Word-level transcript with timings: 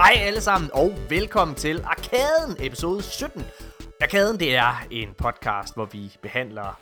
Hej 0.00 0.14
alle 0.16 0.40
sammen, 0.40 0.70
og 0.74 0.92
velkommen 1.08 1.54
til 1.54 1.84
Arkaden, 1.84 2.56
episode 2.58 3.02
17. 3.02 3.46
Arkaden, 4.02 4.40
det 4.40 4.56
er 4.56 4.86
en 4.90 5.08
podcast, 5.18 5.74
hvor 5.74 5.84
vi 5.84 6.16
behandler 6.22 6.80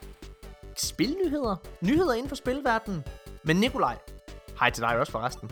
spilnyheder, 0.77 1.57
nyheder 1.81 2.13
inden 2.15 2.29
for 2.29 2.37
spilverdenen. 2.37 3.05
Men 3.43 3.57
Nikolaj, 3.57 3.97
hej 4.59 4.71
til 4.71 4.83
dig 4.83 4.99
også 4.99 5.13
forresten. 5.13 5.51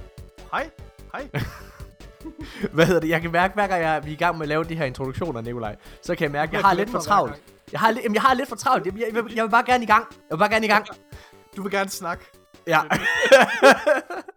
Hej. 0.52 0.70
Hej. 1.12 1.28
Hvad 2.74 2.86
hedder 2.86 3.00
det? 3.00 3.08
Jeg 3.08 3.22
kan 3.22 3.32
mærke, 3.32 3.54
hver 3.54 3.66
gang 3.66 3.82
jeg, 3.82 4.04
vi 4.04 4.10
er 4.10 4.14
i 4.14 4.16
gang 4.16 4.36
med 4.36 4.44
at 4.44 4.48
lave 4.48 4.64
de 4.64 4.76
her 4.76 4.84
introduktioner, 4.84 5.40
Nikolaj, 5.40 5.76
så 6.02 6.14
kan 6.14 6.24
jeg 6.24 6.32
mærke, 6.32 6.50
at 6.50 6.62
jeg 6.62 6.68
har 6.68 6.74
lidt 6.74 6.90
for 6.90 6.98
travlt. 6.98 7.42
Jeg 7.72 7.80
har, 7.80 7.88
jamen, 7.88 8.14
jeg 8.14 8.22
har 8.22 8.34
lidt 8.34 8.48
for 8.48 8.56
travlt. 8.56 8.86
Jeg, 8.86 8.94
jeg, 8.98 9.14
jeg, 9.14 9.36
jeg 9.36 9.44
vil 9.44 9.50
bare 9.50 9.64
gerne 9.66 9.84
i 9.84 9.86
gang. 9.86 10.06
Jeg 10.10 10.30
vil 10.30 10.38
bare 10.38 10.50
gerne 10.50 10.66
i 10.66 10.68
gang. 10.68 10.86
Du 11.56 11.62
vil 11.62 11.72
gerne 11.72 11.90
snakke. 11.90 12.24
Ja. 12.66 12.80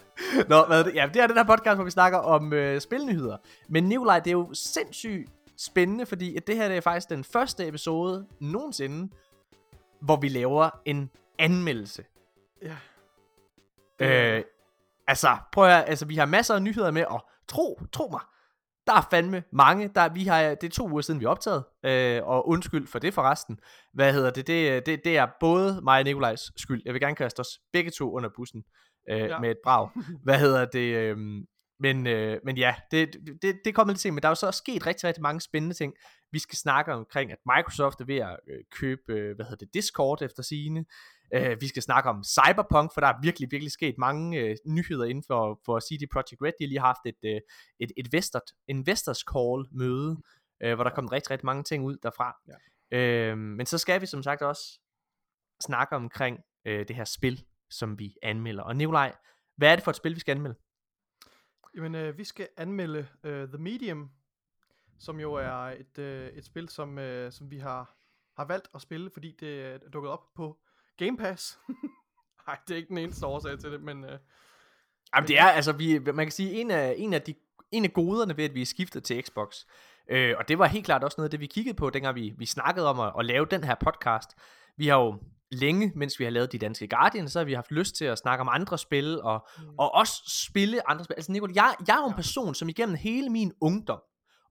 Nå, 0.49 0.65
hvad 0.65 0.79
er 0.79 0.83
det? 0.83 0.95
Ja, 0.95 1.09
det 1.13 1.21
er 1.21 1.27
den 1.27 1.37
her 1.37 1.43
podcast, 1.43 1.75
hvor 1.75 1.83
vi 1.83 1.91
snakker 1.91 2.17
om 2.17 2.53
øh, 2.53 2.81
spilnyheder. 2.81 3.37
Men 3.69 3.83
Nikolaj, 3.83 4.19
det 4.19 4.27
er 4.27 4.31
jo 4.31 4.49
sindssygt 4.53 5.31
spændende, 5.57 6.05
fordi 6.05 6.35
at 6.35 6.47
det 6.47 6.55
her 6.55 6.67
det 6.67 6.77
er 6.77 6.81
faktisk 6.81 7.09
den 7.09 7.23
første 7.23 7.67
episode 7.67 8.27
nogensinde, 8.39 9.13
hvor 10.01 10.15
vi 10.15 10.29
laver 10.29 10.69
en 10.85 11.09
anmeldelse. 11.39 12.05
Ja. 12.61 12.75
Øh, 13.99 14.43
altså, 15.07 15.37
prøv 15.51 15.63
at 15.63 15.71
høre, 15.71 15.85
altså, 15.89 16.05
vi 16.05 16.15
har 16.15 16.25
masser 16.25 16.55
af 16.55 16.61
nyheder 16.61 16.91
med, 16.91 17.05
og 17.05 17.25
tro, 17.47 17.81
tro 17.91 18.07
mig, 18.11 18.21
der 18.87 18.95
er 18.95 19.07
fandme 19.11 19.43
mange. 19.51 19.91
Der, 19.95 20.09
vi 20.09 20.23
har, 20.23 20.41
det 20.41 20.63
er 20.63 20.71
to 20.71 20.89
uger 20.89 21.01
siden, 21.01 21.20
vi 21.20 21.25
er 21.25 21.29
optaget, 21.29 21.63
øh, 21.85 22.27
og 22.27 22.47
undskyld 22.47 22.87
for 22.87 22.99
det 22.99 23.13
forresten. 23.13 23.59
Hvad 23.93 24.13
hedder 24.13 24.29
det? 24.29 24.48
Det, 24.48 24.85
det, 24.85 25.01
det 25.05 25.17
er 25.17 25.27
både 25.39 25.81
mig 25.83 25.99
og 25.99 26.04
Nikolajs 26.04 26.51
skyld. 26.57 26.81
Jeg 26.85 26.93
vil 26.93 27.01
gerne 27.01 27.15
kaste 27.15 27.39
os 27.39 27.59
begge 27.73 27.91
to 27.91 28.11
under 28.11 28.29
bussen 28.35 28.63
øh, 29.09 29.19
ja. 29.19 29.39
Med 29.39 29.51
et 29.51 29.57
brag. 29.63 29.89
Hvad 30.23 30.39
hedder 30.39 30.65
det? 30.65 30.95
Øh, 30.95 31.17
men, 31.79 32.07
øh, 32.07 32.39
men 32.43 32.57
ja, 32.57 32.75
det, 32.91 33.15
det, 33.41 33.59
det 33.65 33.75
kommer 33.75 33.93
lidt 33.93 34.01
til, 34.01 34.13
men 34.13 34.21
der 34.21 34.27
er 34.27 34.31
jo 34.31 34.35
så 34.35 34.51
sket 34.51 34.87
rigtig, 34.87 35.07
rigtig 35.07 35.21
mange 35.21 35.41
spændende 35.41 35.75
ting. 35.75 35.93
Vi 36.31 36.39
skal 36.39 36.57
snakke 36.57 36.93
omkring, 36.93 37.31
at 37.31 37.37
Microsoft 37.55 38.01
er 38.01 38.05
ved 38.05 38.17
at 38.17 38.39
øh, 38.49 38.59
købe, 38.71 39.13
øh, 39.13 39.35
hvad 39.35 39.45
hedder 39.45 39.65
det, 39.65 39.73
Discord 39.73 40.21
efter 40.21 40.43
sigende. 40.43 40.85
Øh, 41.33 41.61
vi 41.61 41.67
skal 41.67 41.83
snakke 41.83 42.09
om 42.09 42.23
Cyberpunk, 42.23 42.93
for 42.93 43.01
der 43.01 43.07
er 43.07 43.21
virkelig, 43.23 43.51
virkelig 43.51 43.71
sket 43.71 43.95
mange 43.97 44.39
øh, 44.39 44.55
nyheder 44.65 45.05
inden 45.05 45.23
for, 45.27 45.59
for 45.65 45.79
CD 45.79 46.09
Projekt 46.13 46.41
Red. 46.41 46.51
De 46.59 46.63
har 46.63 46.67
lige 46.67 46.79
haft 46.79 47.05
et, 47.05 47.21
øh, 47.25 47.41
et, 47.79 47.91
et 47.97 48.05
investors, 48.05 48.41
investors 48.67 49.23
call 49.33 49.65
møde, 49.71 50.17
øh, 50.63 50.75
hvor 50.75 50.83
der 50.83 50.91
kom 50.91 51.07
rigtig, 51.07 51.31
rigtig 51.31 51.45
mange 51.45 51.63
ting 51.63 51.83
ud 51.83 51.97
derfra. 52.03 52.35
Ja. 52.47 52.97
Øh, 52.97 53.37
men 53.37 53.65
så 53.65 53.77
skal 53.77 54.01
vi 54.01 54.05
som 54.05 54.23
sagt 54.23 54.41
også 54.41 54.79
snakke 55.61 55.95
omkring 55.95 56.39
øh, 56.65 56.87
det 56.87 56.95
her 56.95 57.05
spil, 57.05 57.43
som 57.70 57.99
vi 57.99 58.15
anmelder. 58.21 58.63
Og 58.63 58.75
Nikolaj, 58.75 59.15
hvad 59.55 59.71
er 59.71 59.75
det 59.75 59.84
for 59.84 59.91
et 59.91 59.95
spil, 59.95 60.15
vi 60.15 60.20
skal 60.20 60.35
anmelde? 60.35 60.55
Jamen, 61.76 61.95
øh, 61.95 62.17
vi 62.17 62.23
skal 62.23 62.48
anmelde 62.57 63.07
øh, 63.23 63.48
The 63.48 63.57
Medium, 63.57 64.11
som 65.00 65.19
jo 65.19 65.34
er 65.34 65.53
et, 65.53 65.97
øh, 65.97 66.28
et 66.28 66.45
spil, 66.45 66.69
som, 66.69 67.00
øh, 67.00 67.31
som 67.31 67.51
vi 67.51 67.57
har, 67.57 67.95
har 68.38 68.45
valgt 68.45 68.67
at 68.75 68.81
spille, 68.81 69.09
fordi 69.09 69.35
det 69.39 69.61
er 69.61 69.78
dukket 69.94 70.11
op 70.11 70.34
på 70.35 70.59
Game 70.97 71.17
Pass. 71.17 71.59
Nej, 72.47 72.57
det 72.67 72.73
er 72.73 72.78
ikke 72.78 72.89
den 72.89 72.97
eneste 72.97 73.25
årsag 73.25 73.59
til 73.59 73.72
det, 73.72 73.81
men... 73.81 74.03
Øh, 74.03 74.19
Jamen 75.16 75.28
det 75.28 75.39
er, 75.39 75.45
altså, 75.45 75.72
vi, 75.72 76.00
man 76.00 76.25
kan 76.25 76.31
sige, 76.31 76.61
en 76.61 76.72
af, 76.72 76.95
en 76.97 77.13
af, 77.13 77.22
de, 77.22 77.35
en 77.72 77.85
af 77.85 77.94
goderne 77.94 78.38
ved, 78.38 78.45
at 78.45 78.53
vi 78.53 78.61
er 78.61 78.66
skiftet 78.66 79.03
til 79.03 79.23
Xbox, 79.23 79.66
øh, 80.09 80.35
og 80.38 80.47
det 80.47 80.59
var 80.59 80.66
helt 80.66 80.85
klart 80.85 81.03
også 81.03 81.16
noget 81.17 81.28
af 81.28 81.31
det, 81.31 81.39
vi 81.39 81.47
kiggede 81.47 81.75
på, 81.75 81.89
dengang 81.89 82.16
vi, 82.16 82.33
vi 82.38 82.45
snakkede 82.45 82.89
om 82.89 83.00
at, 83.00 83.13
at 83.19 83.25
lave 83.25 83.45
den 83.45 83.63
her 83.63 83.75
podcast. 83.75 84.29
Vi 84.78 84.88
har 84.88 84.97
jo 84.97 85.19
længe, 85.51 85.91
mens 85.95 86.19
vi 86.19 86.23
har 86.23 86.31
lavet 86.31 86.51
De 86.51 86.57
Danske 86.57 86.88
Guardian, 86.88 87.29
så 87.29 87.39
har 87.39 87.43
vi 87.45 87.53
haft 87.53 87.71
lyst 87.71 87.95
til 87.95 88.05
at 88.05 88.17
snakke 88.17 88.41
om 88.41 88.49
andre 88.51 88.77
spil, 88.77 89.21
og, 89.21 89.47
mm. 89.57 89.63
og 89.77 89.93
også 89.95 90.13
spille 90.49 90.89
andre 90.89 91.03
spil. 91.05 91.13
Altså 91.17 91.31
Nicole, 91.31 91.53
jeg, 91.55 91.75
jeg 91.87 91.95
er 91.97 92.01
jo 92.01 92.07
en 92.07 92.13
person, 92.13 92.55
som 92.55 92.69
igennem 92.69 92.95
hele 92.95 93.29
min 93.29 93.53
ungdom, 93.61 94.01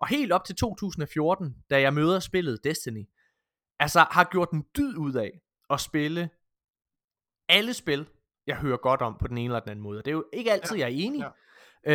og 0.00 0.08
helt 0.08 0.32
op 0.32 0.44
til 0.44 0.54
2014, 0.56 1.54
da 1.70 1.80
jeg 1.80 1.94
møder 1.94 2.20
spillet 2.20 2.64
Destiny, 2.64 3.04
altså 3.80 4.06
har 4.10 4.24
gjort 4.24 4.50
en 4.50 4.64
dyd 4.76 4.96
ud 4.96 5.14
af 5.14 5.30
at 5.70 5.80
spille 5.80 6.30
alle 7.48 7.74
spil, 7.74 8.08
jeg 8.46 8.56
hører 8.56 8.76
godt 8.76 9.02
om 9.02 9.16
på 9.20 9.26
den 9.28 9.38
ene 9.38 9.44
eller 9.46 9.60
den 9.60 9.70
anden 9.70 9.82
måde. 9.82 9.98
Det 9.98 10.08
er 10.08 10.12
jo 10.12 10.24
ikke 10.32 10.52
altid, 10.52 10.76
Ja, 10.76 10.86
jeg 10.86 10.92
er 10.94 10.96
enig. 11.06 11.20
ja. 11.20 11.28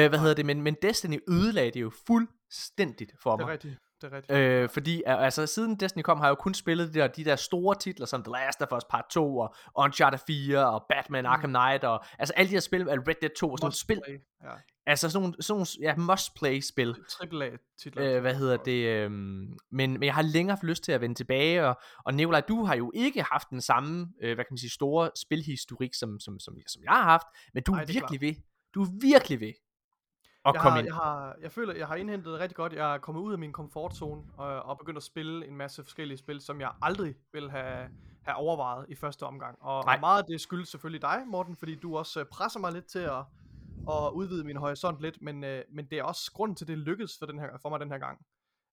Øh, 0.03 0.09
hvad 0.09 0.19
hedder 0.19 0.33
det? 0.33 0.45
Men, 0.45 0.61
men 0.61 0.75
Destiny 0.81 1.19
ødelagde 1.29 1.71
det 1.71 1.81
jo 1.81 1.91
fuldstændigt 2.07 3.11
for 3.23 3.31
det 3.35 3.41
er 3.41 3.45
mig. 3.45 3.53
rigtigt. 3.53 3.77
Det 4.03 4.13
er 4.13 4.17
rigtigt. 4.17 4.37
Øh, 4.37 4.69
fordi 4.69 5.03
altså, 5.05 5.45
siden 5.45 5.75
Destiny 5.75 6.01
kom, 6.01 6.17
har 6.17 6.25
jeg 6.25 6.29
jo 6.29 6.35
kun 6.35 6.53
spillet 6.53 6.93
de 6.93 6.99
der, 6.99 7.07
de 7.07 7.25
der 7.25 7.35
store 7.35 7.75
titler, 7.75 8.05
som 8.05 8.23
The 8.23 8.31
Last 8.31 8.61
of 8.61 8.71
Us 8.77 8.83
Part 8.89 9.05
2, 9.09 9.37
og 9.37 9.55
Uncharted 9.77 10.19
4, 10.27 10.69
og 10.69 10.85
Batman 10.89 11.25
Arkham 11.25 11.49
Knight, 11.49 11.83
og 11.83 12.05
altså 12.19 12.33
alle 12.33 12.49
de 12.49 12.53
her 12.53 12.59
spil, 12.59 12.83
Red 12.83 13.15
Dead 13.21 13.35
2, 13.37 13.51
og 13.51 13.57
sådan 13.57 13.65
nogle 13.65 13.75
spil. 13.75 14.01
Ja. 14.43 14.49
altså 14.85 15.09
sådan 15.09 15.21
nogle, 15.21 15.43
sådan 15.43 15.57
nogle 15.57 15.67
ja, 15.81 15.95
must-play-spil. 15.95 16.95
Triple 17.09 17.45
A 17.45 17.49
titler. 17.79 18.15
Øh, 18.15 18.21
hvad 18.21 18.35
hedder 18.35 18.57
det? 18.57 18.87
Øh, 18.87 19.11
men, 19.11 19.57
men 19.71 20.03
jeg 20.03 20.13
har 20.13 20.21
længere 20.21 20.55
haft 20.55 20.63
lyst 20.63 20.83
til 20.83 20.91
at 20.91 21.01
vende 21.01 21.15
tilbage, 21.15 21.65
og, 21.65 21.79
og 22.05 22.13
Nikolaj, 22.13 22.41
du 22.41 22.65
har 22.65 22.75
jo 22.75 22.91
ikke 22.95 23.23
haft 23.23 23.49
den 23.49 23.61
samme, 23.61 24.07
øh, 24.21 24.35
hvad 24.35 24.45
kan 24.45 24.53
man 24.53 24.57
sige, 24.57 24.69
store 24.69 25.09
spilhistorik, 25.15 25.93
som, 25.93 26.19
som, 26.19 26.39
som, 26.39 26.57
som 26.67 26.83
jeg 26.83 26.91
har 26.91 27.03
haft, 27.03 27.27
men 27.53 27.63
du 27.63 27.73
Ej, 27.73 27.81
er 27.81 27.85
virkelig 27.85 28.21
ved, 28.21 28.35
du 28.73 28.81
er 28.81 28.87
virkelig 29.01 29.39
ved 29.39 29.53
at 30.45 30.53
jeg, 30.53 30.61
komme 30.61 30.71
har, 30.71 30.79
ind. 30.79 30.87
jeg, 30.87 30.95
har, 30.95 31.35
jeg 31.41 31.51
føler, 31.51 31.75
jeg 31.75 31.87
har 31.87 31.95
indhentet 31.95 32.39
rigtig 32.39 32.55
godt. 32.55 32.73
Jeg 32.73 32.93
er 32.93 32.97
kommet 32.97 33.21
ud 33.21 33.33
af 33.33 33.39
min 33.39 33.53
komfortzone 33.53 34.23
og, 34.37 34.63
og 34.63 34.77
begyndt 34.77 34.97
at 34.97 35.03
spille 35.03 35.47
en 35.47 35.57
masse 35.57 35.83
forskellige 35.83 36.17
spil, 36.17 36.41
som 36.41 36.61
jeg 36.61 36.71
aldrig 36.81 37.15
ville 37.33 37.51
have, 37.51 37.89
have 38.23 38.35
overvejet 38.35 38.85
i 38.89 38.95
første 38.95 39.23
omgang. 39.23 39.57
Og, 39.61 39.83
Nej. 39.85 39.95
og 39.95 39.99
meget 39.99 40.21
af 40.21 40.25
det 40.27 40.41
skyldes 40.41 40.69
selvfølgelig 40.69 41.01
dig, 41.01 41.23
Morten, 41.27 41.55
fordi 41.55 41.75
du 41.75 41.97
også 41.97 42.19
øh, 42.19 42.25
presser 42.25 42.59
mig 42.59 42.71
lidt 42.73 42.85
til 42.85 42.99
at, 42.99 43.25
at 43.89 44.11
udvide 44.13 44.43
min 44.43 44.57
horisont 44.57 45.01
lidt, 45.01 45.21
men, 45.21 45.43
øh, 45.43 45.63
men 45.69 45.85
det 45.85 45.99
er 45.99 46.03
også 46.03 46.31
grunden 46.33 46.55
til, 46.55 46.65
at 46.65 46.67
det 46.67 46.77
lykkedes 46.77 47.17
for, 47.19 47.25
den 47.25 47.39
her, 47.39 47.57
for 47.61 47.69
mig 47.69 47.79
den 47.79 47.91
her 47.91 47.97
gang. 47.97 48.25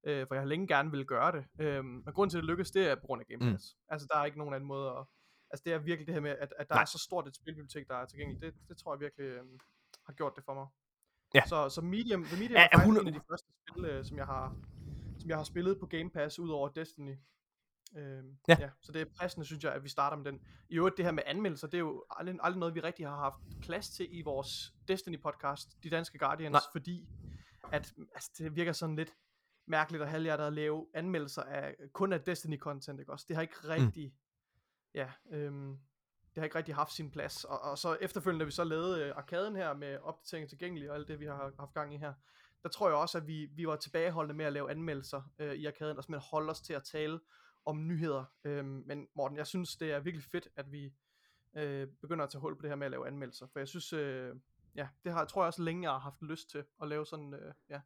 Øh, 0.06 0.26
for 0.26 0.34
jeg 0.34 0.42
har 0.42 0.48
længe 0.48 0.66
gerne 0.66 0.90
ville 0.90 1.04
gøre 1.04 1.32
det. 1.32 1.44
Øh, 1.60 1.84
men 1.84 2.04
grunden 2.14 2.30
til, 2.30 2.38
at 2.38 2.42
det 2.42 2.48
lykkedes, 2.48 2.70
det 2.70 2.90
er 2.90 2.94
på 2.94 3.06
grund 3.06 3.20
af 3.20 3.26
Game 3.26 3.46
Mm. 3.46 3.52
Pass. 3.52 3.76
Altså, 3.88 4.06
der 4.12 4.18
er 4.18 4.24
ikke 4.24 4.38
nogen 4.38 4.54
anden 4.54 4.68
måde 4.68 4.88
at... 4.90 5.04
Altså, 5.50 5.62
det 5.64 5.72
er 5.72 5.78
virkelig 5.78 6.06
det 6.06 6.14
her 6.14 6.20
med, 6.20 6.30
at, 6.30 6.54
at 6.58 6.68
der 6.68 6.74
Nej. 6.74 6.82
er 6.82 6.86
så 6.86 6.98
stort 6.98 7.28
et 7.28 7.36
spilbibliotek, 7.36 7.88
der 7.88 7.94
er 7.94 8.06
tilgængeligt. 8.06 8.42
Det, 8.42 8.68
det 8.68 8.76
tror 8.76 8.94
jeg 8.94 9.00
virkelig 9.00 9.24
øh, 9.24 9.44
har 10.06 10.12
gjort 10.12 10.32
det 10.36 10.44
for 10.44 10.54
mig. 10.54 10.66
Ja. 11.34 11.42
Så, 11.46 11.68
så 11.68 11.80
Medium, 11.80 12.24
The 12.24 12.36
Medium 12.36 12.56
Ja, 12.56 12.64
er 12.64 12.68
faktisk 12.78 12.80
100 12.80 13.08
en 13.08 13.14
af 13.14 13.20
de 13.20 13.26
første 13.30 13.48
spil, 13.70 13.84
øh, 13.84 14.04
som 14.04 14.16
jeg 14.16 14.26
har 14.26 14.56
som 15.18 15.28
jeg 15.30 15.36
har 15.36 15.44
spillet 15.44 15.78
på 15.80 15.86
Game 15.86 16.10
Pass, 16.10 16.38
ud 16.38 16.48
over 16.48 16.68
Destiny. 16.68 17.16
Øhm, 17.96 18.36
Ja. 18.48 18.56
ja. 18.60 18.70
Så 18.80 18.92
det 18.92 19.00
er 19.00 19.06
passende, 19.20 19.46
synes 19.46 19.64
jeg, 19.64 19.72
at 19.72 19.84
vi 19.84 19.88
starter 19.88 20.16
med 20.16 20.24
den. 20.24 20.40
I 20.68 20.76
øvrigt, 20.76 20.96
det 20.96 21.04
her 21.04 21.12
med 21.12 21.22
anmeldelser, 21.26 21.66
det 21.68 21.74
er 21.74 21.78
jo 21.78 22.04
aldrig, 22.10 22.38
aldrig 22.42 22.58
noget, 22.60 22.74
vi 22.74 22.80
rigtig 22.80 23.06
har 23.06 23.16
haft 23.16 23.34
plads 23.62 23.90
til 23.90 24.18
i 24.18 24.22
vores 24.22 24.74
Destiny-podcast, 24.90 25.78
De 25.82 25.90
Danske 25.90 26.18
Guardians, 26.18 26.52
Nej. 26.52 26.60
fordi 26.72 27.08
at, 27.72 27.94
altså, 28.14 28.30
det 28.38 28.56
virker 28.56 28.72
sådan 28.72 28.96
lidt 28.96 29.14
mærkeligt 29.66 30.02
og 30.02 30.08
halvhjertet 30.08 30.44
at 30.44 30.52
lave 30.52 30.86
anmeldelser 30.94 31.42
af 31.42 31.74
kun 31.92 32.12
af 32.12 32.18
Destiny-content, 32.28 33.00
ikke 33.00 33.12
også? 33.12 33.24
Det 33.28 33.36
har 33.36 33.42
ikke 33.42 33.54
rigtig, 33.68 34.06
mm. 34.08 34.18
ja, 34.94 35.12
øhm, 35.32 35.78
det 36.34 36.40
har 36.40 36.44
ikke 36.44 36.58
rigtig 36.58 36.74
haft 36.74 36.92
sin 36.92 37.10
plads. 37.10 37.44
Og, 37.44 37.60
og 37.60 37.78
så 37.78 37.96
efterfølgende, 38.00 38.42
da 38.42 38.46
vi 38.46 38.50
så 38.50 38.64
lavede 38.64 39.04
øh, 39.04 39.12
arkaden 39.16 39.56
her 39.56 39.74
med 39.74 39.98
opdatering 39.98 40.48
tilgængelig 40.48 40.90
og 40.90 40.96
alt 40.96 41.08
det, 41.08 41.20
vi 41.20 41.26
har 41.26 41.52
haft 41.58 41.74
gang 41.74 41.94
i 41.94 41.96
her, 41.96 42.12
der 42.62 42.68
tror 42.68 42.88
jeg 42.88 42.96
også, 42.96 43.18
at 43.18 43.26
vi, 43.26 43.46
vi 43.46 43.66
var 43.66 43.76
tilbageholdende 43.76 44.34
med 44.34 44.44
at 44.44 44.52
lave 44.52 44.70
anmeldelser 44.70 45.22
øh, 45.38 45.54
i 45.54 45.66
arkaden, 45.66 45.96
og 45.96 46.04
simpelthen 46.04 46.28
holde 46.30 46.50
os 46.50 46.60
til 46.60 46.72
at 46.72 46.84
tale 46.84 47.20
om 47.66 47.86
nyheder. 47.86 48.24
Øh, 48.44 48.64
men 48.64 49.08
Morten, 49.14 49.36
jeg 49.36 49.46
synes, 49.46 49.76
det 49.76 49.92
er 49.92 50.00
virkelig 50.00 50.24
fedt, 50.24 50.48
at 50.56 50.72
vi 50.72 50.92
øh, 51.56 51.88
begynder 52.00 52.24
at 52.24 52.30
tage 52.30 52.40
hul 52.40 52.56
på 52.56 52.62
det 52.62 52.70
her 52.70 52.76
med 52.76 52.86
at 52.86 52.90
lave 52.90 53.06
anmeldelser. 53.06 53.46
For 53.46 53.60
jeg 53.60 53.68
synes, 53.68 53.92
øh, 53.92 54.36
ja, 54.74 54.88
det 55.04 55.12
har, 55.12 55.24
tror 55.24 55.42
jeg 55.42 55.46
også 55.46 55.62
længe, 55.62 55.82
jeg 55.82 55.90
har 55.90 55.98
haft 55.98 56.22
lyst 56.22 56.50
til 56.50 56.64
at 56.82 56.88
lave 56.88 57.06
sådan, 57.06 57.34
øh, 57.34 57.52
ja. 57.68 57.80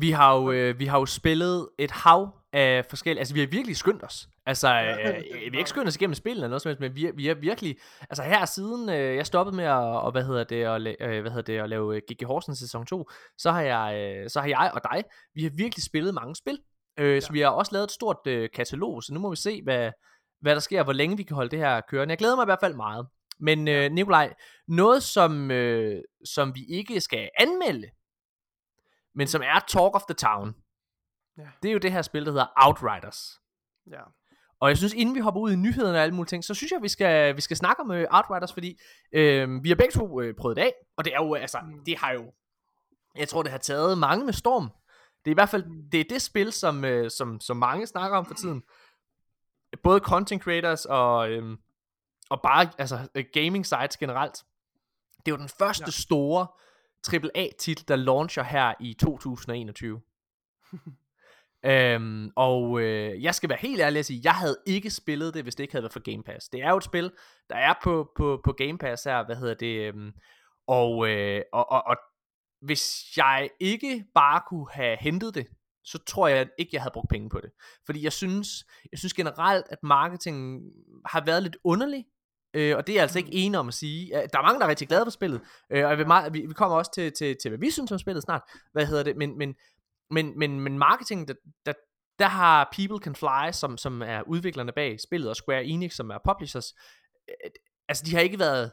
Vi 0.00 0.10
har 0.10 0.36
jo, 0.36 0.50
øh, 0.52 0.78
vi 0.78 0.86
har 0.86 0.98
jo 0.98 1.06
spillet 1.06 1.68
et 1.78 1.90
hav 1.90 2.30
af 2.52 2.84
forskellige, 2.84 3.18
altså 3.20 3.34
vi 3.34 3.40
har 3.40 3.46
virkelig 3.46 3.76
skyndt 3.76 4.04
os. 4.04 4.28
Altså, 4.46 4.68
øh, 4.68 4.74
er 4.74 5.20
vi 5.50 5.50
har 5.52 5.58
ikke 5.58 5.70
skyndt 5.70 5.88
os 5.88 5.96
igennem 5.96 6.14
spillet 6.14 6.36
eller 6.36 6.48
noget 6.48 6.62
som 6.62 6.68
helst, 6.70 6.80
men 6.80 6.94
vi, 6.96 7.06
er- 7.06 7.12
vi 7.34 7.40
virkelig, 7.40 7.76
altså 8.00 8.22
her 8.22 8.44
siden 8.44 8.88
øh, 8.88 9.16
jeg 9.16 9.26
stoppede 9.26 9.56
med 9.56 9.64
at, 9.64 9.72
og, 9.72 10.12
hvad 10.12 10.24
hedder 10.24 10.44
det, 10.44 10.64
at, 10.64 10.96
øh, 11.00 11.20
hvad 11.20 11.30
hedder 11.30 11.42
det, 11.52 11.58
at 11.58 11.68
lave 11.68 11.96
øh, 11.96 12.02
G.G. 12.12 12.26
Horsens 12.26 12.58
sæson 12.58 12.86
2, 12.86 13.10
så 13.38 13.50
har 13.50 13.60
jeg, 13.62 14.14
øh, 14.24 14.30
så 14.30 14.40
har 14.40 14.48
jeg 14.48 14.70
og 14.74 14.80
dig, 14.92 15.04
vi 15.34 15.42
har 15.42 15.50
virkelig 15.56 15.84
spillet 15.84 16.14
mange 16.14 16.36
spil. 16.36 16.58
Øh, 16.98 17.22
Så 17.22 17.28
Ja. 17.30 17.32
vi 17.32 17.40
har 17.40 17.48
også 17.48 17.72
lavet 17.72 17.84
et 17.84 17.92
stort 17.92 18.16
øh, 18.26 18.48
katalog, 18.54 19.02
så 19.02 19.14
nu 19.14 19.20
må 19.20 19.30
vi 19.30 19.36
se, 19.36 19.60
hvad, 19.62 19.90
hvad 20.40 20.54
der 20.54 20.60
sker, 20.60 20.82
hvor 20.82 20.92
længe 20.92 21.16
vi 21.16 21.22
kan 21.22 21.34
holde 21.36 21.50
det 21.50 21.58
her 21.58 21.80
kørende. 21.80 22.12
Jeg 22.12 22.18
glæder 22.18 22.36
mig 22.36 22.42
i 22.44 22.50
hvert 22.50 22.60
fald 22.62 22.74
meget. 22.74 23.06
Men 23.40 23.68
øh, 23.68 23.92
Nikolaj, 23.92 24.34
noget 24.68 25.02
som, 25.02 25.50
øh, 25.50 26.02
som 26.24 26.54
vi 26.54 26.64
ikke 26.68 27.00
skal 27.00 27.28
anmelde, 27.38 27.86
men 29.18 29.26
som 29.28 29.42
er 29.42 29.58
Talk 29.68 29.94
of 29.94 30.02
the 30.08 30.14
Town, 30.14 30.54
Ja. 31.38 31.48
det 31.62 31.68
er 31.68 31.72
jo 31.72 31.78
det 31.78 31.92
her 31.92 32.02
spil, 32.02 32.24
der 32.26 32.30
hedder 32.30 32.46
Outriders. 32.66 33.40
Ja, 33.90 34.00
Og 34.60 34.68
jeg 34.68 34.76
synes, 34.76 34.94
inden 34.94 35.14
vi 35.14 35.20
hopper 35.20 35.40
ud 35.40 35.52
i 35.52 35.56
nyhederne 35.56 35.98
og 35.98 36.02
alle 36.02 36.14
mulige 36.14 36.28
ting, 36.28 36.44
så 36.44 36.54
synes 36.54 36.72
jeg, 36.72 36.82
vi 36.82 36.88
skal, 36.88 37.36
vi 37.36 37.40
skal 37.40 37.56
snakke 37.56 37.80
om 37.82 37.90
uh, 37.90 37.96
Outriders, 38.10 38.52
fordi 38.52 38.80
øh, 39.12 39.62
vi 39.64 39.68
har 39.68 39.76
begge 39.76 39.92
to 39.92 40.20
uh, 40.20 40.34
prøvet 40.38 40.56
det 40.56 40.62
af, 40.62 40.72
og 40.96 41.04
det 41.04 41.14
er 41.14 41.22
jo, 41.24 41.34
altså, 41.34 41.58
Mm. 41.64 41.84
det 41.84 41.98
har 41.98 42.10
jo, 42.12 42.32
jeg 43.16 43.28
tror, 43.28 43.42
det 43.42 43.50
har 43.50 43.58
taget 43.58 43.98
mange 43.98 44.24
med 44.24 44.32
storm. 44.32 44.70
Det 45.24 45.30
er 45.30 45.34
i 45.34 45.34
hvert 45.34 45.48
fald, 45.48 45.90
det 45.92 46.00
er 46.00 46.04
det 46.10 46.22
spil, 46.22 46.52
som, 46.52 46.84
øh, 46.84 47.10
som, 47.10 47.40
som 47.40 47.56
mange 47.56 47.86
snakker 47.86 48.18
om 48.18 48.26
for 48.26 48.34
tiden. 48.34 48.62
Både 49.82 50.00
content 50.00 50.42
creators 50.42 50.84
og, 50.84 51.30
øhm, 51.30 51.56
og 52.30 52.40
bare 52.42 52.70
altså, 52.78 53.08
øh, 53.14 53.24
gaming 53.32 53.66
sites 53.66 53.96
generelt. 53.96 54.44
Det 55.26 55.32
er 55.32 55.36
jo 55.36 55.36
den 55.36 55.48
første 55.58 55.84
Ja. 55.86 55.90
store 55.90 56.46
AAA-titel, 57.12 57.88
der 57.88 57.96
launcher 57.96 58.42
her 58.42 58.74
i 58.80 58.94
2021. 58.94 60.00
øhm, 61.64 62.30
og 62.36 62.80
øh, 62.80 63.22
jeg 63.22 63.34
skal 63.34 63.48
være 63.48 63.58
helt 63.60 63.80
ærlig 63.80 63.98
at 63.98 64.06
sige, 64.06 64.20
jeg 64.24 64.34
havde 64.34 64.58
ikke 64.66 64.90
spillet 64.90 65.34
det, 65.34 65.42
hvis 65.42 65.54
det 65.54 65.64
ikke 65.64 65.74
havde 65.74 65.82
været 65.82 65.92
for 65.92 66.10
Game 66.12 66.22
Pass. 66.22 66.48
Det 66.48 66.62
er 66.62 66.70
jo 66.70 66.76
et 66.76 66.84
spil, 66.84 67.12
der 67.50 67.56
er 67.56 67.74
på, 67.82 68.10
på, 68.16 68.40
på 68.44 68.52
Game 68.52 68.78
Pass 68.78 69.04
her, 69.04 69.26
hvad 69.26 69.36
hedder 69.36 69.54
det, 69.54 69.88
øhm, 69.88 70.12
og, 70.66 71.08
øh, 71.08 71.42
og, 71.52 71.70
og, 71.70 71.82
og 71.86 71.96
hvis 72.60 73.16
jeg 73.16 73.50
ikke 73.60 74.04
bare 74.14 74.42
kunne 74.48 74.70
have 74.70 74.96
hentet 75.00 75.34
det, 75.34 75.46
så 75.84 75.98
tror 76.06 76.28
jeg 76.28 76.48
ikke, 76.58 76.70
jeg 76.72 76.82
havde 76.82 76.92
brugt 76.92 77.08
penge 77.08 77.30
på 77.30 77.40
det. 77.40 77.50
Fordi 77.86 78.04
jeg 78.04 78.12
synes, 78.12 78.64
jeg 78.92 78.98
synes 78.98 79.14
generelt, 79.14 79.66
at 79.70 79.78
marketing 79.82 80.62
har 81.06 81.24
været 81.24 81.42
lidt 81.42 81.56
underlig. 81.64 82.04
Øh, 82.54 82.76
og 82.76 82.86
det 82.86 82.92
er 82.92 82.96
jeg 82.96 83.02
altså 83.02 83.18
ikke 83.18 83.28
mm. 83.28 83.36
enig 83.36 83.58
om 83.58 83.68
at 83.68 83.74
sige. 83.74 84.10
Der 84.12 84.38
er 84.38 84.42
mange, 84.42 84.58
der 84.58 84.66
er 84.66 84.70
rigtig 84.70 84.88
glade 84.88 85.06
for 85.06 85.10
spillet. 85.10 85.40
Øh, 85.70 85.84
og 85.84 85.90
jeg 85.90 85.98
vil 85.98 86.06
meget, 86.06 86.32
vi, 86.32 86.46
vi 86.46 86.54
kommer 86.54 86.76
også 86.76 86.92
til, 86.92 87.12
til, 87.12 87.36
til, 87.42 87.48
hvad 87.48 87.58
vi 87.58 87.70
synes 87.70 87.92
om 87.92 87.98
spillet 87.98 88.22
snart. 88.22 88.42
Hvad 88.72 88.86
hedder 88.86 89.02
det? 89.02 89.16
Men, 89.16 89.38
men, 89.38 89.54
men, 90.10 90.38
men, 90.38 90.60
men 90.60 90.78
marketing, 90.78 91.28
der, 91.28 91.34
der, 91.66 91.72
der 92.18 92.26
har 92.26 92.68
People 92.72 92.98
Can 92.98 93.14
Fly, 93.14 93.52
som, 93.52 93.78
som 93.78 94.02
er 94.02 94.22
udviklerne 94.22 94.72
bag 94.72 95.00
spillet, 95.00 95.30
og 95.30 95.36
Square 95.36 95.64
Enix, 95.64 95.92
som 95.92 96.10
er 96.10 96.18
publishers, 96.24 96.74
øh, 97.28 97.50
altså 97.88 98.04
de 98.06 98.14
har 98.14 98.20
ikke 98.20 98.38
været, 98.38 98.72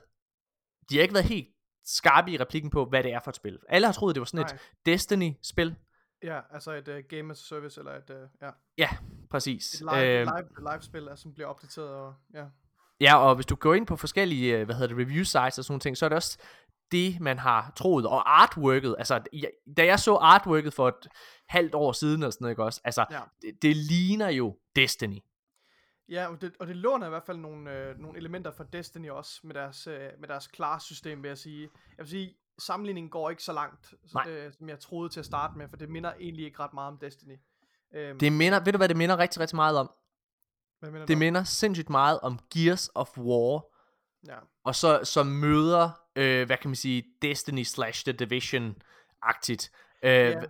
de 0.90 0.96
har 0.96 1.02
ikke 1.02 1.14
været 1.14 1.26
helt 1.26 1.48
skarpe 1.86 2.32
i 2.32 2.38
replikken 2.38 2.72
på, 2.72 2.86
hvad 2.86 3.04
det 3.04 3.14
er 3.14 3.20
for 3.24 3.32
et 3.32 3.36
spil. 3.36 3.60
Alle 3.70 3.88
har 3.88 3.94
troet, 3.94 4.16
det 4.16 4.22
var 4.22 4.26
sådan 4.26 4.46
Nej. 4.46 4.56
et 4.56 4.86
Destiny-spil. 4.86 5.76
Ja, 6.24 6.40
altså 6.52 6.72
et 6.72 6.88
uh, 6.88 6.96
game 7.10 7.32
as 7.32 7.42
a 7.42 7.46
service, 7.46 7.80
eller 7.80 7.92
et, 7.92 8.10
uh, 8.10 8.30
ja. 8.42 8.50
Ja, 8.78 8.90
præcis. 9.30 9.74
Et 9.74 9.80
live, 9.80 10.06
øh, 10.06 10.22
live, 10.22 10.72
live 10.72 10.82
spil, 10.82 11.10
som 11.16 11.34
bliver 11.34 11.48
opdateret, 11.48 11.90
og 11.90 12.14
ja. 12.34 12.46
Ja, 13.00 13.18
og 13.18 13.36
hvis 13.36 13.46
du 13.46 13.56
går 13.56 13.74
ind 13.74 13.88
på 13.88 13.96
forskellige, 13.96 14.66
hvad 14.66 14.76
hedder 14.76 14.96
det, 14.96 15.06
review 15.06 15.24
sites 15.24 15.38
og 15.38 15.52
sådan 15.52 15.72
nogle 15.72 15.80
ting, 15.80 15.98
så 15.98 16.06
er 16.06 16.10
det 16.10 16.16
også 16.16 16.38
det, 16.92 17.20
man 17.20 17.40
har 17.40 17.74
troet. 17.76 18.06
Og 18.06 18.42
artworket, 18.42 18.96
altså, 18.98 19.22
jeg, 19.34 19.50
da 19.78 19.86
jeg 19.86 20.00
så 20.00 20.16
artworket 20.16 20.74
for 20.74 20.88
et 20.88 21.08
halvt 21.48 21.76
år 21.76 21.92
siden, 21.92 22.22
eller 22.22 22.32
sådan 22.32 22.44
noget, 22.44 22.52
ikke 22.52 22.64
også? 22.64 22.82
Altså, 22.84 23.06
ja. 23.12 23.20
det, 23.42 23.62
det 23.62 23.76
ligner 23.76 24.30
jo 24.30 24.58
Destiny. 24.76 25.20
Ja, 26.10 26.28
og 26.28 26.42
det, 26.42 26.54
og 26.60 26.68
det 26.68 26.76
låner 26.76 27.06
i 27.06 27.10
hvert 27.10 27.24
fald 27.26 27.38
nogle, 27.38 27.72
øh, 27.72 28.00
nogle 28.00 28.18
elementer 28.18 28.52
fra 28.52 28.66
Destiny 28.74 29.10
også, 29.10 29.40
med 29.44 29.56
deres, 29.56 29.88
øh, 29.88 30.10
med 30.20 30.28
deres 30.28 30.50
class-system, 30.56 31.24
vil 31.24 31.28
jeg 31.28 31.38
sige. 31.38 31.62
Jeg 31.98 32.04
vil 32.04 32.08
sige, 32.08 32.34
sammenligningen 32.60 33.10
går 33.10 33.30
ikke 33.30 33.44
så 33.44 33.54
langt, 33.54 33.94
øh, 34.28 34.54
som 34.54 34.70
jeg 34.70 34.80
troede 34.80 35.10
til 35.10 35.20
at 35.20 35.26
starte 35.26 35.58
med, 35.58 35.68
for 35.70 35.78
det 35.78 35.90
minder 35.90 36.14
egentlig 36.20 36.46
ikke 36.46 36.60
ret 36.60 36.74
meget 36.74 36.88
om 36.88 36.98
Destiny. 36.98 37.38
Øhm, 37.94 38.20
det 38.20 38.34
minder, 38.34 38.64
ved 38.64 38.74
du 38.74 38.78
hvad 38.78 38.90
det 38.90 38.98
minder 38.98 39.18
rigtig, 39.18 39.40
rigtig 39.40 39.56
meget 39.56 39.78
om? 39.78 39.92
Hvad 40.80 40.92
minder 40.92 41.06
det 41.06 41.18
minder 41.18 41.44
sindssygt 41.44 41.90
meget 41.90 42.20
om 42.20 42.40
Gears 42.54 42.90
of 42.96 43.18
War, 43.18 43.66
ja. 44.28 44.38
og 44.64 44.76
så 44.76 45.00
som 45.04 45.28
møder, 45.28 45.90
øh, 46.16 46.46
hvad 46.46 46.58
kan 46.58 46.70
man 46.70 46.76
sige, 46.76 47.04
Destiny 47.22 47.64
slash 47.64 48.06
The 48.06 48.14
Division-agtigt. 48.14 49.70
Øh, 50.04 50.12
ja. 50.12 50.42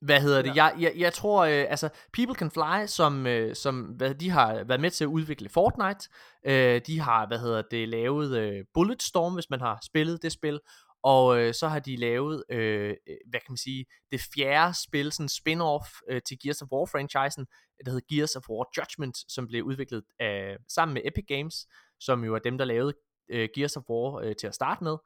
Hvad 0.00 0.20
hedder 0.20 0.42
det? 0.42 0.56
Ja. 0.56 0.64
Jeg, 0.64 0.74
jeg, 0.78 0.92
jeg 0.96 1.12
tror, 1.12 1.44
øh, 1.44 1.66
altså, 1.68 1.88
People 2.12 2.34
Can 2.34 2.50
Fly, 2.50 2.86
som, 2.86 3.26
øh, 3.26 3.54
som 3.54 3.82
hvad, 3.82 4.14
de 4.14 4.30
har 4.30 4.64
været 4.64 4.80
med 4.80 4.90
til 4.90 5.04
at 5.04 5.08
udvikle 5.08 5.48
Fortnite, 5.48 6.08
øh, 6.44 6.80
de 6.86 7.00
har, 7.00 7.26
hvad 7.26 7.38
hedder 7.38 7.62
det, 7.70 7.88
lavet 7.88 8.38
øh, 8.38 8.64
Bulletstorm, 8.74 9.34
hvis 9.34 9.50
man 9.50 9.60
har 9.60 9.78
spillet 9.82 10.22
det 10.22 10.32
spil, 10.32 10.60
og 11.02 11.40
øh, 11.40 11.54
så 11.54 11.68
har 11.68 11.78
de 11.78 11.96
lavet, 11.96 12.44
øh, 12.50 12.94
øh, 13.06 13.16
hvad 13.30 13.40
kan 13.40 13.50
man 13.52 13.56
sige, 13.56 13.86
det 14.12 14.20
fjerde 14.34 14.74
spil, 14.86 15.12
sådan 15.12 15.28
spin-off 15.28 16.00
øh, 16.10 16.20
til 16.28 16.38
Gears 16.42 16.62
of 16.62 16.68
War-franchisen, 16.72 17.44
der 17.84 17.90
hedder 17.90 18.14
Gears 18.14 18.36
of 18.36 18.48
War 18.48 18.66
Judgment, 18.76 19.16
som 19.28 19.46
blev 19.46 19.64
udviklet 19.64 20.02
af, 20.20 20.56
sammen 20.68 20.94
med 20.94 21.02
Epic 21.04 21.24
Games, 21.28 21.66
som 22.00 22.24
jo 22.24 22.34
er 22.34 22.38
dem, 22.38 22.58
der 22.58 22.64
lavede 22.64 22.94
øh, 23.30 23.48
Gears 23.54 23.76
of 23.76 23.82
War 23.90 24.20
øh, 24.20 24.36
til 24.36 24.46
at 24.46 24.54
starte 24.54 24.84
med. 24.84 24.96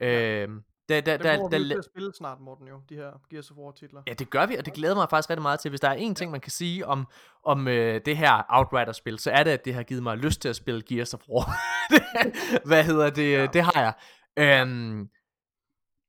Ja. 0.00 0.46
Øh, 0.46 0.48
da, 0.88 1.00
da, 1.00 1.16
da, 1.16 1.36
da, 1.52 1.58
vi 1.58 1.74
spille 1.82 2.14
snart, 2.14 2.40
Morten, 2.40 2.68
jo, 2.68 2.80
de 2.88 2.94
her 2.94 3.10
Gears 3.30 3.50
of 3.50 3.56
War 3.56 3.72
titler. 3.72 4.02
Ja, 4.06 4.12
det 4.12 4.30
gør 4.30 4.46
vi, 4.46 4.56
og 4.56 4.64
det 4.66 4.72
glæder 4.72 4.94
mig 4.94 5.06
faktisk 5.10 5.30
rigtig 5.30 5.42
meget 5.42 5.60
til. 5.60 5.68
Hvis 5.68 5.80
der 5.80 5.88
er 5.88 5.92
en 5.92 6.14
ting, 6.14 6.30
man 6.30 6.40
kan 6.40 6.50
sige 6.50 6.86
om, 6.86 7.06
om 7.44 7.68
øh, 7.68 8.00
det 8.04 8.16
her 8.16 8.42
Outrider-spil, 8.48 9.18
så 9.18 9.30
er 9.30 9.42
det, 9.42 9.50
at 9.50 9.64
det 9.64 9.74
har 9.74 9.82
givet 9.82 10.02
mig 10.02 10.16
lyst 10.16 10.40
til 10.40 10.48
at 10.48 10.56
spille 10.56 10.82
Gears 10.82 11.14
of 11.14 11.20
War. 11.28 11.50
Hvad 12.68 12.84
hedder 12.84 13.10
det? 13.10 13.32
Ja. 13.32 13.46
Det 13.46 13.62
har 13.62 13.80
jeg. 13.82 13.94
Øhm, 14.36 15.08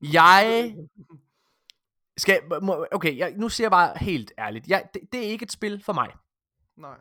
jeg 0.02 0.76
skal, 2.18 2.42
okay, 2.92 3.18
jeg, 3.18 3.34
nu 3.38 3.50
siger 3.50 3.66
jeg 3.66 3.72
bare 3.72 3.98
helt 3.98 4.32
ærligt, 4.38 4.68
jeg, 4.68 4.90
det, 4.94 5.02
det 5.12 5.20
er 5.20 5.30
ikke 5.30 5.44
et 5.44 5.52
spil 5.52 5.84
for 5.84 5.94
mig. 5.94 6.16
Nej. 6.78 6.98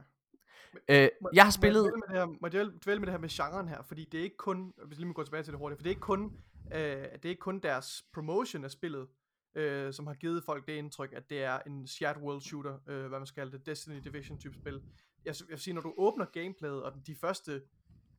Øh, 0.89 1.09
må, 1.23 1.31
jeg 1.33 1.45
har 1.45 1.51
spillet... 1.51 1.93
Må 2.09 2.15
jeg, 2.15 2.29
må 2.29 2.49
jeg 2.53 2.67
dvæle 2.85 3.01
med 3.01 3.07
det 3.07 3.13
her 3.13 3.21
med 3.21 3.29
genren 3.29 3.69
her, 3.69 3.83
fordi 3.83 4.05
det 4.05 4.21
er 4.21 4.25
ikke 4.25 4.37
kun, 4.37 4.73
hvis 4.87 4.99
lige 4.99 5.07
må 5.07 5.13
gå 5.13 5.25
tilbage 5.25 5.43
til 5.43 5.53
det 5.53 5.59
hurtigt, 5.59 5.79
for 5.79 5.83
det 5.83 5.91
er 5.91 5.95
ikke 5.95 6.01
kun, 6.01 6.33
øh, 6.73 6.81
det 6.81 7.25
er 7.25 7.29
ikke 7.29 7.41
kun 7.41 7.59
deres 7.59 8.05
promotion 8.13 8.65
af 8.65 8.71
spillet, 8.71 9.09
øh, 9.55 9.93
som 9.93 10.07
har 10.07 10.15
givet 10.15 10.45
folk 10.45 10.67
det 10.67 10.73
indtryk, 10.73 11.13
at 11.13 11.31
det 11.31 11.43
er 11.43 11.59
en 11.67 11.87
shared 11.87 12.23
world 12.23 12.41
shooter, 12.41 12.79
øh, 12.87 13.07
hvad 13.07 13.19
man 13.19 13.27
skal 13.27 13.41
kalde 13.41 13.59
det, 13.59 13.67
Destiny 13.67 14.01
Division 14.05 14.39
type 14.39 14.55
spil. 14.55 14.83
Jeg, 15.25 15.35
jeg 15.41 15.49
vil 15.49 15.59
sige, 15.59 15.75
når 15.75 15.81
du 15.81 15.95
åbner 15.97 16.25
gameplayet, 16.25 16.83
og 16.83 16.93
de 17.07 17.15
første 17.15 17.63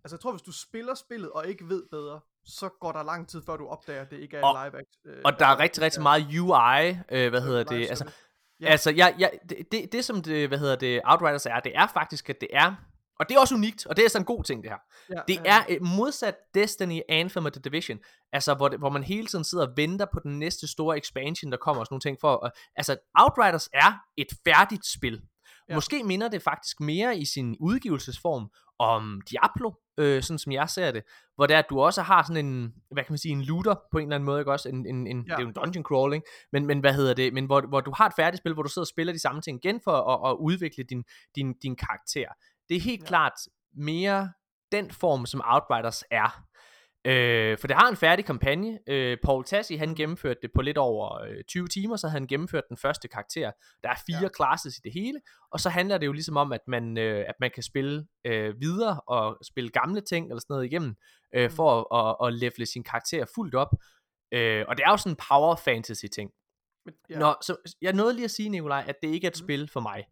Altså 0.04 0.16
jeg 0.16 0.19
tror, 0.19 0.31
hvis 0.31 0.42
du 0.42 0.51
spiller 0.51 0.94
spillet 0.94 1.31
og 1.31 1.48
ikke 1.48 1.69
ved 1.69 1.84
bedre, 1.92 2.19
så 2.46 2.70
går 2.82 2.92
der 2.92 3.04
lang 3.04 3.28
tid, 3.30 3.42
før 3.46 3.58
du 3.58 3.68
opdager, 3.68 4.02
at 4.02 4.12
det 4.12 4.20
ikke 4.20 4.38
er 4.38 4.44
og, 4.44 4.54
live 4.54 4.82
action. 4.82 5.02
Øh, 5.06 5.22
og 5.26 5.40
der 5.40 5.46
er 5.46 5.60
rigtig, 5.60 5.84
rigtig 5.84 6.02
meget 6.02 6.26
UI, 6.40 6.90
øh, 7.12 7.30
hvad 7.30 7.42
hedder 7.42 7.64
det, 7.64 7.90
altså, 7.90 8.12
ja. 8.62 8.66
altså 8.68 8.92
jeg, 8.92 9.16
jeg, 9.20 9.32
det, 9.50 9.58
det, 9.72 9.92
det 9.92 10.06
som 10.06 10.22
det, 10.22 10.48
hvad 10.48 10.58
hedder 10.58 10.76
det, 10.76 11.02
Outriders 11.04 11.46
er, 11.46 11.60
det 11.60 11.72
er 11.76 11.88
faktisk, 11.88 12.30
at 12.30 12.42
det 12.42 12.50
er, 12.54 12.76
og 13.20 13.30
det 13.30 13.36
er 13.36 13.40
også 13.40 13.56
unikt, 13.56 13.86
og 13.86 13.98
det 13.98 14.06
er 14.06 14.10
sådan 14.10 14.22
en 14.22 14.26
god 14.26 14.44
ting 14.44 14.64
det 14.64 14.72
her. 14.72 14.78
Ja, 15.10 15.22
det 15.28 15.42
ja. 15.46 15.64
er 15.70 15.84
modsat 15.84 16.36
Destiny, 16.54 17.02
Anthem 17.10 17.46
og 17.46 17.54
The 17.54 17.62
Division, 17.62 18.00
altså 18.34 18.54
hvor, 18.54 18.68
det, 18.68 18.80
hvor 18.80 18.90
man 18.90 19.04
hele 19.04 19.28
tiden 19.28 19.44
sidder 19.44 19.68
og 19.68 19.74
venter 19.76 20.06
på 20.14 20.20
den 20.24 20.40
næste 20.40 20.68
store 20.68 20.98
expansion, 20.98 21.52
der 21.52 21.58
kommer 21.58 21.80
og 21.80 21.86
sådan 21.86 21.94
nogle 21.94 22.02
ting 22.02 22.18
for, 22.22 22.46
uh, 22.46 22.50
altså 22.76 22.98
Outriders 23.16 23.70
er 23.74 23.94
et 24.18 24.28
færdigt 24.46 24.86
spil. 24.86 25.22
Ja. 25.70 25.76
Måske 25.76 26.04
minder 26.04 26.28
det 26.28 26.42
faktisk 26.42 26.80
mere 26.80 27.18
i 27.18 27.26
sin 27.26 27.58
udgivelsesform 27.60 28.50
om 28.81 29.22
Diablo, 29.30 29.72
øh, 29.98 30.24
sådan 30.24 30.39
som 30.39 30.51
jeg 30.51 30.69
ser 30.69 30.92
det, 30.92 31.04
hvor 31.36 31.48
er, 31.51 31.60
at 31.60 31.69
du 31.69 31.81
også 31.81 32.01
har 32.01 32.24
sådan 32.24 32.45
en, 32.45 32.74
hvad 32.92 33.04
kan 33.04 33.12
man 33.12 33.18
sige, 33.18 33.31
en 33.31 33.42
looter 33.42 33.75
på 33.92 33.98
en 33.98 34.04
eller 34.04 34.16
anden 34.16 34.25
måde, 34.25 34.42
ikke 34.42 34.51
også, 34.51 34.69
en, 34.69 34.86
en, 34.86 35.07
en, 35.07 35.18
ja. 35.18 35.33
det 35.33 35.38
er 35.38 35.42
jo 35.42 35.48
en 35.48 35.54
dungeon 35.54 35.83
crawling, 35.83 36.24
men, 36.51 36.66
men 36.66 36.80
hvad 36.80 36.94
hedder 36.94 37.13
det, 37.13 37.33
men 37.33 37.45
hvor, 37.45 37.62
hvor 37.62 37.81
du 37.81 37.94
har 37.98 38.07
et 38.07 38.13
færdigt 38.16 38.42
spil, 38.42 38.54
hvor 38.54 38.63
du 38.63 38.69
sidder 38.69 38.83
og 38.83 38.88
spiller 38.88 39.13
de 39.13 39.19
samme 39.19 39.42
ting 39.42 39.66
igen 39.66 39.81
for 39.83 39.92
at, 39.92 40.31
at 40.31 40.38
udvikle 40.39 40.84
din, 40.84 41.03
din, 41.36 41.53
din 41.63 41.75
karakter. 41.75 42.25
Det 42.70 42.77
er 42.77 42.82
helt 42.82 43.01
ja. 43.01 43.08
klart 43.08 43.34
mere 43.74 44.32
den 44.72 44.91
form, 44.91 45.25
som 45.25 45.41
Outriders 45.46 46.03
er. 46.12 46.44
Øh, 47.05 47.58
for 47.58 47.67
det 47.67 47.75
har 47.75 47.89
en 47.89 47.96
færdig 47.96 48.25
kampagne. 48.25 48.79
Øh, 48.88 49.17
Paul 49.24 49.43
Tassi, 49.43 49.75
han 49.75 49.96
gennemførte 49.96 50.39
det 50.41 50.51
på 50.55 50.62
lidt 50.62 50.77
over 50.77 51.22
øh, 51.22 51.43
20 51.48 51.67
timer, 51.67 51.96
så 51.96 52.08
han 52.08 52.27
gennemført 52.27 52.63
den 52.70 52.77
første 52.77 53.08
karakter. 53.08 53.51
Der 53.84 53.89
er 53.89 53.96
fire 54.05 54.22
ja. 54.22 54.27
classes 54.36 54.77
i 54.77 54.81
det 54.84 54.93
hele, 54.93 55.22
og 55.51 55.60
så 55.60 55.70
handler 55.70 55.98
det 55.98 56.05
jo 56.05 56.12
ligesom 56.12 56.38
om, 56.38 56.51
at 56.51 56.62
man, 56.67 56.98
øh, 56.98 57.25
at 57.27 57.36
man 57.39 57.51
kan 57.53 57.63
spille 57.63 58.08
øh, 58.25 58.62
videre 58.62 59.01
og 59.08 59.38
spille 59.43 59.70
gamle 59.70 60.01
ting 60.01 60.25
eller 60.25 60.39
sådan 60.39 60.53
noget 60.53 60.65
igennem, 60.65 60.96
øh, 61.36 61.50
mm. 61.50 61.55
for 61.55 61.96
at, 61.96 62.08
at, 62.22 62.27
at 62.27 62.34
levele 62.34 62.65
sin 62.65 62.84
karakter 62.84 63.25
fuldt 63.36 63.55
op. 63.55 63.70
Øh, 64.31 64.65
og 64.67 64.77
det 64.77 64.84
er 64.86 64.91
jo 64.91 64.98
sådan 64.98 65.12
en 65.12 65.20
power 65.29 65.55
fantasy 65.55 66.05
ting. 66.15 66.31
Ja. 67.10 67.20
Nå, 67.20 67.36
så 67.41 67.55
jeg 67.81 67.93
nåede 67.93 68.13
lige 68.13 68.25
at 68.25 68.31
sige, 68.31 68.50
Nikolaj, 68.50 68.84
at 68.88 68.96
det 69.01 69.08
ikke 69.08 69.27
er 69.27 69.31
et 69.31 69.38
mm. 69.41 69.46
spil 69.46 69.70
for 69.74 69.79
mig. 69.79 70.05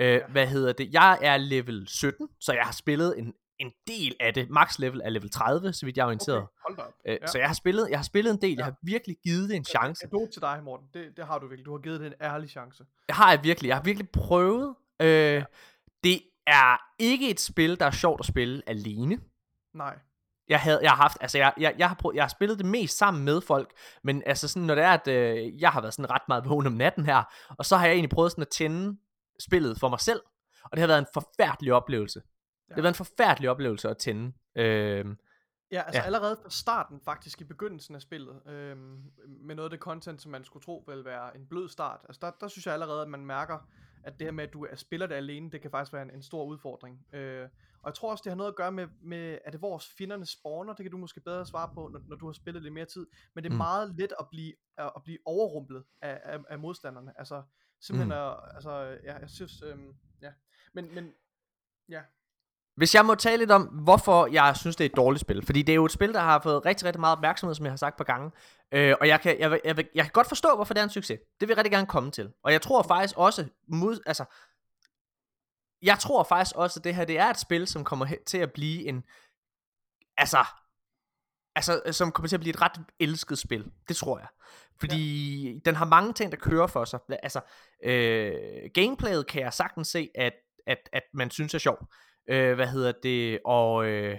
Øh, 0.00 0.06
ja. 0.06 0.26
Hvad 0.26 0.46
hedder 0.46 0.72
det? 0.72 0.92
Jeg 0.92 1.18
er 1.22 1.36
level 1.36 1.88
17, 1.88 2.28
så 2.40 2.52
jeg 2.52 2.64
har 2.64 2.72
spillet 2.72 3.18
en 3.18 3.34
en 3.58 3.72
del 3.86 4.16
af 4.20 4.34
det. 4.34 4.50
Max 4.50 4.78
level 4.78 5.00
er 5.04 5.10
level 5.10 5.30
30, 5.30 5.72
så 5.72 5.86
vidt 5.86 5.96
jeg 5.96 6.02
er 6.02 6.06
orienteret. 6.06 6.38
Okay, 6.38 6.48
hold 6.66 6.78
op. 6.78 6.92
Øh, 7.06 7.18
ja. 7.20 7.26
Så 7.26 7.38
jeg 7.38 7.48
har, 7.48 7.54
spillet, 7.54 7.90
jeg 7.90 7.98
har 7.98 8.04
spillet 8.04 8.30
en 8.30 8.40
del, 8.40 8.50
ja. 8.50 8.56
jeg 8.56 8.64
har 8.64 8.74
virkelig 8.82 9.16
givet 9.24 9.48
det 9.48 9.56
en 9.56 9.64
chance. 9.64 10.06
Det 10.06 10.22
er 10.22 10.26
til 10.32 10.42
dig, 10.42 10.60
Morten. 10.64 10.86
Det, 10.94 11.16
det 11.16 11.26
har 11.26 11.38
du 11.38 11.46
virkelig. 11.46 11.66
Du 11.66 11.72
har 11.72 11.78
givet 11.78 12.00
det 12.00 12.06
en 12.06 12.14
ærlig 12.20 12.50
chance. 12.50 12.84
Det 13.06 13.14
har 13.14 13.30
jeg 13.30 13.44
virkelig. 13.44 13.68
Jeg 13.68 13.76
har 13.76 13.82
virkelig 13.82 14.10
prøvet. 14.10 14.74
Øh, 15.00 15.08
ja. 15.08 15.44
Det 16.04 16.22
er 16.46 16.76
ikke 16.98 17.30
et 17.30 17.40
spil, 17.40 17.80
der 17.80 17.86
er 17.86 17.90
sjovt 17.90 18.20
at 18.20 18.26
spille 18.26 18.62
alene. 18.66 19.20
Nej. 19.74 19.98
Jeg, 20.48 20.60
havde, 20.60 20.80
jeg 20.82 20.90
har 20.90 20.96
haft, 20.96 21.18
altså 21.20 21.38
jeg, 21.38 21.52
jeg, 21.58 21.74
jeg, 21.78 21.88
har 21.88 21.94
prøvet, 21.94 22.16
jeg 22.16 22.22
har 22.22 22.28
spillet 22.28 22.58
det 22.58 22.66
mest 22.66 22.98
sammen 22.98 23.24
med 23.24 23.40
folk, 23.40 23.70
men 24.04 24.22
altså 24.26 24.48
sådan, 24.48 24.66
når 24.66 24.74
det 24.74 24.84
er, 24.84 24.90
at 24.90 25.08
øh, 25.08 25.60
jeg 25.60 25.70
har 25.70 25.80
været 25.80 25.94
sådan 25.94 26.10
ret 26.10 26.22
meget 26.28 26.48
vågen 26.48 26.66
om 26.66 26.72
natten 26.72 27.06
her, 27.06 27.22
og 27.58 27.66
så 27.66 27.76
har 27.76 27.86
jeg 27.86 27.92
egentlig 27.92 28.10
prøvet 28.10 28.32
sådan 28.32 28.42
at 28.42 28.48
tænde 28.48 28.98
spillet 29.40 29.80
for 29.80 29.88
mig 29.88 30.00
selv, 30.00 30.20
og 30.64 30.70
det 30.72 30.80
har 30.80 30.86
været 30.86 30.98
en 30.98 31.06
forfærdelig 31.14 31.72
oplevelse. 31.72 32.20
Ja. 32.70 32.74
Det 32.74 32.82
var 32.82 32.88
en 32.88 32.94
forfærdelig 32.94 33.50
oplevelse 33.50 33.88
at 33.88 33.98
tænde. 33.98 34.32
Øh, 34.56 35.16
Ja, 35.70 35.82
altså 35.82 36.00
ja. 36.00 36.06
allerede 36.06 36.36
fra 36.42 36.50
starten 36.50 37.00
faktisk 37.00 37.40
i 37.40 37.44
begyndelsen 37.44 37.94
af 37.94 38.02
spillet, 38.02 38.42
øh, 38.46 38.76
med 39.26 39.54
noget 39.54 39.66
af 39.66 39.70
det 39.70 39.80
content, 39.80 40.22
som 40.22 40.32
man 40.32 40.44
skulle 40.44 40.62
tro 40.64 40.84
vil 40.88 41.04
være 41.04 41.36
en 41.36 41.46
blød 41.46 41.68
start, 41.68 42.00
altså 42.04 42.20
der, 42.22 42.30
der 42.40 42.48
synes 42.48 42.66
jeg 42.66 42.74
allerede, 42.74 43.02
at 43.02 43.08
man 43.08 43.26
mærker, 43.26 43.68
at 44.04 44.18
det 44.18 44.26
her 44.26 44.32
med, 44.32 44.44
at 44.44 44.52
du 44.52 44.66
spiller 44.74 45.06
det 45.06 45.14
alene, 45.14 45.50
det 45.50 45.60
kan 45.62 45.70
faktisk 45.70 45.92
være 45.92 46.02
en, 46.02 46.10
en 46.10 46.22
stor 46.22 46.44
udfordring. 46.44 47.06
Øh, 47.12 47.48
og 47.82 47.88
jeg 47.90 47.94
tror 47.94 48.10
også, 48.10 48.22
det 48.24 48.30
har 48.30 48.36
noget 48.36 48.50
at 48.50 48.56
gøre 48.56 48.72
med, 48.72 48.88
med 49.02 49.38
er 49.44 49.50
det 49.50 49.62
vores 49.62 49.94
fjenderne 49.98 50.26
spawner, 50.26 50.72
det 50.72 50.84
kan 50.84 50.90
du 50.90 50.98
måske 50.98 51.20
bedre 51.20 51.46
svare 51.46 51.70
på, 51.74 51.88
når, 51.92 52.00
når 52.08 52.16
du 52.16 52.26
har 52.26 52.32
spillet 52.32 52.62
lidt 52.62 52.74
mere 52.74 52.84
tid, 52.84 53.06
men 53.34 53.44
det 53.44 53.50
er 53.50 53.54
mm. 53.54 53.58
meget 53.58 53.94
let 53.94 54.12
at 54.20 54.26
blive, 54.30 54.54
at, 54.76 54.92
at 54.96 55.02
blive 55.04 55.18
overrumplet 55.24 55.84
af, 56.02 56.20
af, 56.24 56.38
af 56.48 56.58
modstanderne, 56.58 57.12
altså 57.18 57.42
simpelthen, 57.80 58.08
mm. 58.08 58.28
at, 58.28 58.36
altså, 58.54 58.98
ja, 59.04 59.18
jeg 59.18 59.30
synes, 59.30 59.62
øh, 59.62 59.78
ja, 60.22 60.32
men, 60.72 60.94
men, 60.94 61.12
ja, 61.88 62.02
Hvis 62.76 62.94
jeg 62.94 63.06
må 63.06 63.14
tale 63.14 63.36
lidt 63.36 63.50
om, 63.50 63.62
hvorfor 63.62 64.26
jeg 64.26 64.56
synes, 64.56 64.76
det 64.76 64.84
er 64.84 64.88
et 64.88 64.96
dårligt 64.96 65.20
spil. 65.20 65.46
Fordi 65.46 65.62
det 65.62 65.72
er 65.72 65.76
jo 65.76 65.84
et 65.84 65.92
spil, 65.92 66.12
der 66.12 66.20
har 66.20 66.40
fået 66.42 66.66
rigtig, 66.66 66.86
rigtig 66.86 67.00
meget 67.00 67.16
opmærksomhed, 67.16 67.54
som 67.54 67.66
jeg 67.66 67.72
har 67.72 67.76
sagt 67.76 67.96
på 67.96 68.04
gange. 68.04 68.30
Øh, 68.72 68.94
og 69.00 69.08
jeg 69.08 69.20
kan, 69.20 69.40
jeg, 69.40 69.60
jeg, 69.64 69.76
jeg, 69.94 70.04
kan 70.04 70.12
godt 70.12 70.28
forstå, 70.28 70.54
hvorfor 70.54 70.74
det 70.74 70.80
er 70.80 70.84
en 70.84 70.90
succes. 70.90 71.18
Det 71.40 71.48
vil 71.48 71.48
jeg 71.48 71.56
rigtig 71.56 71.72
gerne 71.72 71.86
komme 71.86 72.10
til. 72.10 72.32
Og 72.44 72.52
jeg 72.52 72.62
tror 72.62 72.82
faktisk 72.82 73.14
også, 73.16 73.48
mod, 73.68 74.00
altså, 74.06 74.24
jeg 75.82 75.98
tror 75.98 76.22
faktisk 76.22 76.56
også, 76.56 76.80
at 76.80 76.84
det 76.84 76.94
her 76.94 77.04
det 77.04 77.18
er 77.18 77.30
et 77.30 77.38
spil, 77.38 77.66
som 77.66 77.84
kommer 77.84 78.06
til 78.26 78.38
at 78.38 78.52
blive 78.52 78.84
en, 78.84 79.04
altså, 80.16 80.44
altså, 81.54 81.82
som 81.92 82.12
kommer 82.12 82.28
til 82.28 82.36
at 82.36 82.40
blive 82.40 82.54
et 82.54 82.62
ret 82.62 82.80
elsket 83.00 83.38
spil. 83.38 83.72
Det 83.88 83.96
tror 83.96 84.18
jeg. 84.18 84.28
Fordi 84.80 85.52
ja. 85.52 85.58
den 85.64 85.74
har 85.74 85.84
mange 85.84 86.12
ting, 86.12 86.32
der 86.32 86.38
kører 86.38 86.66
for 86.66 86.84
sig. 86.84 87.00
Altså, 87.22 87.40
øh, 87.84 88.32
gameplayet 88.74 89.26
kan 89.26 89.42
jeg 89.42 89.52
sagtens 89.52 89.88
se, 89.88 90.10
at, 90.14 90.32
at, 90.66 90.78
at 90.92 91.02
man 91.14 91.30
synes 91.30 91.54
er 91.54 91.58
sjov. 91.58 91.88
Øh, 92.28 92.54
hvad 92.54 92.66
hedder 92.66 92.92
det? 93.02 93.38
Og, 93.44 93.86
øh, 93.86 94.18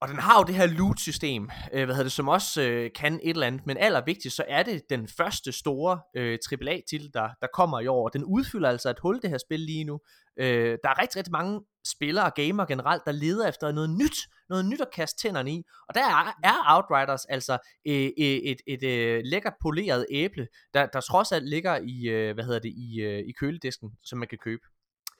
og 0.00 0.08
den 0.08 0.16
har 0.18 0.38
jo 0.38 0.44
det 0.44 0.54
her 0.54 0.66
loot-system, 0.66 1.50
øh, 1.72 1.84
hvad 1.84 1.94
hedder 1.94 2.02
det, 2.02 2.12
som 2.12 2.28
også 2.28 2.62
øh, 2.62 2.90
kan 2.94 3.20
et 3.22 3.30
eller 3.30 3.46
andet, 3.46 3.66
men 3.66 3.76
allervigtigst, 3.76 4.36
så 4.36 4.44
er 4.48 4.62
det 4.62 4.82
den 4.90 5.08
første 5.08 5.52
store 5.52 6.00
øh, 6.16 6.38
AAA-titel, 6.52 7.10
der, 7.14 7.28
der 7.40 7.46
kommer 7.54 7.80
i 7.80 7.86
år. 7.86 8.08
Den 8.08 8.24
udfylder 8.24 8.68
altså 8.68 8.90
et 8.90 8.98
hul, 9.02 9.22
det 9.22 9.30
her 9.30 9.38
spil 9.38 9.60
lige 9.60 9.84
nu. 9.84 10.00
Øh, 10.40 10.78
der 10.82 10.88
er 10.88 11.02
rigtig, 11.02 11.16
rigtig 11.16 11.32
mange 11.32 11.60
spillere 11.86 12.24
og 12.24 12.34
gamer 12.34 12.64
generelt, 12.64 13.02
der 13.06 13.12
leder 13.12 13.48
efter 13.48 13.72
noget 13.72 13.90
nyt, 13.90 14.18
noget 14.48 14.64
nyt 14.64 14.80
at 14.80 14.90
kaste 14.94 15.22
tænderne 15.22 15.52
i. 15.52 15.62
Og 15.88 15.94
der 15.94 16.00
er, 16.00 16.34
er 16.44 16.76
Outriders 16.76 17.24
altså 17.24 17.58
øh, 17.86 17.94
et, 17.94 18.12
et, 18.18 18.60
et, 18.66 18.82
et 18.82 18.82
øh, 18.82 19.22
lækkert 19.24 19.54
poleret 19.62 20.06
æble, 20.10 20.48
der, 20.74 20.86
der 20.86 21.00
trods 21.00 21.32
alt 21.32 21.48
ligger 21.48 21.78
i, 21.82 22.08
øh, 22.08 22.34
hvad 22.34 22.44
hedder 22.44 22.60
det, 22.60 22.72
i, 22.76 23.00
øh, 23.00 23.18
i 23.18 23.32
køledisken, 23.32 23.90
som 24.04 24.18
man 24.18 24.28
kan 24.28 24.38
købe. 24.38 24.62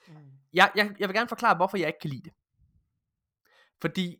Mm. 0.07 0.38
Jeg, 0.53 0.71
jeg, 0.75 0.95
jeg 0.99 1.09
vil 1.09 1.15
gerne 1.15 1.29
forklare, 1.29 1.55
hvorfor 1.55 1.77
jeg 1.77 1.87
ikke 1.87 1.99
kan 1.99 2.09
lide 2.09 2.23
det. 2.23 2.33
Fordi 3.81 4.17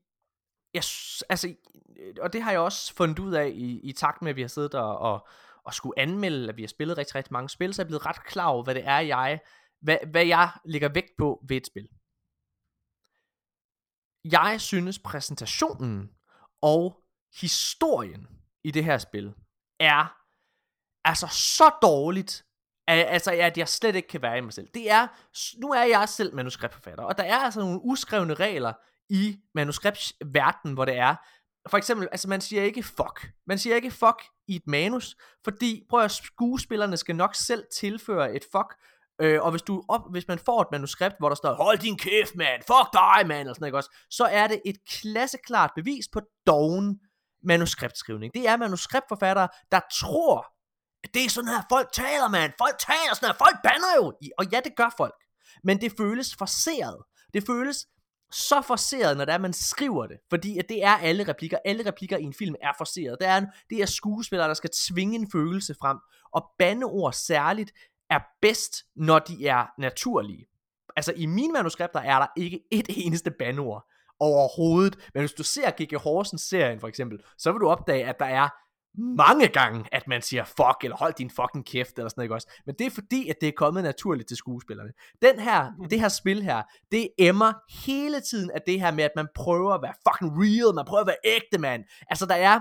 jeg, 0.74 0.84
altså, 1.30 1.56
øh, 1.98 2.16
og 2.22 2.34
det 2.34 2.42
har 2.42 2.52
jeg 2.52 2.60
også 2.60 2.94
fundet 2.94 3.20
ud 3.20 3.34
af 3.34 3.48
i, 3.48 3.80
i 3.80 3.92
takt 3.92 4.22
med, 4.22 4.30
at 4.30 4.36
vi 4.36 4.42
har 4.42 4.48
siddet 4.48 4.76
og, 4.76 4.98
og, 4.98 5.28
og 5.64 5.74
skulle 5.74 6.00
anmelde, 6.00 6.50
at 6.50 6.58
vi 6.58 6.62
har 6.62 6.68
spillet 6.68 6.98
rigtig, 6.98 7.16
rigtig 7.16 7.34
mange 7.34 7.50
spil, 7.50 7.74
så 7.74 7.82
er 7.82 7.84
jeg 7.84 7.88
blevet 7.88 8.06
ret 8.06 8.24
klar 8.24 8.48
over, 8.48 8.64
hvad 8.64 8.76
det 8.76 8.86
er, 8.86 9.00
jeg, 9.00 9.40
hvad, 9.82 9.98
hvad 10.12 10.26
jeg 10.26 10.52
lægger 10.66 10.90
vægt 10.90 11.12
på 11.18 11.46
ved 11.48 11.58
et 11.58 11.68
spil. 11.68 11.90
Jeg 14.26 14.62
synes 14.62 15.00
præsentationen 15.00 16.10
og 16.62 17.04
historien 17.42 18.28
i 18.64 18.72
det 18.72 18.84
her 18.84 18.98
spil 18.98 19.34
er 19.80 20.16
altså 21.04 21.28
så 21.28 21.72
dårligt, 21.82 22.46
Altså, 22.90 23.32
at 23.32 23.58
jeg 23.58 23.68
slet 23.68 23.96
ikke 23.96 24.08
kan 24.08 24.22
være 24.22 24.38
i 24.38 24.42
mig 24.42 24.54
selv. 24.54 24.68
Det 24.74 24.92
er, 24.92 25.08
nu 25.62 25.70
er 25.70 25.84
jeg 25.84 26.10
selv 26.10 26.36
manuskriptforfatter, 26.36 27.04
og 27.04 27.18
der 27.18 27.24
er 27.24 27.38
altså 27.38 27.60
nogle 27.60 27.80
uskrevne 27.84 28.34
regler 28.34 28.74
i 29.10 29.38
manuskriptverdenen, 29.56 30.74
hvor 30.74 30.86
det 30.86 30.98
er, 30.98 31.16
for 31.70 31.78
eksempel, 31.78 32.08
altså 32.12 32.30
man 32.30 32.42
siger 32.42 32.64
ikke 32.64 32.84
fuck. 32.84 33.32
Man 33.48 33.58
siger 33.58 33.76
ikke 33.76 33.92
fuck 33.92 34.24
i 34.48 34.56
et 34.56 34.68
manus, 34.68 35.16
fordi, 35.44 35.86
prøv 35.90 36.04
at 36.04 36.12
skuespillerne 36.12 36.98
skal 36.98 37.16
nok 37.16 37.36
selv 37.36 37.64
tilføre 37.76 38.36
et 38.36 38.44
fuck, 38.52 38.76
øh, 39.22 39.42
og 39.42 39.52
hvis, 39.52 39.62
du 39.62 39.84
op, 39.88 40.02
hvis 40.12 40.28
man 40.28 40.40
får 40.40 40.62
et 40.62 40.68
manuskript, 40.72 41.16
hvor 41.20 41.30
der 41.30 41.36
står, 41.36 41.54
hold 41.54 41.78
din 41.78 41.98
kæft, 41.98 42.36
mand, 42.36 42.62
fuck 42.62 42.94
dig, 42.94 43.28
mand, 43.28 43.40
eller 43.40 43.54
sådan 43.54 43.62
noget, 43.62 43.76
også, 43.76 43.96
så 44.10 44.24
er 44.24 44.48
det 44.48 44.62
et 44.66 44.78
klasseklart 44.88 45.72
bevis 45.76 46.06
på 46.14 46.22
doven 46.48 47.00
manuskriptskrivning. 47.44 48.34
Det 48.34 48.48
er 48.48 48.58
manuskriptforfattere, 48.58 49.48
der 49.72 49.80
tror, 50.00 50.59
det 51.14 51.26
er 51.26 51.30
sådan 51.30 51.48
her, 51.48 51.62
folk 51.70 51.92
taler, 51.94 52.28
mand. 52.28 52.52
folk 52.58 52.78
taler 52.80 53.14
sådan 53.14 53.30
her, 53.30 53.38
folk 53.38 53.58
banner 53.64 53.92
jo, 53.98 54.14
og 54.38 54.46
ja, 54.52 54.60
det 54.64 54.76
gør 54.76 54.94
folk, 54.98 55.16
men 55.64 55.82
det 55.82 55.92
føles 55.98 56.36
forseret. 56.36 57.04
Det 57.34 57.44
føles 57.48 57.86
så 58.32 58.62
forseret, 58.62 59.18
når 59.18 59.26
det 59.26 59.34
er, 59.34 59.38
man 59.38 59.54
skriver 59.54 60.08
det. 60.08 60.18
Fordi 60.30 60.58
at 60.58 60.70
det 60.70 60.84
er 60.84 60.98
alle 60.98 61.28
replikker. 61.28 61.58
Alle 61.66 61.86
replikker 61.86 62.18
i 62.18 62.24
en 62.24 62.34
film 62.34 62.56
er 62.62 62.72
forseret. 62.78 63.18
Det 63.20 63.28
er, 63.28 63.46
det 63.70 63.82
er 63.82 63.86
skuespillere, 63.86 64.48
der 64.48 64.54
skal 64.54 64.70
tvinge 64.90 65.16
en 65.16 65.32
følelse 65.32 65.76
frem. 65.82 65.98
Og 66.34 66.52
bandeord 66.60 67.14
særligt 67.14 67.72
er 68.10 68.20
bedst, 68.42 68.76
når 68.96 69.20
de 69.20 69.48
er 69.48 69.66
naturlige. 69.78 70.46
Altså 70.96 71.14
i 71.16 71.26
mine 71.26 71.54
manuskripter 71.54 72.00
er 72.00 72.20
der 72.20 72.28
ikke 72.38 72.60
et 72.72 72.86
eneste 72.90 73.32
bandeord 73.32 73.86
overhovedet. 74.20 75.10
Men 75.14 75.22
hvis 75.22 75.34
du 75.34 75.44
ser 75.44 75.72
G.G. 75.72 75.98
Horsens 75.98 76.42
serien 76.42 76.80
for 76.80 76.88
eksempel, 76.88 77.20
så 77.38 77.52
vil 77.52 77.60
du 77.60 77.70
opdage, 77.70 78.06
at 78.06 78.20
der 78.20 78.26
er 78.26 78.50
mange 78.98 79.48
gange, 79.48 79.86
at 79.92 80.08
man 80.08 80.22
siger 80.22 80.44
fuck, 80.44 80.78
eller 80.84 80.98
hold 80.98 81.14
din 81.14 81.30
fucking 81.30 81.66
kæft, 81.66 81.98
eller 81.98 82.10
sådan 82.10 82.14
noget, 82.18 82.26
ikke 82.26 82.36
også? 82.36 82.50
Men 82.66 82.76
det 82.80 82.88
er 82.88 82.92
fordi, 82.92 83.30
at 83.30 83.36
det 83.42 83.48
er 83.50 83.54
kommet 83.58 83.84
naturligt 83.84 84.28
til 84.28 84.38
skuespillerne. 84.38 84.92
Den 85.22 85.40
her, 85.40 85.72
mm. 85.78 85.90
det 85.90 86.00
her 86.00 86.10
spil 86.10 86.44
her, 86.44 86.64
det 86.92 87.10
emmer 87.18 87.54
hele 87.86 88.22
tiden 88.22 88.52
af 88.52 88.62
det 88.68 88.80
her 88.82 88.92
med, 88.92 89.04
at 89.04 89.12
man 89.16 89.28
prøver 89.36 89.74
at 89.74 89.82
være 89.82 89.94
fucking 90.08 90.32
real, 90.44 90.76
man 90.76 90.86
prøver 90.86 91.02
at 91.02 91.08
være 91.08 91.24
ægte, 91.36 91.58
mand. 91.58 91.84
Altså, 92.10 92.26
der 92.26 92.36
er, 92.36 92.60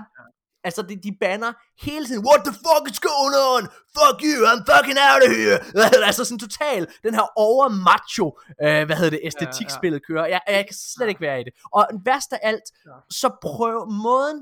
altså, 0.63 0.81
de, 0.81 0.95
de 0.95 1.17
banner 1.21 1.51
hele 1.85 2.05
tiden, 2.05 2.25
what 2.29 2.41
the 2.47 2.55
fuck 2.65 2.83
is 2.91 2.99
going 2.99 3.35
on? 3.53 3.63
Fuck 3.97 4.17
you, 4.27 4.37
I'm 4.49 4.63
fucking 4.73 4.99
out 5.09 5.21
of 5.27 5.31
here. 5.41 5.57
altså, 6.09 6.23
sådan 6.25 6.39
total, 6.39 6.87
den 7.03 7.13
her 7.13 7.27
over 7.35 7.67
macho, 7.87 8.25
øh, 8.63 8.85
hvad 8.85 8.95
hedder 8.99 9.13
det, 9.15 9.21
æstetikspillet 9.23 10.05
kører. 10.07 10.25
Jeg, 10.25 10.41
jeg 10.47 10.65
kan 10.69 10.77
slet 10.95 11.09
ikke 11.09 11.21
være 11.21 11.41
i 11.41 11.43
det. 11.43 11.53
Og 11.77 11.87
værst 12.05 12.33
af 12.33 12.39
alt, 12.41 12.67
så 13.09 13.27
prøv, 13.41 13.77
måden, 14.05 14.39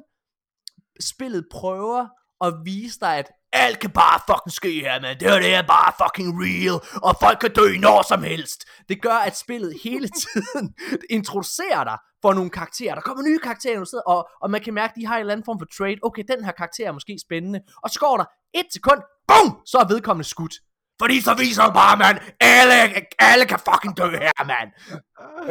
spillet 1.01 1.46
prøver 1.51 2.08
at 2.42 2.54
vise 2.66 3.00
dig, 3.00 3.18
at 3.18 3.32
alt 3.54 3.80
kan 3.80 3.89
bare 3.89 4.20
fucking 4.30 4.51
ske 4.51 4.82
her, 4.82 5.01
man. 5.01 5.20
Det 5.20 5.30
her 5.32 5.39
det 5.39 5.54
er 5.54 5.62
bare 5.62 5.94
fucking 6.01 6.30
real, 6.44 6.77
og 7.08 7.16
folk 7.22 7.39
kan 7.39 7.54
dø 7.54 7.77
når 7.80 8.01
som 8.01 8.24
helst. 8.24 8.66
Det 8.89 9.01
gør, 9.01 9.20
at 9.30 9.38
spillet 9.38 9.77
hele 9.84 10.08
tiden 10.24 10.74
introducerer 11.10 11.84
dig 11.84 11.98
for 12.22 12.34
nogle 12.34 12.50
karakterer. 12.50 12.96
Der 12.96 13.01
kommer 13.01 13.24
nye 13.24 13.39
karakterer, 13.39 13.84
sidder, 13.84 14.04
og, 14.04 14.30
og 14.42 14.51
man 14.51 14.62
kan 14.62 14.74
mærke, 14.74 14.92
at 14.92 14.96
de 14.96 15.06
har 15.06 15.16
en 15.16 15.20
eller 15.20 15.34
anden 15.34 15.46
form 15.46 15.60
for 15.60 15.68
trade. 15.77 15.98
Okay, 16.04 16.24
den 16.32 16.46
her 16.46 16.51
karakter 16.51 16.88
er 16.88 16.92
måske 16.92 17.18
spændende. 17.27 17.60
Og 17.84 17.89
så 17.89 18.00
går 18.00 18.18
der 18.18 18.25
et 18.54 18.68
sekund, 18.74 19.01
BOOM! 19.27 19.50
Så 19.66 19.77
er 19.77 19.88
vedkommende 19.88 20.30
skudt. 20.30 20.56
Fordi 21.00 21.22
så 21.22 21.34
viser 21.34 21.63
hun 21.63 21.74
bare, 21.74 21.98
mand, 21.98 22.18
alle, 22.39 23.06
alle 23.20 23.46
kan 23.46 23.60
fucking 23.60 23.98
dø 23.98 24.10
her, 24.10 24.46
mand. 24.46 24.70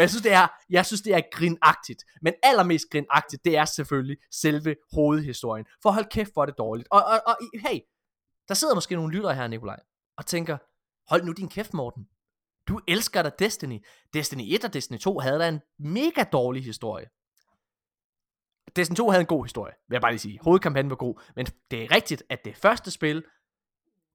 jeg 0.00 0.10
synes, 0.10 0.22
det 0.22 0.32
er, 0.32 0.46
jeg 0.70 0.86
synes, 0.86 1.02
det 1.02 1.14
er 1.14 1.20
grinagtigt. 1.32 2.04
Men 2.22 2.34
allermest 2.42 2.84
grinagtigt, 2.92 3.44
det 3.44 3.56
er 3.56 3.64
selvfølgelig 3.64 4.16
selve 4.30 4.76
hovedhistorien. 4.92 5.66
For 5.82 5.90
hold 5.90 6.06
kæft, 6.10 6.32
hvor 6.32 6.42
er 6.42 6.46
det 6.46 6.58
dårligt. 6.58 6.88
Og, 6.90 7.04
og, 7.04 7.22
og 7.26 7.36
hey, 7.68 7.80
der 8.48 8.54
sidder 8.54 8.74
måske 8.74 8.94
nogle 8.94 9.14
lyttere 9.14 9.34
her, 9.34 9.46
Nikolaj, 9.46 9.80
og 10.16 10.26
tænker, 10.26 10.56
hold 11.10 11.24
nu 11.24 11.32
din 11.32 11.48
kæft, 11.48 11.74
Morten. 11.74 12.06
Du 12.68 12.80
elsker 12.88 13.22
da 13.22 13.30
Destiny. 13.38 13.84
Destiny 14.14 14.42
1 14.54 14.64
og 14.64 14.74
Destiny 14.74 14.98
2 14.98 15.18
havde 15.18 15.38
da 15.38 15.48
en 15.48 15.60
mega 15.78 16.24
dårlig 16.32 16.64
historie. 16.64 17.06
Destiny 18.76 18.96
2 18.96 19.10
havde 19.10 19.20
en 19.20 19.26
god 19.26 19.44
historie, 19.44 19.72
vil 19.88 19.94
jeg 19.94 20.00
bare 20.00 20.12
lige 20.12 20.18
sige. 20.18 20.38
Hovedkampagnen 20.42 20.90
var 20.90 20.96
god, 20.96 21.22
men 21.36 21.46
det 21.70 21.82
er 21.84 21.94
rigtigt, 21.94 22.22
at 22.30 22.44
det 22.44 22.56
første 22.56 22.90
spil 22.90 23.24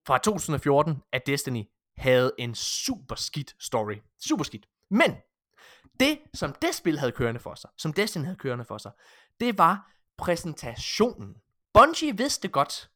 fra 0.08 0.18
2014, 0.18 1.04
at 1.12 1.28
Destiny 1.28 1.64
havde 1.98 2.32
en 2.38 2.56
super 2.56 3.16
skidt 3.16 3.56
story. 3.60 3.96
Super 4.20 4.44
skidt. 4.44 4.66
Men 4.90 5.16
det, 6.00 6.20
som 6.34 6.54
det 6.62 6.76
spil 6.76 7.00
havde 7.00 7.12
kørende 7.12 7.40
for 7.40 7.56
sig, 7.56 7.70
som 7.78 7.94
Destiny 7.94 8.24
havde 8.24 8.38
kørende 8.38 8.66
for 8.66 8.78
sig, 8.78 8.92
det 9.40 9.58
var 9.58 9.92
præsentationen. 10.18 11.36
Bungie 11.74 12.18
vidste 12.18 12.48
godt, 12.48 12.90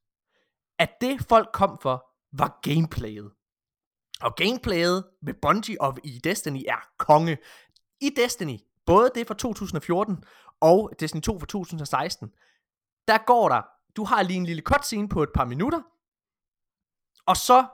at 0.80 1.02
det 1.02 1.26
folk 1.30 1.50
kom 1.54 1.78
for, 1.82 2.06
var 2.32 2.60
gameplayet. 2.62 3.32
Og 4.22 4.36
gameplayet 4.36 5.04
med 5.22 5.34
Bungie 5.42 5.82
og 5.82 5.98
i 6.04 6.20
Destiny 6.24 6.64
er 6.68 6.90
konge. 6.98 7.38
I 8.02 8.10
Destiny, 8.16 8.60
både 8.86 9.12
det 9.16 9.28
fra 9.28 9.34
2014 9.34 10.24
og 10.62 10.92
Destiny 11.00 11.22
2 11.22 11.40
fra 11.40 11.46
2016, 11.46 12.30
der 13.08 13.18
går 13.26 13.50
der, 13.50 13.62
du 13.96 14.04
har 14.04 14.24
lige 14.24 14.38
en 14.38 14.46
lille 14.46 14.62
cutscene 14.62 15.10
på 15.10 15.24
et 15.24 15.30
par 15.36 15.46
minutter, 15.46 15.82
og 17.28 17.38
så 17.38 17.66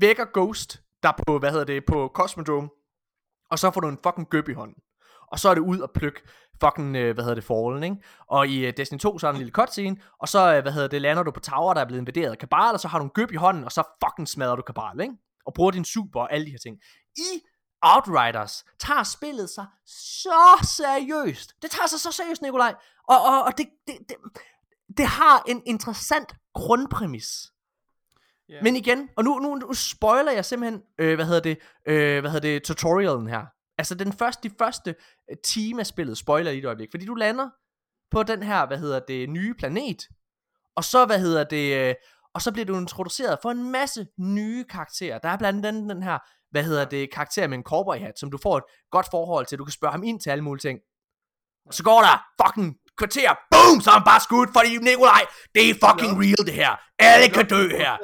vækker 0.00 0.24
Ghost 0.34 0.82
der 1.02 1.12
på, 1.26 1.38
hvad 1.38 1.50
hedder 1.50 1.64
det, 1.64 1.84
på 1.86 2.10
Cosmodrome, 2.14 2.68
og 3.50 3.58
så 3.58 3.70
får 3.70 3.80
du 3.80 3.88
en 3.88 3.98
fucking 4.02 4.28
gøb 4.30 4.48
i 4.48 4.52
hånden. 4.52 4.76
Og 5.32 5.38
så 5.38 5.48
er 5.48 5.54
det 5.54 5.60
ud 5.60 5.78
og 5.78 5.90
plukke 5.94 6.20
fucking, 6.60 6.96
øh, 6.96 7.14
hvad 7.14 7.24
hedder 7.24 7.34
det, 7.34 7.44
Fallen, 7.44 7.82
ikke? 7.82 7.96
Og 8.26 8.48
i 8.48 8.66
øh, 8.66 8.72
Destiny 8.76 8.98
2, 8.98 9.18
så 9.18 9.26
er 9.26 9.30
der 9.30 9.36
en 9.36 9.38
lille 9.38 9.52
cutscene, 9.52 9.96
og 10.20 10.28
så, 10.28 10.54
øh, 10.54 10.62
hvad 10.62 10.72
hedder 10.72 10.88
det, 10.88 11.02
lander 11.02 11.22
du 11.22 11.30
på 11.30 11.40
tower, 11.40 11.74
der 11.74 11.80
er 11.80 11.84
blevet 11.84 12.00
invaderet 12.00 12.30
af 12.30 12.38
Kabal, 12.38 12.72
og 12.72 12.80
så 12.80 12.88
har 12.88 12.98
du 12.98 13.04
en 13.04 13.10
gøb 13.10 13.32
i 13.32 13.36
hånden, 13.36 13.64
og 13.64 13.72
så 13.72 13.82
fucking 14.04 14.28
smadrer 14.28 14.56
du 14.56 14.62
Kabal, 14.62 15.00
ikke? 15.00 15.14
Og 15.46 15.54
bruger 15.54 15.70
din 15.70 15.84
super 15.84 16.20
og 16.20 16.32
alle 16.32 16.46
de 16.46 16.50
her 16.50 16.58
ting. 16.58 16.76
I 17.16 17.40
Outriders 17.82 18.64
tager 18.78 19.02
spillet 19.02 19.50
sig 19.50 19.66
så 19.86 20.66
seriøst. 20.76 21.54
Det 21.62 21.70
tager 21.70 21.86
sig 21.86 22.00
så 22.00 22.12
seriøst, 22.12 22.42
Nikolaj. 22.42 22.74
Og, 23.08 23.16
og, 23.24 23.42
og 23.42 23.58
det, 23.58 23.66
det, 23.86 23.96
det, 24.08 24.16
det 24.98 25.06
har 25.06 25.42
en 25.48 25.62
interessant 25.66 26.34
grundpræmis. 26.54 27.52
Yeah. 28.50 28.62
Men 28.62 28.76
igen, 28.76 29.08
og 29.16 29.24
nu, 29.24 29.38
nu, 29.38 29.54
nu 29.54 29.72
spoiler 29.72 30.32
jeg 30.32 30.44
simpelthen, 30.44 30.82
øh, 30.98 31.14
hvad 31.14 31.24
hedder 31.26 31.40
det, 31.40 31.58
øh, 31.86 32.20
hvad 32.20 32.30
hedder 32.30 32.48
det, 32.48 32.62
tutorialen 32.62 33.26
her. 33.26 33.46
Altså 33.78 33.94
den 33.94 34.12
første, 34.12 34.48
de 34.48 34.54
første 34.58 34.94
øh, 35.30 35.36
time 35.44 35.80
af 35.80 35.86
spillet 35.86 36.18
spoiler 36.18 36.50
i 36.50 36.58
et 36.58 36.64
øjeblik, 36.64 36.88
fordi 36.90 37.06
du 37.06 37.14
lander 37.14 37.50
på 38.10 38.22
den 38.22 38.42
her, 38.42 38.66
hvad 38.66 38.78
hedder 38.78 39.00
det, 39.08 39.30
nye 39.30 39.54
planet, 39.58 40.08
og 40.76 40.84
så, 40.84 41.06
hvad 41.06 41.20
hedder 41.20 41.44
det, 41.44 41.88
øh, 41.88 41.94
og 42.34 42.42
så 42.42 42.52
bliver 42.52 42.66
du 42.66 42.78
introduceret 42.78 43.38
for 43.42 43.50
en 43.50 43.70
masse 43.70 44.06
nye 44.18 44.64
karakterer. 44.64 45.18
Der 45.18 45.28
er 45.28 45.36
blandt 45.36 45.66
andet 45.66 45.94
den 45.94 46.02
her, 46.02 46.18
hvad 46.50 46.64
hedder 46.64 46.84
det, 46.84 47.12
karakter 47.12 47.46
med 47.46 47.58
en 47.58 47.64
cowboy 47.64 47.96
hat, 47.96 48.18
som 48.18 48.30
du 48.30 48.38
får 48.42 48.56
et 48.56 48.64
godt 48.90 49.06
forhold 49.10 49.46
til. 49.46 49.58
Du 49.58 49.64
kan 49.64 49.72
spørge 49.72 49.92
ham 49.92 50.02
ind 50.02 50.20
til 50.20 50.30
alle 50.30 50.44
mulige 50.44 50.60
ting. 50.60 50.80
Og 51.66 51.74
så 51.74 51.82
går 51.82 52.00
der 52.00 52.44
fucking 52.44 52.76
kvarter, 52.98 53.30
boom, 53.50 53.80
så 53.80 53.90
er 53.90 53.94
han 53.98 54.06
bare 54.12 54.20
skudt, 54.20 54.50
fordi 54.56 54.70
Nikolaj, 54.88 55.22
det 55.54 55.62
er 55.70 55.74
fucking 55.84 56.12
real 56.22 56.42
det 56.48 56.54
her. 56.62 56.72
Alle 56.98 57.28
kan 57.36 57.46
dø 57.54 57.62
her. 57.68 57.94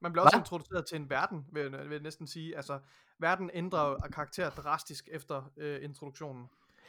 Man 0.00 0.12
bliver 0.12 0.24
også 0.24 0.36
Hva? 0.36 0.40
introduceret 0.40 0.86
til 0.86 0.96
en 0.96 1.10
verden, 1.10 1.46
vil 1.52 1.72
vil 1.72 1.90
jeg 1.90 2.00
næsten 2.00 2.26
sige. 2.26 2.56
Altså, 2.56 2.78
verden 3.18 3.50
ændrer 3.54 3.96
karakter 4.12 4.50
drastisk 4.50 5.08
efter 5.12 5.50
øh, 5.56 5.84
introduktionen. 5.84 6.48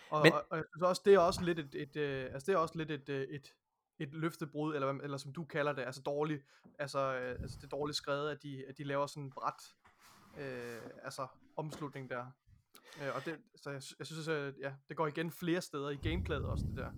Og, 0.10 0.22
Men... 0.24 0.34
og, 0.34 0.46
og 0.50 0.58
jeg 0.58 0.66
synes 0.74 0.84
også, 0.84 1.02
det 1.06 1.14
er 1.14 1.20
også 1.20 1.42
lidt 1.44 1.60
et, 1.60 1.76
et, 1.76 1.96
øh, 1.96 2.26
altså 2.34 2.46
det 2.46 2.54
er 2.54 2.58
også 2.58 2.78
lidt 2.78 2.92
et, 2.92 3.10
øh, 3.10 3.22
et, 3.22 3.54
et 4.00 4.14
løftebrud, 4.14 4.76
eller, 4.76 4.88
eller 4.88 5.18
som 5.18 5.34
du 5.34 5.46
kalder 5.46 5.74
det, 5.74 5.82
altså 5.82 6.02
dårligt, 6.02 6.46
altså, 6.80 7.00
øh, 7.00 7.42
altså 7.42 7.58
det 7.62 7.72
dårligt 7.72 7.98
skrevet, 7.98 8.32
at 8.32 8.44
de, 8.44 8.66
at 8.70 8.78
de 8.78 8.84
laver 8.84 9.08
sådan 9.08 9.24
en 9.24 9.32
bræt, 9.32 9.76
øh, 10.38 10.82
altså 11.04 11.28
omslutning 11.58 12.10
der. 12.10 12.26
Øh, 13.02 13.16
og 13.16 13.26
det, 13.26 13.38
så 13.56 13.70
jeg, 13.70 13.82
jeg 14.00 14.08
synes, 14.08 14.28
at 14.28 14.54
ja, 14.62 14.74
det 14.90 14.98
går 14.98 15.08
igen 15.08 15.32
flere 15.32 15.62
steder 15.62 15.90
i 15.90 15.96
gameplayet 15.96 16.46
også, 16.46 16.66
det 16.70 16.78
der. 16.78 16.92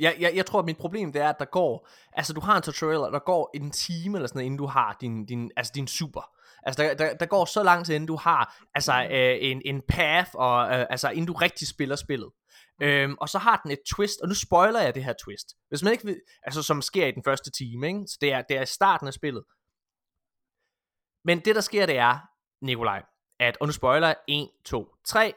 Ja, 0.00 0.12
jeg, 0.18 0.32
jeg 0.34 0.46
tror, 0.46 0.58
at 0.58 0.64
mit 0.64 0.78
problem 0.78 1.12
det 1.12 1.22
er, 1.22 1.28
at 1.28 1.38
der 1.38 1.44
går, 1.44 1.88
altså 2.12 2.32
du 2.32 2.40
har 2.40 2.56
en 2.56 2.62
tutorial, 2.62 3.00
og 3.00 3.12
der 3.12 3.18
går 3.18 3.50
en 3.54 3.70
time 3.70 4.18
eller 4.18 4.26
sådan 4.26 4.38
noget, 4.38 4.46
inden 4.46 4.58
du 4.58 4.66
har 4.66 4.96
din, 5.00 5.26
din, 5.26 5.50
altså 5.56 5.72
din 5.74 5.88
super. 5.88 6.30
Altså 6.62 6.82
der, 6.82 6.94
der, 6.94 7.14
der 7.14 7.26
går 7.26 7.44
så 7.44 7.62
lang 7.62 7.86
tid, 7.86 7.94
inden 7.94 8.06
du 8.06 8.16
har 8.16 8.56
altså, 8.74 9.06
mm. 9.08 9.14
øh, 9.14 9.36
en, 9.40 9.62
en 9.64 9.82
path, 9.88 10.30
og 10.34 10.78
øh, 10.78 10.86
altså 10.90 11.08
inden 11.10 11.26
du 11.26 11.32
rigtig 11.32 11.68
spiller 11.68 11.96
spillet. 11.96 12.30
Mm. 12.80 12.86
Øhm, 12.86 13.14
og 13.20 13.28
så 13.28 13.38
har 13.38 13.60
den 13.62 13.70
et 13.70 13.78
twist, 13.94 14.20
og 14.20 14.28
nu 14.28 14.34
spoiler 14.34 14.80
jeg 14.80 14.94
det 14.94 15.04
her 15.04 15.14
twist. 15.24 15.54
Hvis 15.68 15.82
man 15.82 15.92
ikke 15.92 16.04
vil, 16.04 16.20
altså 16.42 16.62
som 16.62 16.82
sker 16.82 17.06
i 17.06 17.10
den 17.10 17.24
første 17.24 17.50
time, 17.50 17.86
ikke? 17.86 18.00
så 18.06 18.18
det 18.20 18.32
er, 18.32 18.42
det 18.42 18.56
er 18.56 18.64
starten 18.64 19.06
af 19.06 19.14
spillet. 19.14 19.44
Men 21.24 21.40
det 21.40 21.54
der 21.54 21.60
sker, 21.60 21.86
det 21.86 21.98
er, 21.98 22.18
Nikolaj, 22.62 23.02
at, 23.40 23.56
og 23.60 23.66
nu 23.66 23.72
spoiler 23.72 24.06
jeg, 24.06 24.16
1, 24.28 24.48
2, 24.64 24.94
3, 25.06 25.34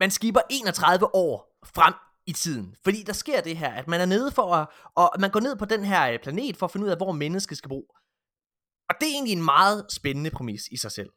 man 0.00 0.10
skipper 0.10 0.40
31 0.50 1.14
år 1.14 1.58
frem 1.64 1.94
i 2.26 2.32
tiden. 2.32 2.76
Fordi 2.84 3.02
der 3.02 3.12
sker 3.12 3.40
det 3.40 3.56
her, 3.56 3.70
at 3.70 3.88
man 3.88 4.00
er 4.00 4.06
nede 4.06 4.30
for 4.30 4.54
at, 4.54 4.68
og 4.94 5.10
man 5.20 5.30
går 5.30 5.40
ned 5.40 5.56
på 5.56 5.64
den 5.64 5.84
her 5.84 6.12
øh, 6.12 6.18
planet 6.18 6.56
for 6.56 6.66
at 6.66 6.70
finde 6.70 6.86
ud 6.86 6.90
af, 6.90 6.96
hvor 6.96 7.12
mennesket 7.12 7.58
skal 7.58 7.68
bo. 7.68 7.82
Og 8.88 8.94
det 9.00 9.08
er 9.08 9.12
egentlig 9.12 9.32
en 9.32 9.44
meget 9.44 9.86
spændende 9.92 10.30
præmis 10.30 10.62
i 10.70 10.76
sig 10.76 10.92
selv. 10.92 11.10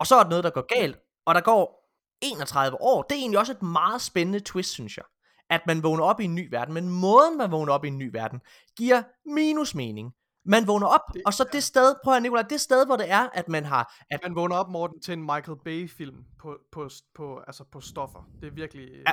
Og 0.00 0.06
så 0.06 0.16
er 0.16 0.22
der 0.22 0.30
noget, 0.30 0.44
der 0.44 0.50
går 0.50 0.80
galt, 0.80 0.98
og 1.26 1.34
der 1.34 1.40
går 1.40 1.86
31 2.22 2.80
år. 2.80 3.02
Det 3.02 3.12
er 3.12 3.20
egentlig 3.20 3.38
også 3.38 3.52
et 3.52 3.62
meget 3.62 4.02
spændende 4.02 4.40
twist, 4.40 4.70
synes 4.70 4.96
jeg. 4.96 5.04
At 5.50 5.60
man 5.66 5.82
vågner 5.82 6.04
op 6.04 6.20
i 6.20 6.24
en 6.24 6.34
ny 6.34 6.48
verden, 6.50 6.74
men 6.74 6.88
måden 6.88 7.38
man 7.38 7.50
vågner 7.50 7.72
op 7.72 7.84
i 7.84 7.88
en 7.88 7.98
ny 7.98 8.10
verden, 8.12 8.40
giver 8.76 9.02
minus 9.26 9.74
mening. 9.74 10.12
Man 10.46 10.66
vågner 10.66 10.86
op, 10.86 11.00
det, 11.14 11.22
og 11.26 11.34
så 11.34 11.44
det 11.52 11.62
sted, 11.62 11.94
prøv 12.04 12.14
at 12.14 12.22
Nicolaj, 12.22 12.42
det 12.42 12.60
sted, 12.60 12.86
hvor 12.86 12.96
det 12.96 13.10
er, 13.10 13.28
at 13.34 13.48
man 13.48 13.64
har... 13.64 13.94
At 14.10 14.20
man 14.22 14.34
vågner 14.34 14.56
op, 14.56 14.68
Morten, 14.68 15.00
til 15.00 15.12
en 15.12 15.20
Michael 15.20 15.58
Bay-film 15.64 16.14
på, 16.42 16.56
på, 16.72 16.88
på, 17.16 17.40
altså 17.46 17.64
på 17.72 17.80
stoffer. 17.80 18.28
Det 18.40 18.46
er 18.46 18.54
virkelig... 18.54 18.88
Ja, 19.06 19.12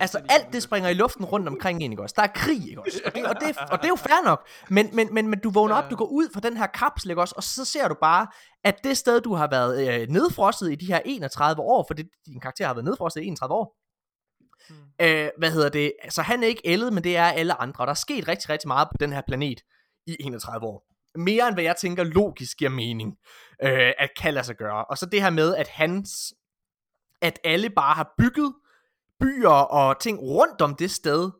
altså 0.00 0.20
alt 0.28 0.52
det 0.52 0.62
springer 0.62 0.88
i 0.90 0.94
luften 0.94 1.24
rundt 1.24 1.48
omkring 1.48 1.82
en, 1.82 1.90
ikke 1.90 2.02
også? 2.02 2.14
Der 2.16 2.22
er 2.22 2.32
krig, 2.34 2.68
ikke 2.68 2.80
også? 2.80 3.00
Og 3.06 3.14
det, 3.14 3.26
og 3.26 3.34
det, 3.40 3.56
og 3.70 3.78
det 3.78 3.84
er 3.84 3.88
jo 3.88 3.96
fair 4.08 4.24
nok. 4.24 4.48
Men, 4.68 4.96
men, 4.96 5.14
men, 5.14 5.28
men 5.28 5.38
du 5.38 5.50
vågner 5.50 5.74
op, 5.74 5.90
du 5.90 5.96
går 5.96 6.06
ud 6.06 6.28
fra 6.34 6.40
den 6.40 6.56
her 6.56 6.66
kapsel, 6.66 7.10
ikke 7.10 7.22
også? 7.22 7.34
Og 7.36 7.42
så 7.42 7.64
ser 7.64 7.88
du 7.88 7.94
bare, 8.00 8.26
at 8.64 8.84
det 8.84 8.98
sted, 8.98 9.20
du 9.20 9.34
har 9.34 9.46
været 9.50 10.00
øh, 10.02 10.08
nedfrosset 10.08 10.72
i 10.72 10.74
de 10.74 10.86
her 10.86 11.00
31 11.04 11.62
år, 11.62 11.84
for 11.88 11.94
det, 11.94 12.08
din 12.26 12.40
karakter 12.40 12.66
har 12.66 12.74
været 12.74 12.84
nedfrosset 12.84 13.20
i 13.20 13.26
31 13.26 13.54
år, 13.54 13.76
Hmm. 14.68 14.76
Øh, 15.00 15.28
hvad 15.38 15.50
hedder 15.50 15.68
det? 15.68 15.92
Så 16.08 16.22
han 16.22 16.42
er 16.42 16.46
ikke 16.46 16.62
ældet, 16.64 16.92
men 16.92 17.04
det 17.04 17.16
er 17.16 17.24
alle 17.24 17.60
andre. 17.60 17.82
Og 17.82 17.86
der 17.86 17.90
er 17.90 17.94
sket 17.94 18.28
rigtig, 18.28 18.50
rigtig 18.50 18.68
meget 18.68 18.88
på 18.88 18.96
den 19.00 19.12
her 19.12 19.22
planet 19.26 19.60
i 20.06 20.16
31 20.20 20.66
år. 20.66 20.86
Mere 21.18 21.48
end 21.48 21.56
hvad 21.56 21.64
jeg 21.64 21.76
tænker 21.76 22.04
logisk 22.04 22.58
giver 22.58 22.70
mening, 22.70 23.18
øh, 23.62 23.92
at 23.98 24.10
kan 24.16 24.34
lade 24.34 24.46
sig 24.46 24.56
gøre. 24.56 24.84
Og 24.84 24.98
så 24.98 25.06
det 25.06 25.22
her 25.22 25.30
med, 25.30 25.56
at 25.56 25.68
hans, 25.68 26.34
at 27.20 27.38
alle 27.44 27.70
bare 27.70 27.94
har 27.94 28.14
bygget 28.18 28.54
byer 29.20 29.48
og 29.48 30.00
ting 30.00 30.20
rundt 30.20 30.60
om 30.60 30.76
det 30.76 30.90
sted, 30.90 31.30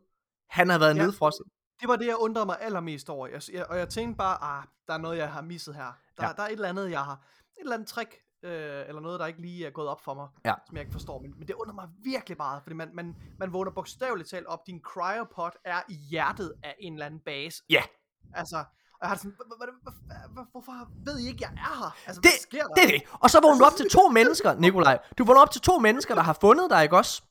han 0.49 0.69
har 0.69 0.79
været 0.79 0.95
ja, 0.95 1.03
nedfrosset. 1.03 1.45
Det 1.81 1.89
var 1.89 1.95
det, 1.95 2.07
jeg 2.07 2.15
undrede 2.15 2.45
mig 2.45 2.57
allermest 2.61 3.09
over. 3.09 3.27
Jeg, 3.27 3.41
jeg, 3.53 3.65
og 3.65 3.77
jeg 3.77 3.89
tænkte 3.89 4.17
bare, 4.17 4.43
ah, 4.43 4.63
der 4.87 4.93
er 4.93 4.97
noget, 4.97 5.17
jeg 5.17 5.31
har 5.31 5.41
misset 5.41 5.75
her. 5.75 5.91
Der, 6.17 6.27
ja. 6.27 6.33
der 6.37 6.43
er 6.43 6.47
et 6.47 6.51
eller 6.51 6.69
andet, 6.69 6.91
jeg 6.91 7.01
har, 7.01 7.13
et 7.57 7.61
eller 7.61 7.73
andet 7.73 7.87
trick, 7.87 8.15
øh, 8.43 8.87
eller 8.87 9.01
noget, 9.01 9.19
der 9.19 9.25
ikke 9.25 9.41
lige 9.41 9.65
er 9.65 9.69
gået 9.69 9.87
op 9.87 10.01
for 10.01 10.13
mig, 10.13 10.27
ja. 10.45 10.53
som 10.67 10.75
jeg 10.75 10.81
ikke 10.81 10.91
forstår. 10.91 11.21
Men, 11.21 11.33
men 11.37 11.47
det 11.47 11.53
undrer 11.53 11.75
mig 11.75 11.89
virkelig 12.03 12.37
meget, 12.37 12.63
fordi 12.63 12.75
man, 12.75 12.89
man, 12.93 13.15
man 13.39 13.53
vågner 13.53 13.71
bogstaveligt 13.71 14.29
talt 14.29 14.45
op, 14.45 14.67
din 14.67 14.81
cryopod 14.81 15.51
er 15.65 15.81
i 15.89 15.93
hjertet 15.93 16.53
af 16.63 16.75
en 16.79 16.93
eller 16.93 17.05
anden 17.05 17.19
base. 17.19 17.63
Ja. 17.69 17.83
Altså, 18.33 18.57
og 18.57 19.01
jeg 19.01 19.09
har 19.09 19.15
sådan, 19.15 19.33
hvorfor 20.51 20.71
ved 21.05 21.19
I 21.19 21.27
ikke, 21.27 21.39
jeg 21.41 21.49
er 21.49 21.77
her? 21.79 21.97
Altså, 22.07 22.21
det, 22.21 22.31
hvad 22.31 22.39
sker 22.39 22.63
der? 22.63 22.73
Det 22.73 22.83
er 22.83 22.87
det. 22.87 23.01
Og 23.19 23.29
så 23.29 23.39
vågner 23.41 23.59
du 23.59 23.65
op 23.65 23.75
til 23.77 23.89
to 23.89 24.07
mennesker, 24.19 24.53
Nikolaj. 24.53 24.99
Du 25.17 25.25
vågner 25.25 25.41
op 25.41 25.51
til 25.51 25.61
to 25.61 25.79
mennesker, 25.79 26.15
der 26.15 26.21
har 26.21 26.37
fundet 26.41 26.69
dig, 26.69 26.83
ikke 26.83 26.97
også? 26.97 27.23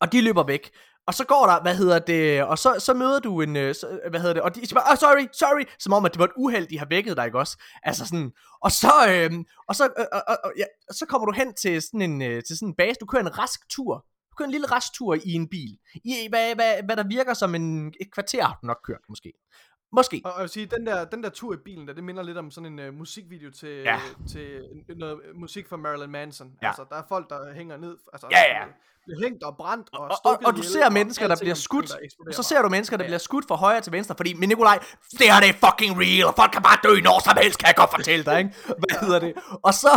Og 0.00 0.12
de 0.12 0.20
løber 0.20 0.42
væk. 0.46 0.70
Og 1.06 1.14
så 1.14 1.24
går 1.24 1.46
der, 1.46 1.62
hvad 1.62 1.76
hedder 1.76 1.98
det, 1.98 2.42
og 2.42 2.58
så, 2.58 2.76
så 2.78 2.94
møder 2.94 3.20
du 3.20 3.40
en, 3.40 3.56
øh, 3.56 3.74
så, 3.74 4.00
hvad 4.10 4.20
hedder 4.20 4.34
det, 4.34 4.42
og 4.42 4.54
de 4.54 4.66
siger 4.66 4.80
bare, 4.80 4.92
oh, 4.92 4.96
sorry, 4.96 5.26
sorry, 5.32 5.64
som 5.78 5.92
om, 5.92 6.04
at 6.04 6.12
det 6.12 6.18
var 6.18 6.24
et 6.24 6.32
uheld, 6.36 6.66
de 6.66 6.78
har 6.78 6.86
vækket 6.90 7.16
dig, 7.16 7.26
ikke 7.26 7.38
også? 7.38 7.62
Altså 7.82 8.06
sådan, 8.06 8.32
og 8.62 8.72
så, 8.72 8.92
øh, 9.08 9.30
og 9.68 9.76
så, 9.76 9.84
øh, 9.84 10.06
øh, 10.14 10.20
øh, 10.30 10.58
ja, 10.58 10.64
så 10.90 11.06
kommer 11.06 11.26
du 11.26 11.32
hen 11.32 11.54
til 11.54 11.82
sådan 11.82 12.02
en, 12.02 12.22
øh, 12.22 12.42
til 12.42 12.56
sådan 12.56 12.68
en 12.68 12.74
base, 12.74 12.98
du 13.00 13.06
kører 13.06 13.22
en 13.22 13.38
rask 13.38 13.60
tur, 13.70 13.94
du 14.30 14.34
kører 14.36 14.46
en 14.46 14.52
lille 14.52 14.66
rask 14.66 14.94
tur 14.94 15.14
i 15.14 15.32
en 15.32 15.48
bil, 15.48 15.78
i 15.94 16.26
hvad, 16.28 16.54
hvad, 16.54 16.82
hvad 16.82 16.96
der 16.96 17.04
virker 17.08 17.34
som 17.34 17.54
en, 17.54 17.94
et 18.00 18.12
kvarter 18.14 18.44
har 18.44 18.58
du 18.62 18.66
nok 18.66 18.80
kørt, 18.84 19.00
måske. 19.08 19.32
Måske. 19.92 20.20
Og, 20.24 20.32
og 20.32 20.38
jeg 20.38 20.42
vil 20.42 20.48
sige, 20.50 20.66
den 20.66 20.86
der, 20.86 21.04
den 21.04 21.22
der 21.22 21.28
tur 21.28 21.54
i 21.54 21.56
bilen 21.64 21.88
der, 21.88 21.94
det 21.94 22.04
minder 22.04 22.22
lidt 22.22 22.38
om 22.38 22.50
sådan 22.50 22.78
en 22.78 22.88
uh, 22.88 22.94
musikvideo 22.94 23.50
til, 23.50 23.68
ja. 23.68 24.00
til 24.28 24.62
noget 24.96 25.18
musik 25.34 25.68
fra 25.68 25.76
Marilyn 25.76 26.10
Manson. 26.10 26.52
Ja. 26.62 26.66
Altså, 26.66 26.84
der 26.90 26.96
er 26.96 27.02
folk, 27.08 27.30
der 27.30 27.54
hænger 27.54 27.76
ned, 27.76 27.96
altså, 28.12 28.26
ja, 28.30 28.40
ja. 28.40 28.64
bliver 29.04 29.20
hængt 29.20 29.42
og 29.42 29.56
brændt 29.56 29.88
og, 29.92 30.00
og, 30.00 30.16
og, 30.24 30.38
og 30.44 30.56
du 30.56 30.62
ser 30.62 30.90
mennesker, 30.90 31.28
der 31.28 31.36
bliver 31.40 31.54
skudt, 31.54 31.92
og 32.26 32.34
så 32.34 32.42
ser 32.42 32.62
du 32.62 32.68
mennesker, 32.68 32.96
der 32.96 33.04
ja. 33.04 33.08
bliver 33.08 33.18
skudt 33.18 33.44
fra 33.48 33.54
højre 33.54 33.80
til 33.80 33.92
venstre, 33.92 34.14
fordi, 34.16 34.34
men 34.34 34.48
Nikolaj, 34.48 34.78
det 35.10 35.32
her 35.32 35.40
det 35.40 35.48
er 35.48 35.68
fucking 35.68 36.00
real, 36.00 36.26
og 36.26 36.34
folk 36.36 36.52
kan 36.52 36.62
bare 36.62 36.78
dø 36.84 37.00
når 37.00 37.20
som 37.24 37.36
helst, 37.42 37.58
kan 37.58 37.66
jeg 37.66 37.76
godt 37.76 37.90
fortælle 37.90 38.24
dig, 38.24 38.38
ikke? 38.38 38.50
Hvad 38.82 39.00
hedder 39.00 39.18
det? 39.18 39.32
Og 39.62 39.74
så, 39.74 39.92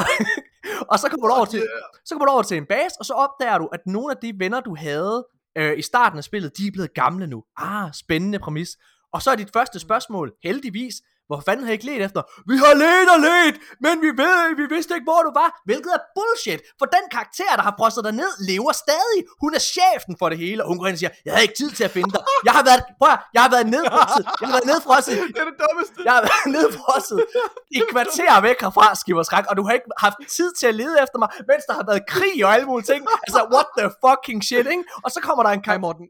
og 0.91 0.99
så 0.99 1.09
kommer 1.09 1.27
du 1.27 1.33
over 1.33 1.45
til, 1.45 1.67
så 2.05 2.15
kommer 2.15 2.25
du 2.25 2.31
over 2.31 2.43
til 2.43 2.57
en 2.57 2.65
base, 2.65 2.95
og 2.99 3.05
så 3.05 3.13
opdager 3.13 3.57
du, 3.57 3.65
at 3.65 3.79
nogle 3.85 4.11
af 4.11 4.17
de 4.21 4.33
venner, 4.39 4.59
du 4.59 4.75
havde 4.75 5.25
øh, 5.57 5.77
i 5.77 5.81
starten 5.81 6.17
af 6.17 6.23
spillet, 6.23 6.57
de 6.57 6.67
er 6.67 6.71
blevet 6.71 6.93
gamle 6.93 7.27
nu. 7.27 7.43
Ah, 7.57 7.93
spændende 7.93 8.39
præmis. 8.39 8.77
Og 9.13 9.21
så 9.21 9.31
er 9.31 9.35
dit 9.35 9.51
første 9.53 9.79
spørgsmål, 9.79 10.33
heldigvis, 10.43 10.95
hvor 11.27 11.39
fanden 11.47 11.63
har 11.65 11.71
I 11.73 11.77
ikke 11.77 11.87
let 11.91 12.01
efter? 12.07 12.21
Vi 12.51 12.55
har 12.63 12.73
let 12.83 13.07
og 13.15 13.19
let, 13.29 13.55
men 13.85 13.95
vi 14.05 14.11
ved, 14.23 14.37
vi 14.61 14.65
vidste 14.75 14.91
ikke, 14.97 15.07
hvor 15.11 15.21
du 15.27 15.31
var. 15.41 15.49
Hvilket 15.69 15.91
er 15.97 16.01
bullshit, 16.15 16.61
for 16.79 16.87
den 16.95 17.05
karakter, 17.15 17.51
der 17.57 17.63
har 17.67 17.75
frosset 17.79 18.03
dig 18.07 18.13
ned, 18.21 18.31
lever 18.49 18.73
stadig. 18.85 19.19
Hun 19.43 19.51
er 19.57 19.63
chefen 19.73 20.13
for 20.19 20.27
det 20.31 20.37
hele, 20.43 20.59
og 20.63 20.67
hun 20.71 20.77
går 20.79 20.87
ind 20.87 20.95
og 20.97 21.01
siger, 21.03 21.13
jeg 21.25 21.31
havde 21.33 21.45
ikke 21.47 21.59
tid 21.61 21.71
til 21.77 21.83
at 21.89 21.93
finde 21.97 22.11
dig. 22.15 22.23
Jeg 22.47 22.53
har 22.57 22.63
været, 22.69 22.81
prøv 22.99 23.09
at, 23.15 23.19
jeg 23.35 23.41
har 23.45 23.51
været 23.55 23.67
nedfrosset. 23.75 24.23
Jeg 24.41 24.45
har 24.47 24.53
været 24.57 24.67
nedfrosset. 24.73 25.15
Det 25.35 25.39
er 25.43 25.47
det 25.51 25.57
dummeste. 25.63 25.97
Jeg 26.07 26.13
har 26.17 26.23
været 26.29 26.45
nedfrosset 26.57 27.19
i 27.77 27.79
kvarter 27.91 28.33
væk 28.47 28.57
herfra, 28.65 28.87
Skipper 29.01 29.23
Skræk, 29.29 29.45
og 29.51 29.55
du 29.59 29.63
har 29.67 29.73
ikke 29.77 29.89
haft 30.05 30.17
tid 30.37 30.49
til 30.59 30.67
at 30.71 30.75
lede 30.81 30.95
efter 31.03 31.17
mig, 31.23 31.29
mens 31.51 31.63
der 31.69 31.73
har 31.79 31.85
været 31.89 32.01
krig 32.13 32.35
og 32.45 32.49
alle 32.55 32.65
mulige 32.71 32.87
ting. 32.91 33.01
Altså, 33.25 33.41
what 33.53 33.67
the 33.77 33.87
fucking 34.05 34.39
shit, 34.49 34.65
ikke? 34.73 34.83
Og 35.05 35.09
så 35.15 35.19
kommer 35.27 35.43
der 35.45 35.51
en 35.57 35.63
karakter. 35.67 35.85
Morten, 35.85 36.07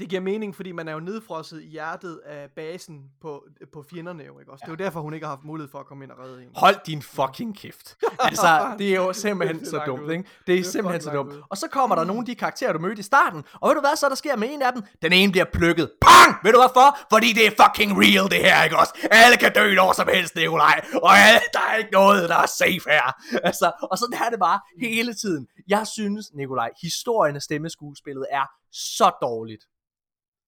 det 0.00 0.08
giver 0.08 0.20
mening, 0.20 0.56
fordi 0.56 0.72
man 0.72 0.88
er 0.88 0.92
jo 0.92 1.00
nedfrosset 1.00 1.62
i 1.62 1.66
hjertet 1.66 2.20
af 2.24 2.50
basen 2.56 3.04
på, 3.20 3.44
på 3.72 3.84
fjenderne 3.90 4.24
jo, 4.24 4.38
ikke 4.38 4.52
også? 4.52 4.64
Ja. 4.66 4.72
Det 4.72 4.80
er 4.80 4.84
jo 4.84 4.86
derfor, 4.86 5.00
hun 5.00 5.14
ikke 5.14 5.26
har 5.26 5.34
haft 5.34 5.44
mulighed 5.44 5.70
for 5.70 5.78
at 5.78 5.86
komme 5.86 6.04
ind 6.04 6.12
og 6.12 6.18
redde 6.18 6.42
en. 6.42 6.48
Hold 6.54 6.76
din 6.86 7.02
fucking 7.02 7.58
kæft. 7.58 7.96
altså, 8.18 8.74
det 8.78 8.90
er 8.90 8.96
jo 8.96 9.12
simpelthen 9.12 9.58
det 9.60 9.66
er 9.66 9.70
så 9.70 9.82
dumt, 9.86 10.10
ikke? 10.10 10.22
Det 10.22 10.52
er, 10.52 10.56
det 10.56 10.58
er 10.58 10.64
simpelthen 10.64 11.02
så 11.02 11.10
dumt. 11.10 11.32
Ud. 11.32 11.42
Og 11.50 11.56
så 11.56 11.68
kommer 11.68 11.96
der 11.96 12.04
nogle 12.04 12.20
af 12.20 12.26
de 12.26 12.34
karakterer, 12.34 12.72
du 12.72 12.78
mødte 12.78 13.00
i 13.00 13.02
starten, 13.02 13.44
og 13.52 13.68
ved 13.68 13.74
du 13.74 13.80
hvad 13.80 13.96
så 13.96 14.08
der 14.08 14.14
sker 14.14 14.36
med 14.36 14.48
en 14.52 14.62
af 14.62 14.72
dem? 14.72 14.82
Den 15.02 15.12
ene 15.12 15.32
bliver 15.32 15.46
plukket. 15.52 15.90
Pang! 16.00 16.36
Ved 16.44 16.52
du 16.52 16.58
hvorfor? 16.58 16.98
Fordi 17.12 17.32
det 17.32 17.46
er 17.46 17.50
fucking 17.64 17.92
real, 17.98 18.30
det 18.30 18.40
her, 18.46 18.64
ikke 18.64 18.78
også? 18.78 18.94
Alle 19.10 19.36
kan 19.36 19.52
dø 19.52 19.74
når 19.74 19.92
som 19.92 20.08
helst, 20.08 20.34
Nikolaj. 20.36 20.84
Og 21.02 21.12
alle, 21.18 21.40
der 21.52 21.60
er 21.70 21.76
ikke 21.76 21.92
noget, 21.92 22.28
der 22.28 22.36
er 22.36 22.46
safe 22.46 22.84
her. 22.90 23.06
Altså, 23.44 23.72
og 23.90 23.98
sådan 23.98 24.18
er 24.26 24.30
det 24.30 24.38
bare 24.38 24.60
hele 24.80 25.14
tiden. 25.14 25.46
Jeg 25.68 25.86
synes, 25.86 26.34
Nikolaj, 26.34 26.70
historien 26.82 27.36
af 27.36 27.42
stemmeskuespillet 27.42 28.26
er 28.30 28.46
så 28.72 29.10
dårligt. 29.22 29.64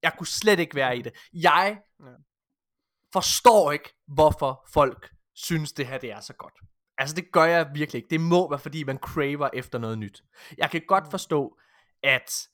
Jeg 0.03 0.13
kunne 0.19 0.27
slet 0.27 0.59
ikke 0.59 0.75
være 0.75 0.97
i 0.97 1.03
det. 1.03 1.13
Jeg 1.33 1.79
ja. 2.01 2.07
forstår 3.13 3.73
ikke, 3.73 3.95
hvorfor 4.07 4.67
folk 4.73 5.11
synes, 5.35 5.73
det 5.73 5.87
her 5.87 5.99
det 5.99 6.13
er 6.13 6.21
så 6.21 6.33
godt. 6.33 6.55
Altså 6.99 7.15
det 7.15 7.33
gør 7.33 7.45
jeg 7.45 7.71
virkelig 7.75 7.99
ikke. 7.99 8.11
Det 8.11 8.21
må 8.21 8.51
være, 8.51 8.59
fordi 8.59 8.85
man 8.85 8.99
craver 8.99 9.49
efter 9.53 9.79
noget 9.79 9.99
nyt. 9.99 10.23
Jeg 10.59 10.71
kan 10.71 10.83
godt 10.89 11.05
mm. 11.05 11.11
forstå, 11.11 11.59
at 12.03 12.49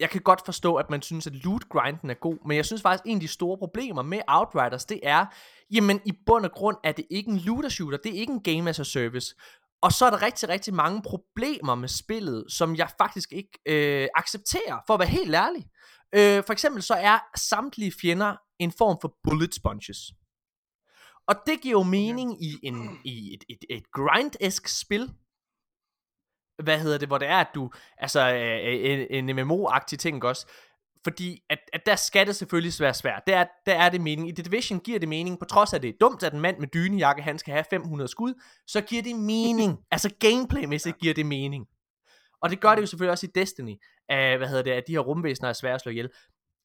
jeg 0.00 0.10
kan 0.10 0.20
godt 0.20 0.44
forstå, 0.44 0.74
at 0.74 0.90
man 0.90 1.02
synes, 1.02 1.26
at 1.26 1.32
loot 1.32 1.68
grinden 1.68 2.10
er 2.10 2.14
god, 2.14 2.46
men 2.46 2.56
jeg 2.56 2.64
synes 2.66 2.82
faktisk, 2.82 3.04
at 3.04 3.10
en 3.10 3.16
af 3.16 3.20
de 3.20 3.28
store 3.28 3.58
problemer 3.58 4.02
med 4.02 4.20
Outriders, 4.28 4.84
det 4.84 5.00
er, 5.02 5.26
jamen 5.70 6.00
i 6.04 6.12
bund 6.26 6.44
og 6.44 6.52
grund 6.52 6.76
er 6.84 6.92
det 6.92 7.06
ikke 7.10 7.30
en 7.30 7.38
looter 7.38 7.68
shooter, 7.68 7.98
det 7.98 8.16
er 8.16 8.20
ikke 8.20 8.32
en 8.32 8.42
game 8.42 8.70
as 8.70 8.80
a 8.80 8.84
service. 8.84 9.34
Og 9.82 9.92
så 9.92 10.06
er 10.06 10.10
der 10.10 10.22
rigtig, 10.22 10.48
rigtig 10.48 10.74
mange 10.74 11.02
problemer 11.02 11.74
med 11.74 11.88
spillet, 11.88 12.44
som 12.48 12.76
jeg 12.76 12.90
faktisk 12.98 13.32
ikke 13.32 13.58
øh, 13.66 14.08
accepterer, 14.14 14.78
for 14.86 14.94
at 14.94 15.00
være 15.00 15.08
helt 15.08 15.34
ærlig. 15.34 15.66
Øh, 16.16 16.44
for 16.46 16.52
eksempel 16.52 16.82
så 16.82 16.94
er 16.94 17.18
samtlige 17.36 17.92
fjender 18.00 18.36
en 18.58 18.72
form 18.72 18.98
for 19.00 19.18
bullet 19.22 19.54
sponges. 19.54 19.98
Og 21.28 21.34
det 21.46 21.60
giver 21.60 21.78
jo 21.78 21.82
mening 21.82 22.44
i, 22.44 22.58
en, 22.62 23.00
i 23.04 23.34
et, 23.34 23.44
et, 23.48 23.64
et 23.70 23.90
grind 23.90 24.66
spil, 24.66 25.12
hvad 26.62 26.80
hedder 26.80 26.98
det, 26.98 27.08
hvor 27.08 27.18
det 27.18 27.28
er, 27.28 27.36
at 27.36 27.48
du, 27.54 27.70
altså 27.98 28.20
en, 28.20 29.28
en 29.28 29.38
MMO-agtig 29.38 29.96
ting 29.96 30.24
også, 30.24 30.46
fordi 31.04 31.42
at, 31.50 31.58
at 31.72 31.86
der 31.86 31.96
skal 31.96 32.26
det 32.26 32.36
selvfølgelig 32.36 32.72
være 32.80 32.94
svært. 32.94 33.22
Der, 33.26 33.44
der 33.66 33.74
er 33.74 33.88
det 33.88 34.00
mening. 34.00 34.28
I 34.28 34.32
The 34.32 34.42
Division 34.42 34.80
giver 34.80 34.98
det 34.98 35.08
mening, 35.08 35.38
på 35.38 35.44
trods 35.44 35.74
af 35.74 35.80
det 35.80 35.88
er 35.88 35.98
dumt, 36.00 36.22
at 36.22 36.32
en 36.32 36.40
mand 36.40 36.58
med 36.58 36.68
dynejakke, 36.68 37.22
han 37.22 37.38
skal 37.38 37.52
have 37.52 37.64
500 37.70 38.08
skud, 38.08 38.34
så 38.66 38.80
giver 38.80 39.02
det 39.02 39.16
mening. 39.16 39.78
altså 39.94 40.14
gameplaymæssigt 40.20 40.98
giver 40.98 41.14
det 41.14 41.26
mening. 41.26 41.66
Og 42.46 42.50
det 42.50 42.60
gør 42.60 42.74
det 42.74 42.82
jo 42.82 42.86
selvfølgelig 42.86 43.10
også 43.10 43.26
i 43.26 43.30
Destiny, 43.34 43.74
at, 44.08 44.38
hvad 44.38 44.48
hedder 44.48 44.62
det, 44.62 44.70
at 44.70 44.84
de 44.86 44.92
her 44.92 45.00
rumvæsener 45.00 45.48
er 45.48 45.52
svære 45.52 45.74
at 45.74 45.80
slå 45.80 45.90
ihjel. 45.90 46.10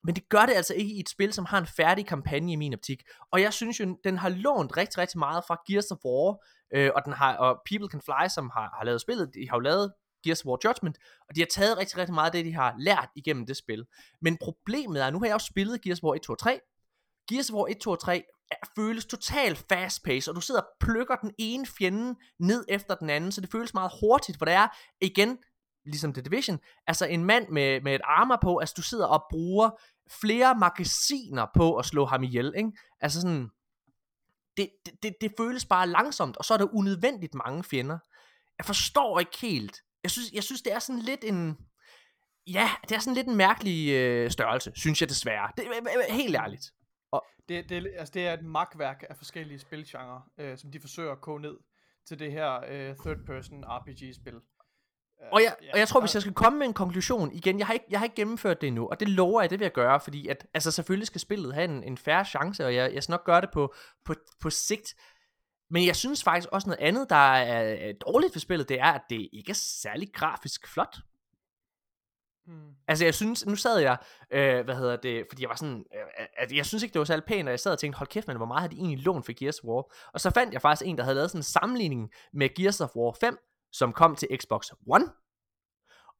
Men 0.03 0.15
det 0.15 0.29
gør 0.29 0.45
det 0.45 0.53
altså 0.53 0.73
ikke 0.73 0.93
i 0.93 0.99
et 0.99 1.09
spil, 1.09 1.33
som 1.33 1.45
har 1.45 1.57
en 1.57 1.67
færdig 1.67 2.05
kampagne 2.05 2.51
i 2.51 2.55
min 2.55 2.73
optik. 2.73 3.03
Og 3.31 3.41
jeg 3.41 3.53
synes 3.53 3.79
jo, 3.79 3.97
den 4.03 4.17
har 4.17 4.29
lånt 4.29 4.77
rigtig, 4.77 4.97
rigtig 4.97 5.19
meget 5.19 5.43
fra 5.47 5.57
Gears 5.67 5.91
of 5.91 5.97
War, 6.05 6.37
øh, 6.73 6.91
og, 6.95 7.01
den 7.05 7.13
har, 7.13 7.37
og 7.37 7.61
People 7.69 7.89
Can 7.89 8.01
Fly, 8.01 8.27
som 8.35 8.49
har, 8.53 8.75
har 8.77 8.85
lavet 8.85 9.01
spillet, 9.01 9.31
de 9.33 9.49
har 9.49 9.55
jo 9.55 9.59
lavet 9.59 9.93
Gears 10.23 10.41
of 10.41 10.45
War 10.45 10.57
Judgment, 10.65 10.97
og 11.29 11.35
de 11.35 11.41
har 11.41 11.47
taget 11.51 11.77
rigtig, 11.77 11.97
rigtig 11.97 12.13
meget 12.13 12.25
af 12.25 12.31
det, 12.31 12.45
de 12.45 12.53
har 12.53 12.75
lært 12.79 13.09
igennem 13.15 13.45
det 13.45 13.57
spil. 13.57 13.85
Men 14.21 14.37
problemet 14.37 15.03
er, 15.03 15.09
nu 15.09 15.19
har 15.19 15.25
jeg 15.25 15.33
jo 15.33 15.39
spillet 15.39 15.81
Gears 15.81 15.99
of 15.99 16.03
War 16.03 16.15
1, 16.15 16.21
2 16.21 16.33
og 16.33 16.39
3, 16.39 16.59
Gears 17.29 17.49
of 17.49 17.55
War 17.55 17.67
1, 17.69 17.77
2 17.77 17.91
og 17.91 17.99
3 17.99 18.23
er, 18.51 18.55
føles 18.75 19.05
totalt 19.05 19.65
fast 19.69 20.03
pace, 20.03 20.31
og 20.31 20.35
du 20.35 20.41
sidder 20.41 20.61
og 20.61 20.67
plukker 20.79 21.15
den 21.15 21.31
ene 21.37 21.65
fjende 21.65 22.15
ned 22.39 22.65
efter 22.69 22.95
den 22.95 23.09
anden, 23.09 23.31
så 23.31 23.41
det 23.41 23.51
føles 23.51 23.73
meget 23.73 23.91
hurtigt, 24.01 24.37
for 24.37 24.45
det 24.45 24.53
er, 24.53 24.67
igen, 25.01 25.37
ligesom 25.85 26.13
The 26.13 26.21
Division, 26.21 26.59
altså 26.87 27.05
en 27.05 27.25
mand 27.25 27.49
med, 27.49 27.81
med 27.81 27.95
et 27.95 28.01
armor 28.03 28.39
på, 28.41 28.57
altså 28.57 28.73
du 28.77 28.81
sidder 28.81 29.05
og 29.05 29.25
bruger 29.29 29.69
flere 30.21 30.55
magasiner 30.55 31.45
på 31.55 31.75
at 31.75 31.85
slå 31.85 32.05
ham 32.05 32.23
ihjel, 32.23 32.53
ikke? 32.57 32.71
Altså 32.99 33.21
sådan, 33.21 33.49
det, 34.57 34.69
det, 34.85 34.93
det, 35.03 35.13
det 35.21 35.31
føles 35.37 35.65
bare 35.65 35.87
langsomt, 35.87 36.37
og 36.37 36.45
så 36.45 36.53
er 36.53 36.57
der 36.57 36.75
unødvendigt 36.75 37.35
mange 37.35 37.63
fjender. 37.63 37.97
Jeg 38.57 38.65
forstår 38.65 39.19
ikke 39.19 39.37
helt, 39.41 39.81
jeg 40.03 40.11
synes, 40.11 40.31
jeg 40.33 40.43
synes, 40.43 40.61
det 40.61 40.73
er 40.73 40.79
sådan 40.79 41.01
lidt 41.01 41.23
en... 41.23 41.57
Ja, 42.47 42.69
det 42.89 42.95
er 42.95 42.99
sådan 42.99 43.15
lidt 43.15 43.27
en 43.27 43.35
mærkelig 43.35 43.91
øh, 43.91 44.31
størrelse, 44.31 44.71
synes 44.75 45.01
jeg 45.01 45.09
desværre. 45.09 45.51
Det 45.57 45.65
er 45.65 46.13
helt 46.13 46.35
ærligt. 46.35 46.71
Og... 47.11 47.25
Det, 47.49 47.69
det, 47.69 47.93
altså, 47.97 48.11
det 48.11 48.27
er 48.27 48.33
et 48.33 48.45
magtværk 48.45 49.03
af 49.09 49.17
forskellige 49.17 49.59
spilgenre, 49.59 50.21
øh, 50.37 50.57
som 50.57 50.71
de 50.71 50.79
forsøger 50.79 51.11
at 51.11 51.21
koge 51.21 51.41
ned 51.41 51.57
til 52.07 52.19
det 52.19 52.31
her 52.31 52.63
øh, 52.67 52.95
third-person 52.95 53.63
RPG-spil. 53.65 54.39
Og 55.31 55.41
jeg, 55.41 55.55
og 55.73 55.79
jeg 55.79 55.87
tror, 55.87 55.99
hvis 55.99 56.13
jeg 56.13 56.21
skal 56.21 56.33
komme 56.33 56.59
med 56.59 56.67
en 56.67 56.73
konklusion, 56.73 57.31
igen, 57.31 57.59
jeg 57.59 57.67
har 57.67 57.73
ikke, 57.73 57.85
jeg 57.89 57.99
har 57.99 58.05
ikke 58.05 58.15
gennemført 58.15 58.61
det 58.61 58.67
endnu, 58.67 58.87
og 58.87 58.99
det 58.99 59.09
lover 59.09 59.41
jeg, 59.41 59.49
det 59.49 59.59
vil 59.59 59.65
jeg 59.65 59.71
gøre, 59.71 59.99
fordi 59.99 60.27
at, 60.27 60.47
altså 60.53 60.71
selvfølgelig 60.71 61.07
skal 61.07 61.21
spillet 61.21 61.53
have 61.53 61.65
en, 61.65 61.83
en 61.83 61.97
færre 61.97 62.25
chance, 62.25 62.65
og 62.65 62.75
jeg, 62.75 62.93
jeg 62.93 63.03
skal 63.03 63.13
nok 63.13 63.25
gøre 63.25 63.41
det 63.41 63.49
på, 63.53 63.73
på, 64.05 64.15
på 64.39 64.49
sigt, 64.49 64.95
men 65.69 65.85
jeg 65.85 65.95
synes 65.95 66.23
faktisk 66.23 66.49
også 66.51 66.69
noget 66.69 66.79
andet, 66.81 67.09
der 67.09 67.15
er 67.15 67.93
dårligt 67.93 68.35
ved 68.35 68.39
spillet, 68.39 68.69
det 68.69 68.79
er, 68.79 68.91
at 68.91 69.01
det 69.09 69.29
ikke 69.33 69.49
er 69.49 69.59
særlig 69.81 70.09
grafisk 70.13 70.67
flot. 70.67 70.95
Hmm. 72.45 72.71
Altså 72.87 73.05
jeg 73.05 73.13
synes, 73.13 73.45
nu 73.45 73.55
sad 73.55 73.79
jeg, 73.79 73.97
øh, 74.31 74.65
hvad 74.65 74.75
hedder 74.75 74.95
det, 74.95 75.25
fordi 75.29 75.41
jeg 75.41 75.49
var 75.49 75.55
sådan, 75.55 75.85
øh, 75.95 76.25
at 76.37 76.51
jeg 76.51 76.65
synes 76.65 76.83
ikke 76.83 76.93
det 76.93 76.99
var 76.99 77.05
særlig 77.05 77.25
pænt, 77.25 77.47
og 77.47 77.51
jeg 77.51 77.59
sad 77.59 77.71
og 77.71 77.79
tænkte, 77.79 77.97
hold 77.97 78.09
kæft, 78.09 78.27
men 78.27 78.37
hvor 78.37 78.45
meget 78.45 78.61
har 78.61 78.67
de 78.67 78.75
egentlig 78.75 79.05
lånt 79.05 79.25
for 79.25 79.33
Gears 79.39 79.59
of 79.59 79.65
War? 79.65 79.93
Og 80.13 80.21
så 80.21 80.29
fandt 80.29 80.53
jeg 80.53 80.61
faktisk 80.61 80.89
en, 80.89 80.97
der 80.97 81.03
havde 81.03 81.15
lavet 81.15 81.31
sådan 81.31 81.39
en 81.39 81.43
sammenligning 81.43 82.11
med 82.33 82.49
Gears 82.55 82.81
of 82.81 82.95
War 82.95 83.13
5, 83.19 83.37
som 83.71 83.93
kom 83.93 84.15
til 84.15 84.27
Xbox 84.41 84.69
One, 84.87 85.05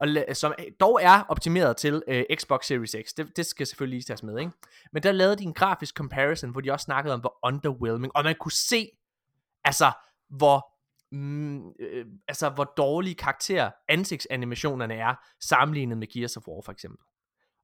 og 0.00 0.36
som 0.36 0.54
øh, 0.58 0.64
dog 0.80 1.02
er 1.02 1.22
optimeret 1.28 1.76
til 1.76 2.02
øh, 2.08 2.24
Xbox 2.34 2.66
Series 2.66 2.96
X. 3.06 3.12
Det, 3.16 3.36
det 3.36 3.46
skal 3.46 3.66
selvfølgelig 3.66 3.96
lige 3.96 4.04
tages 4.04 4.22
med, 4.22 4.38
ikke? 4.38 4.52
Men 4.92 5.02
der 5.02 5.12
lavede 5.12 5.36
de 5.36 5.42
en 5.42 5.54
grafisk 5.54 5.96
comparison, 5.96 6.50
hvor 6.50 6.60
de 6.60 6.72
også 6.72 6.84
snakkede 6.84 7.14
om, 7.14 7.20
hvor 7.20 7.38
underwhelming, 7.42 8.16
og 8.16 8.24
man 8.24 8.34
kunne 8.40 8.52
se, 8.52 8.88
Altså, 9.64 9.92
hvor 10.28 10.66
mm, 11.12 11.70
øh, 11.80 12.06
altså 12.28 12.50
hvor 12.50 12.64
dårlige 12.64 13.14
karakter 13.14 13.70
ansigtsanimationerne 13.88 14.94
er 14.94 15.14
sammenlignet 15.40 15.98
med 15.98 16.06
Gears 16.06 16.36
of 16.36 16.48
War 16.48 16.62
for 16.64 16.72
eksempel. 16.72 17.06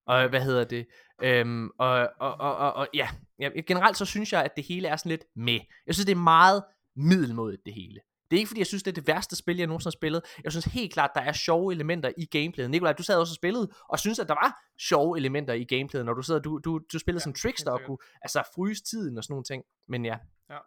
Og 0.07 0.29
hvad 0.29 0.41
hedder 0.41 0.65
det? 0.65 0.87
Øhm, 1.23 1.71
og, 1.79 2.09
og, 2.21 2.35
og, 2.41 2.57
og, 2.57 2.73
og 2.73 2.89
ja, 2.95 3.09
ja, 3.39 3.49
generelt 3.67 3.97
så 3.97 4.05
synes 4.05 4.33
jeg, 4.33 4.45
at 4.45 4.57
det 4.57 4.65
hele 4.65 4.89
er 4.89 4.97
sådan 4.97 5.11
lidt 5.11 5.25
med. 5.37 5.61
Jeg 5.87 5.95
synes, 5.95 6.07
det 6.07 6.13
er 6.13 6.17
meget 6.17 6.65
middelmodigt 6.97 7.63
det 7.67 7.75
hele. 7.75 8.01
Det 8.31 8.37
er 8.37 8.39
ikke 8.39 8.49
fordi, 8.49 8.61
jeg 8.61 8.67
synes, 8.67 8.83
det 8.83 8.91
er 8.91 8.95
det 8.95 9.07
værste 9.07 9.37
spil, 9.37 9.57
jeg 9.57 9.67
nogensinde 9.67 9.87
har 9.89 9.99
spillet. 9.99 10.23
Jeg 10.45 10.53
synes 10.53 10.65
helt 10.65 10.93
klart, 10.93 11.11
der 11.15 11.21
er 11.21 11.33
sjove 11.33 11.73
elementer 11.73 12.13
i 12.17 12.25
gameplayet. 12.25 12.71
Nikolaj, 12.71 12.93
du 12.93 13.03
sad 13.03 13.19
også 13.19 13.33
og 13.33 13.37
spillede, 13.37 13.71
og 13.89 13.99
synes, 13.99 14.19
at 14.19 14.29
der 14.29 14.35
var 14.35 14.63
sjove 14.79 15.19
elementer 15.19 15.55
i 15.55 15.65
gameplayet, 15.65 16.07
når 16.07 16.15
du 16.15 16.23
sidder, 16.23 16.41
du, 16.41 16.59
du, 16.65 16.81
du 16.93 16.99
spillede 16.99 17.21
ja, 17.21 17.25
som 17.25 17.33
trickster 17.33 17.73
og 17.73 17.81
kunne 17.87 17.99
altså, 18.23 18.43
fryse 18.55 18.85
tiden 18.85 19.19
og 19.19 19.25
sådan 19.25 19.33
nogle 19.33 19.45
ting. 19.45 19.65
Men 19.89 20.05
ja, 20.05 20.17
ja. 20.51 20.59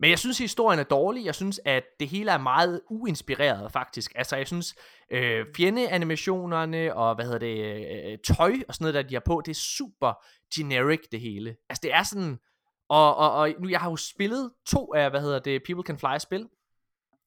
Men 0.00 0.10
jeg 0.10 0.18
synes, 0.18 0.38
historien 0.38 0.80
er 0.80 0.84
dårlig. 0.84 1.24
Jeg 1.24 1.34
synes, 1.34 1.60
at 1.64 1.84
det 2.00 2.08
hele 2.08 2.30
er 2.30 2.38
meget 2.38 2.80
uinspireret, 2.90 3.72
faktisk. 3.72 4.12
Altså, 4.14 4.36
jeg 4.36 4.46
synes, 4.46 4.74
øh, 5.10 5.46
fjendeanimationerne 5.56 6.94
og, 6.94 7.14
hvad 7.14 7.24
hedder 7.24 7.38
det, 7.38 8.12
øh, 8.12 8.18
tøj 8.36 8.52
og 8.68 8.74
sådan 8.74 8.84
noget, 8.84 8.94
der 8.94 9.02
de 9.02 9.14
har 9.14 9.22
på, 9.26 9.42
det 9.44 9.50
er 9.50 9.60
super 9.78 10.12
generic, 10.54 11.00
det 11.12 11.20
hele. 11.20 11.56
Altså, 11.68 11.80
det 11.82 11.94
er 11.94 12.02
sådan... 12.02 12.38
Og, 12.88 13.16
og, 13.16 13.32
og 13.32 13.54
nu, 13.58 13.68
jeg 13.68 13.80
har 13.80 13.90
jo 13.90 13.96
spillet 13.96 14.52
to 14.66 14.94
af, 14.94 15.10
hvad 15.10 15.20
hedder 15.20 15.38
det, 15.38 15.62
People 15.66 15.84
Can 15.86 15.98
Fly-spil. 15.98 16.48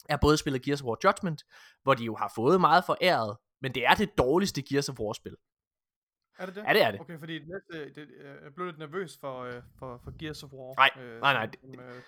Jeg 0.08 0.14
har 0.14 0.20
både 0.22 0.38
spillet 0.38 0.62
Gears 0.62 0.82
of 0.82 0.86
War 0.86 0.98
Judgment, 1.04 1.44
hvor 1.84 1.94
de 1.94 2.04
jo 2.04 2.16
har 2.16 2.32
fået 2.36 2.62
meget 2.62 2.84
foræret, 2.86 3.38
men 3.62 3.76
det 3.76 3.86
er 3.86 3.94
det 3.94 4.18
dårligste 4.18 4.62
Gears 4.62 4.90
of 4.90 5.00
War-spil. 5.00 5.36
Er 6.40 6.46
det 6.46 6.56
det? 6.56 6.64
Ja, 6.68 6.74
det 6.74 6.82
er 6.82 6.92
det. 6.92 7.00
Okay, 7.00 7.20
fordi 7.20 7.34
det, 7.34 7.48
det, 7.72 7.96
det, 7.96 8.08
jeg 8.44 8.54
blev 8.56 8.66
lidt 8.68 8.78
nervøs 8.78 9.18
for, 9.22 9.48
uh, 9.48 9.54
for, 9.80 10.02
for 10.04 10.18
Gears 10.20 10.44
of 10.44 10.54
War. 10.54 10.76
Nej, 10.76 11.04
øh, 11.06 11.22
nej, 11.22 11.34
nej. 11.34 11.46
Det, 11.46 11.60
som, 11.62 11.70
uh, 11.70 12.02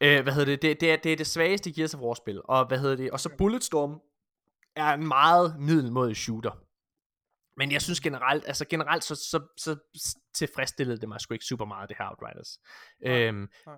Øh, 0.00 0.22
hvad 0.22 0.32
hedder 0.32 0.52
det? 0.52 0.62
Det, 0.62 0.80
det, 0.80 0.92
er, 0.92 0.96
det 0.96 1.12
er 1.12 1.16
det 1.16 1.26
svageste 1.26 1.72
Gears 1.72 1.94
of 1.94 2.00
War 2.00 2.14
spil. 2.14 2.40
Og 2.44 2.66
hvad 2.66 2.78
hedder 2.78 2.96
det? 2.96 3.10
Og 3.10 3.20
så 3.20 3.30
Bulletstorm 3.38 4.00
er 4.76 4.94
en 4.94 5.06
meget 5.08 5.56
middelmodig 5.58 6.16
shooter. 6.16 6.63
Men 7.56 7.72
jeg 7.72 7.82
synes 7.82 8.00
generelt, 8.00 8.44
altså 8.46 8.64
generelt 8.64 9.04
så, 9.04 9.14
så, 9.14 9.46
så 9.56 9.76
tilfredsstillede 10.34 11.00
det 11.00 11.08
mig 11.08 11.20
sgu 11.20 11.34
ikke 11.34 11.44
super 11.44 11.64
meget, 11.64 11.88
det 11.88 11.96
her 11.98 12.08
Outriders. 12.10 12.58
Nej, 13.00 13.12
øhm, 13.12 13.48
nej. 13.66 13.76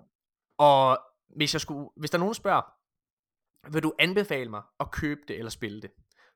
Og 0.57 0.99
hvis 1.35 1.53
jeg 1.53 1.61
skulle, 1.61 1.89
hvis 1.97 2.09
der 2.09 2.17
er 2.17 2.19
nogen, 2.19 2.33
der 2.33 2.35
spørger, 2.35 2.61
vil 3.71 3.83
du 3.83 3.93
anbefale 3.99 4.49
mig 4.49 4.63
at 4.79 4.91
købe 4.91 5.21
det 5.27 5.37
eller 5.37 5.49
spille 5.49 5.81
det? 5.81 5.91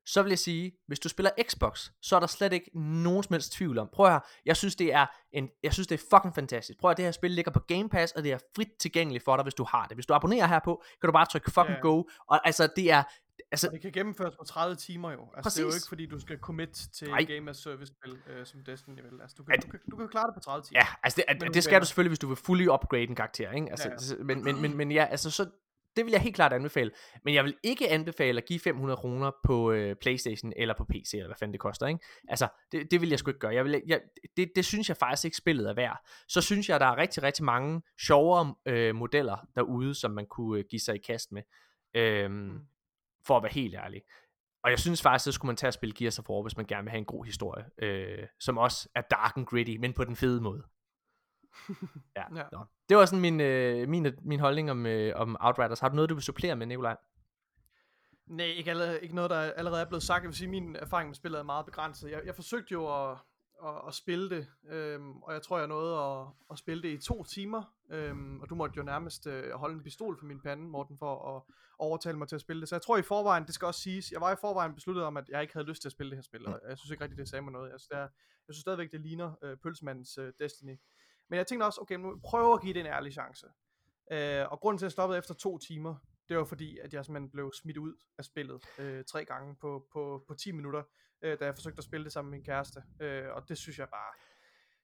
så 0.05 0.23
vil 0.23 0.29
jeg 0.29 0.39
sige, 0.39 0.71
hvis 0.87 0.99
du 0.99 1.09
spiller 1.09 1.31
Xbox, 1.49 1.89
så 2.01 2.15
er 2.15 2.19
der 2.19 2.27
slet 2.27 2.53
ikke 2.53 2.79
nogen 2.79 3.23
som 3.23 3.33
helst 3.33 3.51
tvivl 3.51 3.77
om. 3.77 3.89
Prøv 3.93 4.05
at 4.05 4.11
høre, 4.11 4.21
jeg 4.45 4.57
synes 4.57 4.75
det 4.75 4.93
er 4.93 5.05
en, 5.31 5.49
jeg 5.63 5.73
synes 5.73 5.87
det 5.87 6.01
er 6.01 6.05
fucking 6.17 6.35
fantastisk. 6.35 6.79
Prøv 6.79 6.91
at 6.91 6.97
det 6.97 7.05
her 7.05 7.11
spil 7.11 7.31
ligger 7.31 7.51
på 7.51 7.59
Game 7.59 7.89
Pass, 7.89 8.13
og 8.13 8.23
det 8.23 8.31
er 8.31 8.37
frit 8.55 8.71
tilgængeligt 8.79 9.23
for 9.23 9.35
dig, 9.35 9.43
hvis 9.43 9.53
du 9.53 9.63
har 9.63 9.85
det. 9.87 9.97
Hvis 9.97 10.05
du 10.05 10.13
abonnerer 10.13 10.47
her 10.47 10.59
på, 10.59 10.83
kan 11.01 11.07
du 11.07 11.11
bare 11.11 11.25
trykke 11.25 11.51
fucking 11.51 11.71
yeah. 11.71 11.81
go, 11.81 12.03
og 12.29 12.47
altså 12.47 12.69
det 12.75 12.91
er, 12.91 13.03
Altså, 13.51 13.67
og 13.67 13.73
det 13.73 13.81
kan 13.81 13.91
gennemføres 13.91 14.35
på 14.35 14.43
30 14.43 14.75
timer 14.75 15.11
jo. 15.11 15.21
Altså, 15.21 15.43
præcis. 15.43 15.55
det 15.55 15.63
er 15.63 15.67
jo 15.67 15.73
ikke 15.73 15.87
fordi, 15.87 16.05
du 16.05 16.19
skal 16.19 16.37
commit 16.37 16.73
til 16.93 17.07
Nej. 17.07 17.23
Game 17.23 17.49
as 17.49 17.57
Service 17.57 17.93
spil, 17.93 18.17
øh, 18.27 18.45
som 18.45 18.63
Destiny 18.63 18.95
vil. 18.95 19.21
Altså, 19.21 19.35
du 19.37 19.43
kan, 19.43 19.53
at, 19.57 19.63
du, 19.63 19.67
kan, 19.67 19.79
du 19.91 19.95
kan 19.95 20.07
klare 20.07 20.27
det 20.27 20.33
på 20.33 20.39
30 20.39 20.63
timer. 20.63 20.79
Ja, 20.79 20.87
altså 21.03 21.23
det, 21.27 21.45
at, 21.45 21.53
det 21.53 21.63
skal 21.63 21.81
du 21.81 21.85
selvfølgelig, 21.85 22.09
hvis 22.09 22.19
du 22.19 22.27
vil 22.27 22.37
fully 22.37 22.67
upgrade 22.67 23.03
en 23.03 23.15
karakter. 23.15 23.51
Ikke? 23.51 23.67
Altså, 23.71 23.89
ja, 23.89 24.15
ja. 24.17 24.23
Men, 24.23 24.43
men, 24.43 24.61
men, 24.61 24.75
men 24.79 24.91
ja, 24.91 25.05
altså 25.05 25.31
så, 25.31 25.49
det 25.95 26.05
vil 26.05 26.11
jeg 26.11 26.21
helt 26.21 26.35
klart 26.35 26.53
anbefale. 26.53 26.91
Men 27.25 27.33
jeg 27.33 27.43
vil 27.43 27.55
ikke 27.63 27.89
anbefale 27.89 28.41
at 28.41 28.47
give 28.47 28.59
500 28.59 28.97
kroner 28.97 29.31
på 29.43 29.71
øh, 29.71 29.95
Playstation 29.95 30.53
eller 30.55 30.73
på 30.77 30.85
PC, 30.85 31.13
eller 31.13 31.27
hvad 31.27 31.35
fanden 31.39 31.53
det 31.53 31.59
koster. 31.59 31.87
Ikke? 31.87 31.99
Altså, 32.27 32.47
det, 32.71 32.91
det 32.91 33.01
vil 33.01 33.09
jeg 33.09 33.19
sgu 33.19 33.29
ikke 33.29 33.39
gøre. 33.39 33.53
Jeg 33.53 33.65
vil, 33.65 33.81
jeg, 33.87 34.01
det, 34.37 34.51
det 34.55 34.65
synes 34.65 34.89
jeg 34.89 34.97
faktisk 34.97 35.25
ikke 35.25 35.37
spillet 35.37 35.69
er 35.69 35.73
værd. 35.73 36.07
Så 36.27 36.41
synes 36.41 36.69
jeg, 36.69 36.79
der 36.79 36.85
er 36.85 36.97
rigtig, 36.97 37.23
rigtig 37.23 37.45
mange 37.45 37.81
sjovere 38.01 38.55
øh, 38.65 38.95
modeller 38.95 39.47
derude, 39.55 39.95
som 39.95 40.11
man 40.11 40.25
kunne 40.25 40.59
øh, 40.59 40.65
give 40.69 40.79
sig 40.79 40.95
i 40.95 40.99
kast 41.07 41.31
med. 41.31 41.41
Øhm, 41.95 42.33
mm. 42.33 42.59
For 43.27 43.37
at 43.37 43.43
være 43.43 43.51
helt 43.53 43.75
ærlig. 43.75 44.01
Og 44.63 44.69
jeg 44.69 44.79
synes 44.79 45.01
faktisk, 45.01 45.27
at 45.27 45.33
skulle 45.33 45.49
man 45.49 45.55
tage 45.55 45.67
at 45.67 45.73
spille 45.73 45.95
Gears 45.95 46.19
of 46.19 46.29
War, 46.29 46.41
hvis 46.41 46.57
man 46.57 46.65
gerne 46.65 46.83
vil 46.83 46.91
have 46.91 46.97
en 46.97 47.05
god 47.05 47.25
historie, 47.25 47.65
øh, 47.77 48.27
som 48.39 48.57
også 48.57 48.89
er 48.95 49.01
dark 49.01 49.37
and 49.37 49.45
gritty, 49.45 49.75
men 49.79 49.93
på 49.93 50.03
den 50.03 50.15
fede 50.15 50.41
måde. 50.41 50.63
ja, 52.17 52.23
ja. 52.35 52.43
Nå. 52.51 52.65
Det 52.89 52.97
var 52.97 53.05
sådan 53.05 53.21
min, 53.21 53.41
øh, 53.41 53.89
min, 53.89 54.07
min 54.21 54.39
holdning 54.39 54.71
om, 54.71 54.85
øh, 54.85 55.13
om 55.15 55.37
Outriders. 55.39 55.79
Har 55.79 55.89
du 55.89 55.95
noget, 55.95 56.09
du 56.09 56.15
vil 56.15 56.23
supplere 56.23 56.55
med, 56.55 56.67
Nikolaj? 56.67 56.97
Nej, 58.27 58.45
ikke, 58.45 58.69
allerede, 58.69 58.99
ikke 59.01 59.15
noget, 59.15 59.29
der 59.29 59.39
allerede 59.39 59.81
er 59.81 59.85
blevet 59.85 60.03
sagt. 60.03 60.21
Jeg 60.21 60.27
vil 60.27 60.35
sige, 60.35 60.47
at 60.47 60.51
min 60.51 60.75
erfaring 60.75 61.09
med 61.09 61.15
spillet 61.15 61.39
er 61.39 61.43
meget 61.43 61.65
begrænset. 61.65 62.11
Jeg, 62.11 62.21
jeg 62.25 62.35
forsøgte 62.35 62.71
jo 62.71 63.11
at, 63.11 63.17
at, 63.67 63.87
at 63.87 63.93
spille 63.93 64.29
det, 64.29 64.47
øhm, 64.69 65.21
og 65.21 65.33
jeg 65.33 65.41
tror, 65.41 65.57
jeg 65.57 65.67
nåede 65.67 65.97
at, 65.99 66.27
at 66.51 66.57
spille 66.57 66.83
det 66.83 66.89
i 66.89 66.97
to 66.97 67.23
timer. 67.23 67.63
Øhm, 67.89 68.39
og 68.41 68.49
du 68.49 68.55
måtte 68.55 68.77
jo 68.77 68.83
nærmest 68.83 69.27
øh, 69.27 69.51
holde 69.51 69.75
en 69.75 69.83
pistol 69.83 70.19
for 70.19 70.25
min 70.25 70.41
pande, 70.41 70.63
Morten, 70.63 70.97
for 70.97 71.35
at 71.35 71.41
overtale 71.79 72.17
mig 72.17 72.27
til 72.27 72.35
at 72.35 72.41
spille 72.41 72.59
det. 72.61 72.69
Så 72.69 72.75
jeg 72.75 72.81
tror 72.81 72.97
i 72.97 73.01
forvejen, 73.01 73.45
det 73.45 73.53
skal 73.53 73.65
også 73.65 73.81
siges, 73.81 74.11
jeg 74.11 74.21
var 74.21 74.31
i 74.31 74.35
forvejen 74.41 74.75
besluttet 74.75 75.03
om, 75.03 75.17
at 75.17 75.29
jeg 75.29 75.41
ikke 75.41 75.53
havde 75.53 75.67
lyst 75.67 75.81
til 75.81 75.87
at 75.87 75.91
spille 75.91 76.09
det 76.09 76.17
her 76.17 76.23
spil. 76.23 76.47
Og 76.47 76.59
jeg 76.69 76.77
synes 76.77 76.91
ikke 76.91 77.03
rigtig, 77.03 77.17
det 77.17 77.29
sagde 77.29 77.41
mig 77.41 77.51
noget. 77.53 77.71
Jeg 77.71 77.79
synes, 77.79 77.87
det 77.87 77.97
er, 77.97 78.07
jeg 78.47 78.53
synes 78.53 78.61
stadigvæk, 78.61 78.91
det 78.91 79.01
ligner 79.01 79.33
øh, 79.43 79.57
Pølsemandens 79.57 80.17
øh, 80.17 80.33
Destiny. 80.39 80.79
Men 81.29 81.37
jeg 81.37 81.47
tænkte 81.47 81.65
også, 81.65 81.81
okay, 81.81 81.95
nu 81.95 82.19
prøver 82.23 82.55
at 82.55 82.61
give 82.61 82.73
det 82.73 82.79
en 82.79 82.85
ærlig 82.85 83.13
chance. 83.13 83.47
Øh, 84.11 84.51
og 84.51 84.59
grunden 84.59 84.77
til, 84.77 84.85
at 84.85 84.87
jeg 84.87 84.91
stoppede 84.91 85.17
efter 85.17 85.33
to 85.33 85.57
timer, 85.57 85.95
det 86.29 86.37
var 86.37 86.43
fordi, 86.43 86.77
at 86.77 86.93
jeg 86.93 87.05
simpelthen 87.05 87.29
blev 87.31 87.51
smidt 87.53 87.77
ud 87.77 87.93
af 88.17 88.25
spillet 88.25 88.65
øh, 88.79 89.03
tre 89.03 89.25
gange 89.25 89.55
på, 89.55 89.87
på, 89.93 90.23
på 90.27 90.33
10 90.33 90.51
minutter, 90.51 90.83
øh, 91.21 91.39
da 91.39 91.45
jeg 91.45 91.55
forsøgte 91.55 91.77
at 91.77 91.83
spille 91.83 92.03
det 92.03 92.13
sammen 92.13 92.31
med 92.31 92.37
min 92.37 92.45
kæreste. 92.45 92.83
Øh, 93.01 93.23
og 93.35 93.49
det 93.49 93.57
synes 93.57 93.79
jeg 93.79 93.89
bare, 93.89 94.13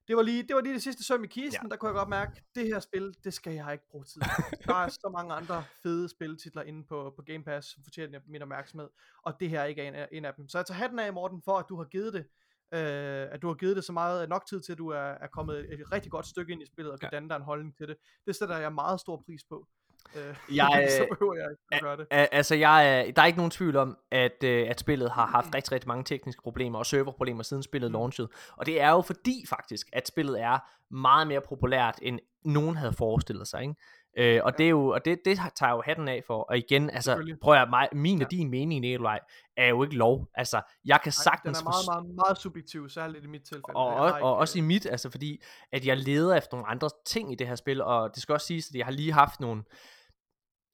det 0.08 0.16
var 0.16 0.22
lige 0.22 0.44
det, 0.44 0.56
var 0.56 0.62
lige 0.62 0.74
det 0.74 0.84
sidste 0.84 1.04
søm 1.04 1.24
i 1.24 1.28
kisten, 1.28 1.66
ja. 1.66 1.70
der 1.70 1.76
kunne 1.76 1.90
jeg 1.90 1.96
godt 1.96 2.10
mærke, 2.10 2.44
det 2.56 2.66
her 2.68 2.80
spil, 2.80 3.16
det 3.24 3.34
skal 3.34 3.54
jeg 3.54 3.74
ikke 3.74 3.86
bruge 3.92 4.06
tid 4.06 4.22
på. 4.22 4.42
Der 4.66 4.76
er 4.76 4.88
så 4.88 5.10
mange 5.14 5.34
andre 5.34 5.64
fede 5.84 6.10
spiltitler 6.10 6.62
inde 6.62 6.84
på, 6.84 7.14
på 7.16 7.22
Game 7.22 7.44
Pass, 7.44 7.74
som 7.74 7.84
fortjener 7.84 8.20
min 8.28 8.42
opmærksomhed, 8.42 8.90
og 9.24 9.40
det 9.40 9.50
her 9.50 9.64
ikke 9.64 9.82
er 9.82 9.88
en 9.88 9.96
af, 9.96 10.08
en 10.12 10.26
af 10.26 10.34
dem. 10.34 10.50
Så 10.50 10.58
jeg 10.58 10.66
tager 10.66 10.78
hatten 10.78 11.00
af, 11.00 11.14
Morten, 11.14 11.42
for 11.42 11.58
at 11.58 11.66
du 11.70 11.78
har 11.78 11.86
givet 11.86 12.14
det, 12.14 12.26
øh, 12.74 13.28
at 13.34 13.42
du 13.42 13.48
har 13.48 13.56
givet 13.56 13.76
det 13.76 13.84
så 13.84 13.94
meget 13.94 14.30
nok 14.30 14.46
tid 14.46 14.62
til, 14.62 14.72
at 14.72 14.78
du 14.78 14.90
er, 14.90 15.00
er 15.00 15.28
kommet 15.28 15.74
et 15.74 15.92
rigtig 15.92 16.12
godt 16.12 16.26
stykke 16.28 16.54
ind 16.54 16.62
i 16.62 16.66
spillet, 16.66 16.94
og 16.94 17.00
kan 17.00 17.10
ja. 17.12 17.16
danne 17.16 17.30
dig 17.30 17.36
en 17.36 17.42
holdning 17.42 17.78
til 17.78 17.88
det. 17.88 17.98
Det 18.26 18.36
sætter 18.36 18.58
jeg 18.58 18.74
meget 18.74 19.00
stor 19.00 19.24
pris 19.26 19.44
på. 19.50 19.68
Øh, 20.50 20.56
jeg, 20.56 20.88
så 20.90 21.06
behøver 21.12 21.36
jeg 21.36 21.48
ikke 21.52 21.64
at 21.72 21.82
gøre 21.82 21.98
det. 21.98 22.08
Altså, 22.12 22.56
jeg, 22.56 23.12
der 23.16 23.22
er 23.22 23.26
ikke 23.26 23.38
nogen 23.38 23.52
tvivl 23.52 23.76
om, 23.76 23.98
at, 24.12 24.44
øh, 24.44 24.70
at 24.70 24.80
spillet 24.80 25.12
har 25.12 25.26
haft 25.26 25.56
rigtig, 25.56 25.72
rigtig 25.72 25.88
mange 25.88 26.04
tekniske 26.04 26.42
problemer 26.42 26.80
og 26.80 26.86
serverproblemer 26.86 27.44
siden 27.44 27.64
spillet 27.64 27.92
mm. 27.92 27.94
launchede. 27.94 28.30
Og 28.58 28.66
det 28.66 28.82
er 28.82 28.90
jo 28.90 29.02
fordi 29.02 29.46
faktisk, 29.50 29.88
at 29.94 30.08
spillet 30.08 30.42
er 30.42 30.60
meget 30.94 31.28
mere 31.28 31.42
populært, 31.42 32.00
end 32.02 32.20
nogen 32.46 32.76
havde 32.76 32.94
forestillet 32.94 33.48
sig. 33.48 33.62
Ikke? 33.62 33.76
Øh, 34.18 34.42
og 34.44 34.52
ja. 34.52 34.58
det 34.58 34.66
er 34.66 34.70
jo, 34.70 34.88
og 34.88 35.06
det, 35.06 35.20
det 35.26 35.40
tager 35.56 35.72
jo 35.72 35.82
hatten 35.86 36.08
af 36.08 36.24
for. 36.28 36.42
Og 36.42 36.58
igen, 36.58 36.90
altså, 36.90 37.36
prøv 37.42 37.54
at 37.54 37.70
mig, 37.70 37.90
min 37.94 38.22
og 38.22 38.32
din 38.32 38.50
mening, 38.50 38.82
Nikolaj, 38.82 39.20
er 39.58 39.68
jo 39.68 39.84
ikke 39.84 39.96
lov. 39.96 40.28
Altså, 40.36 40.62
jeg 40.86 41.00
kan 41.04 41.12
sagtens... 41.12 41.58
Den 41.58 41.68
er 41.68 41.72
meget, 41.72 42.04
meget, 42.06 42.16
meget 42.16 42.38
subjektiv, 42.38 42.90
særligt 42.90 43.24
i 43.26 43.28
mit 43.28 43.42
tilfælde. 43.42 43.76
Og, 43.76 43.96
og, 43.96 44.12
og 44.22 44.36
også 44.36 44.58
i 44.58 44.62
mit, 44.62 44.86
altså 44.86 45.10
fordi, 45.10 45.42
at 45.72 45.86
jeg 45.86 45.98
leder 45.98 46.36
efter 46.36 46.58
nogle 46.58 46.70
andre 46.70 46.90
ting 47.06 47.32
i 47.32 47.36
det 47.36 47.48
her 47.48 47.56
spil, 47.56 47.82
og 47.82 48.16
det 48.16 48.22
skal 48.22 48.34
også 48.34 48.48
siges, 48.48 48.70
at 48.70 48.76
jeg 48.76 48.86
har 48.86 48.92
lige 48.92 49.14
haft 49.14 49.40
nogle 49.40 49.64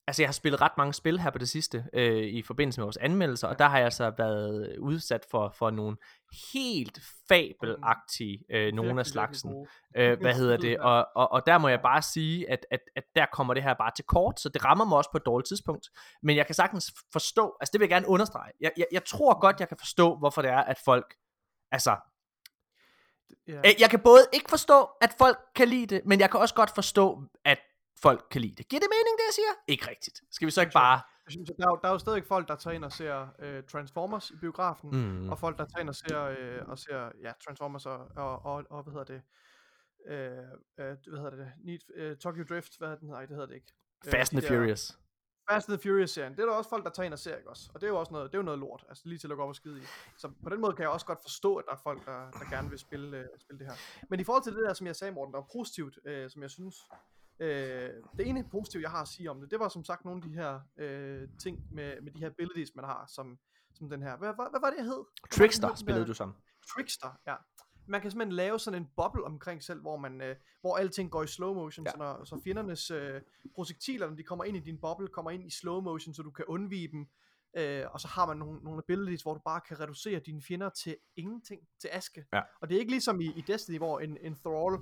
Altså, 0.08 0.22
jeg 0.22 0.28
har 0.28 0.34
spillet 0.34 0.62
ret 0.62 0.72
mange 0.78 0.94
spil 0.94 1.20
her 1.20 1.30
på 1.30 1.38
det 1.38 1.50
sidste, 1.50 1.86
øh, 1.94 2.24
i 2.24 2.42
forbindelse 2.42 2.80
med 2.82 2.86
vores 2.86 2.98
anmeldelser, 2.98 3.48
og 3.48 3.60
der 3.60 3.68
har 3.68 3.78
jeg 3.78 3.86
altså 3.86 4.14
været 4.18 4.78
udsat 4.80 5.26
for, 5.32 5.54
for 5.58 5.70
nogle 5.70 5.98
helt 6.54 7.00
fabelagtige, 7.28 8.44
øh, 8.52 8.74
nogle 8.74 9.00
af 9.00 9.06
slagsen. 9.06 9.68
Øh, 9.98 10.20
hvad 10.20 10.34
hedder 10.34 10.58
det? 10.58 10.80
Og, 10.80 11.08
og, 11.16 11.32
og 11.32 11.46
der 11.46 11.58
må 11.58 11.68
jeg 11.68 11.82
bare 11.82 12.02
sige, 12.02 12.50
at, 12.50 12.66
at, 12.72 12.80
at 12.96 13.04
der 13.16 13.26
kommer 13.34 13.54
det 13.54 13.64
her 13.64 13.74
bare 13.74 13.92
til 13.96 14.06
kort, 14.06 14.40
så 14.40 14.50
det 14.50 14.66
rammer 14.66 14.86
mig 14.86 14.98
også 14.98 15.12
på 15.12 15.18
et 15.18 15.26
dårligt 15.26 15.48
tidspunkt. 15.48 15.90
Men 16.24 16.36
jeg 16.36 16.46
kan 16.46 16.56
sagtens 16.56 16.94
forstå, 17.14 17.58
altså 17.62 17.72
det 17.72 17.80
vil 17.80 17.86
jeg 17.86 17.90
gerne 17.90 18.08
understrege. 18.08 18.52
Jeg, 18.62 18.72
jeg, 18.78 18.86
jeg 18.92 19.06
tror 19.06 19.40
godt, 19.40 19.60
jeg 19.60 19.68
kan 19.68 19.78
forstå, 19.78 20.16
hvorfor 20.16 20.42
det 20.42 20.52
er, 20.52 20.64
at 20.64 20.78
folk, 20.86 21.16
altså 21.72 21.96
Yeah. 23.50 23.64
Jeg 23.80 23.90
kan 23.90 24.00
både 24.00 24.26
ikke 24.34 24.50
forstå, 24.50 24.90
at 25.02 25.16
folk 25.18 25.38
kan 25.56 25.68
lide 25.68 25.96
det, 25.96 26.02
men 26.06 26.20
jeg 26.20 26.32
kan 26.32 26.40
også 26.40 26.56
godt 26.56 26.72
forstå, 26.76 27.22
at 27.46 27.60
folk 28.08 28.22
kan 28.32 28.42
lide 28.42 28.56
det. 28.56 28.68
Giver 28.70 28.80
det 28.80 28.90
mening, 28.98 29.14
det 29.20 29.26
jeg 29.30 29.36
siger? 29.40 29.54
Ikke 29.68 29.86
rigtigt. 29.90 30.18
Skal 30.32 30.46
vi 30.46 30.52
så 30.52 30.62
ikke 30.62 30.74
bare... 30.74 31.02
Jeg 31.26 31.32
synes, 31.32 31.50
der, 31.58 31.68
er, 31.72 31.76
der 31.76 31.88
er 31.88 31.92
jo 31.92 31.98
stadig 31.98 32.26
folk, 32.26 32.48
der 32.48 32.56
tager 32.56 32.76
ind 32.76 32.86
og 32.86 32.92
ser 32.92 33.28
øh, 33.40 33.64
Transformers 33.64 34.32
i 34.32 34.36
biografen, 34.36 34.90
mm. 34.92 35.30
og 35.30 35.40
folk, 35.40 35.58
der 35.58 35.66
tager 35.66 35.80
ind 35.80 35.90
og 35.90 35.96
ser, 35.96 36.22
øh, 36.24 36.62
og 36.68 36.80
ser 36.80 37.12
ja, 37.22 37.32
Transformers 37.46 37.86
og, 37.86 38.00
og, 38.16 38.46
og, 38.46 38.64
og 38.70 38.84
hvad 38.84 38.94
hedder 38.94 39.10
det, 39.14 39.22
øh, 40.08 40.38
øh, 40.80 40.98
hvad 41.08 41.20
hedder 41.22 41.30
det, 41.30 41.52
Need, 41.66 41.80
øh, 41.96 42.18
Tokyo 42.18 42.44
Drift, 42.50 42.78
hvad 42.78 42.88
hedder 42.88 43.00
den? 43.00 43.10
Nej, 43.10 43.26
det 43.26 43.30
hedder 43.30 43.46
det 43.46 43.56
ikke. 43.56 43.72
Øh, 44.06 44.12
Fast 44.12 44.34
and 44.34 44.42
the 44.42 44.48
Furious. 44.48 45.00
Fast 45.52 45.70
and 45.70 45.78
the 45.78 45.90
Furious 45.90 46.12
serien, 46.12 46.32
det 46.32 46.40
er 46.40 46.46
der 46.46 46.54
også 46.54 46.70
folk, 46.70 46.84
der 46.84 46.90
tager 46.90 47.06
ind 47.06 47.14
og 47.14 47.20
ser, 47.20 47.36
ikke 47.38 47.50
også? 47.50 47.72
Og 47.74 47.82
det 47.82 47.88
er 47.88 47.92
jo 47.92 48.00
også 48.00 48.14
noget, 48.14 48.32
det 48.32 48.38
er 48.38 48.40
jo 48.40 48.46
noget 48.46 48.60
lort, 48.60 48.86
altså 48.90 49.04
lige 49.06 49.20
til 49.20 49.32
at 49.32 49.38
gå 49.38 49.44
op 49.44 49.50
og 49.50 49.56
skide 49.56 49.80
i. 49.80 49.86
Så 50.18 50.32
på 50.44 50.50
den 50.50 50.62
måde 50.62 50.74
kan 50.76 50.84
jeg 50.84 50.90
også 50.90 51.06
godt 51.06 51.22
forstå, 51.22 51.56
at 51.56 51.66
der 51.68 51.72
er 51.72 51.82
folk, 51.84 52.06
der, 52.06 52.32
der 52.32 52.56
gerne 52.56 52.70
vil 52.70 52.80
spille, 52.80 53.18
øh, 53.18 53.26
spille 53.40 53.60
det 53.60 53.68
her. 53.68 53.76
Men 54.10 54.20
i 54.20 54.24
forhold 54.24 54.44
til 54.44 54.56
det 54.56 54.64
der, 54.68 54.74
som 54.74 54.88
jeg 54.88 54.96
sagde, 54.96 55.14
Morten, 55.14 55.34
der 55.34 55.40
er 55.40 55.48
positivt, 55.54 56.00
øh, 56.06 56.30
som 56.30 56.42
jeg 56.42 56.50
synes, 56.50 56.76
Øh, 57.40 57.90
det 58.18 58.28
ene 58.28 58.44
positive, 58.52 58.82
jeg 58.82 58.92
har 58.92 59.02
at 59.02 59.08
sige 59.08 59.32
om 59.32 59.42
det, 59.42 59.52
det 59.52 59.60
var 59.60 59.70
som 59.70 59.84
sagt 59.84 60.06
nogle 60.06 60.24
af 60.24 60.30
de 60.30 60.36
her 60.36 60.60
øh, 60.78 61.28
ting 61.40 61.68
med, 61.72 62.02
med 62.02 62.12
de 62.12 62.20
her 62.20 62.28
abilities, 62.28 62.76
man 62.76 62.86
har, 62.86 63.06
som, 63.08 63.40
som 63.74 63.90
den 63.90 64.02
her. 64.02 64.18
Hvad, 64.18 64.34
hvad, 64.36 64.46
hvad 64.50 64.62
var 64.62 64.70
det, 64.70 64.78
jeg 64.78 64.86
hed? 64.86 65.04
Trickster 65.32 65.68
hed, 65.68 65.78
spillede 65.78 66.06
du 66.06 66.14
som. 66.14 66.36
Trickster, 66.76 67.20
ja. 67.28 67.36
Man 67.88 68.02
kan 68.02 68.12
simpelthen 68.12 68.36
lave 68.36 68.60
sådan 68.60 68.82
en 68.82 68.90
boble 68.96 69.24
omkring 69.24 69.64
selv, 69.64 69.82
hvor 69.82 69.98
man, 69.98 70.22
øh, 70.22 70.36
hvor 70.62 70.78
alting 70.78 71.12
går 71.12 71.24
i 71.24 71.28
slow 71.28 71.54
motion, 71.54 71.86
ja. 71.86 71.92
så, 71.92 71.98
når, 71.98 72.24
så 72.24 72.42
fjendernes 72.44 72.92
øh, 72.92 73.22
projektiler, 73.56 74.10
når 74.10 74.16
de 74.16 74.24
kommer 74.24 74.44
ind 74.44 74.58
i 74.58 74.60
din 74.60 74.82
boble, 74.82 75.08
kommer 75.08 75.32
ind 75.32 75.46
i 75.48 75.50
slow 75.50 75.82
motion, 75.82 76.14
så 76.14 76.22
du 76.22 76.32
kan 76.32 76.46
undvige 76.48 76.88
dem. 76.88 77.08
Øh, 77.58 77.86
og 77.92 78.00
så 78.00 78.08
har 78.08 78.26
man 78.26 78.38
nogle, 78.38 78.60
nogle 78.60 78.82
abilities, 78.88 79.22
hvor 79.22 79.34
du 79.34 79.42
bare 79.46 79.62
kan 79.62 79.80
reducere 79.80 80.20
dine 80.20 80.42
fjender 80.42 80.70
til 80.70 80.98
ingenting, 81.16 81.62
til 81.82 81.90
aske. 81.92 82.26
Ja. 82.34 82.42
Og 82.62 82.70
det 82.70 82.76
er 82.76 82.80
ikke 82.80 82.92
ligesom 82.92 83.22
i, 83.22 83.26
i 83.26 83.42
Destiny, 83.42 83.78
hvor 83.78 84.00
en, 84.00 84.18
en 84.22 84.36
Thrall 84.36 84.78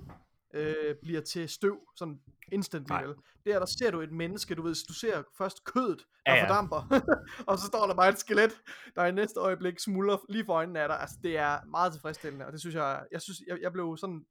øh, 0.53 0.95
bliver 1.01 1.21
til 1.21 1.49
støv, 1.49 1.79
sådan 1.95 2.19
instantly 2.51 2.93
vel. 2.93 3.15
Der, 3.45 3.59
der 3.59 3.65
ser 3.65 3.91
du 3.91 4.01
et 4.01 4.11
menneske, 4.11 4.55
du 4.55 4.61
ved, 4.61 4.75
du 4.87 4.93
ser 4.93 5.23
først 5.37 5.63
kødet, 5.63 6.05
der 6.25 6.33
ja, 6.33 6.37
ja. 6.37 6.47
fordamper, 6.47 7.01
og 7.47 7.57
så 7.57 7.65
står 7.65 7.87
der 7.87 7.95
bare 7.95 8.09
et 8.09 8.19
skelet, 8.19 8.61
der 8.95 9.05
i 9.05 9.11
næste 9.11 9.39
øjeblik 9.39 9.79
smuldrer 9.79 10.17
lige 10.29 10.45
for 10.45 10.53
øjnene 10.53 10.79
af 10.79 10.87
dig. 10.87 10.99
Altså, 10.99 11.17
det 11.23 11.37
er 11.37 11.65
meget 11.65 11.93
tilfredsstillende, 11.93 12.45
og 12.45 12.51
det 12.51 12.59
synes 12.59 12.75
jeg, 12.75 13.05
jeg 13.11 13.21
synes, 13.21 13.39
jeg, 13.47 13.57
jeg 13.61 13.71
blev 13.71 13.97
sådan, 13.97 14.25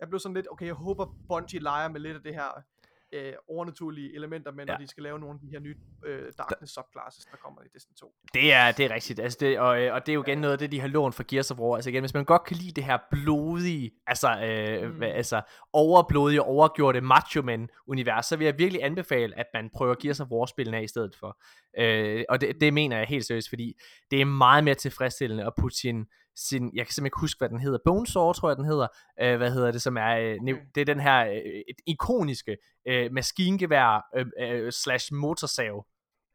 jeg 0.00 0.08
blev 0.08 0.20
sådan 0.20 0.34
lidt, 0.34 0.46
okay, 0.50 0.66
jeg 0.66 0.74
håber 0.74 1.06
Bungie 1.28 1.60
leger 1.60 1.88
med 1.88 2.00
lidt 2.00 2.16
af 2.16 2.22
det 2.22 2.34
her 2.34 2.62
øh, 3.12 3.32
overnaturlige 3.48 4.14
elementer 4.14 4.52
med, 4.52 4.66
når 4.66 4.72
ja. 4.72 4.78
de 4.78 4.86
skal 4.86 5.02
lave 5.02 5.18
nogle 5.18 5.34
af 5.34 5.40
de 5.40 5.48
her 5.50 5.60
nye 5.60 5.76
øh, 6.04 6.32
Darkness 6.38 6.74
subclasses, 6.74 7.24
der 7.24 7.36
kommer 7.36 7.62
i 7.62 7.66
Destiny 7.74 7.94
2. 7.94 8.14
Det 8.34 8.52
er, 8.52 8.72
det 8.72 8.84
er 8.84 8.94
rigtigt, 8.94 9.20
altså 9.20 9.38
det, 9.40 9.58
og, 9.58 9.82
øh, 9.82 9.94
og 9.94 10.06
det 10.06 10.12
er 10.12 10.14
jo 10.14 10.22
igen 10.22 10.38
ja. 10.38 10.40
noget 10.40 10.52
af 10.52 10.58
det, 10.58 10.72
de 10.72 10.80
har 10.80 10.88
lånt 10.88 11.14
fra 11.14 11.24
Gears 11.28 11.50
of 11.50 11.58
War. 11.58 11.74
Altså 11.74 11.90
igen, 11.90 12.02
hvis 12.02 12.14
man 12.14 12.24
godt 12.24 12.44
kan 12.44 12.56
lide 12.56 12.72
det 12.72 12.84
her 12.84 12.98
blodige, 13.10 13.90
altså, 14.06 14.28
øh, 14.28 14.94
mm. 14.94 15.02
altså 15.02 15.42
overblodige, 15.72 16.42
overgjorte 16.42 17.00
macho 17.00 17.42
men 17.42 17.68
univers 17.86 18.26
så 18.26 18.36
vil 18.36 18.44
jeg 18.44 18.58
virkelig 18.58 18.84
anbefale, 18.84 19.38
at 19.38 19.46
man 19.54 19.70
prøver 19.74 19.94
Gears 19.94 20.20
of 20.20 20.28
War-spillene 20.30 20.76
af 20.76 20.82
i 20.82 20.86
stedet 20.86 21.16
for. 21.16 21.40
Øh, 21.78 22.24
og 22.28 22.40
det, 22.40 22.60
det 22.60 22.74
mener 22.74 22.98
jeg 22.98 23.06
helt 23.06 23.24
seriøst, 23.24 23.48
fordi 23.48 23.74
det 24.10 24.20
er 24.20 24.24
meget 24.24 24.64
mere 24.64 24.74
tilfredsstillende 24.74 25.44
at 25.46 25.52
putte 25.58 25.76
sin 25.76 26.06
sin, 26.36 26.70
jeg 26.74 26.86
kan 26.86 26.92
simpelthen 26.92 27.06
ikke 27.06 27.20
huske, 27.20 27.38
hvad 27.38 27.48
den 27.48 27.60
hedder, 27.60 27.78
Bonesaw, 27.84 28.32
tror 28.32 28.48
jeg, 28.48 28.56
den 28.56 28.64
hedder, 28.64 28.86
øh, 29.22 29.36
hvad 29.36 29.50
hedder 29.50 29.70
det, 29.70 29.82
som 29.82 29.96
er, 29.96 30.16
øh, 30.16 30.36
okay. 30.42 30.56
det 30.74 30.80
er 30.80 30.84
den 30.84 31.00
her 31.00 31.26
øh, 31.26 31.62
et 31.68 31.76
ikoniske 31.86 32.56
øh, 32.88 33.12
maskingevær 33.12 34.06
øh, 34.16 34.26
øh, 34.40 34.72
slash 34.72 35.14
motorsav, 35.14 35.86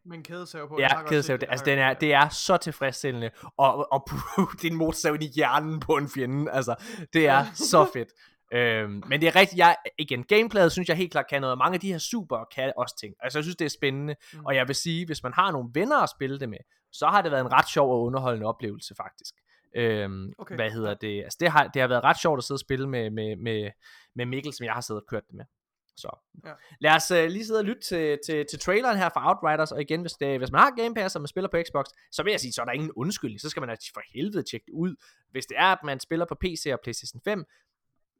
med 0.05 0.17
en 0.17 0.23
kædesav 0.23 0.67
på. 0.69 0.75
Ja, 0.79 1.03
kædesav. 1.03 1.37
Det, 1.37 1.47
altså, 1.49 1.65
den 1.65 1.79
er, 1.79 1.93
det 1.93 2.13
er 2.13 2.29
så 2.29 2.57
tilfredsstillende 2.57 3.29
at, 3.59 3.85
at 3.93 4.01
putte 4.35 4.57
din 4.61 4.75
motorsav 4.75 5.15
i 5.21 5.25
hjernen 5.35 5.79
på 5.79 5.97
en 5.97 6.09
fjende. 6.09 6.51
Altså, 6.51 6.75
det 7.13 7.27
er 7.27 7.45
så 7.53 7.89
fedt. 7.93 8.09
Øhm, 8.53 9.03
men 9.07 9.21
det 9.21 9.27
er 9.27 9.35
rigtigt, 9.35 9.59
jeg, 9.59 9.75
igen, 9.99 10.23
gameplayet 10.23 10.71
synes 10.71 10.89
jeg 10.89 10.97
helt 10.97 11.11
klart 11.11 11.27
kan 11.29 11.41
noget, 11.41 11.51
og 11.51 11.57
mange 11.57 11.73
af 11.73 11.79
de 11.79 11.91
her 11.91 11.97
super 11.97 12.45
kan 12.55 12.73
også 12.77 12.95
ting. 12.99 13.13
Altså 13.19 13.39
jeg 13.39 13.43
synes 13.43 13.55
det 13.55 13.65
er 13.65 13.69
spændende, 13.69 14.15
mm. 14.33 14.45
og 14.45 14.55
jeg 14.55 14.67
vil 14.67 14.75
sige, 14.75 15.05
hvis 15.05 15.23
man 15.23 15.33
har 15.33 15.51
nogle 15.51 15.69
venner 15.73 15.97
at 15.97 16.09
spille 16.09 16.39
det 16.39 16.49
med, 16.49 16.57
så 16.91 17.07
har 17.07 17.21
det 17.21 17.31
været 17.31 17.41
en 17.41 17.53
ret 17.53 17.69
sjov 17.69 17.91
og 17.91 18.01
underholdende 18.01 18.47
oplevelse 18.47 18.95
faktisk. 18.97 19.35
Øhm, 19.75 20.33
okay. 20.37 20.55
Hvad 20.55 20.71
hedder 20.71 20.93
det? 20.93 21.23
Altså 21.23 21.37
det 21.39 21.51
har, 21.51 21.67
det 21.67 21.81
har 21.81 21.87
været 21.87 22.03
ret 22.03 22.19
sjovt 22.21 22.37
at 22.37 22.43
sidde 22.43 22.55
og 22.55 22.59
spille 22.59 22.89
med, 22.89 23.09
med, 23.09 23.35
med, 23.35 23.71
med 24.15 24.25
Mikkel, 24.25 24.53
som 24.53 24.65
jeg 24.65 24.73
har 24.73 24.81
siddet 24.81 25.01
og 25.01 25.07
kørt 25.07 25.27
det 25.27 25.35
med. 25.35 25.45
Så 25.97 26.19
ja. 26.45 26.51
lad 26.79 26.95
os 26.95 27.11
uh, 27.11 27.31
lige 27.31 27.45
sidde 27.45 27.59
og 27.59 27.65
lytte 27.65 27.81
til, 27.81 28.19
til, 28.25 28.45
til 28.49 28.59
traileren 28.59 28.97
her 28.97 29.09
fra 29.09 29.29
Outriders, 29.29 29.71
og 29.71 29.81
igen, 29.81 30.01
hvis, 30.01 30.13
det, 30.13 30.37
hvis 30.37 30.51
man 30.51 30.61
har 30.61 30.71
Game 30.71 30.95
Pass, 30.95 31.15
og 31.15 31.21
man 31.21 31.27
spiller 31.27 31.49
på 31.49 31.57
Xbox, 31.67 31.85
så 32.11 32.23
vil 32.23 32.31
jeg 32.31 32.39
sige, 32.39 32.53
så 32.53 32.61
er 32.61 32.65
der 32.65 32.71
ingen 32.71 32.91
undskyldning, 32.95 33.41
så 33.41 33.49
skal 33.49 33.61
man 33.61 33.69
altså 33.69 33.91
for 33.93 34.01
helvede 34.15 34.43
tjekke 34.43 34.65
det 34.65 34.73
ud. 34.73 34.95
Hvis 35.31 35.45
det 35.45 35.57
er, 35.57 35.71
at 35.71 35.83
man 35.83 35.99
spiller 35.99 36.25
på 36.25 36.35
PC 36.41 36.69
og 36.73 36.79
PlayStation 36.83 37.21
5, 37.25 37.45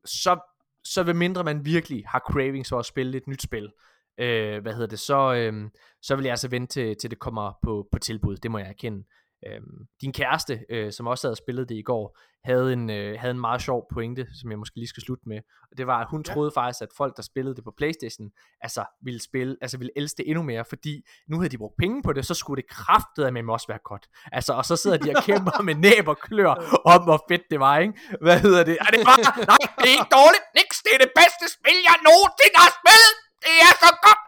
så, 0.05 0.39
så 0.83 1.03
vil 1.03 1.15
mindre 1.15 1.43
man 1.43 1.65
virkelig 1.65 2.03
har 2.07 2.19
cravings 2.19 2.69
for 2.69 2.79
at 2.79 2.85
spille 2.85 3.17
et 3.17 3.27
nyt 3.27 3.41
spil, 3.41 3.71
øh, 4.17 4.61
hvad 4.61 4.73
hedder 4.73 4.87
det, 4.87 4.99
så, 4.99 5.33
øh, 5.33 5.69
så 6.01 6.15
vil 6.15 6.23
jeg 6.23 6.31
altså 6.31 6.47
vente 6.47 6.73
til, 6.73 6.95
til 6.97 7.09
det 7.09 7.19
kommer 7.19 7.53
på, 7.63 7.87
på 7.91 7.99
tilbud, 7.99 8.37
det 8.37 8.51
må 8.51 8.57
jeg 8.57 8.67
erkende. 8.67 9.03
Øhm, 9.45 9.87
din 10.01 10.13
kæreste, 10.13 10.59
øh, 10.69 10.91
som 10.91 11.07
også 11.07 11.27
havde 11.27 11.35
spillet 11.35 11.69
det 11.69 11.75
i 11.75 11.81
går, 11.81 12.17
havde 12.49 12.73
en, 12.73 12.89
øh, 12.89 13.19
havde 13.19 13.31
en 13.31 13.39
meget 13.39 13.61
sjov 13.61 13.87
pointe, 13.93 14.27
som 14.41 14.51
jeg 14.51 14.59
måske 14.59 14.75
lige 14.75 14.87
skal 14.87 15.03
slutte 15.03 15.23
med. 15.31 15.39
Og 15.71 15.77
det 15.77 15.87
var, 15.87 15.99
at 16.03 16.07
hun 16.09 16.23
ja. 16.27 16.33
troede 16.33 16.51
faktisk, 16.59 16.81
at 16.81 16.91
folk, 16.97 17.13
der 17.17 17.23
spillede 17.31 17.55
det 17.55 17.63
på 17.63 17.73
Playstation, 17.77 18.27
altså 18.61 18.83
ville 19.07 19.21
spille, 19.29 19.53
altså 19.61 19.77
ville 19.77 19.91
elske 19.95 20.17
det 20.17 20.25
endnu 20.29 20.43
mere, 20.43 20.65
fordi 20.73 20.93
nu 21.29 21.35
havde 21.39 21.49
de 21.49 21.57
brugt 21.57 21.77
penge 21.83 22.03
på 22.03 22.13
det, 22.13 22.25
så 22.25 22.33
skulle 22.33 22.61
det 22.61 22.69
kraftet 22.69 23.33
med 23.33 23.43
også 23.49 23.67
være 23.67 23.83
godt. 23.91 24.05
Altså, 24.31 24.51
og 24.53 24.65
så 24.65 24.75
sidder 24.75 24.97
de 24.97 25.09
og 25.15 25.23
kæmper 25.23 25.61
med 25.67 25.75
næb 25.75 26.07
og 26.07 26.17
klør 26.17 26.53
om, 26.93 27.03
hvor 27.03 27.19
fedt 27.29 27.45
det 27.51 27.59
var, 27.59 27.77
ikke? 27.77 27.93
Hvad 28.25 28.39
hedder 28.45 28.63
det? 28.69 28.77
Er 28.85 28.91
det 28.95 29.01
bare, 29.09 29.21
nej, 29.53 29.63
det 29.81 29.87
er 29.91 29.95
ikke 29.97 30.13
dårligt, 30.19 30.45
Nix, 30.57 30.69
det 30.85 30.91
er 30.97 31.01
det 31.05 31.11
bedste 31.21 31.45
spil, 31.57 31.77
jeg 31.89 31.97
nogensinde 32.09 32.57
har 32.65 32.71
spillet! 32.79 33.13
Det 33.45 33.55
er 33.67 33.73
så 33.83 33.91
godt! 34.05 34.21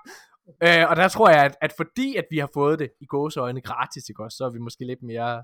Øh, 0.64 0.90
og 0.90 0.96
der 0.96 1.08
tror 1.08 1.30
jeg, 1.30 1.46
at, 1.46 1.58
at 1.62 1.74
fordi 1.78 2.16
at 2.16 2.26
vi 2.32 2.38
har 2.38 2.50
fået 2.54 2.80
det 2.80 2.92
i 3.02 3.06
gåseøjne 3.06 3.62
gratis, 3.62 4.10
ikke 4.10 4.24
også, 4.24 4.38
så 4.38 4.46
er 4.46 4.50
vi 4.50 4.60
måske 4.60 4.86
lidt 4.86 5.04
mere 5.04 5.44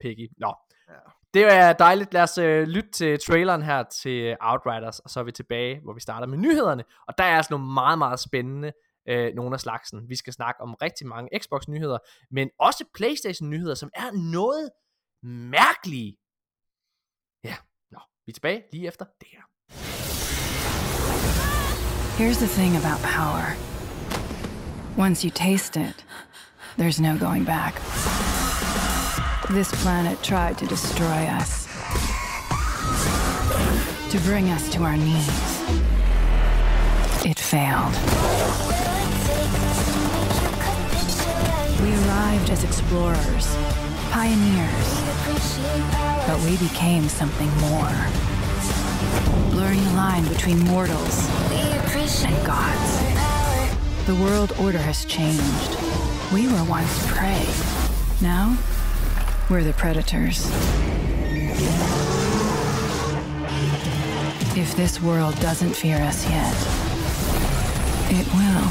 picky. 0.00 0.28
Nå, 0.38 0.54
ja. 0.88 0.94
det 1.34 1.42
er 1.52 1.72
dejligt. 1.72 2.14
Lad 2.14 2.22
os 2.22 2.38
uh, 2.38 2.44
lytte 2.44 2.90
til 2.90 3.18
traileren 3.26 3.62
her 3.62 3.82
til 3.82 4.36
Outriders, 4.40 4.98
og 4.98 5.10
så 5.10 5.20
er 5.20 5.24
vi 5.24 5.32
tilbage, 5.32 5.80
hvor 5.80 5.92
vi 5.92 6.00
starter 6.00 6.26
med 6.26 6.38
nyhederne. 6.38 6.84
Og 7.08 7.18
der 7.18 7.24
er 7.24 7.36
altså 7.36 7.52
nogle 7.52 7.72
meget, 7.72 7.98
meget 7.98 8.20
spændende 8.20 8.72
uh, 9.10 9.34
nogle 9.34 9.54
af 9.54 9.60
slagsen. 9.60 10.08
Vi 10.08 10.16
skal 10.16 10.32
snakke 10.32 10.60
om 10.60 10.74
rigtig 10.74 11.06
mange 11.06 11.38
Xbox-nyheder, 11.38 11.98
men 12.30 12.50
også 12.58 12.84
PlayStation-nyheder, 12.94 13.74
som 13.74 13.90
er 13.94 14.10
noget 14.32 14.70
mærkelige. 15.22 16.16
Ja, 17.44 17.56
nå, 17.90 18.00
vi 18.26 18.30
er 18.30 18.34
tilbage 18.34 18.62
lige 18.72 18.86
efter 18.86 19.04
det 19.20 19.28
her. 19.32 19.42
Here's 22.18 22.38
the 22.38 22.46
thing 22.46 22.76
about 22.76 23.00
power. 23.16 23.73
Once 24.96 25.24
you 25.24 25.30
taste 25.30 25.76
it, 25.76 26.04
there's 26.76 27.00
no 27.00 27.16
going 27.16 27.42
back. 27.42 27.74
This 29.50 29.70
planet 29.82 30.22
tried 30.22 30.56
to 30.58 30.66
destroy 30.66 31.06
us. 31.06 31.64
to 34.10 34.20
bring 34.20 34.48
us 34.50 34.68
to 34.68 34.80
our 34.84 34.96
knees. 34.96 35.60
It 37.26 37.40
failed. 37.40 37.92
We 41.82 41.90
arrived 42.06 42.50
as 42.50 42.62
explorers, 42.62 43.56
pioneers, 44.12 44.88
but 46.28 46.38
we 46.44 46.56
became 46.58 47.08
something 47.08 47.50
more. 47.58 47.96
Blurring 49.50 49.82
the 49.82 49.94
line 49.94 50.28
between 50.28 50.60
mortals 50.60 51.28
and 51.50 52.46
gods. 52.46 53.13
The 54.06 54.14
world 54.16 54.52
order 54.60 54.76
has 54.76 55.06
changed. 55.06 55.78
We 56.30 56.46
were 56.46 56.62
once 56.64 57.06
prey. 57.10 57.46
Now, 58.20 58.58
we're 59.48 59.62
the 59.64 59.72
predators. 59.72 60.44
If 64.54 64.76
this 64.76 65.00
world 65.00 65.40
doesn't 65.40 65.74
fear 65.74 65.96
us 65.96 66.28
yet, 66.28 66.54
it 68.10 68.26
will. 68.34 68.66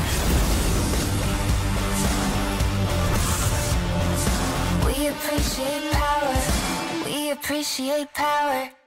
We 4.86 5.08
appreciate 5.08 5.92
power. 5.94 7.06
We 7.06 7.32
appreciate 7.32 8.14
power. 8.14 8.83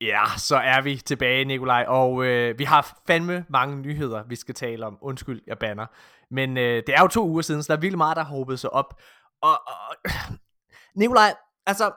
Ja, 0.00 0.24
så 0.36 0.56
er 0.56 0.80
vi 0.80 0.96
tilbage, 0.96 1.44
Nikolaj, 1.44 1.84
og 1.88 2.24
øh, 2.24 2.58
vi 2.58 2.64
har 2.64 3.00
fandme 3.06 3.46
mange 3.48 3.76
nyheder, 3.76 4.24
vi 4.24 4.36
skal 4.36 4.54
tale 4.54 4.86
om. 4.86 4.98
Undskyld, 5.00 5.42
jeg 5.46 5.58
banner. 5.58 5.86
Men 6.30 6.56
øh, 6.56 6.82
det 6.86 6.88
er 6.88 7.00
jo 7.00 7.08
to 7.08 7.28
uger 7.28 7.42
siden, 7.42 7.62
så 7.62 7.72
der 7.72 7.76
er 7.76 7.80
virkelig 7.80 7.98
meget, 7.98 8.16
der 8.16 8.22
har 8.22 8.30
håbet 8.30 8.60
sig 8.60 8.70
op. 8.70 9.00
Og, 9.42 9.60
og 9.68 9.96
Nikolaj, 11.00 11.34
altså, 11.66 11.92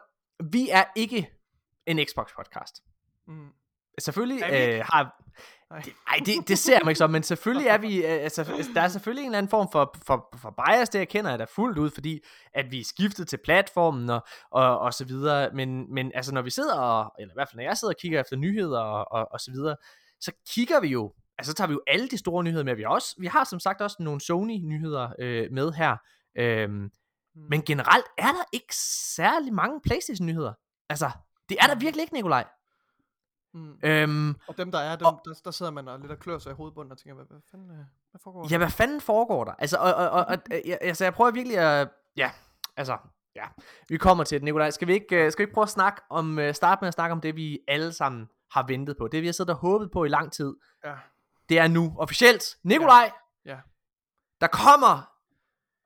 vi 0.51 0.69
er 0.71 0.83
ikke 0.95 1.29
en 1.86 1.99
Xbox-podcast. 1.99 2.83
Mm. 3.27 3.49
Selvfølgelig 3.99 4.43
øh, 4.43 4.86
har... 4.86 5.23
Nej. 5.71 5.82
Det, 5.82 5.93
ej, 6.08 6.17
det, 6.25 6.47
det 6.47 6.58
ser 6.58 6.80
man 6.84 6.89
ikke 6.89 6.97
så, 6.97 7.08
men 7.08 7.23
selvfølgelig 7.23 7.67
er 7.67 7.77
vi, 7.77 8.06
øh, 8.06 8.23
altså, 8.23 8.43
der 8.73 8.82
er 8.82 8.88
selvfølgelig 8.88 9.21
en 9.21 9.27
eller 9.27 9.38
anden 9.38 9.49
form 9.49 9.67
for, 9.71 9.95
for, 10.06 10.38
for 10.41 10.63
bias, 10.65 10.89
det 10.89 10.99
jeg 10.99 11.10
kender 11.10 11.30
jeg 11.30 11.39
da 11.39 11.45
fuldt 11.56 11.77
ud, 11.77 11.89
fordi 11.89 12.19
at 12.53 12.71
vi 12.71 12.80
er 12.80 12.84
skiftet 12.84 13.27
til 13.27 13.39
platformen 13.43 14.10
og, 14.10 14.27
og, 14.51 14.80
og 14.80 14.93
så 14.93 15.06
videre, 15.06 15.49
men, 15.53 15.93
men 15.93 16.12
altså 16.15 16.34
når 16.34 16.41
vi 16.41 16.49
sidder, 16.49 16.75
og, 16.75 17.12
eller 17.19 17.34
i 17.34 17.38
hvert 17.38 17.49
fald 17.49 17.58
når 17.58 17.63
jeg 17.63 17.77
sidder 17.77 17.93
og 17.93 17.99
kigger 18.01 18.19
efter 18.19 18.36
nyheder 18.36 18.80
og, 18.80 19.06
og, 19.12 19.27
og 19.32 19.39
så 19.39 19.51
videre, 19.51 19.75
så 20.19 20.32
kigger 20.49 20.80
vi 20.80 20.88
jo, 20.88 21.13
altså 21.38 21.51
så 21.51 21.56
tager 21.56 21.67
vi 21.67 21.73
jo 21.73 21.82
alle 21.88 22.08
de 22.08 22.17
store 22.17 22.43
nyheder 22.43 22.63
med, 22.63 22.75
vi 22.75 22.82
har, 22.82 22.89
også, 22.89 23.15
vi 23.19 23.27
har 23.27 23.43
som 23.43 23.60
sagt 23.60 23.82
også 23.82 23.97
nogle 23.99 24.21
Sony-nyheder 24.21 25.10
øh, 25.19 25.51
med 25.51 25.71
her, 25.71 25.97
øhm, 26.38 26.89
men 27.49 27.62
generelt 27.62 28.06
er 28.17 28.32
der 28.32 28.43
ikke 28.53 28.75
særlig 29.15 29.53
mange 29.53 29.82
Playstation-nyheder, 29.84 30.53
altså 30.89 31.12
det 31.49 31.58
er 31.62 31.67
der 31.67 31.75
virkelig 31.75 32.01
ikke, 32.01 32.13
Nikolaj. 32.13 32.45
Mm. 33.53 33.79
Øhm, 33.83 34.36
Og 34.47 34.57
dem 34.57 34.71
der 34.71 34.79
er, 34.79 34.95
dem, 34.95 35.05
og- 35.05 35.21
der, 35.25 35.33
der 35.45 35.51
sidder 35.51 35.71
man 35.71 35.88
og 35.88 35.99
lidt 35.99 36.12
og 36.12 36.19
klør 36.19 36.38
sig 36.39 36.51
i 36.51 36.53
hovedbunden 36.55 36.91
og 36.91 36.97
tænker, 36.97 37.15
hvad, 37.15 37.25
hvad 37.25 37.39
fanden, 37.51 37.69
øh, 37.71 37.75
hvad 38.12 38.19
foregår 38.23 38.41
der? 38.41 38.47
Ja, 38.51 38.57
hvad 38.57 38.69
fanden 38.69 39.01
foregår 39.01 39.43
der? 39.43 39.51
Altså, 39.53 39.77
og, 39.77 39.93
og, 39.93 40.10
og, 40.10 40.25
og 40.25 40.38
jeg, 40.65 40.77
altså, 40.81 41.03
jeg 41.03 41.13
prøver 41.13 41.31
virkelig 41.31 41.57
at... 41.57 41.89
Ja, 42.17 42.31
altså, 42.77 42.97
ja. 43.36 43.45
Vi 43.89 43.97
kommer 43.97 44.23
til 44.23 44.36
det, 44.39 44.43
Nikolaj. 44.45 44.69
Skal 44.71 44.88
vi 44.88 44.93
ikke, 44.93 45.25
øh, 45.25 45.31
skal 45.31 45.43
vi 45.43 45.43
ikke 45.43 45.53
prøve 45.53 45.63
at 45.63 45.69
snakke 45.69 46.01
om, 46.10 46.39
øh, 46.39 46.53
starte 46.53 46.79
med 46.81 46.88
at 46.88 46.93
snakke 46.93 47.12
om 47.13 47.21
det, 47.21 47.36
vi 47.36 47.60
alle 47.67 47.93
sammen 47.93 48.29
har 48.51 48.63
ventet 48.67 48.97
på? 48.97 49.07
Det, 49.07 49.21
vi 49.21 49.27
har 49.27 49.33
siddet 49.33 49.49
og 49.53 49.60
håbet 49.60 49.91
på 49.91 50.03
i 50.03 50.07
lang 50.07 50.31
tid. 50.31 50.55
Ja. 50.86 50.93
Det 51.49 51.60
er 51.60 51.67
nu 51.67 51.95
officielt. 51.97 52.57
Nikolaj, 52.63 53.12
Ja. 53.45 53.57
der 54.41 54.47
kommer 54.47 55.12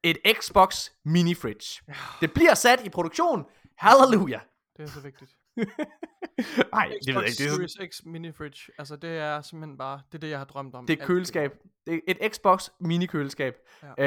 et 0.04 0.17
Xbox 0.39 0.89
mini 1.06 1.34
fridge. 1.36 1.84
Ja. 1.88 1.93
Det 2.21 2.34
bliver 2.34 2.54
sat 2.54 2.82
i 2.86 2.89
produktion. 2.89 3.45
Halleluja. 3.78 4.39
Det 4.78 4.84
er 4.84 4.88
så 4.88 5.00
vigtigt. 5.00 5.32
Nej, 6.74 6.93
det 7.06 7.15
ved 7.15 7.21
jeg 7.21 7.30
ikke. 7.30 7.38
Det 7.38 7.45
er, 7.45 7.50
sådan- 7.50 7.69
Series 7.69 7.78
X 7.95 8.06
mini 8.06 8.32
fridge. 8.32 8.71
Altså 8.80 8.95
det 8.95 9.10
er 9.10 9.41
simpelthen 9.41 9.78
bare, 9.78 10.02
det 10.12 10.17
er 10.17 10.19
det 10.19 10.30
jeg 10.30 10.38
har 10.38 10.45
drømt 10.45 10.76
om. 10.76 10.86
det 10.88 11.02
er 11.02 11.06
køleskab. 11.06 11.52
Det 11.88 11.93
er 12.08 12.13
et 12.24 12.34
Xbox 12.36 12.69
mini 12.80 13.06
køleskab. 13.06 13.56
Ja. 13.97 14.04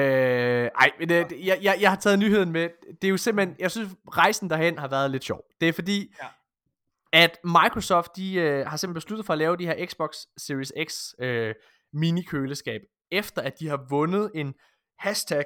Øh, 0.64 0.70
ej, 0.80 0.90
men 0.98 1.08
det, 1.08 1.30
det- 1.30 1.46
jeg, 1.46 1.58
jeg, 1.62 1.78
jeg 1.80 1.90
har 1.90 1.96
taget 1.96 2.18
nyheden 2.18 2.52
med. 2.52 2.68
Det 3.02 3.08
er 3.08 3.10
jo 3.10 3.16
simpelthen, 3.16 3.56
jeg 3.58 3.70
synes 3.70 3.88
rejsen 4.16 4.50
derhen 4.50 4.78
har 4.78 4.88
været 4.88 5.10
lidt 5.10 5.24
sjov. 5.24 5.44
Det 5.60 5.68
er 5.68 5.72
fordi, 5.72 6.14
Ja. 6.22 6.26
at 7.12 7.38
Microsoft, 7.44 8.10
de 8.16 8.34
øh, 8.34 8.66
har 8.66 8.76
simpelthen 8.76 8.94
besluttet 8.94 9.26
for 9.26 9.32
at 9.32 9.38
lave 9.38 9.56
de 9.56 9.66
her 9.66 9.86
Xbox 9.86 10.16
Series 10.36 10.72
X 10.88 11.12
øh, 11.18 11.54
mini 11.92 12.22
køleskab, 12.22 12.80
efter 13.10 13.42
at 13.42 13.60
de 13.60 13.68
har 13.68 13.86
vundet 13.90 14.30
en 14.34 14.54
hashtag 14.98 15.44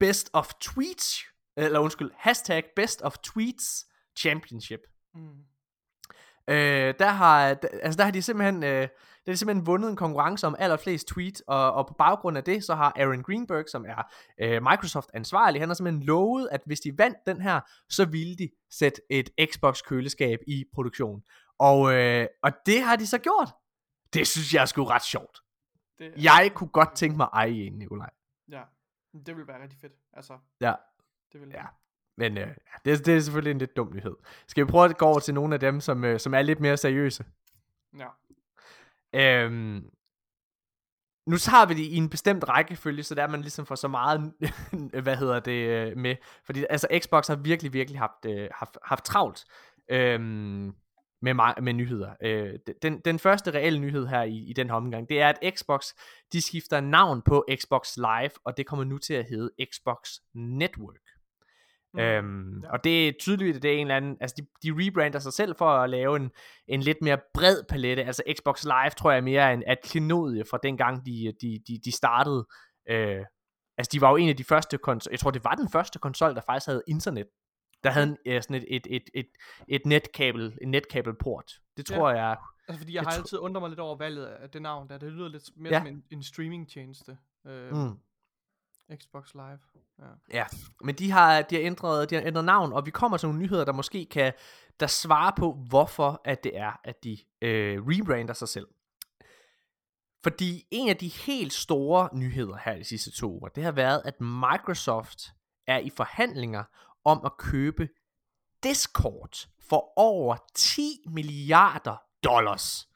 best 0.00 0.30
of 0.32 0.52
tweets, 0.60 1.24
eller 1.56 1.78
undskyld, 1.78 2.10
hashtag 2.16 2.64
best 2.76 3.02
of 3.02 3.16
tweets 3.18 3.84
championship. 4.18 4.80
Mm. 5.14 5.44
Øh, 6.48 6.94
der 6.98 7.08
har, 7.08 7.38
altså 7.82 7.96
der 7.98 8.04
har 8.04 8.10
de 8.10 8.22
simpelthen, 8.22 8.62
øh, 8.64 8.70
der 8.70 8.88
har 9.26 9.32
de 9.32 9.36
simpelthen 9.36 9.66
vundet 9.66 9.90
en 9.90 9.96
konkurrence 9.96 10.46
om 10.46 10.56
allerflest 10.58 11.08
tweet, 11.08 11.42
og, 11.46 11.72
og 11.72 11.86
på 11.86 11.94
baggrund 11.94 12.36
af 12.36 12.44
det, 12.44 12.64
så 12.64 12.74
har 12.74 12.92
Aaron 12.96 13.22
Greenberg, 13.22 13.64
som 13.68 13.84
er 13.88 14.02
øh, 14.40 14.62
Microsoft 14.62 15.10
ansvarlig, 15.14 15.60
han 15.62 15.68
har 15.68 15.74
simpelthen 15.74 16.02
lovet, 16.02 16.48
at 16.52 16.60
hvis 16.66 16.80
de 16.80 16.98
vandt 16.98 17.16
den 17.26 17.40
her, 17.40 17.60
så 17.88 18.04
ville 18.04 18.36
de 18.36 18.50
sætte 18.70 19.00
et 19.10 19.30
Xbox 19.52 19.82
køleskab 19.82 20.38
i 20.46 20.64
produktion. 20.74 21.22
Og, 21.58 21.94
øh, 21.94 22.26
og 22.42 22.52
det 22.66 22.82
har 22.82 22.96
de 22.96 23.06
så 23.06 23.18
gjort. 23.18 23.48
Det 24.14 24.26
synes 24.26 24.54
jeg 24.54 24.60
er 24.62 24.66
sgu 24.66 24.84
ret 24.84 25.02
sjovt. 25.02 25.38
Det, 25.98 26.06
er- 26.06 26.12
Jeg 26.16 26.50
kunne 26.54 26.68
godt 26.70 26.94
tænke 26.96 27.16
mig 27.16 27.24
at 27.24 27.30
eje 27.32 27.50
en, 27.50 27.72
Nikolaj. 27.78 28.10
Ja, 28.48 28.62
det 29.26 29.36
vil 29.36 29.46
være 29.46 29.62
rigtig 29.62 29.78
fedt. 29.80 29.92
Altså, 30.12 30.38
Ja, 30.60 30.74
det 31.32 31.40
vil 31.40 31.48
Ja. 31.48 31.64
Men 32.16 32.38
øh, 32.38 32.48
det, 32.84 33.06
det 33.06 33.16
er 33.16 33.20
selvfølgelig 33.20 33.50
en 33.50 33.58
lidt 33.58 33.76
dum 33.76 33.92
nyhed. 33.94 34.14
Skal 34.48 34.66
vi 34.66 34.70
prøve 34.70 34.84
at 34.84 34.98
gå 34.98 35.04
over 35.06 35.18
til 35.18 35.34
nogle 35.34 35.54
af 35.54 35.60
dem, 35.60 35.80
som, 35.80 36.04
øh, 36.04 36.20
som 36.20 36.34
er 36.34 36.42
lidt 36.42 36.60
mere 36.60 36.76
seriøse? 36.76 37.24
Ja. 37.98 38.08
Øhm, 39.14 39.90
nu 41.26 41.36
tager 41.36 41.66
vi 41.66 41.74
det 41.74 41.82
i 41.82 41.96
en 41.96 42.10
bestemt 42.10 42.48
rækkefølge, 42.48 43.02
så 43.02 43.14
der 43.14 43.26
man 43.26 43.40
ligesom 43.40 43.66
får 43.66 43.74
så 43.74 43.88
meget, 43.88 44.32
hvad 45.04 45.16
hedder 45.16 45.40
det, 45.40 45.68
øh, 45.68 45.96
med. 45.96 46.16
Fordi 46.46 46.64
altså 46.70 46.88
Xbox 46.98 47.26
har 47.26 47.36
virkelig, 47.36 47.72
virkelig 47.72 48.00
haft, 48.00 48.26
øh, 48.26 48.48
haft, 48.52 48.78
haft 48.84 49.04
travlt 49.04 49.44
øhm, 49.90 50.74
med, 51.22 51.62
med 51.62 51.72
nyheder. 51.72 52.14
Øh, 52.22 52.58
den, 52.82 53.00
den 53.04 53.18
første 53.18 53.50
reelle 53.50 53.78
nyhed 53.78 54.06
her 54.06 54.22
i, 54.22 54.36
i 54.36 54.52
den 54.52 54.68
her 54.68 54.76
omgang, 54.76 55.08
det 55.08 55.20
er, 55.20 55.28
at 55.28 55.54
Xbox, 55.56 55.86
de 56.32 56.42
skifter 56.42 56.80
navn 56.80 57.22
på 57.22 57.46
Xbox 57.60 57.96
Live, 57.96 58.30
og 58.44 58.56
det 58.56 58.66
kommer 58.66 58.84
nu 58.84 58.98
til 58.98 59.14
at 59.14 59.26
hedde 59.28 59.50
Xbox 59.72 60.10
Network. 60.34 61.13
Mm. 61.94 62.00
Øhm, 62.00 62.60
ja. 62.62 62.70
Og 62.72 62.84
det 62.84 63.08
er 63.08 63.12
tydeligt, 63.20 63.56
at 63.56 63.62
det 63.62 63.70
er 63.70 63.74
en 63.74 63.80
eller 63.80 63.96
anden, 63.96 64.16
altså 64.20 64.36
de, 64.38 64.46
de 64.62 64.86
rebrander 64.86 65.18
sig 65.18 65.32
selv 65.32 65.54
for 65.58 65.68
at 65.70 65.90
lave 65.90 66.16
en, 66.16 66.30
en 66.68 66.80
lidt 66.80 66.98
mere 67.02 67.18
bred 67.34 67.62
palette, 67.68 68.04
altså 68.04 68.22
Xbox 68.38 68.64
Live 68.64 68.90
tror 68.90 69.12
jeg 69.12 69.24
mere 69.24 69.42
er 69.42 69.50
en 69.52 69.62
at 69.66 69.78
klenodie 69.84 70.44
fra 70.50 70.58
dengang 70.62 71.06
de, 71.06 71.32
de, 71.40 71.60
de, 71.68 71.78
de 71.84 71.92
startede, 71.92 72.46
øh, 72.88 73.24
altså 73.78 73.90
de 73.92 74.00
var 74.00 74.10
jo 74.10 74.16
en 74.16 74.28
af 74.28 74.36
de 74.36 74.44
første 74.44 74.78
konsol, 74.78 75.10
jeg 75.10 75.20
tror 75.20 75.30
det 75.30 75.44
var 75.44 75.54
den 75.54 75.68
første 75.70 75.98
konsol, 75.98 76.34
der 76.34 76.40
faktisk 76.46 76.66
havde 76.66 76.82
internet, 76.88 77.26
der 77.84 77.90
havde 77.90 78.06
en, 78.06 78.16
ja, 78.26 78.40
sådan 78.40 78.56
et, 78.56 78.64
et, 78.68 78.86
et, 78.90 79.02
et, 79.14 79.26
et 79.68 79.86
netkabel, 79.86 80.58
en 80.62 80.70
netkabelport, 80.70 81.52
det 81.76 81.90
Ja. 81.90 81.96
tror 81.96 82.10
jeg, 82.10 82.36
Altså 82.68 82.78
fordi 82.80 82.94
jeg 82.94 83.02
Jeg 83.04 83.10
har 83.12 83.18
altid 83.18 83.38
undret 83.38 83.62
mig 83.62 83.68
lidt 83.68 83.80
over 83.80 83.96
valget 83.96 84.24
af 84.26 84.50
det 84.50 84.62
navn 84.62 84.88
der. 84.88 84.98
Det 84.98 85.12
lyder 85.12 85.28
lidt 85.28 85.44
mere 85.56 85.72
Ja. 85.72 85.78
som 85.78 85.86
en, 85.86 86.04
en 86.10 86.22
streaming-tjeneste. 86.22 87.18
Øh, 87.46 87.70
mm, 87.76 87.98
Xbox 88.96 89.34
Live. 89.34 89.58
Ja. 89.98 90.04
Ja, 90.32 90.44
men 90.80 90.94
de 90.94 91.10
har, 91.10 91.42
de 91.42 91.54
har, 91.54 91.62
ændret, 91.62 92.10
de 92.10 92.14
har 92.14 92.22
ændret 92.22 92.44
navn, 92.44 92.72
og 92.72 92.86
vi 92.86 92.90
kommer 92.90 93.16
til 93.16 93.28
nogle 93.28 93.42
nyheder, 93.42 93.64
der 93.64 93.72
måske 93.72 94.06
kan 94.10 94.32
der 94.80 94.86
svarer 94.86 95.32
på, 95.36 95.52
hvorfor 95.68 96.20
at 96.24 96.44
det 96.44 96.58
er, 96.58 96.80
at 96.84 97.04
de 97.04 97.18
øh, 97.42 97.82
rebrander 97.82 98.34
sig 98.34 98.48
selv. 98.48 98.68
Fordi 100.22 100.66
en 100.70 100.88
af 100.88 100.96
de 100.96 101.08
helt 101.08 101.52
store 101.52 102.08
nyheder 102.12 102.56
her 102.64 102.76
de 102.76 102.84
sidste 102.84 103.10
to 103.10 103.32
uger, 103.32 103.48
det 103.48 103.64
har 103.64 103.72
været, 103.72 104.02
at 104.04 104.20
Microsoft 104.20 105.20
er 105.66 105.78
i 105.78 105.90
forhandlinger 105.90 106.64
om 107.04 107.20
at 107.24 107.36
købe 107.36 107.88
Discord 108.62 109.48
for 109.60 109.92
over 109.98 110.36
10 110.54 110.82
milliarder 111.06 111.96
dollars. 112.24 112.88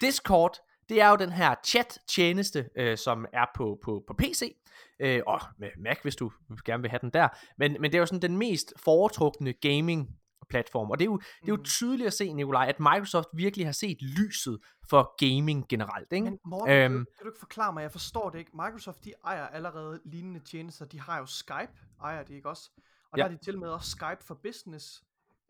Discord, 0.00 0.56
det 0.92 1.00
er 1.00 1.08
jo 1.08 1.16
den 1.16 1.32
her 1.32 1.54
chat-tjeneste, 1.66 2.68
øh, 2.76 2.98
som 2.98 3.26
er 3.32 3.44
på, 3.56 3.78
på, 3.84 4.04
på 4.06 4.14
PC, 4.14 4.56
øh, 5.00 5.20
og 5.26 5.40
med 5.58 5.68
Mac, 5.78 5.98
hvis 6.02 6.16
du 6.16 6.30
gerne 6.64 6.82
vil 6.82 6.90
have 6.90 7.00
den 7.02 7.10
der, 7.10 7.28
men, 7.58 7.76
men 7.80 7.90
det 7.92 7.94
er 7.94 8.00
jo 8.00 8.06
sådan 8.06 8.22
den 8.22 8.36
mest 8.36 8.72
foretrukne 8.76 9.52
gaming-platform, 9.52 10.90
og 10.90 10.98
det 10.98 11.04
er, 11.04 11.10
jo, 11.10 11.16
det 11.18 11.48
er 11.48 11.52
jo 11.52 11.56
Mm. 11.56 11.64
tydeligt 11.64 12.06
at 12.06 12.12
se, 12.12 12.32
Nikolaj, 12.32 12.66
at 12.68 12.80
Microsoft 12.80 13.28
virkelig 13.34 13.66
har 13.66 13.72
set 13.72 14.02
lyset 14.02 14.58
for 14.90 15.14
gaming 15.26 15.68
generelt, 15.68 16.12
ikke? 16.12 16.24
Men 16.24 16.38
Morten, 16.44 16.74
øhm, 16.74 16.90
kan, 16.92 16.98
du, 16.98 17.04
kan 17.04 17.24
du 17.24 17.28
ikke 17.30 17.38
forklare 17.38 17.72
mig, 17.72 17.82
jeg 17.82 17.92
forstår 17.92 18.30
det 18.30 18.38
ikke. 18.38 18.50
Microsoft, 18.54 19.04
de 19.04 19.12
ejer 19.24 19.46
allerede 19.46 20.00
lignende 20.04 20.40
tjenester. 20.40 20.84
De 20.84 21.00
har 21.00 21.18
jo 21.18 21.26
Skype, 21.26 21.72
ejer 22.02 22.22
de 22.22 22.34
ikke 22.34 22.48
også? 22.48 22.70
Og 23.12 23.18
Ja. 23.18 23.22
der 23.22 23.28
har 23.28 23.36
de 23.36 23.44
til 23.44 23.58
med 23.58 23.68
også 23.68 23.90
Skype 23.90 24.24
for 24.26 24.34
Business, 24.42 25.02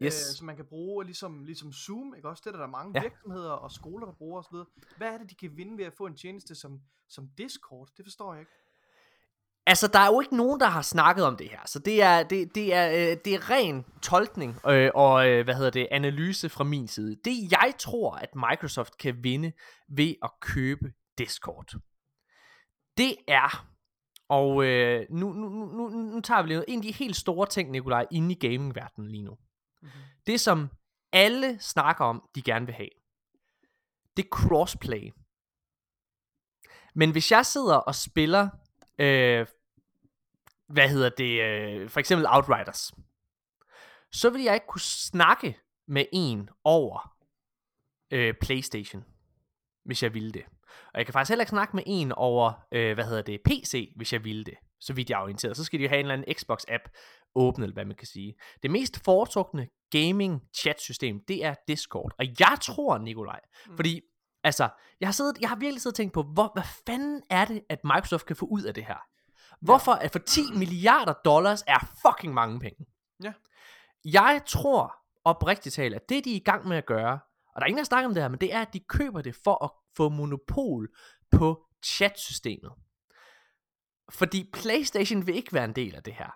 Yes. 0.05 0.31
øh, 0.31 0.37
som 0.37 0.47
man 0.47 0.57
kan 0.57 0.65
bruge 0.65 1.05
ligesom, 1.05 1.45
ligesom 1.45 1.73
Zoom, 1.73 2.15
ikke 2.17 2.29
også? 2.29 2.41
Det 2.45 2.47
er 2.47 2.51
der, 2.51 2.59
der 2.59 2.67
er 2.67 2.71
mange 2.71 2.93
Ja. 2.95 3.03
virksomheder 3.03 3.51
og 3.51 3.73
skoler, 3.73 4.07
der 4.07 4.13
bruger 4.13 4.39
osv. 4.41 4.57
Hvad 4.97 5.09
er 5.09 5.19
det, 5.19 5.31
de 5.31 5.35
kan 5.35 5.57
vinde 5.57 5.79
ved 5.79 5.85
at 5.85 5.93
få 5.95 6.07
en 6.07 6.17
tjeneste 6.17 6.55
som, 6.55 6.81
som 7.09 7.29
Discord? 7.39 7.89
Det 7.97 8.05
forstår 8.05 8.33
jeg 8.35 8.41
ikke. 8.41 8.53
Altså, 9.67 9.87
der 9.89 9.99
er 9.99 10.07
jo 10.07 10.21
ikke 10.21 10.37
nogen, 10.37 10.61
der 10.61 10.67
har 10.67 10.83
snakket 10.83 11.25
om 11.25 11.37
det 11.37 11.49
her, 11.51 11.61
så 11.67 11.79
det 11.79 12.03
er, 12.03 12.23
det, 12.23 12.55
det 12.55 12.75
er, 12.75 12.91
øh, 12.91 13.17
det 13.25 13.35
er 13.35 13.51
ren 13.51 13.85
tolkning 14.03 14.61
øh, 14.69 14.91
og, 14.95 15.29
øh, 15.29 15.45
hvad 15.45 15.55
hedder 15.55 15.71
det, 15.71 15.89
analyse 15.91 16.49
fra 16.49 16.65
min 16.65 16.89
side. 16.89 17.17
Det, 17.25 17.53
jeg 17.53 17.73
tror, 17.79 18.15
at 18.15 18.29
Microsoft 18.35 18.99
kan 18.99 19.25
vinde 19.25 19.53
ved 19.89 20.15
at 20.23 20.31
købe 20.41 20.93
Discord, 21.19 21.73
det 22.97 23.17
er, 23.29 23.67
og 24.29 24.65
øh, 24.65 25.07
nu, 25.11 25.33
nu, 25.33 25.49
nu, 25.49 25.67
nu, 25.67 25.89
nu 25.89 26.21
tager 26.21 26.43
vi 26.43 26.49
lige 26.49 26.57
noget, 26.57 26.65
en 26.69 26.79
af 26.79 26.83
de 26.83 26.93
helt 26.93 27.17
store 27.17 27.47
ting, 27.47 27.71
Nikolaj, 27.71 28.07
inde 28.11 28.33
i 28.35 28.39
gamingverdenen 28.39 29.11
lige 29.11 29.23
nu. 29.23 29.37
Mhm. 29.83 29.91
Det, 30.27 30.41
som 30.41 30.71
alle 31.13 31.61
snakker 31.61 32.05
om, 32.05 32.29
de 32.35 32.43
gerne 32.43 32.67
vil 32.67 32.75
have, 32.75 32.89
det 34.17 34.25
er 34.25 34.29
crossplay. 34.29 35.13
Men 36.95 37.11
hvis 37.11 37.33
jeg 37.33 37.47
sidder 37.47 37.77
og 37.77 37.95
spiller, 37.95 38.49
øh, 38.99 39.47
hvad 40.69 40.89
hedder 40.89 41.09
det, 41.09 41.43
øh, 41.43 41.91
for 41.91 42.01
eksempel 42.01 42.27
Outriders, 42.31 42.93
så 44.13 44.31
vil 44.31 44.43
jeg 44.43 44.55
ikke 44.55 44.67
kunne 44.67 44.81
snakke 44.81 45.59
med 45.87 46.05
en 46.13 46.51
over 46.65 47.17
øh, 48.11 48.35
Playstation, 48.41 49.05
hvis 49.85 50.03
jeg 50.03 50.15
ville 50.15 50.33
det. 50.33 50.45
Og 50.93 50.99
jeg 50.99 51.07
kan 51.07 51.13
faktisk 51.13 51.31
heller 51.31 51.43
ikke 51.43 51.51
snakke 51.51 51.77
med 51.77 51.83
en 51.87 52.13
over, 52.13 52.53
øh, 52.73 52.95
hvad 52.95 53.05
hedder 53.05 53.23
det, 53.23 53.41
PC, 53.45 53.93
hvis 53.97 54.13
jeg 54.13 54.25
ville 54.25 54.45
det. 54.45 54.55
Så 54.81 54.93
vidt 54.93 55.11
jeg 55.11 55.19
er 55.19 55.23
orienteret. 55.23 55.57
Så 55.57 55.65
skal 55.65 55.79
de 55.79 55.85
jo 55.85 55.89
have 55.89 56.01
en 56.01 56.07
eller 56.07 56.15
anden 56.15 56.35
Xbox-app 56.37 56.89
åbnet, 57.35 57.65
eller 57.65 57.75
hvad 57.75 57.85
man 57.85 57.97
kan 57.97 58.07
sige. 58.07 58.35
Det 58.63 58.71
mest 58.71 59.05
foretrukne 59.05 59.69
gaming 59.91 60.43
chat-system, 60.57 61.21
det 61.29 61.45
er 61.45 61.55
Discord. 61.69 62.13
Og 62.19 62.27
jeg 62.41 62.59
tror, 62.63 62.99
Nikolaj, 62.99 63.41
mm. 63.67 63.77
fordi, 63.77 64.01
altså, 64.45 64.69
jeg 65.01 65.09
har, 65.09 65.13
siddet, 65.13 65.39
jeg 65.41 65.49
har 65.49 65.57
virkelig 65.57 65.83
siddet 65.83 65.95
og 65.95 65.97
tænkt 65.97 66.15
på, 66.15 66.23
hvor, 66.23 66.51
hvad 66.55 66.63
fanden 66.87 67.23
er 67.31 67.45
det, 67.45 67.63
at 67.69 67.85
Microsoft 67.85 68.27
kan 68.27 68.37
få 68.37 68.47
ud 68.47 68.63
af 68.63 68.75
det 68.75 68.85
her? 68.85 68.99
Hvorfor 69.61 69.93
at 69.93 70.13
for 70.13 70.19
10 70.19 70.41
milliarder 70.59 71.13
dollars 71.25 71.63
er 71.67 71.79
fucking 72.07 72.35
mange 72.35 72.61
penge? 72.61 72.87
Ja. 73.23 73.33
Jeg 74.05 74.43
tror 74.47 74.95
oprigtigt 75.25 75.75
talt, 75.75 75.95
at 75.95 76.09
det 76.09 76.25
de 76.25 76.33
er 76.33 76.37
i 76.37 76.45
gang 76.45 76.69
med 76.69 76.77
at 76.77 76.87
gøre, 76.87 77.21
og 77.55 77.61
der 77.61 77.61
er 77.61 77.67
ingen, 77.67 77.79
der 77.79 77.85
snakker 77.85 78.09
om 78.09 78.15
det 78.15 78.23
her, 78.23 78.29
men 78.29 78.41
det 78.41 78.55
er, 78.55 78.61
at 78.61 78.73
de 78.73 78.81
køber 78.81 79.23
det 79.23 79.37
for 79.45 79.65
at 79.65 79.71
få 79.97 80.09
monopol 80.09 80.89
på 81.31 81.67
chatsystemet. 81.85 82.73
Fordi 84.11 84.51
PlayStation 84.53 85.27
vil 85.27 85.35
ikke 85.35 85.53
være 85.53 85.65
en 85.65 85.77
del 85.77 85.95
af 85.95 86.03
det 86.03 86.15
her. 86.15 86.31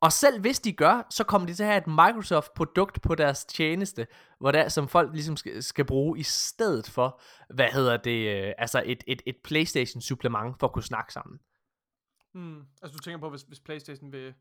Og 0.00 0.12
selv 0.12 0.40
hvis 0.40 0.60
de 0.60 0.72
gør, 0.72 1.06
så 1.10 1.24
kommer 1.24 1.46
de 1.46 1.54
til 1.54 1.62
at 1.62 1.68
have 1.68 1.78
et 1.78 1.86
Microsoft-produkt 1.86 3.02
på 3.02 3.14
deres 3.14 3.44
tjeneste, 3.44 4.06
hvor 4.38 4.50
der, 4.50 4.68
som 4.68 4.88
folk 4.88 5.12
ligesom 5.12 5.36
skal, 5.36 5.62
skal 5.62 5.84
bruge 5.84 6.18
i 6.18 6.22
stedet 6.22 6.90
for, 6.90 7.20
hvad 7.54 7.66
hedder 7.66 7.96
det, 7.96 8.46
øh, 8.46 8.52
altså 8.58 8.82
et, 8.86 9.04
et, 9.06 9.22
et 9.26 9.36
PlayStation-supplement 9.36 10.58
for 10.60 10.66
at 10.66 10.72
kunne 10.72 10.82
snakke 10.82 11.12
sammen. 11.12 11.40
Hmm. 12.34 12.62
Altså 12.82 12.96
du 12.96 13.02
tænker 13.02 13.18
på, 13.18 13.30
hvis, 13.30 13.42
hvis 13.42 13.60
Playstation 13.60 14.12
vil, 14.12 14.34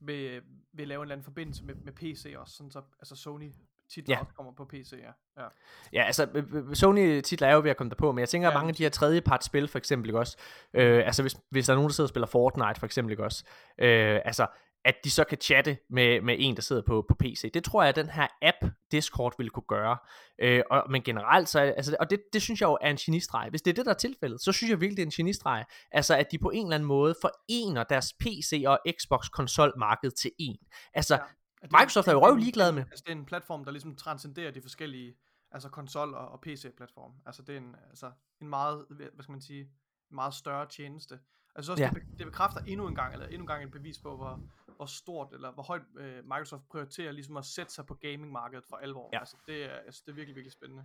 vil, 0.00 0.42
vil 0.72 0.88
lave 0.88 0.98
en 0.98 1.02
eller 1.02 1.14
anden 1.14 1.24
forbindelse 1.24 1.64
med, 1.64 1.74
med 1.74 1.92
PC 1.92 2.34
også, 2.38 2.54
sådan 2.56 2.70
så 2.70 2.82
altså 3.00 3.16
Sony 3.16 3.52
titler 3.90 4.16
Ja. 4.16 4.20
også 4.20 4.34
kommer 4.34 4.52
på 4.52 4.64
PC, 4.64 4.92
ja. 4.92 5.42
ja. 5.42 5.48
Ja, 5.92 6.02
altså 6.02 6.28
øh, 6.34 6.44
øh, 6.52 6.74
Sony 6.74 7.20
titler 7.20 7.48
er 7.48 7.54
jo 7.54 7.60
ved 7.60 7.70
at 7.70 7.76
komme 7.76 7.90
derpå, 7.90 8.12
men 8.12 8.18
jeg 8.18 8.28
tænker, 8.28 8.48
at 8.48 8.52
Ja, 8.52 8.58
mange 8.58 8.68
af 8.68 8.74
de 8.74 8.82
her 8.82 8.90
tredjepart 8.90 9.44
spil 9.44 9.68
for 9.68 9.78
eksempel 9.78 10.08
ikke 10.08 10.18
også, 10.18 10.36
øh, 10.74 11.06
altså 11.06 11.22
hvis, 11.22 11.36
hvis 11.50 11.66
der 11.66 11.72
er 11.72 11.76
nogen, 11.76 11.88
der 11.88 11.94
sidder 11.94 12.06
og 12.06 12.08
spiller 12.08 12.26
Fortnite 12.26 12.80
for 12.80 12.86
eksempel 12.86 13.10
ikke 13.12 13.24
også, 13.24 13.44
øh, 13.78 14.20
altså 14.24 14.46
at 14.84 14.94
de 15.04 15.10
så 15.10 15.24
kan 15.24 15.38
chatte 15.40 15.78
med, 15.90 16.20
med 16.20 16.36
en, 16.38 16.56
der 16.56 16.62
sidder 16.62 16.82
på, 16.86 17.04
på 17.08 17.14
PC. 17.14 17.50
Det 17.54 17.64
tror 17.64 17.82
jeg, 17.82 17.88
at 17.88 17.96
den 17.96 18.10
her 18.10 18.26
app, 18.42 18.56
Discord, 18.92 19.34
vil 19.38 19.50
kunne 19.50 19.64
gøre. 19.68 19.96
Øh, 20.38 20.62
og, 20.70 20.84
men 20.90 21.02
generelt, 21.02 21.48
så, 21.48 21.60
altså, 21.60 21.96
og 22.00 22.10
det, 22.10 22.22
det 22.32 22.42
synes 22.42 22.60
jeg 22.60 22.66
jo 22.66 22.78
er 22.80 22.90
en 22.90 22.96
genistreg. 22.96 23.50
Hvis 23.50 23.62
det 23.62 23.70
er 23.70 23.74
det, 23.74 23.84
der 23.86 23.92
er 23.92 23.96
tilfældet, 23.96 24.40
så 24.42 24.52
synes 24.52 24.70
jeg 24.70 24.80
virkelig, 24.80 24.96
det 24.96 25.02
er 25.02 25.06
en 25.06 25.10
genistreg. 25.10 25.64
Altså, 25.90 26.16
at 26.16 26.26
de 26.32 26.38
på 26.38 26.50
en 26.50 26.66
eller 26.66 26.74
anden 26.74 26.86
måde 26.86 27.14
forener 27.22 27.84
deres 27.84 28.06
PC- 28.24 28.62
og 28.66 28.78
Xbox-konsolmarked 29.00 30.10
til 30.10 30.30
en. 30.38 30.56
Altså, 30.94 31.14
Ja. 31.14 31.66
Microsoft 31.80 32.08
er 32.08 32.12
jo 32.12 32.26
røv 32.26 32.36
ligeglad 32.36 32.72
med. 32.72 32.82
Altså 32.82 33.04
det 33.06 33.12
er 33.12 33.16
en 33.16 33.24
platform, 33.26 33.64
der 33.64 33.70
ligesom 33.70 33.96
transcenderer 33.96 34.50
de 34.50 34.62
forskellige, 34.62 35.14
altså 35.52 35.68
konsol 35.68 36.14
og, 36.14 36.28
og 36.28 36.40
PC-platform. 36.40 37.12
Altså 37.26 37.42
det 37.42 37.54
er 37.54 37.58
en, 37.58 37.76
altså 37.90 38.10
en 38.40 38.48
meget, 38.48 38.86
hvad 38.90 39.22
skal 39.22 39.32
man 39.32 39.40
sige, 39.40 39.68
meget 40.10 40.34
større 40.34 40.66
tjeneste. 40.66 41.18
Altså 41.54 41.72
også 41.72 41.84
Ja. 41.84 41.90
det, 41.94 42.02
det 42.18 42.26
bekræfter 42.26 42.60
endnu 42.60 42.88
en 42.88 42.94
gang, 42.94 43.12
eller 43.12 43.26
endnu 43.26 43.40
en 43.40 43.46
gang 43.46 43.64
et 43.64 43.70
bevis 43.70 43.98
på, 43.98 44.16
hvor, 44.16 44.40
hvor 44.80 44.86
stort, 44.86 45.28
eller 45.32 45.52
hvor 45.52 45.62
højt 45.62 45.82
øh, 45.98 46.24
Microsoft 46.24 46.62
prioriterer 46.70 47.12
ligesom 47.12 47.36
at 47.36 47.44
sætte 47.44 47.72
sig 47.72 47.86
på 47.86 47.94
gaming-markedet 47.94 48.64
for 48.68 48.76
alvor. 48.76 49.08
Ja. 49.12 49.18
Altså 49.18 49.36
det 49.46 49.64
er, 49.64 49.76
altså, 49.86 50.02
det 50.06 50.12
er 50.12 50.16
virkelig, 50.16 50.36
virkelig 50.36 50.52
spændende. 50.52 50.84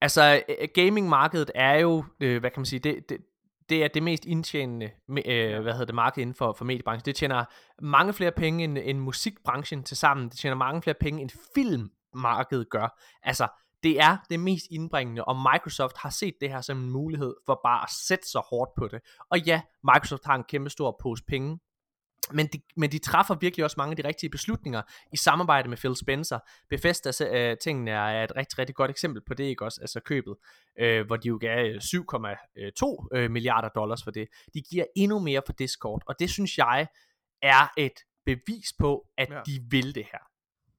Altså, 0.00 0.42
øh, 0.48 0.68
gaming-markedet 0.74 1.50
er 1.54 1.78
jo, 1.78 2.04
øh, 2.20 2.40
hvad 2.40 2.50
kan 2.50 2.60
man 2.60 2.66
sige, 2.66 2.80
det, 2.80 3.08
det, 3.08 3.18
det 3.68 3.84
er 3.84 3.88
det 3.88 4.02
mest 4.02 4.24
indtjenende, 4.24 4.90
øh, 5.08 5.62
hvad 5.62 5.72
hedder 5.72 5.84
det, 5.84 5.94
marked 5.94 6.22
inden 6.22 6.34
for, 6.34 6.52
for 6.52 6.64
mediebranchen. 6.64 7.04
Det 7.04 7.16
tjener 7.16 7.44
mange 7.82 8.12
flere 8.12 8.32
penge 8.32 8.64
end, 8.64 8.78
end 8.78 8.98
musikbranchen 8.98 9.84
til 9.84 9.96
sammen. 9.96 10.28
Det 10.28 10.38
tjener 10.38 10.56
mange 10.56 10.82
flere 10.82 10.96
penge 11.00 11.22
end 11.22 11.30
filmmarkedet 11.54 12.70
gør. 12.70 13.00
Altså, 13.22 13.48
det 13.82 14.00
er 14.00 14.16
det 14.30 14.40
mest 14.40 14.66
indbringende, 14.70 15.24
og 15.24 15.36
Microsoft 15.36 15.96
har 15.96 16.10
set 16.10 16.34
det 16.40 16.50
her 16.50 16.60
som 16.60 16.78
en 16.78 16.90
mulighed 16.90 17.34
for 17.46 17.60
bare 17.64 17.82
at 17.82 17.90
sætte 17.90 18.30
sig 18.30 18.40
hårdt 18.50 18.70
på 18.76 18.88
det. 18.88 19.00
Og 19.30 19.38
ja, 19.38 19.62
Microsoft 19.84 20.24
har 20.24 20.34
en 20.34 20.44
kæmpe 20.44 20.70
stor 20.70 20.96
pose 21.02 21.24
penge, 21.24 21.58
men 22.32 22.46
de, 22.46 22.60
men 22.76 22.92
de 22.92 22.98
træffer 22.98 23.34
virkelig 23.40 23.64
også 23.64 23.74
mange 23.78 23.90
af 23.92 23.96
de 23.96 24.08
rigtige 24.08 24.30
beslutninger 24.30 24.82
i 25.12 25.16
samarbejde 25.16 25.68
med 25.68 25.76
Phil 25.76 25.96
Spencer. 25.96 26.38
Bethesda 26.70 27.10
øh, 27.30 27.56
tingene 27.58 27.90
er 27.90 28.24
et 28.24 28.36
rigtig, 28.36 28.58
rigtig 28.58 28.74
godt 28.74 28.90
eksempel 28.90 29.22
på 29.26 29.34
det, 29.34 29.44
ikke 29.44 29.64
også? 29.64 29.80
Altså 29.80 30.00
købet, 30.00 30.36
øh, 30.78 31.06
hvor 31.06 31.16
de 31.16 31.28
jo 31.28 31.38
gav 31.40 31.66
øh, 31.66 31.80
7,2 31.84 33.08
øh, 33.14 33.30
milliarder 33.30 33.68
dollars 33.68 34.04
for 34.04 34.10
det. 34.10 34.28
De 34.54 34.62
giver 34.62 34.84
endnu 34.96 35.18
mere 35.18 35.42
for 35.46 35.52
Discord, 35.52 36.02
og 36.06 36.14
det 36.18 36.30
synes 36.30 36.58
jeg 36.58 36.86
er 37.42 37.72
et 37.76 38.00
bevis 38.26 38.72
på, 38.78 39.06
at 39.18 39.30
Ja. 39.30 39.34
ja. 39.36 39.42
de 39.46 39.60
vil 39.70 39.94
det 39.94 40.04
her. 40.12 40.18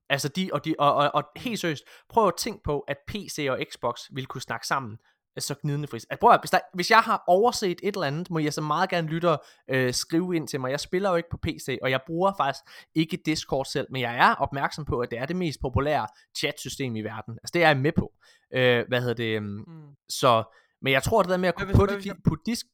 Altså 0.10 0.28
de, 0.30 0.50
og, 0.54 0.66
de, 0.66 0.76
og, 0.80 0.96
og, 0.96 1.12
og 1.14 1.24
helt 1.36 1.60
seriøst, 1.60 1.84
prøv 2.10 2.28
at 2.28 2.34
tænke 2.38 2.64
på, 2.64 2.80
at 2.80 2.98
PC 3.08 3.48
og 3.50 3.60
Xbox 3.72 4.00
vil 4.12 4.26
kunne 4.26 4.42
snakke 4.42 4.68
sammen 4.68 4.98
så 5.44 5.56
gnidende 5.62 5.88
fris. 5.88 6.06
Altså, 6.10 6.20
prøv 6.20 6.32
at, 6.32 6.40
hvis, 6.42 6.52
der, 6.52 6.60
hvis 6.74 6.92
jeg 6.92 7.00
har 7.00 7.24
overset 7.28 7.80
et 7.84 7.96
eller 7.96 8.08
andet, 8.08 8.30
må 8.30 8.40
jeg 8.40 8.54
så 8.54 8.62
meget 8.62 8.90
gerne 8.90 9.08
lytte 9.08 9.38
øh, 9.70 9.94
skrive 9.94 10.36
ind 10.36 10.48
til 10.48 10.60
mig. 10.62 10.72
Jeg 10.72 10.80
spiller 10.80 11.10
jo 11.10 11.16
ikke 11.16 11.30
på 11.30 11.38
PC, 11.38 11.78
og 11.82 11.92
jeg 11.92 12.02
bruger 12.08 12.34
faktisk 12.38 12.64
ikke 12.96 13.18
Discord 13.26 13.66
selv, 13.66 13.88
men 13.92 14.02
jeg 14.02 14.16
er 14.18 14.36
opmærksom 14.36 14.86
på, 14.86 15.00
at 15.00 15.12
det 15.12 15.20
er 15.20 15.26
det 15.26 15.36
mest 15.36 15.60
populære 15.62 16.08
chatsystem 16.38 16.96
i 16.96 17.02
verden. 17.02 17.34
Altså 17.34 17.52
det 17.54 17.64
er 17.64 17.68
jeg 17.68 17.78
med 17.78 17.92
på. 17.92 18.14
Øh, 18.54 18.86
hvad 18.88 19.02
hedder 19.02 19.14
det? 19.14 19.38
Um, 19.38 19.44
Mm. 19.68 19.96
så, 20.10 20.44
men 20.82 20.94
jeg 20.94 21.04
tror, 21.04 21.22
det 21.22 21.30
der 21.32 21.38
med 21.38 21.50
at 21.50 21.56
Hvad 21.58 21.66
kunne 21.66 21.76
putte, 21.76 21.94
hvad 21.96 22.16
putte 22.24 22.44
disk... 22.46 22.66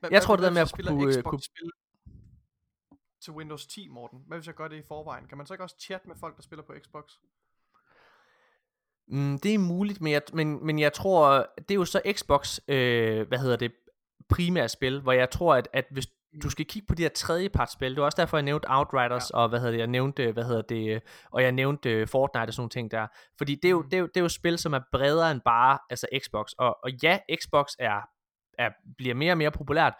Hvad, 0.00 0.10
Jeg 0.10 0.22
tror, 0.22 0.36
det 0.36 0.42
der 0.42 0.50
med 0.50 0.60
at 0.60 0.72
kunne, 0.72 1.06
øh, 1.06 1.12
Xbox 1.12 1.24
kunne- 1.30 1.42
spil 1.42 1.70
til 3.20 3.32
Windows 3.32 3.66
10, 3.66 3.88
Morten. 3.88 4.18
Hvad 4.26 4.38
hvis 4.38 4.46
jeg 4.46 4.54
gør 4.54 4.68
det 4.68 4.76
i 4.76 4.82
forvejen? 4.88 5.26
Kan 5.28 5.38
man 5.38 5.46
så 5.46 5.54
ikke 5.54 5.64
også 5.64 5.76
chatte 5.80 6.08
med 6.08 6.16
folk, 6.16 6.36
der 6.36 6.42
spiller 6.42 6.62
på 6.62 6.72
Xbox? 6.84 7.04
Mm, 9.08 9.38
det 9.38 9.54
er 9.54 9.58
muligt, 9.58 10.00
men 10.00 10.12
jeg, 10.12 10.22
men, 10.32 10.66
men 10.66 10.78
jeg 10.78 10.92
tror, 10.92 11.46
det 11.58 11.70
er 11.70 11.74
jo 11.74 11.84
så 11.84 12.00
Xbox, 12.12 12.58
øh, 12.68 13.28
hvad 13.28 13.38
hedder 13.38 13.56
det, 13.56 13.72
primære 14.28 14.68
spil, 14.68 15.00
hvor 15.00 15.12
jeg 15.12 15.30
tror, 15.30 15.54
at, 15.54 15.68
at 15.72 15.84
hvis 15.90 16.06
du 16.42 16.50
skal 16.50 16.66
kigge 16.66 16.86
på 16.86 16.94
de 16.94 17.02
her 17.02 17.08
tredjepartsspil, 17.08 17.90
det 17.90 18.00
var 18.00 18.04
også 18.04 18.16
derfor, 18.20 18.36
jeg 18.36 18.44
nævnte 18.44 18.66
Outriders, 18.70 19.30
ja. 19.30 19.38
og 19.38 19.48
hvad 19.48 19.58
hedder 19.58 19.72
det, 19.72 19.78
jeg 19.78 19.86
nævnte, 19.86 20.32
hvad 20.32 20.44
hedder 20.44 20.62
det, 20.62 21.02
og 21.30 21.42
jeg 21.42 21.52
nævnte 21.52 21.90
øh, 21.90 22.08
Fortnite 22.08 22.48
og 22.48 22.52
sådan 22.54 22.60
nogle 22.60 22.70
ting 22.70 22.90
der, 22.90 23.06
fordi 23.38 23.54
det 23.54 23.64
er, 23.64 23.70
jo, 23.70 23.82
Mm. 23.82 23.90
det, 23.90 23.96
er 23.96 24.00
jo, 24.00 24.06
det 24.06 24.16
er 24.16 24.20
jo 24.20 24.28
spil, 24.28 24.58
som 24.58 24.72
er 24.72 24.80
bredere 24.92 25.30
end 25.30 25.40
bare, 25.40 25.78
altså 25.90 26.06
Xbox, 26.18 26.52
og, 26.58 26.76
og 26.82 26.90
ja, 27.02 27.18
Xbox 27.42 27.66
er, 27.78 28.00
er, 28.58 28.70
bliver 28.96 29.14
mere 29.14 29.32
og 29.32 29.38
mere 29.38 29.50
populært, 29.50 29.94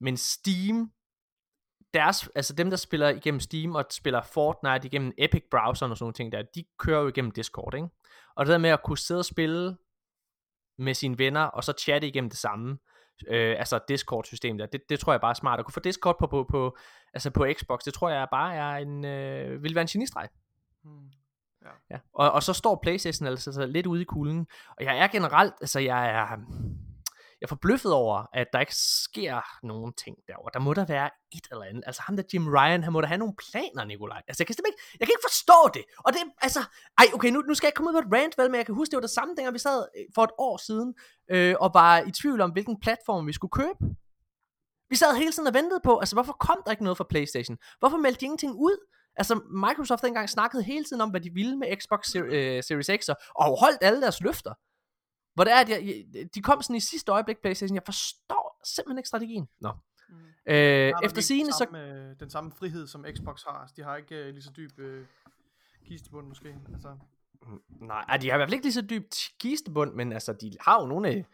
men 0.00 0.16
Steam, 0.16 0.90
deres, 1.94 2.28
altså 2.34 2.54
dem, 2.54 2.70
der 2.70 2.76
spiller 2.76 3.08
igennem 3.08 3.40
Steam 3.40 3.74
og 3.74 3.84
spiller 3.90 4.22
Fortnite 4.22 4.86
igennem 4.86 5.12
Epic 5.18 5.42
Browser 5.50 5.86
og 5.86 5.96
sådan 5.96 6.02
nogle 6.04 6.14
ting 6.14 6.32
der, 6.32 6.42
de 6.54 6.64
kører 6.78 7.00
jo 7.02 7.08
igennem 7.08 7.30
Discord, 7.30 7.74
ikke? 7.74 7.88
Og 8.36 8.46
det 8.46 8.52
der 8.52 8.58
med 8.58 8.70
at 8.70 8.82
kunne 8.82 8.98
sidde 8.98 9.18
og 9.18 9.24
spille 9.24 9.76
med 10.78 10.94
sine 10.94 11.18
venner, 11.18 11.42
og 11.42 11.64
så 11.64 11.72
chatte 11.78 12.08
igennem 12.08 12.30
det 12.30 12.38
samme, 12.38 12.78
øh, 13.28 13.58
altså 13.58 13.80
Discord-system 13.88 14.58
der, 14.58 14.66
det, 14.66 14.80
det 14.88 15.00
tror 15.00 15.12
jeg 15.12 15.20
bare 15.20 15.30
er 15.30 15.34
smart. 15.34 15.58
At 15.58 15.64
kunne 15.64 15.72
få 15.72 15.80
Discord 15.80 16.16
på, 16.18 16.26
på, 16.26 16.46
på, 16.50 16.76
altså 17.14 17.30
på 17.30 17.46
Xbox, 17.58 17.80
det 17.84 17.94
tror 17.94 18.10
jeg 18.10 18.28
bare 18.30 18.54
er 18.54 18.76
en, 18.76 19.04
øh, 19.04 19.62
vil 19.62 19.74
være 19.74 19.82
en 19.82 19.88
genistreg. 19.88 20.28
Hmm. 20.84 21.10
Ja. 21.90 21.98
Og, 22.12 22.32
og 22.32 22.42
så 22.42 22.52
står 22.52 22.78
Playstation 22.82 23.26
altså 23.26 23.52
så 23.52 23.66
lidt 23.66 23.86
ude 23.86 24.02
i 24.02 24.04
kulden. 24.04 24.46
Og 24.76 24.84
jeg 24.84 24.98
er 24.98 25.06
generelt, 25.06 25.54
altså 25.60 25.80
jeg 25.80 26.10
er, 26.10 26.36
jeg 27.40 27.46
er 27.46 27.48
forbløffet 27.48 27.92
over, 27.92 28.26
at 28.32 28.46
der 28.52 28.60
ikke 28.60 28.76
sker 28.76 29.66
nogen 29.66 29.92
ting 30.04 30.16
derovre. 30.28 30.50
Der 30.54 30.60
må 30.60 30.74
der 30.74 30.84
være 30.84 31.10
et 31.36 31.46
eller 31.50 31.64
andet. 31.64 31.82
Altså 31.86 32.02
ham 32.02 32.16
der 32.16 32.22
Jim 32.32 32.48
Ryan, 32.48 32.82
han 32.84 32.92
må 32.92 33.00
da 33.00 33.06
have 33.06 33.18
nogle 33.18 33.34
planer, 33.44 33.84
Nikolaj. 33.84 34.22
Altså 34.28 34.42
jeg 34.42 34.46
kan 34.46 34.54
simpelthen 34.54 34.74
ikke, 34.78 34.96
jeg 35.00 35.06
kan 35.06 35.12
ikke 35.14 35.26
forstå 35.30 35.58
det. 35.74 35.84
Og 36.06 36.12
det, 36.12 36.20
altså, 36.46 36.60
ej 36.98 37.06
okay, 37.14 37.30
nu, 37.30 37.40
nu 37.40 37.54
skal 37.54 37.66
jeg 37.66 37.74
komme 37.74 37.88
ud 37.90 37.94
på 37.94 38.02
et 38.06 38.12
rant, 38.16 38.38
vel, 38.38 38.50
men 38.50 38.58
jeg 38.58 38.66
kan 38.66 38.74
huske, 38.74 38.90
det 38.90 38.96
var 38.96 39.06
det 39.08 39.18
samme 39.18 39.34
dengang, 39.36 39.54
vi 39.54 39.58
sad 39.58 39.78
øh, 39.96 40.04
for 40.14 40.24
et 40.24 40.34
år 40.38 40.56
siden, 40.56 40.94
øh, 41.30 41.54
og 41.60 41.70
var 41.74 41.98
i 42.08 42.10
tvivl 42.10 42.40
om, 42.40 42.50
hvilken 42.50 42.80
platform 42.80 43.26
vi 43.26 43.32
skulle 43.32 43.54
købe. 43.60 43.78
Vi 44.90 44.96
sad 44.96 45.16
hele 45.16 45.32
tiden 45.32 45.46
og 45.46 45.54
ventede 45.54 45.80
på, 45.84 45.98
altså 45.98 46.14
hvorfor 46.16 46.32
kom 46.32 46.58
der 46.64 46.70
ikke 46.70 46.84
noget 46.84 46.96
fra 46.96 47.06
Playstation? 47.10 47.56
Hvorfor 47.78 47.96
meldte 47.96 48.20
de 48.20 48.24
ingenting 48.24 48.54
ud? 48.54 48.76
Altså 49.16 49.34
Microsoft 49.66 50.02
dengang 50.02 50.30
snakkede 50.30 50.62
hele 50.62 50.84
tiden 50.84 51.00
om, 51.00 51.10
hvad 51.10 51.20
de 51.20 51.30
ville 51.34 51.56
med 51.56 51.76
Xbox 51.80 52.16
øh, 52.16 52.62
Series 52.62 52.90
X, 53.00 53.08
og 53.34 53.60
holdt 53.60 53.78
alle 53.82 54.00
deres 54.00 54.20
løfter 54.20 54.54
hvor 55.40 55.44
det 55.44 55.52
er, 55.52 55.56
at 55.60 55.68
jeg, 55.68 56.04
de 56.34 56.42
kom 56.42 56.62
sådan 56.62 56.76
i 56.76 56.80
sidste 56.80 57.12
øjeblik, 57.12 57.38
Playstation, 57.42 57.74
jeg 57.74 57.82
forstår 57.84 58.60
simpelthen 58.64 58.98
ikke 58.98 59.08
strategien. 59.08 59.48
Nå. 59.60 59.72
Mm. 60.08 60.52
Øh, 60.52 60.92
efter 61.02 61.22
sigende, 61.22 61.52
så... 61.52 61.58
samme, 61.58 61.84
øh, 61.84 62.14
den 62.20 62.30
samme 62.30 62.52
frihed, 62.52 62.86
som 62.86 63.04
Xbox 63.16 63.42
har. 63.42 63.52
Altså, 63.52 63.74
de 63.76 63.82
har 63.82 63.96
ikke 63.96 64.14
øh, 64.16 64.26
lige 64.34 64.42
så 64.42 64.50
dyb 64.56 64.78
øh, 64.78 65.06
kistebund, 65.86 66.26
måske. 66.26 66.56
Altså, 66.72 66.96
Nej, 67.80 68.04
ej, 68.08 68.16
de 68.16 68.28
har 68.28 68.36
i 68.36 68.38
hvert 68.38 68.48
fald 68.48 68.54
ikke 68.54 68.64
lige 68.64 68.72
så 68.72 68.82
dybt 68.82 69.16
kistebund, 69.38 69.94
men 69.94 70.12
altså, 70.12 70.32
de 70.32 70.52
har 70.60 70.80
jo 70.80 70.86
nogle... 70.86 71.08
af- 71.08 71.26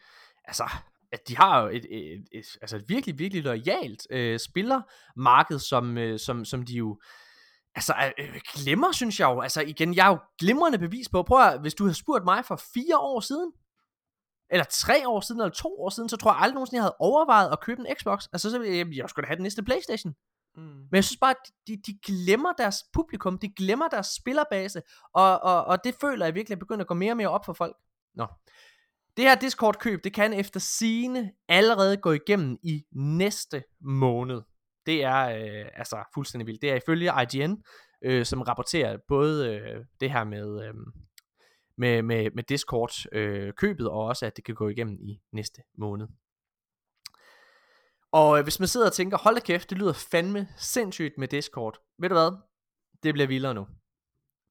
Altså, 0.45 0.69
at 1.11 1.27
de 1.27 1.37
har 1.37 1.61
jo 1.61 1.67
et, 1.67 1.85
et, 1.89 2.13
et, 2.13 2.27
et, 2.31 2.45
altså 2.61 2.75
et 2.77 2.89
virkelig, 2.89 3.19
virkelig 3.19 3.43
lojalt 3.43 4.07
øh, 4.09 4.39
spillermarked, 4.39 5.59
som, 5.59 5.97
øh, 5.97 6.19
som, 6.19 6.45
som 6.45 6.65
de 6.65 6.73
jo 6.73 6.99
altså, 7.75 8.13
øh, 8.19 8.39
glemmer, 8.53 8.91
synes 8.91 9.19
jeg 9.19 9.25
jo. 9.25 9.41
Altså 9.41 9.61
igen, 9.61 9.95
jeg 9.95 10.05
er 10.05 10.09
jo 10.09 10.17
glimrende 10.39 10.77
bevis 10.77 11.09
på, 11.09 11.23
prøv 11.23 11.41
at, 11.41 11.61
hvis 11.61 11.73
du 11.73 11.83
havde 11.83 11.93
spurgt 11.93 12.23
mig 12.25 12.45
for 12.45 12.61
fire 12.73 12.97
år 12.97 13.19
siden, 13.19 13.51
eller 14.49 14.65
tre 14.69 15.07
år 15.07 15.19
siden, 15.19 15.41
eller 15.41 15.53
to 15.53 15.81
år 15.81 15.89
siden, 15.89 16.09
så 16.09 16.17
tror 16.17 16.31
jeg 16.31 16.41
aldrig 16.41 16.53
nogensinde, 16.53 16.77
jeg 16.77 16.83
havde 16.83 16.95
overvejet 16.99 17.51
at 17.51 17.61
købe 17.61 17.81
en 17.81 17.95
Xbox. 17.99 18.25
Altså, 18.33 18.51
så 18.51 18.59
ville 18.59 18.77
jeg, 18.77 18.87
jeg 18.95 19.09
skulle 19.09 19.23
da 19.23 19.27
have 19.27 19.35
den 19.35 19.43
næste 19.43 19.63
Playstation. 19.63 20.13
mm. 20.55 20.61
Men 20.63 20.95
jeg 20.95 21.03
synes 21.03 21.19
bare, 21.19 21.31
at 21.31 21.51
de, 21.67 21.77
de 21.87 21.99
glemmer 22.05 22.53
deres 22.53 22.75
publikum, 22.93 23.37
de 23.37 23.53
glemmer 23.53 23.87
deres 23.87 24.07
spillerbase, 24.07 24.81
og, 25.13 25.39
og, 25.43 25.65
og 25.65 25.83
det 25.83 25.95
føler 26.01 26.25
jeg 26.25 26.35
virkelig 26.35 26.55
er 26.55 26.59
begyndt 26.59 26.81
at 26.81 26.87
gå 26.87 26.93
mere 26.93 27.11
og 27.11 27.17
mere 27.17 27.29
op 27.29 27.45
for 27.45 27.53
folk. 27.53 27.75
Nå. 28.15 28.27
Det 29.17 29.25
her 29.25 29.35
Discord-køb, 29.35 30.03
det 30.03 30.13
kan 30.13 30.33
efter 30.33 30.59
sine 30.59 31.31
allerede 31.47 31.97
gå 31.97 32.11
igennem 32.11 32.57
i 32.63 32.83
næste 32.91 33.63
måned. 33.81 34.41
Det 34.85 35.03
er 35.03 35.29
øh, 35.29 35.65
altså 35.73 36.03
fuldstændig 36.13 36.47
vildt. 36.47 36.61
Det 36.61 36.71
er 36.71 36.75
ifølge 36.75 37.11
IGN, 37.21 37.63
øh, 38.01 38.25
som 38.25 38.41
rapporterer 38.41 38.97
både 39.07 39.47
øh, 39.49 39.85
det 39.99 40.11
her 40.11 40.23
med, 40.23 40.65
øh, 40.65 40.73
med, 41.77 42.01
med, 42.01 42.31
med 42.31 42.43
Discord-købet, 42.43 43.85
øh, 43.85 43.91
og 43.91 44.05
også 44.05 44.25
at 44.25 44.35
det 44.35 44.43
kan 44.43 44.55
gå 44.55 44.69
igennem 44.69 44.97
i 45.01 45.21
næste 45.31 45.61
måned. 45.77 46.07
Og 48.11 48.37
øh, 48.37 48.43
hvis 48.43 48.59
man 48.59 48.67
sidder 48.67 48.87
og 48.87 48.93
tænker, 48.93 49.17
hold 49.17 49.35
da 49.35 49.41
kæft, 49.41 49.69
det 49.69 49.77
lyder 49.77 49.93
fandme 49.93 50.47
sindssygt 50.57 51.17
med 51.17 51.27
Discord. 51.27 51.77
Ved 51.99 52.09
du 52.09 52.15
hvad? 52.15 52.37
Det 53.03 53.13
bliver 53.13 53.27
vildere 53.27 53.53
nu. 53.53 53.67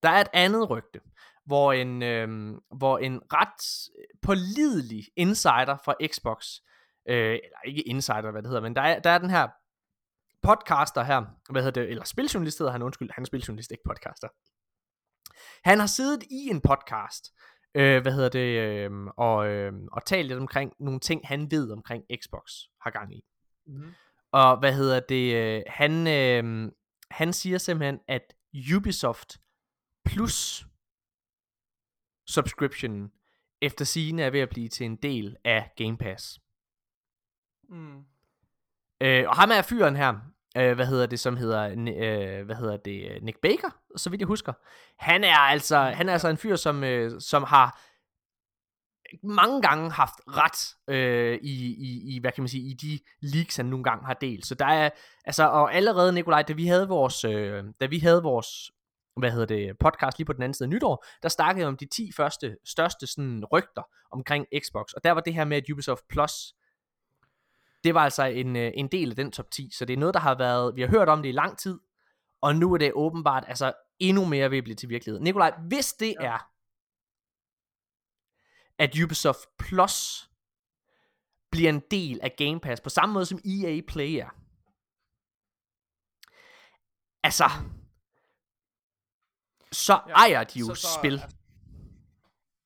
Der 0.03 0.09
er 0.09 0.21
et 0.21 0.29
andet 0.33 0.71
rygte, 0.71 1.01
hvor 1.45 1.73
en, 1.73 2.03
øh, 2.03 2.55
hvor 2.77 2.99
en 2.99 3.21
ret 3.33 3.91
øh, 3.99 4.05
pålidelig 4.23 5.05
insider 5.17 5.77
fra 5.85 5.95
Xbox, 6.07 6.47
øh, 7.09 7.33
eller 7.33 7.61
ikke 7.67 7.83
insider, 7.83 8.31
hvad 8.31 8.43
det 8.43 8.49
hedder, 8.49 8.63
men 8.63 8.77
der 8.77 8.83
er, 8.83 9.01
der 9.01 9.11
er 9.11 9.19
den 9.19 9.31
her 9.31 9.49
podcaster 10.43 11.03
her, 11.03 11.23
hvad 11.51 11.63
hedder 11.63 11.81
det, 11.81 11.91
eller 11.91 12.05
spiljournalist 12.05 12.59
hedder 12.59 12.73
han, 12.73 12.83
undskyld, 12.83 13.11
han 13.15 13.23
er 13.23 13.27
spiljournalist, 13.27 13.71
ikke 13.71 13.85
podcaster. 13.85 14.29
Han 15.65 15.79
har 15.79 15.87
siddet 15.87 16.23
i 16.23 16.49
en 16.51 16.61
podcast, 16.61 17.33
øh, 17.75 18.03
hvad 18.03 18.13
hedder 18.13 18.29
det, 18.29 18.61
øh, 18.61 18.91
og, 19.17 19.49
øh, 19.49 19.73
og 19.93 20.05
talt 20.05 20.29
lidt 20.29 20.39
omkring 20.39 20.73
nogle 20.81 21.01
ting, 21.01 21.21
han 21.25 21.51
ved 21.51 21.73
omkring 21.73 22.05
Xbox 22.23 22.53
har 22.81 22.91
gang 22.91 23.17
i. 23.17 23.25
Mm. 23.67 23.95
Og 24.33 24.59
hvad 24.59 24.73
hedder 24.75 25.01
det, 25.01 25.35
øh, 25.35 25.63
han, 25.67 26.07
øh, 26.07 26.73
han 27.11 27.33
siger 27.33 27.59
simpelthen, 27.59 28.01
at 28.09 28.35
Ubisoft 28.77 29.39
Plus 30.05 30.67
subscription 32.29 33.11
efter 33.61 33.85
sigende 33.85 34.23
er 34.23 34.31
ved 34.31 34.41
at 34.41 34.49
blive 34.49 34.69
til 34.69 34.87
en 34.87 34.97
del 34.97 35.37
af 35.45 35.73
Game 35.77 35.99
Pass. 35.99 36.41
Mm. 37.69 38.05
Øh, 39.01 39.29
og 39.29 39.37
ham 39.37 39.51
er 39.51 39.63
fyren 39.63 39.97
her, 39.97 40.21
øh, 40.57 40.75
hvad 40.75 40.87
hedder 40.87 41.07
det, 41.07 41.21
som 41.21 41.37
hedder, 41.37 41.71
øh, 41.71 42.47
hvad 42.47 42.57
hedder 42.57 42.77
det, 42.77 43.11
øh, 43.11 43.23
Nick 43.23 43.41
Baker, 43.43 43.71
så 43.97 44.11
vidt 44.11 44.21
jeg 44.21 44.27
husker. 44.27 44.53
Han 44.99 45.25
er 45.25 45.37
altså, 45.37 45.79
han 45.79 46.09
er 46.09 46.13
altså 46.13 46.29
en 46.29 46.37
fyr, 46.37 46.57
som, 46.57 46.85
øh, 46.85 47.21
som 47.21 47.43
har 47.43 47.81
mange 49.23 49.63
gange 49.63 49.91
haft 49.91 50.15
ret 50.29 50.95
øh, 50.95 51.39
i, 51.43 51.75
i, 51.75 52.15
i, 52.15 52.19
hvad 52.21 52.33
kan 52.33 52.43
man 52.43 52.49
sige, 52.49 52.71
i 52.71 52.75
de 52.75 52.99
leaks, 53.23 53.57
han 53.57 53.67
nogle 53.67 53.85
gange 53.85 54.07
har 54.07 54.15
delt. 54.15 54.47
Så 54.47 54.55
der 54.55 54.67
er, 54.67 54.91
altså, 55.25 55.49
og 55.49 55.75
allerede, 55.75 56.13
Nikolaj, 56.13 56.43
da 56.43 56.53
vi 56.53 56.67
havde 56.67 56.89
vores, 56.89 57.25
øh, 57.25 57.65
da 57.81 57.87
vi 57.87 57.99
havde 57.99 58.23
vores, 58.23 58.71
hvad 59.17 59.31
hedder 59.31 59.47
det, 59.47 59.79
podcast 59.81 60.19
lige 60.19 60.27
på 60.27 60.33
den 60.33 60.43
anden 60.43 60.55
side 60.55 60.67
af 60.67 60.71
nytår, 60.71 61.05
der 61.23 61.29
snakkede 61.29 61.61
jeg 61.61 61.69
om 61.69 61.77
de 61.77 61.87
10 61.87 62.13
første, 62.17 62.57
største 62.65 63.07
sådan 63.07 63.45
rygter 63.53 63.83
omkring 64.13 64.47
Xbox, 64.65 64.93
og 64.93 65.05
der 65.05 65.13
var 65.13 65.21
det 65.21 65.35
her 65.35 65.45
med, 65.45 65.57
at 65.57 65.71
Ubisoft 65.71 66.09
Plus, 66.09 66.55
det 67.87 67.95
var 67.95 68.05
altså 68.05 68.25
en, 68.25 68.57
øh, 68.57 68.73
en 68.75 68.89
del 68.89 69.11
af 69.11 69.17
den 69.17 69.33
top 69.33 69.51
10, 69.51 69.71
så 69.73 69.85
det 69.85 69.93
er 69.95 69.99
noget, 69.99 70.15
der 70.15 70.21
har 70.21 70.35
været, 70.39 70.77
vi 70.77 70.81
har 70.81 70.89
hørt 70.89 71.09
om 71.09 71.23
det 71.23 71.29
i 71.29 71.33
lang 71.33 71.59
tid, 71.59 71.79
og 72.41 72.57
nu 72.57 72.73
er 72.75 72.79
det 72.79 72.93
åbenbart, 72.95 73.45
altså 73.49 73.73
endnu 73.99 74.25
mere 74.25 74.51
ved 74.51 74.59
at 74.59 74.65
blive 74.65 74.77
til 74.77 74.89
virkelighed. 74.89 75.21
Nikolaj, 75.21 75.59
hvis 75.69 75.93
det 75.93 76.15
Ja. 76.21 76.27
er, 76.27 76.51
at 78.79 78.99
Ubisoft 79.05 79.57
Plus 79.59 80.29
bliver 81.51 81.69
en 81.71 81.83
del 81.91 82.21
af 82.23 82.35
Game 82.39 82.61
Pass, 82.61 82.81
på 82.81 82.89
samme 82.91 83.13
måde 83.13 83.27
som 83.27 83.39
EA 83.45 83.81
Play 83.89 84.13
er. 84.13 84.31
Altså, 87.23 87.45
så 89.73 90.01
Ja, 90.09 90.13
ejer 90.13 90.45
de 90.45 90.59
jo 90.59 90.67
så- 90.67 90.75
så, 90.75 90.81
så- 90.81 90.89
så, 90.89 90.99
spil. 90.99 91.23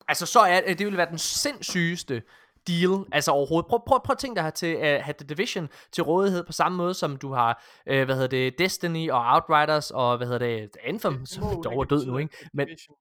Altså, 0.09 0.27
så 0.27 0.41
er 0.41 0.75
det 0.75 0.87
vil 0.87 0.97
være 0.97 1.11
den 1.11 1.18
sindssygeste 1.18 2.23
deal, 2.69 3.05
altså 3.13 3.31
overhovedet. 3.31 3.69
Prøv, 3.69 3.81
prøv, 3.87 4.01
prøv 4.05 4.13
at 4.13 4.19
tænke 4.19 4.37
dig 4.37 4.43
her 4.45 4.51
til 4.51 4.67
at 4.67 4.99
uh, 5.01 5.05
have 5.05 5.15
The 5.19 5.27
Division 5.27 5.69
til 5.93 6.05
rådighed 6.05 6.45
på 6.45 6.53
samme 6.53 6.77
måde, 6.79 6.95
som 6.95 7.17
du 7.17 7.33
har, 7.33 7.65
uh, 7.91 8.03
hvad 8.03 8.15
hedder 8.15 8.27
det, 8.29 8.59
Destiny 8.59 9.11
og 9.11 9.21
Outriders 9.35 9.91
og, 9.91 10.17
hvad 10.17 10.27
hedder 10.27 10.47
det, 10.47 10.77
Anthem, 10.85 11.27
som 11.27 11.45
må 11.45 11.51
jo 11.51 11.63
dog 11.63 11.81
er 11.81 11.85
død 11.85 12.07
nu, 12.07 12.19
ikke? 12.19 12.37
Men, 12.53 12.67
Division 12.67 12.97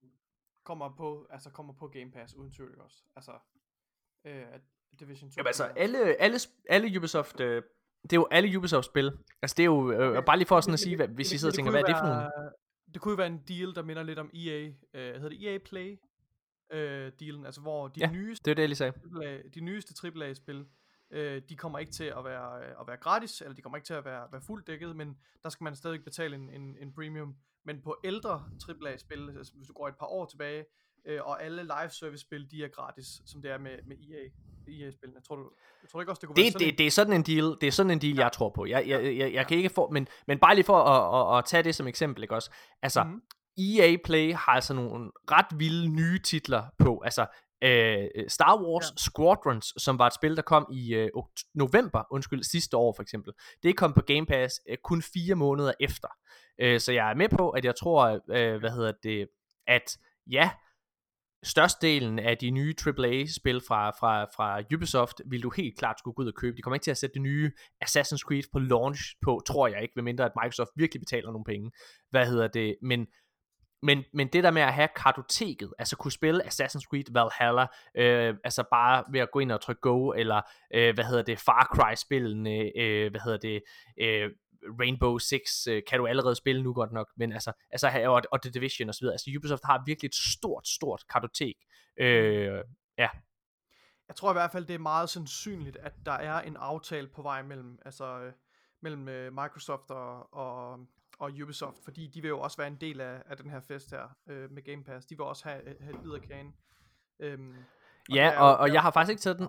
kommer 0.64 0.94
på, 0.96 1.26
altså 1.30 1.50
kommer 1.50 1.72
på 1.78 1.88
Game 1.88 2.10
Pass 2.10 2.34
uden 2.34 2.52
tvivl 2.52 2.80
også. 2.80 2.96
Altså, 3.16 3.32
øh, 4.26 4.42
Division 5.00 5.30
2 5.30 5.34
Jamen 5.36 5.46
altså, 5.46 5.64
alle, 5.64 5.98
alle, 6.22 6.38
alle 6.68 6.98
Ubisoft, 6.98 7.40
øh, 7.40 7.62
det 8.02 8.12
er 8.12 8.16
jo 8.16 8.28
alle 8.30 8.58
Ubisoft-spil. 8.58 9.12
Altså, 9.42 9.54
det 9.56 9.62
er 9.62 9.64
jo, 9.66 9.92
øh, 9.92 10.08
Okay. 10.10 10.22
bare 10.26 10.36
lige 10.36 10.46
for 10.46 10.60
sådan 10.60 10.72
at 10.74 10.80
sige, 10.80 10.96
hvad, 10.96 11.08
hvis 11.08 11.30
I 11.30 11.32
det- 11.32 11.40
sidder 11.40 11.52
og 11.52 11.56
tænker, 11.56 11.70
hvad 11.70 11.80
er 11.80 11.86
det 11.86 11.96
for 11.96 12.06
nogle? 12.06 12.30
Det 12.94 13.00
kunne 13.02 13.12
jo 13.12 13.16
være 13.16 13.26
en 13.26 13.42
deal, 13.48 13.74
der 13.74 13.82
minder 13.82 14.02
lidt 14.02 14.18
om 14.18 14.30
EA, 14.34 14.60
øh, 14.94 15.14
hedder 15.14 15.28
det 15.28 15.54
EA 15.54 15.58
Play, 15.58 16.00
øh, 16.72 17.12
dealen, 17.20 17.44
altså 17.46 17.60
hvor 17.60 17.88
de 17.88 18.00
Ja. 18.00 18.10
nyeste 18.10 18.44
Det 18.44 18.50
er 18.50 18.54
det, 18.54 18.62
jeg 18.62 18.68
lige 18.68 18.76
sagde. 18.76 18.92
AAA, 19.16 19.38
de 19.54 19.60
nyeste 19.60 19.94
AAA-spil, 20.08 20.66
øh, 21.10 21.42
de 21.48 21.56
kommer 21.56 21.78
ikke 21.78 21.92
til 21.92 22.04
at 22.04 22.24
være, 22.24 22.58
øh, 22.64 22.70
at 22.80 22.86
være 22.86 22.96
gratis, 22.96 23.40
eller 23.40 23.54
de 23.54 23.62
kommer 23.62 23.76
ikke 23.76 23.86
til 23.86 23.94
at 23.94 24.04
være, 24.04 24.26
være 24.32 24.40
fuldt 24.46 24.66
dækket, 24.66 24.96
men 24.96 25.16
der 25.42 25.48
skal 25.48 25.64
man 25.64 25.74
stadig 25.76 26.04
betale 26.04 26.34
en, 26.36 26.50
en, 26.50 26.76
en 26.80 26.92
premium. 26.94 27.34
Men 27.64 27.80
på 27.82 27.96
ældre 28.04 28.44
AAA-spil, 28.68 29.30
altså 29.38 29.52
hvis 29.56 29.66
du 29.66 29.72
går 29.72 29.88
et 29.88 29.94
par 29.98 30.06
år 30.06 30.26
tilbage, 30.26 30.64
øh, 31.06 31.20
og 31.22 31.42
alle 31.42 31.62
live 31.62 31.90
service-spil, 31.90 32.50
de 32.50 32.64
er 32.64 32.68
gratis, 32.68 33.06
som 33.26 33.42
det 33.42 33.50
er 33.50 33.58
med, 33.58 33.70
med 33.86 33.96
EA, 33.96 34.28
EA-spillene. 34.68 35.20
Tror 35.20 35.36
du, 35.36 35.50
jeg 35.82 35.88
tror 35.90 36.00
ikke 36.00 36.12
også, 36.12 36.20
det 36.20 36.26
kunne 36.26 36.36
være 36.36 36.44
Det, 36.44 36.52
sådan 36.52 36.68
det, 36.68 36.78
det 36.78 36.86
er 36.86 36.90
sådan 36.90 37.12
en 37.12 37.22
deal, 37.22 37.56
det 37.60 37.66
er 37.66 37.70
sådan 37.72 37.90
en 37.90 37.98
deal, 38.00 38.16
jeg 38.16 38.32
tror 38.32 38.48
på. 38.50 38.66
Jeg, 38.66 38.88
jeg, 38.88 39.16
jeg, 39.16 39.32
jeg 39.32 39.46
kan 39.46 39.56
ikke 39.56 39.68
få, 39.70 39.90
men, 39.90 40.08
men 40.26 40.38
bare 40.38 40.54
lige 40.54 40.64
for 40.64 40.76
at, 40.82 41.32
at, 41.34 41.38
at 41.38 41.44
tage 41.44 41.62
det 41.62 41.74
som 41.74 41.86
eksempel, 41.86 42.22
ikke 42.22 42.34
også? 42.34 42.50
Altså, 42.82 43.02
Mhm. 43.04 43.08
mm-hmm. 43.12 43.22
EA 43.60 43.96
Play 44.04 44.34
har 44.34 44.52
altså 44.52 44.74
nogle 44.74 45.10
ret 45.30 45.58
vilde 45.58 45.88
nye 45.88 46.18
titler 46.18 46.62
på. 46.78 47.00
Altså, 47.04 47.26
øh, 47.64 48.08
Star 48.28 48.62
Wars 48.62 48.90
Ja. 48.90 48.96
Squadrons, 48.96 49.82
som 49.82 49.98
var 49.98 50.06
et 50.06 50.14
spil, 50.14 50.36
der 50.36 50.42
kom 50.42 50.66
i 50.72 50.94
øh, 50.94 51.08
november, 51.54 52.02
undskyld, 52.10 52.42
sidste 52.42 52.76
år 52.76 52.92
for 52.96 53.02
eksempel. 53.02 53.32
Det 53.62 53.76
kom 53.76 53.92
på 53.92 54.00
Game 54.00 54.26
Pass 54.26 54.60
øh, 54.68 54.76
kun 54.84 55.02
fire 55.02 55.34
måneder 55.34 55.72
efter. 55.80 56.08
Øh, 56.60 56.80
så 56.80 56.92
jeg 56.92 57.10
er 57.10 57.14
med 57.14 57.28
på, 57.28 57.50
at 57.50 57.64
jeg 57.64 57.76
tror, 57.76 58.20
øh, 58.30 58.58
hvad 58.58 58.70
hedder 58.70 58.92
det, 59.02 59.28
at 59.66 59.98
ja, 60.30 60.50
størstedelen 61.42 62.18
af 62.18 62.38
de 62.38 62.50
nye 62.50 62.74
AAA-spil 62.86 63.60
fra, 63.68 63.90
fra, 63.90 64.24
fra 64.24 64.62
Ubisoft 64.74 65.22
vil 65.26 65.42
du 65.42 65.50
helt 65.56 65.78
klart 65.78 65.98
skulle 65.98 66.14
gå 66.14 66.22
ud 66.22 66.28
og 66.28 66.34
købe. 66.34 66.56
De 66.56 66.62
kommer 66.62 66.74
ikke 66.74 66.84
til 66.84 66.90
at 66.90 66.98
sætte 66.98 67.14
det 67.14 67.22
nye 67.22 67.52
Assassin's 67.84 68.24
Creed 68.26 68.42
på 68.52 68.58
launch 68.58 69.02
på, 69.22 69.42
tror 69.46 69.68
jeg 69.68 69.82
ikke, 69.82 69.92
medmindre 69.96 70.24
at 70.24 70.32
Microsoft 70.42 70.70
virkelig 70.76 71.00
betaler 71.00 71.30
nogle 71.30 71.44
penge. 71.44 71.70
Hvad 72.10 72.26
hedder 72.26 72.48
det? 72.48 72.76
Men, 72.82 73.06
men, 73.82 74.04
men 74.14 74.28
det 74.28 74.44
der 74.44 74.50
med 74.50 74.62
at 74.62 74.72
have 74.72 74.88
kartoteket, 74.96 75.74
altså 75.78 75.96
kunne 75.96 76.12
spille 76.12 76.44
Assassin's 76.44 76.84
Creed 76.90 77.12
Valhalla, 77.12 77.66
øh, 77.94 78.34
altså 78.44 78.64
bare 78.70 79.04
ved 79.12 79.20
at 79.20 79.30
gå 79.30 79.38
ind 79.38 79.52
og 79.52 79.60
trykke 79.60 79.80
go, 79.80 80.12
eller 80.12 80.40
øh, 80.74 80.94
hvad 80.94 81.04
hedder 81.04 81.22
det, 81.22 81.38
Far 81.38 81.70
Cry-spillene, 81.74 82.78
øh, 82.78 83.10
hvad 83.10 83.20
hedder 83.20 83.38
det, 83.38 83.62
øh, 84.00 84.30
Rainbow 84.80 85.18
Six 85.18 85.66
øh, 85.68 85.82
kan 85.88 85.98
du 85.98 86.06
allerede 86.06 86.34
spille 86.34 86.62
nu 86.62 86.72
godt 86.72 86.92
nok, 86.92 87.08
men 87.16 87.32
altså, 87.32 87.52
altså 87.70 88.02
og, 88.06 88.22
og 88.32 88.42
The 88.42 88.50
Division 88.50 88.88
og 88.88 88.94
så 88.94 89.00
videre. 89.00 89.14
Altså 89.14 89.30
Ubisoft 89.38 89.64
har 89.64 89.82
virkelig 89.86 90.08
et 90.08 90.14
stort, 90.14 90.68
stort 90.68 91.02
kartotek. 91.10 91.54
Øh, 92.00 92.64
Jeg 94.08 94.16
tror 94.16 94.30
i 94.30 94.32
hvert 94.32 94.52
fald, 94.52 94.66
det 94.66 94.74
er 94.74 94.78
meget 94.78 95.10
sandsynligt, 95.10 95.76
at 95.76 95.92
der 96.06 96.12
er 96.12 96.40
en 96.40 96.56
aftale 96.56 97.08
på 97.08 97.22
vej 97.22 97.42
mellem, 97.42 97.78
altså, 97.84 98.20
øh, 98.20 98.32
mellem 98.82 99.08
øh, 99.08 99.32
Microsoft 99.32 99.90
og, 99.90 100.34
og, 100.34 100.78
og 101.20 101.30
Ubisoft, 101.42 101.76
fordi 101.84 102.06
de 102.06 102.20
vil 102.20 102.28
jo 102.28 102.40
også 102.40 102.56
være 102.56 102.66
en 102.66 102.76
del 102.80 103.00
af, 103.00 103.22
af 103.26 103.36
den 103.36 103.50
her 103.50 103.60
fest 103.60 103.90
her 103.90 104.16
øh, 104.28 104.50
med 104.50 104.62
Game 104.62 104.84
Pass. 104.84 105.06
De 105.06 105.16
vil 105.16 105.24
også 105.24 105.48
have, 105.48 105.62
have 105.80 105.94
et 105.94 106.02
bid 106.02 106.12
af 106.12 106.20
kagen. 106.20 106.54
Øhm, 107.20 107.54
det 108.06 108.16
ja, 108.16 108.40
og, 108.40 108.56
og 108.56 108.72
jeg 108.72 108.82
har 108.82 108.90
faktisk 108.90 109.10
ikke 109.10 109.20
taget 109.20 109.38
den, 109.38 109.48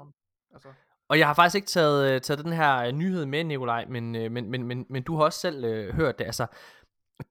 Altså, 0.54 0.68
Og 1.08 1.20
jeg 1.20 1.28
har 1.28 1.34
faktisk 1.34 1.56
ikke 1.56 1.68
taget, 1.68 2.14
øh, 2.14 2.22
taget 2.22 2.46
den 2.46 2.54
her 2.54 2.78
øh, 2.78 2.92
nyhed 2.92 3.26
med, 3.26 3.44
Nikolaj, 3.44 3.86
men, 3.86 4.16
øh, 4.16 4.32
men, 4.32 4.52
men, 4.52 4.64
men, 4.64 4.86
men 4.90 5.04
du 5.04 5.16
har 5.16 5.24
også 5.24 5.40
selv 5.40 5.66
øh, 5.66 5.96
hørt 5.96 6.20
det. 6.20 6.26
Altså, 6.26 6.48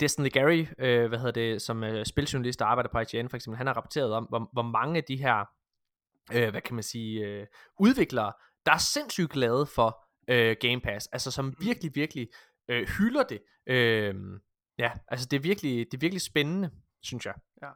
Destiny 0.00 0.32
Gary, 0.32 0.66
øh, 0.78 1.08
hvad 1.08 1.18
hedder 1.18 1.32
det, 1.32 1.62
som 1.62 1.84
øh, 1.84 2.06
spiljournalist, 2.06 2.58
der 2.58 2.64
arbejder 2.64 2.90
på 2.90 2.98
IGN 2.98 3.28
for 3.28 3.36
eksempel, 3.36 3.56
han 3.56 3.66
har 3.66 3.74
rapporteret 3.74 4.12
om, 4.12 4.24
hvor, 4.24 4.50
hvor 4.52 4.62
mange 4.62 4.96
af 4.96 5.04
de 5.04 5.16
her 5.16 5.44
øh, 6.32 6.50
hvad 6.50 6.60
kan 6.60 6.74
man 6.74 6.82
sige, 6.82 7.26
øh, 7.26 7.46
udviklere, 7.78 8.32
der 8.66 8.72
er 8.72 8.78
sindssygt 8.78 9.30
glade 9.30 9.66
for 9.66 10.06
øh, 10.28 10.56
Game 10.60 10.80
Pass, 10.80 11.06
altså 11.06 11.30
som 11.30 11.54
virkelig, 11.60 11.90
virkelig 11.94 12.28
øh, 12.70 12.88
hylder 12.88 13.22
det. 13.22 13.42
Øh, 13.66 14.14
ja, 14.78 14.92
altså 15.08 15.26
det 15.26 15.36
er 15.36 15.40
virkelig, 15.40 15.86
det 15.86 15.94
er 15.94 16.00
virkelig 16.00 16.22
spændende, 16.22 16.70
synes 17.02 17.26
jeg. 17.26 17.34
Ja. 17.62 17.70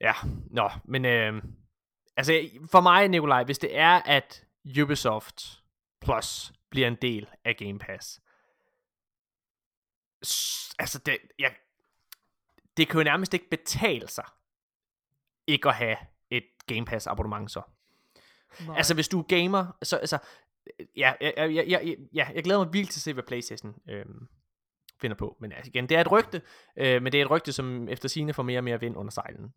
Ja, 0.00 0.12
nå, 0.50 0.70
men 0.84 1.04
øh, 1.04 1.42
altså 2.16 2.50
for 2.70 2.80
mig, 2.80 3.08
Nikolaj, 3.08 3.44
hvis 3.44 3.58
det 3.58 3.76
er, 3.76 3.90
at 3.90 4.46
Ubisoft 4.82 5.62
Plus 6.00 6.52
bliver 6.70 6.88
en 6.88 6.96
del 7.02 7.28
af 7.44 7.56
Game 7.56 7.78
Pass, 7.78 8.20
altså 10.78 10.98
det, 11.06 11.18
jeg, 11.38 11.56
det 12.76 12.88
kan 12.88 13.00
jo 13.00 13.04
nærmest 13.04 13.34
ikke 13.34 13.50
betale 13.50 14.08
sig 14.08 14.24
ikke 15.46 15.68
at 15.68 15.74
have 15.74 15.96
et 16.30 16.44
Game 16.66 16.84
Pass 16.84 17.06
abonnement 17.06 17.50
så. 17.50 17.62
Nej. 18.66 18.76
Altså 18.76 18.94
hvis 18.94 19.08
du 19.08 19.18
er 19.18 19.22
gamer, 19.22 19.76
så 19.82 19.96
altså, 19.96 20.18
ja, 20.96 21.12
ja, 21.20 21.46
ja, 21.46 21.62
ja, 21.62 21.94
ja, 22.14 22.28
jeg 22.34 22.44
glæder 22.44 22.64
mig 22.64 22.72
vildt 22.72 22.90
til 22.90 22.98
at 22.98 23.02
se, 23.02 23.12
hvad 23.12 23.22
Playstation 23.22 23.74
øh, 23.90 24.04
finder 25.00 25.16
på. 25.16 25.36
Men 25.40 25.52
altså, 25.52 25.70
igen, 25.74 25.88
det 25.88 25.96
er 25.96 26.00
et 26.00 26.12
rygte, 26.12 26.42
øh, 26.78 27.02
men 27.02 27.12
det 27.12 27.20
er 27.20 27.24
et 27.24 27.30
rygte, 27.30 27.52
som 27.52 27.88
efter 27.88 28.08
sine 28.08 28.32
får 28.32 28.42
mere 28.42 28.58
og 28.58 28.64
mere 28.64 28.80
vind 28.80 28.96
under 28.96 29.10
sejlen. 29.10 29.52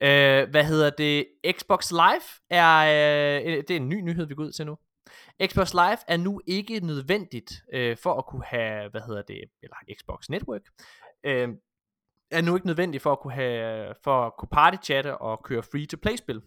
Øh, 0.00 0.50
hvad 0.50 0.64
hedder 0.64 0.90
det? 0.90 1.26
Xbox 1.52 1.90
Live 1.90 2.24
er, 2.50 2.78
øh, 2.78 3.52
øh, 3.52 3.56
det 3.56 3.70
er 3.70 3.76
en 3.76 3.88
ny 3.88 4.00
nyhed, 4.00 4.26
vi 4.26 4.34
går 4.34 4.44
ud 4.44 4.52
til 4.52 4.66
nu. 4.66 4.78
Xbox 5.46 5.72
Live 5.72 5.98
er 6.08 6.16
nu 6.16 6.40
ikke 6.46 6.80
nødvendigt 6.80 7.52
øh, 7.72 7.96
for 7.96 8.14
at 8.14 8.26
kunne 8.26 8.44
have, 8.44 8.90
hvad 8.90 9.00
hedder 9.00 9.22
det, 9.22 9.44
eller 9.62 9.76
Xbox 9.98 10.28
Network, 10.28 10.62
øh, 11.24 11.48
er 12.30 12.42
nu 12.42 12.54
ikke 12.54 12.66
nødvendigt 12.66 13.02
for 13.02 13.12
at 13.12 13.20
kunne 13.20 13.32
have, 13.32 13.94
for 14.04 14.26
at 14.26 14.32
kunne 14.38 14.48
partychatte 14.52 15.18
og 15.18 15.42
køre 15.44 15.62
free-to-play-spil. 15.62 16.42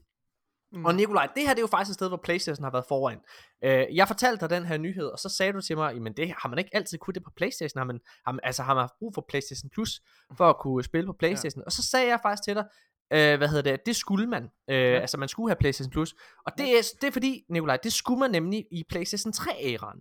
Mm. 0.72 0.86
Og 0.86 0.95
Nikolaj, 0.95 1.28
det 1.36 1.43
her 1.43 1.49
det 1.49 1.59
er 1.59 1.63
jo 1.63 1.68
faktisk 1.68 1.89
et 1.89 1.93
sted, 1.93 2.07
hvor 2.07 2.20
Playstation 2.24 2.63
har 2.63 2.72
været 2.72 2.86
foran. 2.88 3.20
Øh, 3.63 3.95
jeg 3.95 4.07
fortalte 4.07 4.41
dig 4.41 4.49
den 4.49 4.65
her 4.65 4.78
nyhed, 4.78 5.05
og 5.05 5.20
så 5.20 5.30
sagde 5.30 5.53
du 5.53 5.61
til 5.61 5.78
mig, 5.78 5.93
jamen 5.93 6.13
det 6.13 6.34
har 6.38 6.49
man 6.49 6.59
ikke 6.59 6.76
altid 6.76 6.97
kunnet 6.97 7.15
det 7.15 7.24
på 7.24 7.32
Playstation. 7.38 7.80
Har 7.80 7.86
man, 7.86 7.99
har 8.26 8.32
man, 8.32 8.39
altså 8.43 8.63
har 8.63 8.74
man 8.74 8.82
haft 8.82 8.93
brug 8.99 9.13
for 9.13 9.26
Playstation 9.30 9.70
Plus, 9.70 10.01
for 10.38 10.49
at 10.49 10.57
kunne 10.59 10.84
spille 10.84 11.07
på 11.07 11.13
Playstation. 11.20 11.61
Ja. 11.61 11.65
Og 11.65 11.72
så 11.72 11.84
sagde 11.84 12.07
jeg 12.07 12.20
faktisk 12.22 12.43
til 12.43 12.55
dig, 12.55 12.65
øh, 13.13 13.38
hvad 13.38 13.47
hedder 13.47 13.72
det, 13.72 13.86
det 13.86 13.95
skulle 13.95 14.28
man. 14.28 14.43
Øh, 14.70 14.76
ja. 14.76 14.99
Altså 14.99 15.18
man 15.18 15.30
skulle 15.30 15.49
have 15.49 15.59
Playstation 15.59 15.91
Plus. 15.91 16.15
Og 16.45 16.51
det 16.57 16.78
er, 16.78 16.82
det 17.01 17.07
er 17.07 17.11
fordi, 17.11 17.43
Nikolaj, 17.49 17.78
det 17.78 17.93
skulle 17.93 18.20
man 18.20 18.32
nemlig 18.32 18.65
i 18.72 18.84
Playstation 18.89 19.34
3-æraen. 19.34 19.99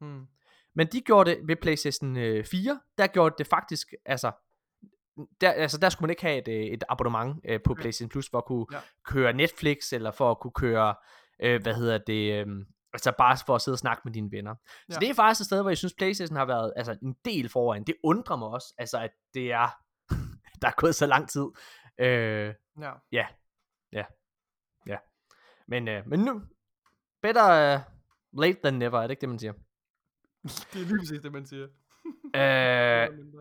Mm. 0.00 0.26
Men 0.78 0.86
de 0.86 1.00
gjorde 1.00 1.30
det 1.30 1.40
ved 1.48 1.56
PlayStation 1.56 2.16
øh, 2.16 2.44
4, 2.44 2.80
der 2.98 3.06
gjorde 3.06 3.34
det 3.38 3.46
faktisk, 3.46 3.94
altså, 4.06 4.32
der, 5.40 5.50
altså 5.52 5.78
der 5.78 5.88
skulle 5.88 6.06
man 6.06 6.10
ikke 6.10 6.22
have 6.22 6.38
et, 6.38 6.48
øh, 6.48 6.54
et 6.74 6.84
abonnement 6.88 7.40
øh, 7.44 7.60
på 7.64 7.74
PlayStation 7.74 8.08
Plus 8.08 8.28
for 8.30 8.38
at 8.38 8.44
kunne 8.44 8.66
Ja. 8.72 8.78
køre 9.04 9.32
Netflix, 9.32 9.92
eller 9.92 10.10
for 10.10 10.30
at 10.30 10.38
kunne 10.40 10.52
køre, 10.52 10.94
øh, 11.42 11.62
hvad 11.62 11.74
hedder 11.74 11.98
det, 11.98 12.32
øh, 12.46 12.46
altså 12.92 13.12
bare 13.18 13.36
for 13.46 13.54
at 13.54 13.62
sidde 13.62 13.74
og 13.74 13.78
snakke 13.78 14.02
med 14.04 14.12
dine 14.12 14.30
venner. 14.32 14.54
Så 14.64 14.84
Ja. 14.90 14.98
det 15.00 15.10
er 15.10 15.14
faktisk 15.14 15.40
et 15.40 15.46
sted, 15.46 15.60
hvor 15.62 15.70
jeg 15.70 15.78
synes, 15.78 15.94
PlayStation 15.98 16.36
har 16.36 16.44
været 16.44 16.72
altså, 16.76 16.96
en 17.02 17.16
del 17.24 17.48
foran. 17.48 17.84
Det 17.84 17.94
undrer 18.02 18.36
mig 18.36 18.48
også, 18.48 18.74
altså 18.78 18.98
at 18.98 19.10
det 19.34 19.52
er, 19.52 19.68
der 20.62 20.68
er 20.68 20.72
gået 20.76 20.94
så 20.94 21.06
lang 21.06 21.28
tid. 21.28 21.44
Øh, 22.00 22.54
Ja. 22.80 22.92
ja, 23.12 23.26
ja, 23.92 24.04
ja. 24.86 24.96
Men, 25.68 25.88
øh, 25.88 26.08
men 26.08 26.20
nu, 26.20 26.42
better 27.22 27.74
uh, 27.76 27.80
late 28.40 28.58
than 28.64 28.74
never, 28.74 28.98
er 28.98 29.02
det 29.02 29.10
ikke 29.10 29.20
det, 29.20 29.28
man 29.28 29.38
siger? 29.38 29.52
Det 30.72 30.82
er 30.82 30.86
lige 30.86 30.98
præcis 30.98 31.20
det, 31.20 31.32
man 31.32 31.46
siger. 31.46 31.66
Øh, 32.36 33.08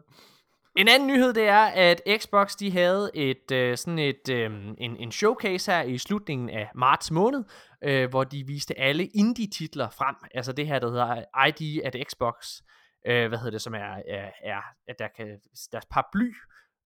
En 0.77 0.87
anden 0.87 1.07
nyhed, 1.07 1.33
det 1.33 1.47
er, 1.47 1.65
at 1.65 2.01
Xbox, 2.17 2.55
de 2.55 2.71
havde 2.71 3.11
et 3.13 3.51
øh, 3.51 3.77
sådan 3.77 3.99
et, 3.99 4.29
øh, 4.29 4.51
en, 4.77 4.97
en 4.97 5.11
showcase 5.11 5.71
her 5.71 5.81
i 5.81 5.97
slutningen 5.97 6.49
af 6.49 6.71
marts 6.75 7.11
måned, 7.11 7.43
øh, 7.83 8.09
hvor 8.09 8.23
de 8.23 8.47
viste 8.47 8.79
alle 8.79 9.05
indie-titler 9.05 9.89
frem. 9.89 10.15
Altså 10.33 10.51
det 10.51 10.67
her, 10.67 10.79
der 10.79 10.89
hedder 10.89 11.47
ID 11.47 11.81
at 11.83 11.95
Xbox, 12.09 12.61
øh, 13.07 13.27
hvad 13.27 13.37
hedder 13.37 13.51
det, 13.51 13.61
som 13.61 13.73
er, 13.73 14.01
er, 14.07 14.31
er 14.43 14.61
at 14.87 14.99
der 14.99 15.07
kan, 15.15 15.39
deres 15.71 15.85
paraply, 15.85 16.33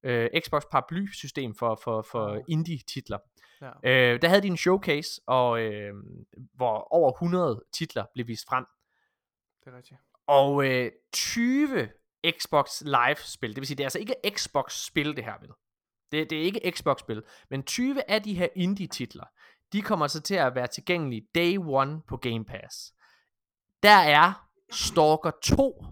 øh, 0.04 0.30
Xbox 0.40 0.64
paraply-system 0.72 1.56
for, 1.56 1.80
for, 1.84 2.02
for 2.12 2.44
indie-titler. 2.48 3.18
Ja. 3.62 3.72
Øh, 3.84 4.22
der 4.22 4.28
havde 4.28 4.42
de 4.42 4.48
en 4.48 4.58
showcase, 4.58 5.22
og, 5.28 5.62
øh, 5.62 5.94
hvor 6.54 6.94
over 6.94 7.12
100 7.12 7.64
titler 7.74 8.06
blev 8.14 8.28
vist 8.28 8.48
frem. 8.50 8.66
Det 9.64 9.74
er 9.74 9.78
rigtigt. 9.78 10.00
Og 10.28 10.66
øh, 10.66 10.92
20 11.14 11.90
Xbox 12.30 12.82
Live-spil, 12.82 13.50
det 13.50 13.58
vil 13.58 13.68
sige, 13.68 13.78
det 13.78 13.84
er 13.84 13.86
altså 13.86 14.00
ikke 14.00 14.16
Xbox-spil, 14.30 15.16
det 15.16 15.24
her 15.24 15.40
vel. 15.42 15.50
Det, 16.12 16.30
det 16.30 16.38
er 16.38 16.44
ikke 16.44 16.72
Xbox-spil, 16.76 17.24
men 17.50 17.64
20 17.64 18.12
af 18.12 18.24
de 18.24 18.34
her 18.34 18.48
indie-titler, 18.56 19.26
de 19.74 19.82
kommer 19.82 20.08
så 20.08 20.22
til 20.22 20.36
at 20.36 20.56
være 20.56 20.68
tilgængelige 20.68 21.28
day 21.36 21.58
one 21.58 22.02
på 22.08 22.18
Game 22.18 22.46
Pass. 22.46 22.94
Der 23.84 23.98
er 23.98 24.48
Stalker 24.72 25.32
2, 25.44 25.64
og 25.64 25.88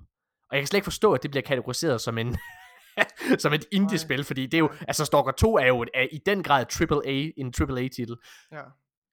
jeg 0.52 0.60
kan 0.60 0.68
slet 0.68 0.78
ikke 0.78 0.84
forstå, 0.84 1.14
at 1.14 1.24
det 1.24 1.32
bliver 1.32 1.44
kategoriseret 1.44 2.02
som 2.02 2.18
en 2.18 2.38
som 3.44 3.54
et 3.54 3.66
indie-spil, 3.72 4.24
fordi 4.24 4.46
det 4.46 4.54
er 4.54 4.60
jo, 4.60 4.72
altså 4.88 5.06
Stalker 5.06 5.32
2 5.32 5.58
er 5.58 5.68
jo 5.68 5.82
et, 5.82 5.90
er 5.94 6.08
i 6.12 6.18
den 6.26 6.44
grad 6.44 6.66
AAA, 6.92 7.32
en 7.38 7.54
AAA-titel. 7.60 8.18
Ja. 8.52 8.62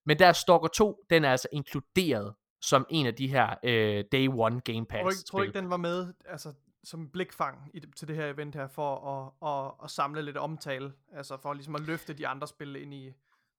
Men 0.07 0.19
der 0.19 0.27
er 0.27 0.33
Stalker 0.33 0.69
2, 0.69 1.05
den 1.11 1.25
er 1.25 1.31
altså 1.31 1.49
inkluderet 1.53 2.35
som 2.61 2.87
en 2.91 3.07
af 3.07 3.15
de 3.15 3.29
her 3.29 3.55
øh, 3.65 4.05
Day 4.13 4.29
One 4.29 4.61
Game 4.61 4.87
Pass 4.87 5.03
Tror 5.03 5.09
du 5.09 5.11
ikke, 5.11 5.25
tror 5.25 5.43
ikke, 5.43 5.59
den 5.59 5.71
var 5.71 5.77
med 5.77 6.15
altså, 6.29 6.53
som 6.87 7.09
blikfang 7.09 7.71
i, 7.75 7.81
til 7.81 8.09
det 8.09 8.17
her 8.17 8.27
event 8.27 8.55
her, 8.55 8.67
for 8.67 8.91
at, 9.15 9.49
at, 9.49 9.85
at 9.85 9.91
samle 9.91 10.23
lidt 10.23 10.37
omtale, 10.37 10.93
altså 11.13 11.37
for 11.37 11.53
ligesom 11.53 11.75
at 11.75 11.81
løfte 11.81 12.15
de 12.15 12.27
andre 12.29 12.47
spil 12.49 12.77
ind 12.77 12.95
i... 12.95 13.13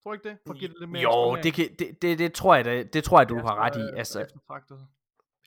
Tror 0.03 0.11
du 0.11 0.13
ikke 0.13 0.29
det? 0.29 0.37
For 0.47 0.53
at 0.53 0.59
give 0.59 0.69
det 0.69 0.79
lidt 0.79 0.89
mere 0.89 1.01
Jo, 1.01 1.35
det, 1.43 1.53
kan, 1.53 1.75
det, 1.79 2.01
det, 2.01 2.19
det, 2.19 2.33
tror 2.33 2.55
jeg, 2.55 2.65
det, 2.65 2.93
det 2.93 3.03
tror 3.03 3.19
jeg, 3.19 3.29
du 3.29 3.35
Jeg 3.35 3.43
har 3.43 3.55
ret 3.55 3.75
i. 3.75 3.79
øh, 3.79 3.97
Altså. 3.97 4.27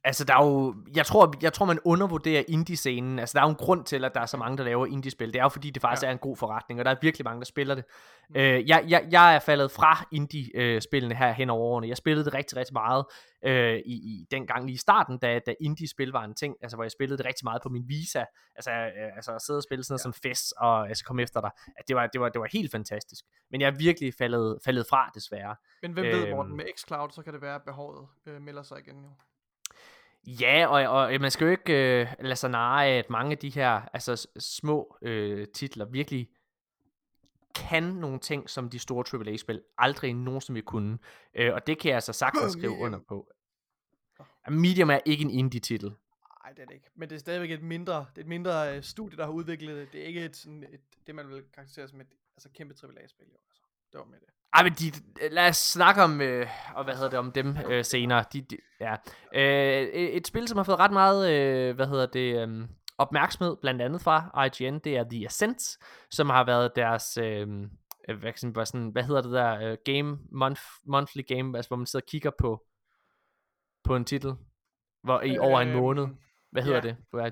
Altså 0.05 0.25
der 0.25 0.35
er 0.35 0.47
jo, 0.47 0.75
jeg 0.95 1.07
tror, 1.07 1.35
jeg 1.43 1.53
tror, 1.53 1.67
man 1.67 1.79
undervurderer 1.85 2.43
indie-scenen. 2.49 3.19
Altså, 3.19 3.39
der 3.39 3.45
er 3.45 3.47
jo 3.47 3.51
en 3.51 3.57
grund 3.57 3.85
til, 3.85 4.05
at 4.05 4.15
der 4.15 4.21
er 4.21 4.27
så 4.27 4.37
mange, 4.37 4.59
der 4.59 4.65
laver 4.65 4.87
indie-spil. 4.87 5.33
Det 5.33 5.39
er 5.39 5.43
jo, 5.43 5.49
fordi 5.49 5.71
det 5.71 5.83
faktisk 5.83 6.03
Ja. 6.03 6.09
er 6.09 6.13
en 6.13 6.19
god 6.19 6.37
forretning, 6.37 6.81
og 6.81 6.85
der 6.85 6.91
er 6.91 6.97
virkelig 7.03 7.25
mange, 7.25 7.41
der 7.41 7.45
spiller 7.45 7.75
det. 7.75 7.85
Mm. 8.31 8.37
Øh, 8.37 8.69
jeg, 8.69 8.85
jeg, 8.89 9.09
jeg 9.11 9.35
er 9.35 9.39
faldet 9.39 9.71
fra 9.71 10.07
indie-spillene 10.13 11.15
her 11.15 11.33
hen 11.33 11.51
over 11.51 11.63
årene. 11.63 11.89
Jeg 11.89 11.97
spillede 11.97 12.25
det 12.25 12.35
rigtig, 12.35 12.57
rigtig 12.59 12.73
meget 12.73 13.05
øh, 13.45 13.77
i, 13.87 13.93
i 13.93 14.27
den 14.31 14.47
gang 14.47 14.65
lige 14.65 14.75
i 14.75 14.79
starten, 14.79 15.19
da, 15.19 15.41
da 15.47 15.55
indie-spil 15.61 16.11
var 16.13 16.25
en 16.25 16.35
ting. 16.35 16.55
Altså, 16.63 16.77
hvor 16.77 16.85
jeg 16.85 16.91
spillede 16.91 17.19
det 17.19 17.27
rigtig 17.27 17.45
meget 17.45 17.63
på 17.63 17.69
min 17.69 17.89
Visa. 17.89 18.25
Altså, 18.57 18.71
øh, 18.71 19.17
altså 19.17 19.33
at 19.33 19.43
sidde 19.43 19.57
og 19.59 19.63
spille 19.63 19.85
sådan 19.85 19.93
noget 19.93 20.01
ja. 20.01 20.03
som 20.03 20.31
FES, 20.31 20.53
og 20.53 20.89
jeg 20.89 20.97
skal 20.97 21.07
komme 21.07 21.23
efter 21.23 21.41
dig. 21.41 21.51
At 21.79 21.85
det, 21.89 21.97
var, 21.97 22.07
det, 22.07 22.21
var, 22.21 22.29
det 22.29 22.41
var 22.41 22.49
helt 22.53 22.71
fantastisk. 22.71 23.25
Men 23.51 23.61
jeg 23.61 23.67
er 23.67 23.77
virkelig 23.79 24.15
faldet, 24.19 24.59
faldet 24.65 24.87
fra, 24.91 25.11
desværre. 25.15 25.57
Men 25.83 25.93
hvem 25.93 26.05
ved, 26.05 26.31
Morten, 26.31 26.53
øhm, 26.53 26.57
med 26.57 26.65
xCloud, 26.79 27.11
så 27.11 27.23
kan 27.23 27.33
det 27.33 27.43
være, 27.43 27.55
at 27.55 27.63
behovet 27.63 28.09
øh, 28.27 28.43
melder 28.43 28.63
sig 28.63 28.79
igen 28.79 29.03
jo. 29.05 29.11
Ja, 30.27 30.67
og, 30.67 31.03
og 31.03 31.21
man 31.21 31.31
skal 31.31 31.45
jo 31.45 31.51
ikke 31.51 32.01
øh, 32.01 32.09
lade 32.21 32.37
sig 32.37 32.51
narre 32.51 32.87
af, 32.87 32.99
at 32.99 33.11
mange 33.11 33.33
af 33.33 33.39
de 33.39 33.51
her 33.51 33.71
altså, 33.93 34.29
små 34.39 34.97
øh, 35.03 35.47
titler 35.55 35.85
virkelig 35.85 36.29
kan 37.55 37.83
nogle 37.83 38.19
ting, 38.19 38.51
som 38.51 38.71
de 38.71 38.79
store 38.79 39.29
AAA-spil 39.29 39.63
aldrig 39.79 40.15
nogensinde 40.15 40.57
vil 40.57 40.65
kunne. 40.65 40.99
Øh, 41.35 41.55
og 41.55 41.67
det 41.67 41.79
kan 41.79 41.89
jeg 41.89 41.95
altså 41.95 42.13
sagtens 42.13 42.53
skrive 42.59 42.73
under 42.73 42.99
på. 43.09 43.31
Medium 44.49 44.91
er 44.91 44.99
ikke 45.07 45.23
en 45.23 45.31
indie-titel. 45.31 45.89
Nej, 45.89 46.53
det 46.53 46.63
er 46.63 46.67
det 46.67 46.75
ikke. 46.75 46.91
Men 46.95 47.09
det 47.09 47.15
er 47.15 47.21
stadigvæk 47.21 47.51
et 47.51 47.63
mindre, 47.63 48.07
det 48.11 48.19
er 48.19 48.23
et 48.23 48.29
mindre 48.29 48.77
øh, 48.77 48.83
studie, 48.83 49.17
der 49.17 49.25
har 49.25 49.33
udviklet 49.33 49.77
det. 49.77 49.93
Det 49.93 50.03
er 50.03 50.07
ikke 50.07 50.25
et, 50.25 50.37
sådan 50.37 50.63
et, 50.73 50.81
det, 51.07 51.15
man 51.15 51.29
vil 51.29 51.43
karakterisere 51.55 51.89
som 51.89 52.01
et 52.01 52.07
altså, 52.37 52.49
kæmpe 52.55 52.75
AAA-spil. 52.83 53.27
Jo. 53.27 53.39
Altså, 53.49 53.63
det 53.93 53.99
var 53.99 54.05
med 54.05 54.21
det. 54.21 54.29
Ej, 54.55 54.63
men 54.63 54.73
de, 54.73 54.93
lad 55.31 55.49
os 55.49 55.57
snakke 55.57 56.03
om, 56.03 56.21
øh, 56.21 56.47
og 56.75 56.85
hvad 56.85 56.95
hedder 56.95 57.11
det, 57.11 57.19
om 57.19 57.33
dem 57.33 57.57
øh, 57.69 57.85
senere. 57.85 58.25
De, 58.33 58.41
de, 58.41 58.57
ja. 58.81 58.97
øh, 59.35 59.83
et 59.93 60.27
spil, 60.27 60.49
som 60.49 60.57
har 60.57 60.65
fået 60.65 60.79
ret 60.79 60.93
meget, 60.93 61.31
øh, 61.33 61.75
hvad 61.75 61.87
hedder 61.87 62.07
det, 62.07 62.49
øh, 62.49 62.69
opmærksomhed, 62.99 63.57
blandt 63.57 63.83
andet 63.83 64.01
fra 64.01 64.45
IGN, 64.45 64.79
det 64.79 64.97
er 64.97 65.05
The 65.11 65.27
Ascent, 65.27 65.79
som 66.11 66.31
har 66.31 66.45
været 66.45 66.77
deres, 66.77 67.17
øh, 67.17 67.49
øh, 68.09 68.19
hvad, 68.19 68.53
man, 68.55 68.67
sådan, 68.67 68.89
hvad 68.89 69.03
hedder 69.03 69.23
det 69.23 69.33
der, 69.33 69.71
øh, 69.71 69.77
game, 69.85 70.19
month, 70.33 70.63
monthly 70.87 71.23
game, 71.29 71.59
altså 71.59 71.69
hvor 71.69 71.77
man 71.77 71.87
sidder 71.87 72.05
og 72.05 72.09
kigger 72.09 72.31
på, 72.39 72.67
på 73.85 73.97
en 73.97 74.05
titel, 74.05 74.35
hvor 75.03 75.21
i 75.21 75.39
over 75.39 75.61
en 75.61 75.69
Øhm, 75.69 75.79
måned. 75.79 76.07
Hvad 76.51 76.63
hedder 76.63 76.77
ja. 76.77 76.89
det 76.89 76.97
på 77.11 77.19
IGN? 77.19 77.29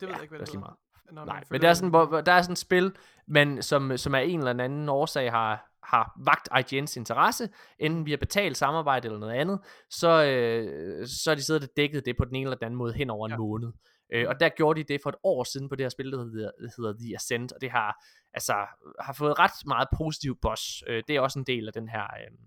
Det 0.00 0.08
ved 0.08 0.08
jeg 0.08 0.22
ikke, 0.22 0.36
hvad 0.36 0.38
det 0.38 0.48
er 0.48 0.52
det 0.52 0.60
hedder. 0.60 0.78
Når 1.12 1.24
Nej, 1.24 1.44
men 1.50 1.60
det 1.60 1.68
er 1.68 1.74
sådan, 1.74 1.90
hvor, 1.90 2.20
der 2.20 2.32
er 2.32 2.42
sådan 2.42 2.52
et 2.52 2.58
spil, 2.58 2.96
men 3.26 3.62
som, 3.62 3.96
som 3.96 4.14
af 4.14 4.22
en 4.22 4.38
eller 4.38 4.64
anden 4.64 4.88
årsag 4.88 5.30
har, 5.30 5.70
har 5.82 6.12
vagt 6.24 6.48
IGN's 6.72 6.96
interesse, 6.96 7.48
enten 7.78 8.06
via 8.06 8.16
betalt 8.16 8.56
samarbejde 8.56 9.06
eller 9.06 9.18
noget 9.18 9.34
andet, 9.34 9.60
så, 9.90 10.24
øh, 10.24 11.06
så 11.06 11.30
er 11.30 11.34
de 11.34 11.42
siddet 11.42 11.62
og 11.62 11.68
dækket 11.76 12.06
det 12.06 12.16
på 12.16 12.24
den 12.24 12.34
ene 12.34 12.44
eller 12.44 12.56
den 12.56 12.64
anden 12.64 12.78
måde 12.78 12.92
hen 12.92 13.10
over 13.10 13.26
en 13.26 13.32
Ja. 13.32 13.36
måned. 13.36 13.72
Øh, 14.12 14.28
og 14.28 14.40
der 14.40 14.48
gjorde 14.48 14.80
de 14.84 14.92
det 14.92 15.00
for 15.02 15.10
et 15.10 15.16
år 15.22 15.44
siden 15.44 15.68
på 15.68 15.76
det 15.76 15.84
her 15.84 15.88
spil, 15.88 16.12
der 16.12 16.18
hedder, 16.24 16.50
der 16.60 16.68
hedder 16.76 16.94
The 17.00 17.14
Ascent, 17.16 17.52
og 17.52 17.60
det 17.60 17.70
har, 17.70 18.04
altså, 18.34 18.66
har 19.00 19.12
fået 19.12 19.38
ret 19.38 19.66
meget 19.66 19.88
positiv 19.98 20.38
boss. 20.42 20.84
Øh, 20.86 21.02
det 21.08 21.16
er 21.16 21.20
også 21.20 21.38
en 21.38 21.44
del 21.44 21.66
af 21.66 21.72
den 21.72 21.88
her 21.88 22.02
øh, 22.04 22.38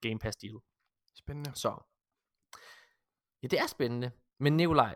Game 0.00 0.18
Pass 0.18 0.36
deal. 0.36 0.54
Spændende. 1.18 1.50
Så. 1.54 1.74
Ja, 3.42 3.48
det 3.48 3.58
er 3.60 3.66
spændende. 3.66 4.10
Men 4.40 4.56
Nikolaj, 4.56 4.94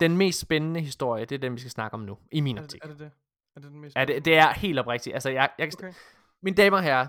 den 0.00 0.16
mest 0.16 0.40
spændende 0.40 0.80
historie, 0.80 1.24
det 1.24 1.34
er 1.34 1.38
den, 1.38 1.54
vi 1.54 1.58
skal 1.60 1.70
snakke 1.70 1.94
om 1.94 2.00
nu, 2.00 2.18
i 2.32 2.40
min 2.40 2.56
Er 2.58 2.60
det, 2.60 2.66
optik. 2.66 2.80
er 2.84 2.88
det 2.88 2.98
det? 2.98 3.10
Er 3.56 3.60
det 3.60 3.70
den 3.70 3.80
mest 3.80 3.96
Ja, 3.96 4.04
det, 4.04 4.24
det 4.24 4.36
er 4.36 4.52
helt 4.52 4.78
oprigtigt. 4.78 5.14
Altså, 5.14 5.30
jeg, 5.30 5.50
jeg, 5.58 5.70
okay. 5.74 5.88
Okay. 5.88 5.98
Mine 6.42 6.56
damer 6.56 6.76
og 6.76 6.82
herrer, 6.82 7.08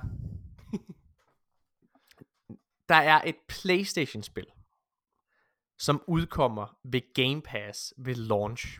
der 2.90 2.96
er 2.96 3.22
et 3.26 3.36
PlayStation-spil, 3.48 4.46
som 5.80 6.04
udkommer 6.08 6.78
ved 6.84 7.14
Game 7.14 7.42
Pass 7.42 7.94
ved 7.98 8.16
launch. 8.16 8.80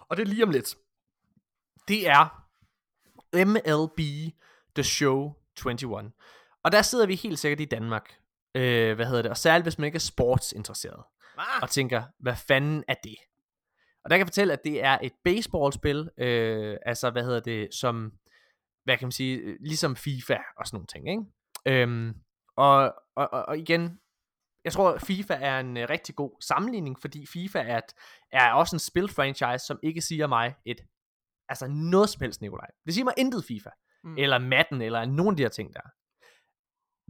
Og 0.00 0.16
det 0.16 0.22
er 0.22 0.26
lige 0.26 0.42
om 0.44 0.50
lidt. 0.50 0.74
Det 1.88 2.08
er 2.08 2.44
MLB 3.46 3.98
The 4.74 4.84
Show 4.84 5.34
21. 5.66 6.12
Og 6.62 6.72
der 6.72 6.82
sidder 6.82 7.06
vi 7.06 7.14
helt 7.14 7.38
sikkert 7.38 7.60
i 7.60 7.64
Danmark. 7.64 8.18
Øh, 8.54 8.94
hvad 8.94 9.06
hedder 9.06 9.22
det? 9.22 9.30
Og 9.30 9.36
særligt 9.36 9.64
hvis 9.64 9.78
man 9.78 9.86
ikke 9.86 9.96
er 9.96 10.00
sportsinteresseret. 10.00 11.02
Ah, 11.38 11.62
Og 11.62 11.70
tænker, 11.70 12.02
hvad 12.18 12.36
fanden 12.36 12.84
er 12.88 12.94
det? 13.04 13.16
Og 14.08 14.10
der 14.10 14.16
kan 14.16 14.20
jeg 14.20 14.26
fortælle, 14.26 14.52
at 14.52 14.64
det 14.64 14.84
er 14.84 14.98
et 15.02 15.12
baseballspil. 15.24 16.10
Øh, 16.18 16.76
altså, 16.86 17.10
hvad 17.10 17.24
hedder 17.24 17.40
det? 17.40 17.74
Som, 17.74 18.12
hvad 18.84 18.96
kan 18.96 19.06
man 19.06 19.12
sige? 19.12 19.36
øh, 19.36 19.56
Ligesom 19.60 19.96
FIFA 19.96 20.36
og 20.56 20.66
sådan 20.66 20.76
nogle 20.76 20.86
ting, 20.86 21.10
ikke? 21.10 21.82
Øhm, 21.82 22.14
og, 22.56 22.94
og, 23.16 23.28
og, 23.30 23.58
igen, 23.58 24.00
jeg 24.64 24.72
tror, 24.72 24.98
FIFA 24.98 25.34
er 25.34 25.60
en 25.60 25.76
øh, 25.76 25.86
rigtig 25.90 26.14
god 26.14 26.40
sammenligning, 26.40 27.00
fordi 27.00 27.26
FIFA 27.26 27.58
er, 27.58 27.78
et, 27.78 27.94
er 28.32 28.52
også 28.52 28.76
en 28.76 28.80
spilfranchise, 28.80 29.66
som 29.66 29.78
ikke 29.82 30.00
siger 30.00 30.26
mig 30.26 30.54
et, 30.64 30.80
altså 31.48 31.66
noget 31.66 32.08
som 32.08 32.20
helst, 32.20 32.40
Nikolaj. 32.40 32.70
Det 32.86 32.94
siger 32.94 33.04
mig 33.04 33.14
intet 33.16 33.44
FIFA, 33.44 33.70
mm. 34.04 34.18
eller 34.18 34.38
Madden, 34.38 34.82
eller 34.82 35.04
nogen 35.04 35.32
af 35.32 35.36
de 35.36 35.42
her 35.42 35.50
ting 35.50 35.74
der. 35.74 35.90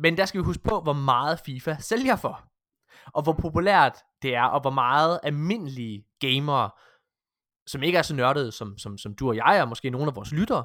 Men 0.00 0.16
der 0.16 0.24
skal 0.24 0.40
vi 0.40 0.44
huske 0.44 0.62
på, 0.62 0.80
hvor 0.80 0.92
meget 0.92 1.40
FIFA 1.46 1.76
sælger 1.80 2.16
for. 2.16 2.50
Og 3.14 3.22
hvor 3.22 3.32
populært 3.32 3.96
det 4.22 4.34
er, 4.34 4.44
og 4.44 4.60
hvor 4.60 4.70
meget 4.70 5.20
almindelige 5.22 6.04
gamere, 6.20 6.70
som 7.68 7.82
ikke 7.82 7.98
er 7.98 8.02
så 8.02 8.14
nørdede 8.14 8.52
som, 8.52 8.78
som, 8.78 8.98
som 8.98 9.14
du 9.14 9.28
og 9.28 9.36
jeg, 9.36 9.58
og 9.62 9.68
måske 9.68 9.90
nogle 9.90 10.06
af 10.06 10.16
vores 10.16 10.32
lyttere, 10.32 10.64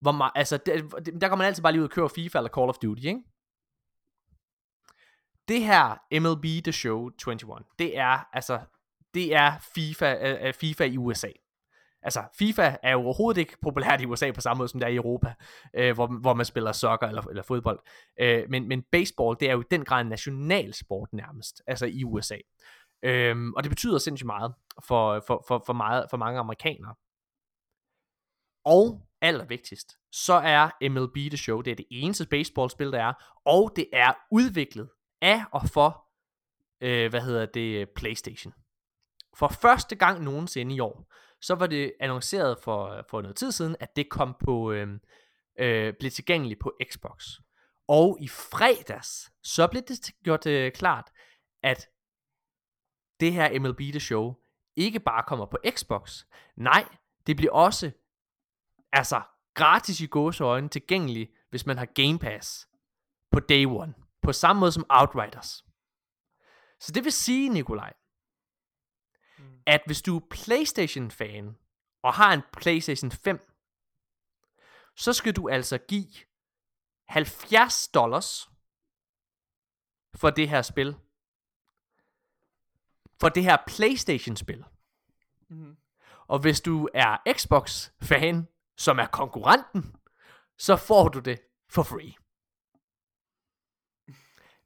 hvor 0.00 0.12
man, 0.12 0.30
altså, 0.34 0.56
der, 0.56 0.82
der 1.20 1.28
går 1.28 1.36
man 1.36 1.46
altid 1.46 1.62
bare 1.62 1.72
lige 1.72 1.82
ud 1.82 1.88
og 1.88 1.90
køre 1.90 2.08
FIFA 2.08 2.38
eller 2.38 2.50
Call 2.50 2.68
of 2.68 2.78
Duty, 2.82 3.04
ikke? 3.04 3.22
Det 5.48 5.62
her 5.62 6.18
MLB 6.20 6.64
The 6.64 6.72
Show 6.72 7.10
21, 7.28 7.58
det 7.78 7.98
er, 7.98 8.28
altså, 8.32 8.60
det 9.14 9.34
er 9.34 9.52
FIFA, 9.74 10.48
uh, 10.48 10.54
FIFA 10.54 10.84
i 10.84 10.98
USA. 10.98 11.28
Altså, 12.02 12.22
FIFA 12.38 12.76
er 12.82 12.92
jo 12.92 13.00
overhovedet 13.00 13.40
ikke 13.40 13.56
populært 13.62 14.00
i 14.00 14.06
USA 14.06 14.30
på 14.30 14.40
samme 14.40 14.58
måde, 14.58 14.68
som 14.68 14.80
det 14.80 14.86
er 14.86 14.90
i 14.90 14.96
Europa, 14.96 15.34
øh, 15.74 15.94
hvor, 15.94 16.06
hvor 16.06 16.34
man 16.34 16.46
spiller 16.46 16.72
soccer 16.72 17.06
eller, 17.06 17.22
eller 17.22 17.42
fodbold. 17.42 17.80
Øh, 18.20 18.44
men, 18.48 18.68
men 18.68 18.82
baseball, 18.92 19.36
det 19.40 19.48
er 19.48 19.52
jo 19.52 19.60
i 19.60 19.64
den 19.70 19.84
grad 19.84 20.00
en 20.00 20.06
nationalsport 20.06 21.08
nærmest, 21.12 21.62
altså 21.66 21.86
i 21.86 22.04
USA. 22.04 22.36
Øhm, 23.02 23.54
og 23.54 23.62
det 23.62 23.70
betyder 23.70 23.98
sindssygt 23.98 24.26
meget 24.26 24.54
for, 24.84 25.22
for, 25.26 25.44
for, 25.48 25.62
for, 25.66 25.72
meget, 25.72 26.06
for 26.10 26.16
mange 26.16 26.40
amerikanere. 26.40 26.94
Og 28.64 29.06
allervigtigst, 29.20 29.98
så 30.12 30.32
er 30.34 30.88
MLB 30.88 31.14
The 31.14 31.36
Show, 31.36 31.60
det 31.60 31.70
er 31.70 31.74
det 31.74 31.86
eneste 31.90 32.26
baseballspil, 32.26 32.92
der 32.92 33.02
er, 33.02 33.12
og 33.44 33.72
det 33.76 33.86
er 33.92 34.12
udviklet 34.30 34.90
af 35.22 35.44
og 35.52 35.62
for, 35.68 36.06
øh, 36.80 37.10
hvad 37.10 37.20
hedder 37.20 37.46
det, 37.46 37.88
PlayStation. 37.96 38.52
For 39.36 39.48
første 39.48 39.96
gang 39.96 40.22
nogensinde 40.22 40.74
i 40.74 40.80
år, 40.80 41.12
så 41.40 41.54
var 41.54 41.66
det 41.66 41.92
annonceret 42.00 42.58
for, 42.62 43.04
for 43.10 43.20
noget 43.20 43.36
tid 43.36 43.52
siden, 43.52 43.76
at 43.80 43.96
det 43.96 44.10
kom 44.10 44.36
på, 44.44 44.72
øh, 44.72 44.88
øh, 45.58 45.94
blev 45.98 46.10
tilgængeligt 46.10 46.60
på 46.60 46.72
Xbox. 46.90 47.24
Og 47.88 48.18
i 48.20 48.28
fredags, 48.28 49.30
så 49.42 49.66
blev 49.66 49.82
det 49.82 50.10
gjort 50.24 50.46
øh, 50.46 50.72
klart, 50.72 51.10
at 51.62 51.88
det 53.20 53.32
her 53.32 53.58
MLB 53.60 53.78
The 53.78 54.00
Show 54.00 54.34
ikke 54.76 55.00
bare 55.00 55.22
kommer 55.22 55.46
på 55.46 55.58
Xbox. 55.70 56.24
Nej, 56.56 56.88
det 57.26 57.36
bliver 57.36 57.52
også 57.52 57.90
altså 58.92 59.22
gratis 59.54 60.00
i 60.00 60.06
gåseøjne 60.06 60.68
tilgængelig, 60.68 61.30
hvis 61.50 61.66
man 61.66 61.78
har 61.78 61.86
Game 61.86 62.18
Pass 62.18 62.68
på 63.30 63.40
day 63.40 63.64
one. 63.66 63.94
På 64.22 64.32
samme 64.32 64.60
måde 64.60 64.72
som 64.72 64.86
Outriders. 64.90 65.64
Så 66.80 66.92
det 66.92 67.04
vil 67.04 67.12
sige, 67.12 67.48
Nikolaj, 67.48 67.92
Mm. 69.38 69.62
at 69.66 69.82
hvis 69.86 70.02
du 70.02 70.16
er 70.16 70.26
PlayStation-fan, 70.30 71.56
og 72.02 72.14
har 72.14 72.32
en 72.32 72.42
PlayStation 72.52 73.10
5, 73.10 73.52
så 74.96 75.12
skal 75.12 75.32
du 75.36 75.48
altså 75.48 75.78
give 75.78 76.12
70 77.08 77.88
dollars 77.88 78.48
for 80.14 80.30
det 80.30 80.48
her 80.48 80.62
spil. 80.62 80.96
For 83.20 83.28
det 83.28 83.44
her 83.44 83.56
PlayStation-spil. 83.66 84.64
Mm. 85.50 85.76
Og 86.28 86.38
hvis 86.38 86.60
du 86.60 86.88
er 86.94 87.16
Xbox-fan, 87.32 88.48
som 88.76 88.98
er 88.98 89.06
konkurrenten, 89.06 89.96
så 90.58 90.76
får 90.76 91.08
du 91.08 91.18
det 91.18 91.40
for 91.70 91.82
free. 91.82 92.12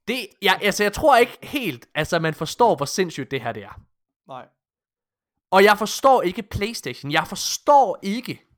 Det, 0.08 0.26
jeg, 0.42 0.60
altså, 0.62 0.82
jeg 0.82 0.92
tror 0.92 1.16
ikke 1.16 1.38
helt, 1.42 1.88
altså 1.94 2.18
man 2.18 2.34
forstår, 2.34 2.76
hvor 2.76 2.86
sindssygt 2.86 3.30
det 3.30 3.40
her 3.40 3.52
det 3.52 3.64
er. 3.64 3.80
Nej. 4.28 4.48
Og 5.50 5.64
jeg 5.64 5.78
forstår 5.78 6.22
ikke 6.22 6.42
PlayStation. 6.42 7.12
Jeg 7.12 7.26
forstår 7.26 7.98
ikke, 8.02 8.50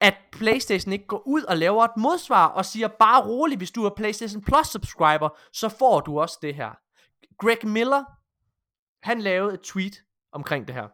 at 0.00 0.14
PlayStation 0.32 0.92
ikke 0.92 1.06
går 1.06 1.22
ud 1.26 1.42
og 1.42 1.56
laver 1.56 1.84
et 1.84 1.96
modsvar 1.96 2.46
og 2.46 2.64
siger 2.64 2.88
bare 2.88 3.26
roligt, 3.26 3.58
hvis 3.58 3.70
du 3.70 3.84
er 3.84 3.90
PlayStation 3.96 4.42
Plus 4.42 4.66
subscriber, 4.66 5.28
så 5.52 5.68
får 5.68 6.00
du 6.00 6.20
også 6.20 6.38
det 6.42 6.54
her. 6.54 6.70
Greg 7.38 7.68
Miller, 7.68 8.04
han 9.06 9.20
lavede 9.20 9.54
et 9.54 9.60
tweet 9.60 10.02
omkring 10.32 10.66
det 10.66 10.74
her. 10.74 10.88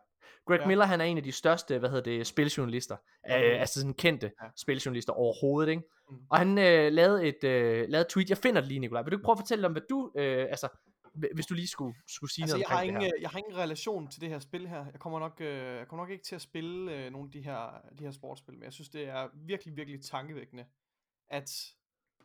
Greg 0.46 0.60
Ja. 0.60 0.66
Miller, 0.66 0.84
han 0.84 1.00
er 1.00 1.04
en 1.04 1.16
af 1.16 1.22
de 1.22 1.32
største, 1.32 1.78
hvad 1.78 1.88
hedder 1.90 2.04
det, 2.04 2.26
spiljournalister. 2.26 2.96
Ja. 3.28 3.52
Øh, 3.54 3.60
altså 3.60 3.80
sådan 3.80 3.94
kendte 3.94 4.32
Ja. 4.42 4.48
spiljournalister 4.56 5.12
overhovedet, 5.12 5.70
ikke? 5.70 5.82
Mm. 6.10 6.16
Og 6.30 6.38
han 6.38 6.58
øh, 6.58 6.92
lavede 6.92 7.26
et 7.28 7.44
øh, 7.44 7.88
lavede 7.88 8.00
et 8.00 8.08
tweet. 8.08 8.30
Jeg 8.30 8.38
finder 8.38 8.60
det 8.60 8.68
lige, 8.68 8.80
Nikolaj. 8.80 9.02
Vil 9.02 9.12
du 9.12 9.16
ikke 9.16 9.24
prøve 9.24 9.34
at 9.34 9.38
fortælle 9.38 9.66
om, 9.66 9.72
hvad 9.72 9.82
du, 9.90 10.12
øh, 10.16 10.46
altså, 10.50 10.68
hv- 11.14 11.34
hvis 11.34 11.46
du 11.46 11.54
lige 11.54 11.66
skulle, 11.68 11.94
skulle 12.08 12.32
sige 12.32 12.42
Altså, 12.44 12.56
noget 12.56 12.68
jeg 12.68 12.76
har, 12.76 12.82
ingen, 12.82 13.00
det 13.00 13.06
her. 13.06 13.12
øh, 13.16 13.22
jeg 13.22 13.30
har 13.30 13.38
ingen 13.38 13.56
relation 13.56 14.08
til 14.08 14.20
det 14.20 14.28
her 14.28 14.38
spil 14.38 14.68
her. 14.68 14.84
Jeg 14.92 15.00
kommer 15.00 15.18
nok, 15.18 15.40
øh, 15.40 15.46
jeg 15.78 15.88
kommer 15.88 16.04
nok 16.04 16.10
ikke 16.10 16.24
til 16.24 16.34
at 16.34 16.42
spille 16.42 16.92
øh, 16.96 17.12
nogle 17.12 17.26
af 17.26 17.32
de 17.32 17.40
her, 17.42 17.80
de 17.98 18.04
her 18.04 18.10
sportsspil, 18.10 18.54
men 18.54 18.64
jeg 18.64 18.72
synes, 18.72 18.88
det 18.88 19.08
er 19.08 19.28
virkelig, 19.46 19.76
virkelig 19.76 20.02
tankevækkende, 20.04 20.64
at, 21.30 21.50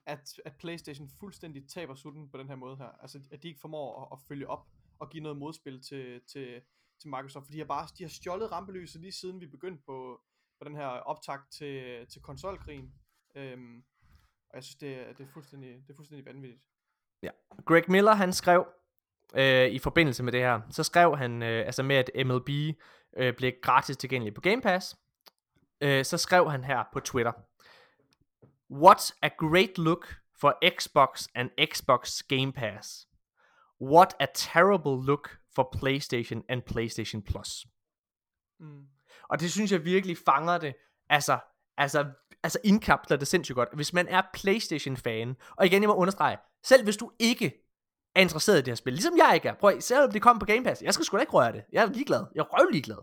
at, 0.06 0.34
at 0.46 0.54
PlayStation 0.60 1.10
fuldstændig 1.20 1.68
taber 1.70 1.96
sutten 1.96 2.30
på 2.30 2.38
den 2.38 2.48
her 2.48 2.56
måde 2.56 2.78
her. 2.78 2.90
Altså, 3.02 3.20
at 3.32 3.44
de 3.44 3.48
ikke 3.48 3.60
formår 3.60 4.02
at, 4.02 4.08
at 4.12 4.20
følge 4.28 4.50
op 4.50 4.66
og 5.00 5.10
give 5.10 5.24
noget 5.24 5.38
modspil 5.38 5.82
til, 5.82 6.22
til, 6.32 6.62
til 7.02 7.10
Microsoft, 7.10 7.46
for 7.46 7.52
de 7.52 7.58
har 7.58 7.66
bare 7.66 7.88
de 7.98 8.04
har 8.04 8.10
stjålet 8.10 8.52
rampelyset 8.52 9.02
lige 9.02 9.12
siden 9.12 9.42
vi 9.42 9.46
begyndte 9.46 9.84
på, 9.86 10.22
på 10.60 10.68
den 10.68 10.76
her 10.76 10.88
optakt 10.88 11.52
til, 11.52 12.08
til 12.08 12.22
konsolkrigen. 12.22 12.94
Øhm, 13.36 13.84
og 14.50 14.56
jeg 14.56 14.64
synes, 14.64 14.76
det 14.76 14.94
er, 14.94 15.14
det 15.14 15.24
er, 15.24 15.32
fuldstændig, 15.34 15.70
det 15.70 15.90
er 15.90 15.96
fuldstændig 15.96 16.26
vanvittigt. 16.26 16.62
Ja. 17.24 17.30
Greg 17.66 17.84
Miller, 17.88 18.16
han 18.16 18.34
skrev 18.34 18.68
øh, 19.36 19.68
i 19.68 19.80
forbindelse 19.80 20.24
med 20.24 20.32
det 20.32 20.42
her, 20.42 20.62
så 20.70 20.84
skrev 20.84 21.18
han, 21.18 21.44
øh, 21.44 21.66
altså 21.66 21.84
med 21.84 21.96
at 21.96 22.28
MLB 22.28 22.50
øh, 23.18 23.36
blev 23.36 23.54
gratis 23.62 23.98
tilgængelig 23.98 24.34
på 24.34 24.42
Game 24.42 24.62
Pass, 24.62 24.98
øh, 25.82 26.06
så 26.06 26.18
skrev 26.18 26.52
han 26.52 26.64
her 26.64 26.84
på 26.94 27.00
Twitter, 27.00 27.32
What 28.72 29.14
a 29.22 29.30
great 29.38 29.78
look 29.78 30.16
for 30.40 30.58
Xbox 30.80 31.28
and 31.36 31.50
Xbox 31.74 32.24
Game 32.24 32.54
Pass. 32.54 33.07
What 33.82 34.16
a 34.20 34.26
terrible 34.36 35.06
look 35.06 35.38
for 35.56 35.70
PlayStation 35.76 36.44
and 36.50 36.62
PlayStation 36.62 37.22
Plus. 37.22 37.66
Mm. 38.60 38.84
Og 39.30 39.40
det 39.40 39.52
synes 39.52 39.72
jeg 39.72 39.86
virkelig 39.86 40.18
fanger 40.26 40.58
det. 40.58 40.74
Altså, 41.10 41.40
altså, 41.78 42.06
altså 42.44 42.60
indkapsler 42.64 43.18
det 43.18 43.28
sindssygt 43.28 43.56
godt. 43.56 43.70
Hvis 43.74 43.94
man 43.94 44.08
er 44.08 44.22
Playstation-fan, 44.34 45.36
og 45.58 45.66
igen, 45.66 45.82
jeg 45.82 45.88
må 45.90 45.96
understrege, 45.96 46.38
selv 46.64 46.84
hvis 46.84 46.98
du 46.98 47.12
ikke 47.20 47.64
er 48.16 48.22
interesseret 48.22 48.56
i 48.58 48.62
det 48.62 48.68
her 48.68 48.76
spil, 48.76 48.94
ligesom 48.94 49.18
jeg 49.18 49.32
ikke 49.36 49.48
er, 49.50 49.54
prøv 49.54 49.70
at- 49.70 49.84
selvom 49.84 50.12
det 50.12 50.22
kommer 50.22 50.40
på 50.40 50.46
Game 50.46 50.64
Pass, 50.64 50.82
jeg 50.82 50.94
skal 50.94 51.06
sgu 51.06 51.18
da 51.18 51.22
ikke 51.22 51.34
røre 51.34 51.52
det. 51.52 51.64
Jeg 51.72 51.84
er 51.84 51.90
ligeglad. 51.92 52.26
Jeg 52.36 52.42
er 52.42 52.46
røv 52.60 52.70
ligeglad. 52.70 52.98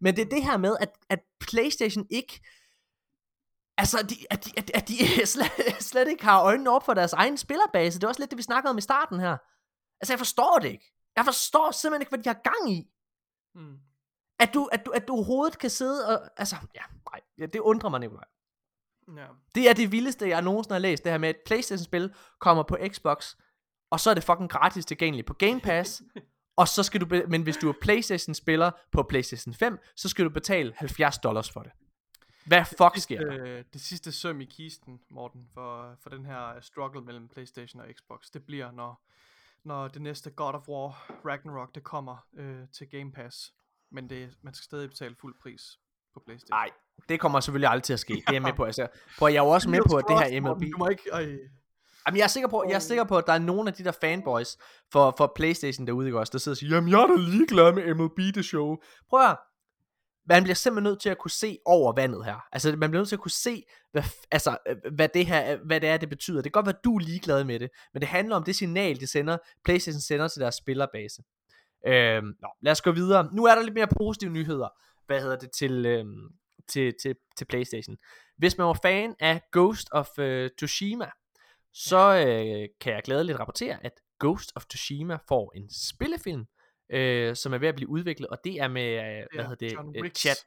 Men 0.00 0.16
det 0.16 0.22
er 0.22 0.28
det 0.28 0.44
her 0.44 0.56
med, 0.56 0.76
at, 0.80 0.90
at 1.10 1.20
Playstation 1.40 2.06
ikke, 2.10 2.40
altså, 3.78 4.06
de, 4.10 4.14
at 4.30 4.44
de, 4.44 4.50
at, 4.56 4.70
at 4.74 4.88
de 4.88 4.94
slet, 5.26 5.50
slet 5.80 6.08
ikke 6.08 6.24
har 6.24 6.42
øjnene 6.42 6.70
op 6.70 6.84
for 6.84 6.94
deres 6.94 7.12
egen 7.12 7.36
spillerbase. 7.36 7.98
Det 7.98 8.04
er 8.04 8.08
også 8.08 8.20
lidt 8.22 8.30
det, 8.30 8.36
vi 8.38 8.42
snakkede 8.42 8.70
om 8.70 8.78
i 8.78 8.80
starten 8.80 9.20
her. 9.20 9.36
Altså, 10.00 10.12
jeg 10.12 10.18
forstår 10.18 10.58
det 10.58 10.68
ikke. 10.68 10.92
Jeg 11.16 11.24
forstår 11.24 11.70
simpelthen 11.70 12.02
ikke, 12.02 12.10
hvad 12.10 12.18
de 12.18 12.28
har 12.28 12.40
gang 12.42 12.72
i. 12.72 12.90
Mm. 13.54 13.78
At 14.38 14.54
du, 14.54 14.64
at 14.72 14.86
du, 14.86 14.90
at 14.90 15.08
du 15.08 15.12
overhovedet 15.12 15.58
kan 15.58 15.70
sidde 15.70 16.08
og... 16.08 16.30
Altså, 16.36 16.56
ja, 16.74 16.82
nej. 17.12 17.20
Ja, 17.38 17.46
det 17.46 17.60
undrer 17.60 17.90
mig, 17.90 18.00
Nikolaj. 18.00 18.24
Ja. 19.16 19.26
Det 19.54 19.68
er 19.68 19.72
det 19.72 19.92
vildeste, 19.92 20.28
jeg 20.28 20.42
nogensinde 20.42 20.74
har 20.74 20.78
læst. 20.78 21.04
Det 21.04 21.12
her 21.12 21.18
med, 21.18 21.28
at 21.28 21.36
Playstation-spil 21.46 22.14
kommer 22.38 22.62
på 22.62 22.78
Xbox, 22.88 23.36
og 23.90 24.00
så 24.00 24.10
er 24.10 24.14
det 24.14 24.24
fucking 24.24 24.50
gratis 24.50 24.86
tilgængeligt 24.86 25.26
på 25.26 25.34
Game 25.34 25.60
Pass. 25.60 26.02
og 26.60 26.68
så 26.68 26.82
skal 26.82 27.00
du... 27.00 27.06
Be- 27.06 27.26
men 27.26 27.42
hvis 27.42 27.56
du 27.56 27.68
er 27.68 27.74
Playstation-spiller 27.80 28.70
på 28.92 29.02
Playstation 29.02 29.54
5, 29.54 29.78
så 29.96 30.08
skal 30.08 30.24
du 30.24 30.30
betale 30.30 30.72
70 30.76 31.18
dollars 31.18 31.50
for 31.50 31.62
det. 31.62 31.72
Hvad 32.46 32.64
fuck 32.64 32.98
sker 32.98 33.20
der? 33.20 33.44
Øh, 33.44 33.64
det 33.72 33.80
sidste 33.80 34.12
søm 34.12 34.40
i 34.40 34.44
kisten, 34.44 35.00
Morten, 35.10 35.48
for, 35.54 35.96
for 36.02 36.10
den 36.10 36.24
her 36.24 36.60
struggle 36.60 37.00
mellem 37.00 37.28
PlayStation 37.28 37.80
og 37.80 37.86
Xbox, 37.98 38.26
det 38.34 38.46
bliver, 38.46 38.70
når, 38.70 39.02
når 39.66 39.88
det 39.88 40.02
næste 40.02 40.30
God 40.30 40.54
of 40.54 40.68
War 40.68 41.06
Ragnarok, 41.24 41.74
det 41.74 41.84
kommer 41.84 42.16
øh, 42.38 42.68
til 42.78 42.88
Game 42.90 43.12
Pass. 43.12 43.52
Men 43.92 44.10
det, 44.10 44.30
man 44.42 44.54
skal 44.54 44.64
stadig 44.64 44.88
betale 44.88 45.14
fuld 45.20 45.34
pris 45.42 45.62
på 46.14 46.20
PlayStation. 46.26 46.56
Nej, 46.56 46.70
det 47.08 47.20
kommer 47.20 47.40
selvfølgelig 47.40 47.68
aldrig 47.68 47.82
til 47.82 47.92
at 47.92 48.00
ske. 48.00 48.14
Det 48.14 48.24
er 48.28 48.32
jeg 48.32 48.42
med 48.42 48.52
på. 48.52 48.64
Altså, 48.70 48.86
prøv, 49.18 49.28
jeg 49.28 49.38
er 49.38 49.44
jo 49.44 49.50
også 49.50 49.70
med 49.70 49.80
på, 49.90 49.96
at 49.96 50.04
det 50.08 50.18
her 50.18 50.40
MLB... 50.40 50.72
Du 50.72 50.78
må 50.78 50.88
ikke... 50.88 51.02
Ej. 51.12 51.38
Jamen, 52.06 52.18
jeg 52.18 52.24
er 52.24 52.28
sikker 52.28 52.48
på, 52.48 52.64
jeg 52.68 52.74
er 52.74 52.78
sikker 52.78 53.04
på, 53.04 53.18
at 53.18 53.26
der 53.26 53.32
er 53.32 53.38
nogle 53.38 53.68
af 53.68 53.74
de 53.74 53.84
der 53.84 53.92
fanboys 53.92 54.56
for, 54.92 55.14
for 55.18 55.32
Playstation 55.36 55.86
derude, 55.86 56.06
ikke 56.06 56.18
også, 56.18 56.30
der 56.30 56.38
sidder 56.38 56.54
og 56.54 56.58
siger, 56.58 56.74
jamen, 56.74 56.90
jeg 56.90 57.00
er 57.00 57.06
da 57.06 57.14
ligeglad 57.14 57.72
med 57.72 57.94
MLB 57.94 58.34
The 58.34 58.42
Show. 58.42 58.76
Prøv 59.10 59.20
at. 59.20 59.36
Man 60.28 60.42
bliver 60.42 60.54
simpelthen 60.54 60.90
nødt 60.90 61.00
til 61.00 61.08
at 61.08 61.18
kunne 61.18 61.30
se 61.30 61.58
over 61.64 61.92
vandet 61.92 62.24
her. 62.24 62.46
Altså, 62.52 62.76
man 62.76 62.90
bliver 62.90 63.00
nødt 63.00 63.08
til 63.08 63.16
at 63.16 63.20
kunne 63.20 63.30
se, 63.30 63.62
hvad, 63.92 64.02
altså, 64.30 64.58
øh, 64.68 64.76
hvad, 64.94 65.08
det 65.08 65.26
her, 65.26 65.56
hvad 65.56 65.80
det 65.80 65.88
er, 65.88 65.96
det 65.96 66.08
betyder. 66.08 66.36
Det 66.36 66.52
kan 66.52 66.62
godt 66.62 66.66
være, 66.66 66.80
du 66.84 66.96
er 66.96 67.00
ligeglad 67.00 67.44
med 67.44 67.58
det, 67.58 67.70
men 67.92 68.00
det 68.00 68.08
handler 68.08 68.36
om 68.36 68.44
det 68.44 68.56
signal, 68.56 69.00
det 69.00 69.08
sender, 69.08 69.38
Playstation 69.64 70.00
sender 70.00 70.28
til 70.28 70.40
deres 70.40 70.54
spillerbase. 70.54 71.22
Øhm, 71.86 72.26
nå, 72.42 72.48
lad 72.60 72.72
os 72.72 72.82
gå 72.82 72.92
videre. 72.92 73.28
Nu 73.32 73.44
er 73.44 73.54
der 73.54 73.62
lidt 73.62 73.74
mere 73.74 73.88
positive 73.98 74.30
nyheder, 74.30 74.68
hvad 75.06 75.20
hedder 75.20 75.36
det, 75.36 75.50
til, 75.50 75.86
øhm, 75.86 76.28
til, 76.68 76.94
til, 77.02 77.16
til 77.36 77.44
Playstation. 77.44 77.96
Hvis 78.36 78.58
man 78.58 78.66
var 78.66 78.78
fan 78.82 79.14
af 79.20 79.40
Ghost 79.52 79.88
of 79.92 80.18
øh, 80.18 80.50
Tsushima, 80.58 81.10
så 81.72 82.14
øh, 82.14 82.68
kan 82.80 82.92
jeg 82.92 83.02
glædeligt 83.04 83.38
rapportere, 83.38 83.84
at 83.84 83.92
Ghost 84.20 84.52
of 84.56 84.64
Tsushima 84.64 85.18
får 85.28 85.52
en 85.54 85.70
spillefilm, 85.70 86.44
øh, 86.90 87.36
som 87.36 87.54
er 87.54 87.58
ved 87.58 87.68
at 87.68 87.74
blive 87.74 87.88
udviklet, 87.88 88.28
og 88.28 88.38
det 88.44 88.60
er 88.60 88.68
med, 88.68 88.82
øh, 88.90 89.26
hvad 89.34 89.44
er 89.44 89.48
hedder 89.48 89.70
John 89.74 89.88
det, 89.88 89.96
øh, 89.98 90.02
Wicks. 90.02 90.20
chat. 90.20 90.44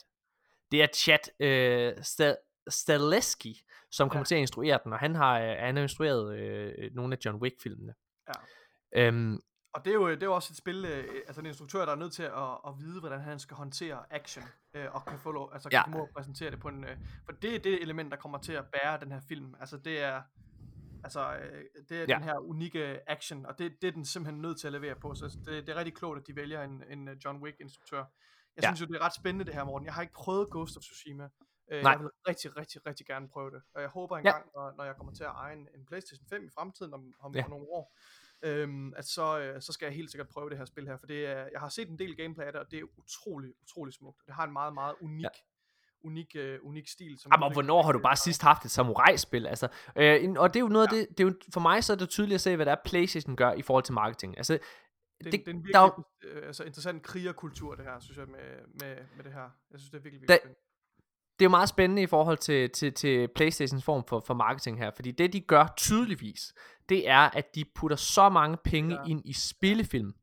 Det 0.72 0.84
er 0.84 0.88
Chat 0.94 1.30
øh, 1.40 1.94
Sta- 1.94 2.64
Staleski, 2.70 3.62
som 3.92 4.10
kommer 4.10 4.20
Ja. 4.22 4.24
til 4.26 4.36
at 4.36 4.42
instruere 4.42 4.80
den, 4.84 4.94
og 4.94 5.00
han 5.00 5.16
har, 5.16 5.40
øh, 5.40 5.56
han 5.60 5.76
har 5.76 5.84
instrueret 5.84 6.38
øh, 6.40 6.96
nogle 6.96 7.16
af 7.16 7.26
John 7.26 7.38
Wick-filmene. 7.42 7.94
Ja. 8.28 8.34
Øhm, 9.08 9.40
Og 9.74 9.86
det 9.86 9.92
er 9.92 9.96
jo 9.96 10.10
det 10.10 10.24
er 10.24 10.28
jo 10.28 10.36
også 10.36 10.54
et 10.54 10.58
spil, 10.58 10.86
øh, 10.86 11.04
altså 11.28 11.42
en 11.42 11.46
instruktør, 11.46 11.86
der 11.86 11.92
er 11.92 11.96
nødt 11.96 12.14
til 12.14 12.24
at, 12.24 12.58
at 12.68 12.74
vide, 12.80 13.00
hvordan 13.00 13.20
han 13.22 13.40
skal 13.40 13.58
håndtere 13.58 14.04
action, 14.10 14.44
øh, 14.74 14.86
og 14.96 15.06
kan 15.06 15.20
få 15.20 15.32
lov, 15.32 15.50
altså 15.54 15.70
kan 15.70 15.84
Ja. 15.88 15.96
ud 15.98 16.02
og 16.02 16.10
præsentere 16.16 16.52
det 16.52 16.60
på 16.60 16.68
en, 16.68 16.84
øh, 16.84 16.98
for 17.26 17.32
det 17.32 17.56
er 17.56 17.60
det 17.60 17.82
element, 17.82 18.12
der 18.12 18.18
kommer 18.18 18.38
til 18.38 18.54
at 18.54 18.66
bære 18.66 19.00
den 19.00 19.12
her 19.12 19.22
film, 19.28 19.56
altså 19.60 19.78
det 19.78 20.00
er, 20.02 20.22
altså 21.04 21.36
øh, 21.36 21.64
det 21.90 21.98
er 21.98 22.06
Ja. 22.10 22.16
den 22.16 22.24
her 22.24 22.38
unikke 22.38 23.00
action, 23.10 23.46
og 23.46 23.60
det, 23.60 23.82
det 23.82 23.88
er 23.88 23.92
den 23.92 24.06
simpelthen 24.06 24.42
nødt 24.42 24.60
til 24.60 24.68
at 24.68 24.74
levere 24.74 24.96
på, 24.96 25.16
så 25.16 25.38
det, 25.46 25.68
det 25.68 25.70
er 25.70 25.76
rigtig 25.76 25.96
klogt, 25.96 26.20
at 26.20 26.28
de 26.28 26.36
vælger 26.36 26.64
en, 26.64 26.84
en 26.90 27.08
øh, 27.08 27.18
John 27.26 27.44
Wick 27.44 27.60
instruktør. 27.60 27.98
Jeg 28.56 28.64
Ja. 28.64 28.68
synes 28.70 28.82
jo, 28.82 28.86
det 28.86 28.96
er 28.96 29.06
ret 29.06 29.16
spændende 29.16 29.46
det 29.46 29.54
her, 29.54 29.64
Morten. 29.64 29.86
Jeg 29.86 29.94
har 29.94 30.02
ikke 30.02 30.14
prøvet 30.14 30.50
Ghost 30.52 30.78
of 30.78 30.82
Tsushima. 30.84 31.30
Øh, 31.72 31.84
Nej. 31.84 31.92
jeg 31.92 32.00
vil 32.00 32.10
rigtig, 32.28 32.58
rigtig, 32.58 32.86
rigtig 32.86 33.06
gerne 33.06 33.28
prøve 33.30 33.52
det. 33.52 33.62
Og 33.74 33.82
jeg 33.82 33.90
håber 33.90 34.18
engang, 34.18 34.46
ja. 34.56 34.60
når, 34.60 34.74
når 34.78 34.84
jeg 34.84 34.96
kommer 34.96 35.14
til 35.14 35.24
at 35.24 35.30
eje 35.30 35.54
en, 35.54 35.68
en 35.76 35.86
Playstation 35.86 36.26
5 36.30 36.46
i 36.46 36.50
fremtiden, 36.50 36.94
om, 36.94 37.14
om 37.20 37.36
Ja. 37.36 37.40
ja. 37.42 37.48
nogle 37.48 37.66
år, 37.70 37.96
øhm, 38.42 38.94
at 38.98 39.06
så, 39.06 39.40
øh, 39.40 39.62
så 39.62 39.74
skal 39.74 39.86
jeg 39.86 39.96
helt 39.96 40.12
sikkert 40.12 40.28
prøve 40.30 40.50
det 40.50 40.58
her 40.58 40.66
spil 40.66 40.88
her, 40.88 40.98
for 40.98 41.08
det 41.08 41.26
er, 41.26 41.48
jeg 41.52 41.60
har 41.60 41.70
set 41.70 41.90
en 41.90 42.00
del 42.00 42.16
gameplay 42.18 42.46
af 42.46 42.52
det, 42.52 42.62
og 42.62 42.72
det 42.72 42.80
er 42.80 42.84
utrolig, 42.98 43.54
utrolig 43.62 43.94
smukt. 43.94 44.22
Det 44.26 44.34
har 44.34 44.44
en 44.44 44.54
meget, 44.54 44.74
meget 44.74 44.96
unik, 45.02 45.24
Ja. 45.24 45.30
Ja. 46.04 46.08
unik, 46.08 46.36
øh, 46.36 46.60
unik 46.64 46.88
stil. 46.88 47.20
Som 47.20 47.32
Jamen, 47.32 47.44
og 47.44 47.54
hvornår 47.54 47.84
har 47.84 47.92
du 47.92 48.00
bare 48.00 48.16
sidst 48.16 48.42
haft 48.42 48.66
et 48.66 48.72
samurai-spil? 48.72 49.48
Altså, 49.48 49.68
øh, 49.96 50.32
og 50.38 50.54
det 50.54 50.60
er 50.60 50.64
jo 50.64 50.68
noget 50.68 50.88
af 50.88 50.94
det, 50.94 51.08
det 51.18 51.20
er 51.24 51.28
jo, 51.28 51.34
for 51.54 51.60
mig 51.60 51.84
så 51.84 51.94
er 51.94 51.98
det 51.98 52.10
tydeligt 52.10 52.36
at 52.36 52.42
se, 52.42 52.56
hvad 52.56 52.66
der 52.66 52.72
er 52.72 52.82
Playstation 52.86 53.36
gør 53.36 53.52
i 53.52 53.62
forhold 53.62 53.84
til 53.84 53.94
marketing. 53.94 54.38
Altså, 54.38 54.54
Det, 54.54 54.62
det- 55.24 55.32
det, 55.32 55.48
er 55.48 55.52
en 55.52 55.64
der 55.74 55.84
virkelig 55.84 56.06
øh, 56.42 56.48
altså, 56.48 56.64
interessant 56.64 57.04
krigerkultur, 57.04 57.76
det 57.76 57.86
her, 57.86 58.00
synes 58.00 58.18
jeg, 58.18 58.28
med, 58.28 58.40
med, 58.82 58.96
med 59.16 59.24
det 59.24 59.34
her. 59.34 59.48
Jeg 59.72 59.80
synes, 59.80 59.92
det 59.92 59.98
er 59.98 60.02
virkelig, 60.04 60.22
virkelig 60.22 60.40
Da- 60.44 60.54
det 61.40 61.46
er 61.46 61.50
jo 61.50 61.50
meget 61.50 61.70
spændende 61.70 62.02
i 62.02 62.08
forhold 62.08 62.38
til, 62.38 62.70
til, 62.70 62.94
til 62.94 63.28
Playstations 63.36 63.84
form 63.84 64.04
for, 64.08 64.24
for 64.28 64.34
marketing 64.34 64.78
her, 64.78 64.92
fordi 64.96 65.12
det 65.12 65.34
de 65.34 65.40
gør 65.42 65.74
tydeligvis, 65.78 66.54
det 66.90 67.10
er, 67.10 67.20
at 67.20 67.56
de 67.56 67.66
putter 67.76 67.98
så 67.98 68.30
mange 68.30 68.58
penge 68.58 68.96
ja. 68.96 69.02
Ja. 69.02 69.08
ind 69.10 69.22
i 69.26 69.34
spillefilm. 69.34 70.14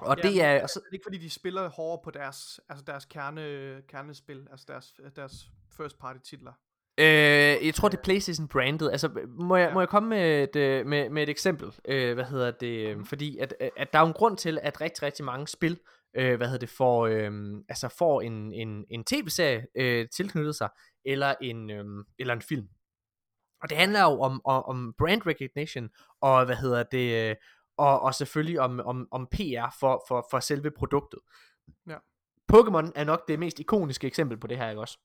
Og 0.00 0.16
Ja, 0.16 0.28
det 0.28 0.42
er, 0.42 0.48
altså, 0.50 0.80
det 0.80 0.88
er 0.88 0.92
ikke 0.92 1.04
fordi, 1.06 1.18
de 1.18 1.30
spiller 1.30 1.68
hårdere 1.68 2.00
på 2.04 2.10
deres, 2.10 2.60
altså 2.68 2.84
deres 2.86 3.04
kerne, 3.04 3.82
kernespil, 3.88 4.46
altså 4.50 4.66
deres, 4.68 4.94
deres 5.16 5.32
first 5.76 5.98
party 5.98 6.18
titler. 6.24 6.52
øh, 6.98 7.66
jeg 7.66 7.74
tror 7.74 7.88
det 7.88 7.98
er 7.98 8.02
Playstation 8.02 8.48
branded. 8.48 8.90
Altså, 8.90 9.26
må 9.28 9.56
jeg, 9.56 9.68
ja. 9.68 9.74
Må 9.74 9.80
jeg 9.80 9.88
komme 9.88 10.08
med 10.08 10.42
et, 10.42 10.56
øh, 10.56 10.86
med, 10.86 11.10
med 11.10 11.22
et 11.22 11.28
eksempel? 11.28 11.74
Øh, 11.88 12.14
hvad 12.14 12.24
hedder 12.24 12.50
det? 12.50 12.96
øh, 12.96 13.04
Fordi 13.04 13.38
at, 13.38 13.54
at 13.76 13.92
der 13.92 13.98
er 13.98 14.06
en 14.06 14.12
grund 14.12 14.36
til, 14.36 14.58
at 14.62 14.80
rigtig, 14.80 15.02
rigtig 15.02 15.24
mange 15.24 15.48
spil, 15.48 15.80
øh, 16.16 16.36
hvad 16.36 16.46
hedder 16.46 16.60
det, 16.60 16.68
får, 16.68 17.06
øh, 17.06 17.30
altså 17.68 17.88
får 17.98 18.20
en, 18.20 18.52
en, 18.52 18.84
en 18.90 19.04
tv-serie 19.04 19.66
øh, 19.76 20.08
tilknyttet 20.08 20.56
sig, 20.56 20.68
eller 21.04 21.34
en, 21.40 21.70
øh, 21.70 21.84
eller 22.18 22.34
en 22.34 22.42
film. 22.42 22.68
Og 23.62 23.68
det 23.70 23.78
handler 23.78 24.00
jo 24.00 24.20
om, 24.20 24.40
om, 24.44 24.64
om 24.64 24.94
brand 24.98 25.22
recognition, 25.26 25.90
og 26.20 26.44
hvad 26.44 26.56
hedder 26.56 26.82
det, 26.82 27.30
øh, 27.30 27.36
og, 27.76 28.00
og 28.00 28.14
selvfølgelig 28.14 28.60
om, 28.60 28.80
om, 28.80 29.08
om 29.10 29.26
PR 29.26 29.76
for, 29.80 30.04
for, 30.08 30.26
for 30.30 30.40
selve 30.40 30.70
produktet. 30.70 31.20
Ja. 31.88 31.96
Pokémon 32.52 32.92
er 32.94 33.04
nok 33.04 33.28
det 33.28 33.38
mest 33.38 33.60
ikoniske 33.60 34.06
eksempel 34.06 34.40
på 34.40 34.46
det 34.46 34.56
her, 34.56 34.68
ikke 34.68 34.80
også? 34.80 34.98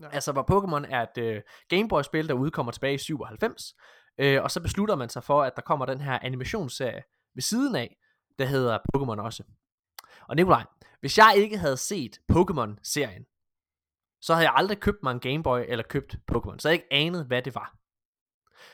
Ja. 0.00 0.08
Altså, 0.08 0.32
hvor 0.32 0.46
Pokémon 0.50 0.86
er 0.94 1.02
et 1.02 1.18
øh, 1.18 1.42
Gameboy-spil, 1.68 2.28
der 2.28 2.34
udkommer 2.34 2.72
tilbage 2.72 2.94
i 2.94 2.98
97, 2.98 3.74
øh, 4.18 4.42
og 4.42 4.50
så 4.50 4.60
beslutter 4.60 4.96
man 4.96 5.08
sig 5.08 5.24
for, 5.24 5.42
at 5.42 5.52
der 5.56 5.62
kommer 5.62 5.86
den 5.86 6.00
her 6.00 6.18
animationsserie 6.22 7.02
ved 7.34 7.42
siden 7.42 7.76
af, 7.76 7.96
der 8.38 8.44
hedder 8.44 8.78
Pokémon 8.78 9.20
også. 9.22 9.42
Og 10.28 10.36
Nikolaj, 10.36 10.64
hvis 11.00 11.18
jeg 11.18 11.34
ikke 11.36 11.58
havde 11.58 11.76
set 11.76 12.18
Pokémon-serien, 12.32 13.26
så 14.20 14.34
havde 14.34 14.46
jeg 14.46 14.54
aldrig 14.56 14.80
købt 14.80 15.02
mig 15.02 15.12
en 15.12 15.20
Gameboy 15.20 15.60
eller 15.68 15.84
købt 15.88 16.16
Pokémon, 16.32 16.58
så 16.58 16.68
havde 16.68 16.72
jeg 16.72 16.72
ikke 16.72 16.92
anet, 16.92 17.26
hvad 17.26 17.42
det 17.42 17.54
var. 17.54 17.79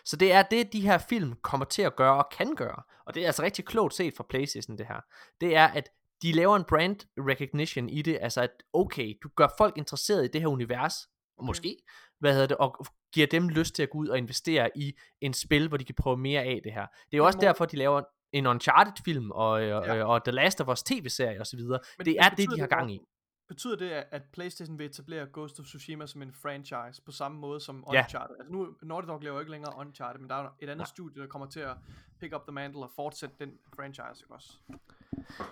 Så 0.05 0.17
det 0.17 0.33
er 0.33 0.43
det, 0.43 0.73
de 0.73 0.81
her 0.81 0.99
film 0.99 1.35
kommer 1.43 1.67
til 1.67 1.83
at 1.83 1.97
gøre 1.97 2.25
og 2.25 2.29
kan 2.39 2.55
gøre. 2.55 2.83
Og 3.07 3.15
det 3.15 3.23
er 3.23 3.27
altså 3.27 3.43
rigtig 3.43 3.65
klogt 3.65 3.95
set 3.95 4.15
fra 4.17 4.25
Playstation, 4.29 4.79
det 4.79 4.87
her. 4.87 5.01
Det 5.41 5.57
er, 5.57 5.67
at 5.67 5.89
de 6.23 6.33
laver 6.33 6.57
en 6.57 6.65
brand 6.65 6.97
recognition 7.19 7.89
i 7.89 8.03
det, 8.03 8.19
altså 8.21 8.41
at 8.41 8.51
okay, 8.73 9.15
du 9.23 9.29
gør 9.37 9.49
folk 9.59 9.79
interesseret 9.79 10.25
i 10.25 10.29
det 10.29 10.41
her 10.41 10.49
univers, 10.49 10.95
okay. 11.39 11.47
måske, 11.47 11.77
hvad 12.21 12.33
hedder 12.33 12.47
det, 12.47 12.57
og 12.57 12.87
giver 13.15 13.27
dem 13.27 13.49
lyst 13.49 13.75
til 13.75 13.83
at 13.83 13.91
gå 13.91 13.99
ud 13.99 14.09
og 14.09 14.19
investere 14.19 14.71
i 14.77 14.93
en 15.21 15.33
spil, 15.33 15.69
hvor 15.69 15.77
de 15.77 15.85
kan 15.85 15.95
prøve 15.95 16.17
mere 16.17 16.43
af 16.43 16.61
det 16.65 16.73
her. 16.73 16.87
Det 16.87 17.15
er 17.15 17.19
jo 17.19 17.27
også 17.27 17.39
derfor, 17.39 17.65
de 17.65 17.77
laver 17.77 18.03
en 18.33 18.47
Uncharted-film 18.47 19.31
og, 19.31 19.63
øh, 19.63 19.69
Ja. 19.69 19.95
ja. 19.95 20.05
og 20.05 20.25
The 20.25 20.33
Last 20.33 20.61
of 20.61 20.69
Us 20.69 20.83
tv-serie 20.83 21.41
osv. 21.41 21.59
Det 21.59 21.69
er 21.69 22.31
men 22.31 22.37
det, 22.37 22.51
de 22.51 22.61
har 22.61 22.67
gang 22.67 22.93
i. 22.95 23.01
Betyder 23.49 23.77
det, 23.77 23.91
at- 23.91 24.07
at 24.11 24.23
PlayStation 24.33 24.79
vil 24.79 24.87
etablere 24.87 25.27
Ghost 25.33 25.61
of 25.61 25.67
Tsushima 25.67 26.07
som 26.07 26.23
en 26.23 26.33
franchise, 26.43 27.03
på 27.07 27.13
samme 27.13 27.39
måde 27.39 27.61
som 27.61 27.85
Ja. 27.93 27.99
Uncharted? 28.03 28.37
Altså 28.41 28.53
nu, 28.53 28.69
Naughty 28.83 29.07
Dog 29.09 29.23
laver 29.23 29.35
jo 29.35 29.41
ikke 29.41 29.51
længere 29.53 29.73
Uncharted, 29.79 30.21
men 30.21 30.31
der 30.31 30.35
er 30.37 30.45
et 30.45 30.51
andet 30.63 30.77
Nej. 30.77 30.85
studie, 30.87 31.23
der 31.23 31.29
kommer 31.29 31.49
til 31.49 31.61
at 31.61 31.77
pick 32.21 32.35
up 32.35 32.43
the 32.47 32.53
mantle 32.53 32.83
og 32.83 32.91
fortsætte 32.97 33.35
den 33.39 33.53
franchise, 33.77 34.25
ikke 34.25 34.35
også? 34.35 34.53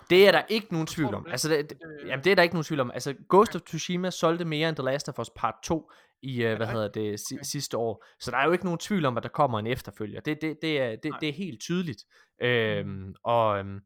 Det 0.09 0.27
er 0.27 0.31
der 0.31 0.41
ikke 0.49 0.67
nogen 0.71 0.87
tvivl 0.87 1.13
om. 1.15 1.27
Altså, 1.29 1.49
det, 1.49 1.69
det, 1.69 1.77
Øh, 2.01 2.07
jamen, 2.07 2.23
det 2.23 2.31
er 2.31 2.35
der 2.35 2.43
ikke 2.43 2.55
nogen 2.55 2.63
tvivl 2.63 2.79
om. 2.79 2.91
Altså, 2.91 3.15
Ghost 3.29 3.55
of 3.55 3.61
Tsushima 3.61 4.09
solgte 4.09 4.45
mere 4.45 4.69
end 4.69 4.75
The 4.77 4.85
Last 4.85 5.09
of 5.09 5.19
Us 5.19 5.29
Part 5.35 5.55
2 5.63 5.91
i, 6.21 6.45
uh, 6.45 6.53
hvad 6.53 6.67
hedder 6.67 6.87
det, 6.87 7.19
si- 7.19 7.37
sidste 7.43 7.77
år. 7.77 8.05
Så 8.19 8.31
der 8.31 8.37
er 8.37 8.45
jo 8.45 8.51
ikke 8.51 8.65
nogen 8.65 8.79
tvivl 8.79 9.05
om, 9.05 9.17
at 9.17 9.23
der 9.23 9.29
kommer 9.29 9.59
en 9.59 9.67
efterfølger. 9.67 10.19
Det, 10.21 10.41
det, 10.41 10.57
det, 10.61 10.81
er, 10.81 10.95
det, 10.95 11.13
det 11.21 11.29
er 11.29 11.33
helt 11.33 11.61
tydeligt. 11.61 12.03
Øhm, 12.41 13.15
og, 13.23 13.59
øhm, 13.59 13.79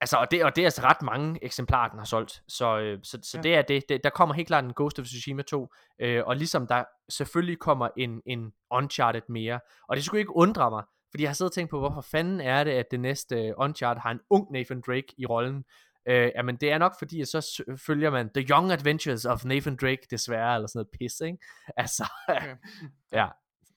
altså, 0.00 0.16
og, 0.16 0.30
det, 0.30 0.44
og 0.44 0.56
det 0.56 0.62
er 0.62 0.66
altså 0.66 0.82
ret 0.82 1.02
mange 1.02 1.44
eksemplarer, 1.44 1.88
den 1.90 1.98
har 1.98 2.06
solgt. 2.06 2.42
Så, 2.48 2.78
øh, 2.78 2.98
så, 3.02 3.18
så 3.22 3.38
Ja. 3.38 3.42
det 3.42 3.54
er 3.54 3.62
det. 3.62 3.88
det. 3.88 4.04
Der 4.04 4.10
kommer 4.10 4.34
helt 4.34 4.48
klart 4.48 4.64
en 4.64 4.72
Ghost 4.76 4.98
of 4.98 5.04
Tsushima 5.06 5.42
2. 5.42 5.68
Øh, 5.98 6.22
og 6.26 6.36
ligesom 6.36 6.66
der 6.66 6.84
selvfølgelig 7.08 7.58
kommer 7.58 7.88
en, 7.96 8.22
en 8.26 8.52
Uncharted 8.70 9.22
mere. 9.28 9.60
Og 9.88 9.96
det 9.96 10.04
skulle 10.04 10.20
ikke 10.20 10.36
undre 10.36 10.70
mig, 10.70 10.84
fordi 11.10 11.22
jeg 11.22 11.30
har 11.30 11.34
siddet 11.34 11.50
og 11.50 11.54
tænkt 11.54 11.70
på, 11.70 11.78
hvorfor 11.78 12.00
fanden 12.00 12.40
er 12.40 12.64
det, 12.64 12.70
at 12.70 12.86
det 12.90 13.00
næste 13.00 13.36
øh, 13.46 13.54
Uncharted 13.58 14.00
har 14.00 14.10
en 14.10 14.20
ung 14.30 14.52
Nathan 14.52 14.82
Drake 14.86 15.14
i 15.18 15.26
rollen. 15.26 15.64
Øh, 16.08 16.30
jamen 16.34 16.56
det 16.56 16.72
er 16.72 16.78
nok 16.78 16.94
fordi, 16.98 17.20
at 17.20 17.28
så 17.28 17.62
følger 17.86 18.10
man 18.10 18.30
The 18.34 18.46
Young 18.50 18.72
Adventures 18.72 19.24
of 19.24 19.44
Nathan 19.44 19.76
Drake, 19.76 20.02
desværre, 20.10 20.54
eller 20.54 20.66
sådan 20.68 20.78
noget 20.78 20.88
pis, 20.98 21.20
ikke? 21.20 21.38
Altså, 21.76 22.04
Okay. 22.28 22.56
ja, 23.12 23.26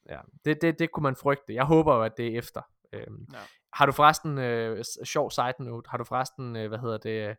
ja. 0.09 0.19
Det, 0.45 0.61
det, 0.61 0.79
det 0.79 0.91
kunne 0.91 1.03
man 1.03 1.15
frygte. 1.15 1.53
Jeg 1.53 1.65
håber 1.65 1.95
jo, 1.95 2.01
at 2.03 2.17
det 2.17 2.27
er 2.33 2.37
efter. 2.37 2.61
Øhm, 2.93 3.25
Ja. 3.33 3.37
Har 3.73 3.85
du 3.85 3.91
forresten, 3.91 4.37
øh, 4.37 4.83
sjov 5.05 5.31
side 5.31 5.53
note, 5.59 5.89
har 5.89 5.97
du 5.97 6.03
forresten, 6.03 6.55
øh, 6.55 6.67
hvad 6.67 6.79
hedder 6.79 6.97
det, 6.97 7.29
øh, 7.29 7.35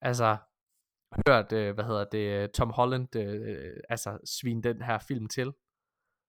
altså, 0.00 0.36
hørt, 1.28 1.52
øh, 1.52 1.74
hvad 1.74 1.84
hedder 1.84 2.04
det, 2.04 2.42
øh, 2.42 2.48
Tom 2.48 2.70
Holland, 2.70 3.16
øh, 3.16 3.76
altså, 3.88 4.18
svine 4.24 4.62
den 4.62 4.82
her 4.82 4.98
film 4.98 5.26
til? 5.28 5.52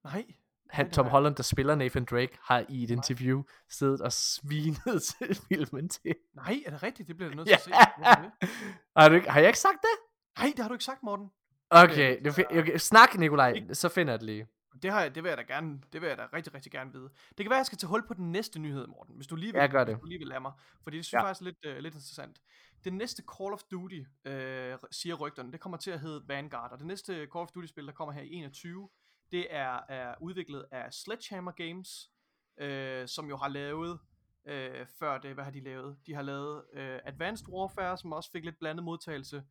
Nej. 0.03 0.25
Han, 0.69 0.91
Tom 0.91 1.05
Holland, 1.05 1.35
der 1.35 1.43
spiller 1.43 1.75
Nathan 1.75 2.05
Drake, 2.05 2.37
har 2.41 2.65
i 2.69 2.83
et 2.83 2.89
interview 2.89 3.43
siddet 3.69 4.01
og 4.01 4.13
svinet 4.13 5.03
til 5.19 5.35
filmen 5.49 5.89
til. 5.89 6.15
Nej, 6.35 6.63
er 6.65 6.69
det 6.71 6.83
rigtigt? 6.83 7.07
Det 7.07 7.15
bliver 7.15 7.29
jeg 7.29 7.35
nødt 7.35 7.49
Ja. 7.49 7.55
til 7.63 7.71
at 7.71 7.77
se. 7.85 8.11
Har, 8.97 9.09
du 9.09 9.15
ikke, 9.15 9.29
har 9.29 9.39
jeg 9.39 9.49
ikke 9.49 9.59
sagt 9.59 9.77
det? 9.81 9.95
Nej, 10.43 10.53
det 10.55 10.59
har 10.59 10.67
du 10.67 10.73
ikke 10.73 10.83
sagt, 10.85 11.03
Morten. 11.03 11.31
Okay, 11.69 12.23
det, 12.23 12.39
fi- 12.39 12.59
okay 12.59 12.77
snak 12.77 13.17
Nikolaj, 13.17 13.63
så 13.73 13.89
finder 13.89 14.13
jeg 14.13 14.19
det 14.19 14.25
lige. 14.25 14.47
Det, 14.83 14.91
har 14.91 15.01
jeg, 15.01 15.15
det 15.15 15.23
vil 15.23 15.29
jeg 15.29 15.37
da 15.37 15.41
gerne, 15.43 15.81
det 15.93 16.01
vil 16.01 16.07
jeg 16.07 16.17
da 16.17 16.27
rigtig, 16.33 16.53
rigtig 16.53 16.71
gerne 16.71 16.91
vide. 16.93 17.09
Det 17.29 17.37
kan 17.37 17.49
være, 17.49 17.55
at 17.57 17.59
jeg 17.59 17.65
skal 17.65 17.77
tage 17.77 17.87
hul 17.89 18.07
på 18.07 18.13
den 18.13 18.31
næste 18.31 18.59
nyhed, 18.59 18.87
Morten, 18.87 19.15
hvis 19.15 19.27
du 19.27 19.35
lige 19.35 19.53
vil, 19.53 19.69
gør 19.69 19.83
hvis 19.85 19.93
det. 19.93 20.01
du 20.01 20.05
lige 20.07 20.19
vil 20.19 20.27
lade 20.27 20.39
mig. 20.39 20.51
Fordi 20.83 20.97
det 20.97 21.05
synes 21.05 21.13
Ja. 21.13 21.17
jeg 21.17 21.27
faktisk 21.27 21.41
er 21.41 21.45
lidt, 21.45 21.77
uh, 21.77 21.83
lidt 21.83 21.93
interessant. 21.93 22.41
Det 22.83 22.93
næste 22.93 23.23
Call 23.37 23.53
of 23.53 23.61
Duty, 23.71 24.01
øh, 24.25 24.77
siger 24.91 25.15
rygterne, 25.15 25.51
det 25.51 25.59
kommer 25.59 25.77
til 25.77 25.91
at 25.91 25.99
hedde 25.99 26.23
Vanguard. 26.27 26.71
Og 26.71 26.77
det 26.79 26.87
næste 26.87 27.13
Call 27.13 27.27
of 27.43 27.49
Duty-spil, 27.55 27.85
der 27.87 27.93
kommer 27.93 28.13
her 28.13 28.21
i 28.21 28.29
21, 28.33 28.89
det 29.31 29.47
er, 29.49 29.79
er 29.89 30.15
udviklet 30.21 30.65
af 30.71 30.93
Sledgehammer 30.93 31.51
Games, 31.51 32.11
øh, 32.57 33.07
som 33.07 33.29
jo 33.29 33.37
har 33.37 33.47
lavet, 33.47 33.99
øh, 34.45 34.85
før 34.99 35.17
det, 35.17 35.33
hvad 35.33 35.43
har 35.43 35.51
de 35.51 35.59
lavet? 35.59 35.97
De 36.05 36.13
har 36.13 36.21
lavet 36.21 36.63
øh, 36.73 36.99
Advanced 37.05 37.47
Warfare, 37.49 37.97
som 37.97 38.11
også 38.13 38.31
fik 38.31 38.45
lidt 38.45 38.59
blandet 38.59 38.83
modtagelse. 38.83 39.43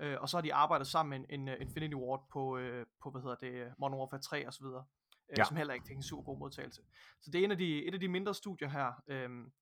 Øh, 0.00 0.16
og 0.20 0.28
så 0.28 0.36
har 0.36 0.42
de 0.42 0.54
arbejdet 0.54 0.86
sammen 0.86 1.10
med 1.20 1.28
en, 1.30 1.40
en 1.40 1.54
uh, 1.54 1.60
Infinity 1.60 1.94
Ward 1.94 2.26
på, 2.32 2.56
øh, 2.58 2.86
på, 3.02 3.10
hvad 3.10 3.22
hedder 3.22 3.36
det, 3.36 3.74
Modern 3.78 3.98
Warfare 3.98 4.20
3 4.20 4.46
og 4.46 4.54
så 4.54 4.62
videre. 4.64 4.84
øh, 5.28 5.38
Ja. 5.38 5.44
som 5.44 5.56
heller 5.56 5.74
ikke 5.74 5.86
fik 5.86 5.96
en 5.96 6.02
super 6.02 6.22
god 6.22 6.38
modtagelse. 6.38 6.82
Så 7.20 7.30
det 7.30 7.40
er 7.40 7.44
en 7.44 7.50
af 7.50 7.58
de, 7.58 7.84
et 7.86 7.94
af 7.94 8.00
de 8.00 8.08
mindre 8.08 8.34
studier 8.34 8.68
her, 8.68 9.02
øhm, 9.08 9.52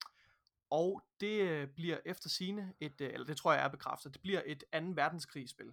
og 0.70 1.02
det 1.20 1.40
øh, 1.40 1.68
bliver 1.68 1.98
efter 2.04 2.28
sine 2.28 2.72
et, 2.80 3.00
øh, 3.00 3.10
eller 3.12 3.26
det 3.26 3.36
tror 3.36 3.52
jeg 3.52 3.64
er 3.64 3.68
bekræftet, 3.68 4.14
det 4.14 4.22
bliver 4.22 4.42
et 4.46 4.64
2. 4.72 4.78
verdenskrigsspil. 4.94 5.72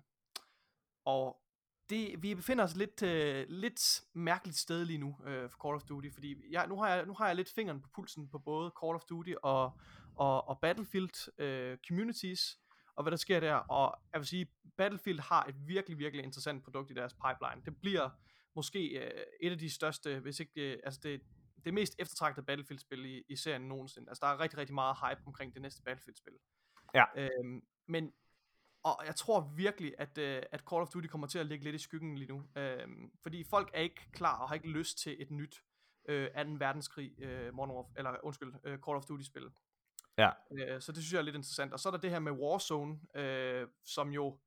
Og 1.06 1.42
det, 1.90 2.24
vi 2.24 2.36
befinder 2.36 2.64
os 2.64 2.76
lidt, 2.76 3.04
øh, 3.04 3.46
lidt 3.50 4.02
mærkeligt 4.14 4.58
sted 4.58 4.86
lige 4.86 4.98
nu 4.98 5.18
øh, 5.26 5.50
for 5.50 5.58
Call 5.68 5.76
of 5.76 5.84
Duty, 5.84 6.10
fordi 6.14 6.52
jeg, 6.52 6.68
nu, 6.68 6.78
har 6.82 6.90
jeg, 6.96 7.06
nu 7.06 7.14
har 7.14 7.28
jeg 7.28 7.36
lidt 7.36 7.50
fingeren 7.56 7.82
på 7.82 7.90
pulsen 7.96 8.30
på 8.30 8.40
både 8.40 8.72
Call 8.84 8.96
of 8.96 9.04
Duty 9.10 9.34
og, 9.44 9.80
og, 10.16 10.48
og 10.48 10.60
Battlefield 10.60 11.40
øh, 11.42 11.78
communities, 11.88 12.60
og 12.98 13.04
hvad 13.04 13.12
der 13.12 13.18
sker 13.18 13.40
der, 13.40 13.54
og 13.54 14.02
jeg 14.14 14.20
vil 14.20 14.28
sige, 14.28 14.48
Battlefield 14.78 15.20
har 15.20 15.44
et 15.44 15.56
virkelig, 15.68 15.98
virkelig 15.98 16.26
interessant 16.26 16.64
produkt 16.64 16.92
i 16.92 16.94
deres 16.94 17.14
pipeline. 17.14 17.66
Det 17.66 17.82
bliver 17.82 18.10
måske 18.56 18.88
øh, 18.88 19.24
et 19.42 19.52
af 19.52 19.58
de 19.58 19.70
største, 19.70 20.20
hvis 20.20 20.40
ikke, 20.40 20.74
øh, 20.74 20.80
altså 20.84 21.00
det, 21.04 21.22
det 21.66 21.74
mest 21.74 21.96
eftertragtede 22.00 22.46
Battlefield-spil 22.46 23.06
i, 23.06 23.24
i 23.30 23.36
serien 23.36 23.62
nogensinde. 23.62 24.10
Altså 24.10 24.26
der 24.26 24.32
er 24.32 24.40
rigtig, 24.40 24.60
rigtig 24.60 24.76
meget 24.76 24.98
hype 24.98 25.22
omkring 25.26 25.54
det 25.54 25.62
næste 25.62 25.82
Battlefield-spil. 25.84 26.34
Ja. 26.94 27.06
Øhm, 27.16 27.62
men 27.88 28.14
og 28.84 29.04
jeg 29.06 29.16
tror 29.16 29.52
virkelig, 29.56 29.94
at, 29.98 30.18
øh, 30.18 30.44
at 30.52 30.64
Call 30.70 30.82
of 30.82 30.90
Duty 30.90 31.08
kommer 31.08 31.28
til 31.28 31.40
at 31.40 31.46
ligge 31.46 31.64
lidt 31.64 31.76
i 31.76 31.80
skyggen 31.80 32.18
lige 32.18 32.32
nu. 32.34 32.44
Øhm, 32.56 33.12
fordi 33.24 33.44
folk 33.44 33.70
er 33.74 33.82
ikke 33.82 34.12
klar 34.12 34.40
og 34.40 34.48
har 34.48 34.56
ikke 34.56 34.70
lyst 34.70 34.98
til 34.98 35.22
et 35.22 35.32
nyt 35.32 35.64
øh, 36.10 36.28
2. 36.28 36.42
verdenskrig 36.58 37.22
øh, 37.22 37.54
Modern 37.54 37.72
Warf- 37.78 37.94
eller 37.98 38.18
undskyld, 38.24 38.54
øh, 38.64 38.80
Call 38.80 38.98
of 38.98 39.06
Duty 39.06 39.24
spil. 39.24 39.50
Ja. 40.18 40.30
Øh, 40.52 40.82
så 40.82 40.92
det 40.92 41.04
synes 41.04 41.14
jeg 41.14 41.20
er 41.20 41.24
lidt 41.24 41.36
interessant. 41.36 41.74
Og 41.74 41.80
så 41.80 41.90
er 41.90 41.92
der 41.92 42.00
det 42.00 42.10
her 42.10 42.20
med 42.20 42.32
Warzone, 42.32 43.00
øh, 43.16 43.68
som 43.84 44.10
jo 44.10 44.38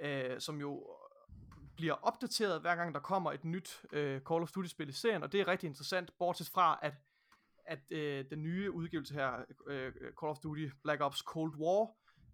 øh, 0.00 0.40
som 0.40 0.60
jo 0.60 0.78
øh, 0.78 1.66
bliver 1.76 1.94
opdateret 1.94 2.60
hver 2.60 2.76
gang 2.76 2.94
der 2.94 3.00
kommer 3.00 3.32
et 3.32 3.44
nyt 3.44 3.82
øh, 3.92 4.20
Call 4.20 4.42
of 4.42 4.52
Duty 4.52 4.68
spil 4.68 4.88
i 4.88 4.92
serien, 4.92 5.22
og 5.22 5.32
det 5.32 5.40
er 5.40 5.48
rigtig 5.48 5.66
interessant, 5.66 6.18
bortset 6.18 6.48
fra 6.48 6.78
at 6.82 6.94
at 7.66 7.92
øh, 7.92 8.24
den 8.30 8.42
nye 8.42 8.70
udgivelse 8.70 9.14
her, 9.14 9.44
øh, 9.66 9.92
Call 9.92 10.30
of 10.30 10.38
Duty 10.38 10.68
Black 10.82 11.00
Ops 11.00 11.18
Cold 11.18 11.56
War, 11.56 11.90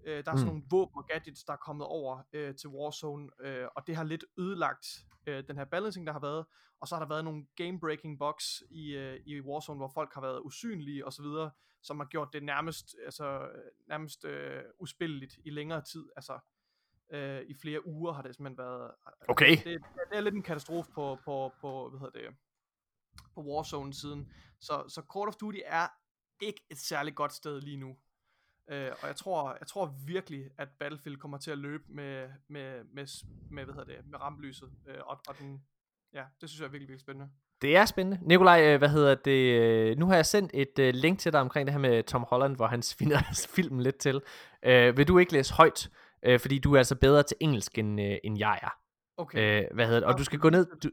øh, 0.06 0.24
der 0.24 0.32
er 0.32 0.36
sådan 0.36 0.40
Mm. 0.40 0.46
nogle 0.46 0.62
våben 0.70 0.98
og 0.98 1.06
gadgets, 1.06 1.44
der 1.44 1.52
er 1.52 1.56
kommet 1.56 1.86
over 1.86 2.22
øh, 2.32 2.54
til 2.54 2.68
Warzone, 2.68 3.28
øh, 3.40 3.68
og 3.76 3.86
det 3.86 3.96
har 3.96 4.04
lidt 4.04 4.24
ødelagt 4.38 4.86
øh, 5.26 5.44
den 5.48 5.56
her 5.56 5.64
balancing, 5.64 6.06
der 6.06 6.12
har 6.12 6.20
været, 6.20 6.46
og 6.80 6.88
så 6.88 6.94
har 6.94 7.02
der 7.02 7.08
været 7.08 7.24
nogle 7.24 7.46
game-breaking 7.60 8.18
bugs 8.18 8.62
i, 8.70 8.90
øh, 8.96 9.20
i 9.26 9.40
Warzone, 9.40 9.76
hvor 9.78 9.90
folk 9.94 10.14
har 10.14 10.20
været 10.20 10.40
usynlige 10.44 11.06
og 11.06 11.12
så 11.12 11.22
videre, 11.22 11.50
som 11.82 11.98
har 12.00 12.06
gjort 12.06 12.28
det 12.32 12.42
nærmest, 12.42 12.96
altså, 13.04 13.40
øh, 13.40 13.70
nærmest 13.88 14.24
øh, 14.24 14.62
uspilleligt 14.78 15.34
i 15.44 15.50
længere 15.50 15.82
tid, 15.82 16.04
altså 16.16 16.38
øh, 17.12 17.42
i 17.48 17.54
flere 17.54 17.86
uger 17.86 18.12
har 18.12 18.22
det 18.22 18.34
simpelthen 18.36 18.58
været, 18.58 18.90
Okay. 19.28 19.50
det, 19.50 19.64
det 20.10 20.16
er 20.16 20.20
lidt 20.20 20.34
en 20.34 20.42
katastrofe 20.42 20.90
på, 20.92 21.18
på, 21.24 21.52
på 21.60 21.88
hvad 21.90 22.00
hedder 22.00 22.20
det, 22.20 22.36
på 23.34 23.40
Warzone 23.42 23.94
siden. 23.94 24.32
Så, 24.60 24.84
så 24.88 25.02
Call 25.14 25.28
of 25.28 25.34
Duty 25.36 25.58
er 25.64 25.88
ikke 26.42 26.64
et 26.70 26.78
særligt 26.78 27.16
godt 27.16 27.32
sted 27.32 27.60
lige 27.60 27.76
nu. 27.76 27.96
Øh, 28.70 28.90
og 29.02 29.08
jeg 29.08 29.16
tror, 29.16 29.56
jeg 29.60 29.66
tror 29.66 29.94
virkelig, 30.06 30.50
at 30.58 30.68
Battlefield 30.78 31.16
kommer 31.16 31.38
til 31.38 31.50
at 31.50 31.58
løbe 31.58 31.84
med, 31.88 32.28
med, 32.48 32.84
med, 32.84 33.24
med 33.50 33.64
hvad 33.64 33.74
hedder 33.74 33.96
det, 33.96 34.06
med 34.10 34.20
rampelyset. 34.20 34.70
Øh, 34.88 34.96
og, 35.06 35.20
og 35.28 35.38
den, 35.38 35.62
ja, 36.14 36.24
det 36.40 36.48
synes 36.48 36.60
jeg 36.60 36.66
er 36.66 36.70
virkelig, 36.70 36.88
virkelig 36.88 37.00
spændende. 37.00 37.30
Det 37.62 37.76
er 37.76 37.84
spændende. 37.84 38.18
Nikolaj, 38.22 38.62
øh, 38.66 38.78
hvad 38.78 38.88
hedder 38.88 39.14
det? 39.14 39.60
øh, 39.60 39.96
Nu 39.98 40.06
har 40.06 40.14
jeg 40.14 40.26
sendt 40.26 40.50
et 40.54 40.78
øh, 40.78 40.94
link 40.94 41.18
til 41.18 41.32
dig 41.32 41.40
omkring 41.40 41.66
det 41.66 41.72
her 41.72 41.80
med 41.80 42.02
Tom 42.02 42.26
Holland, 42.28 42.56
hvor 42.56 42.66
han 42.66 42.82
sviner 42.92 43.46
filmen 43.54 43.80
lidt 43.80 43.96
til. 43.98 44.22
Øh, 44.62 44.96
vil 44.96 45.08
du 45.08 45.18
ikke 45.18 45.32
læse 45.32 45.54
højt? 45.54 45.90
Øh, 46.22 46.40
fordi 46.40 46.58
du 46.58 46.74
er 46.74 46.78
altså 46.78 46.96
bedre 46.96 47.22
til 47.22 47.36
engelsk, 47.40 47.78
end, 47.78 48.00
øh, 48.00 48.16
end 48.24 48.38
jeg 48.38 48.58
er. 48.62 48.78
Okay. 49.16 49.62
Øh, 49.62 49.74
hvad 49.74 49.86
hedder 49.86 50.00
det? 50.00 50.08
Og 50.08 50.18
du 50.18 50.24
skal 50.24 50.38
gå 50.38 50.50
ned... 50.50 50.66
Du, 50.80 50.90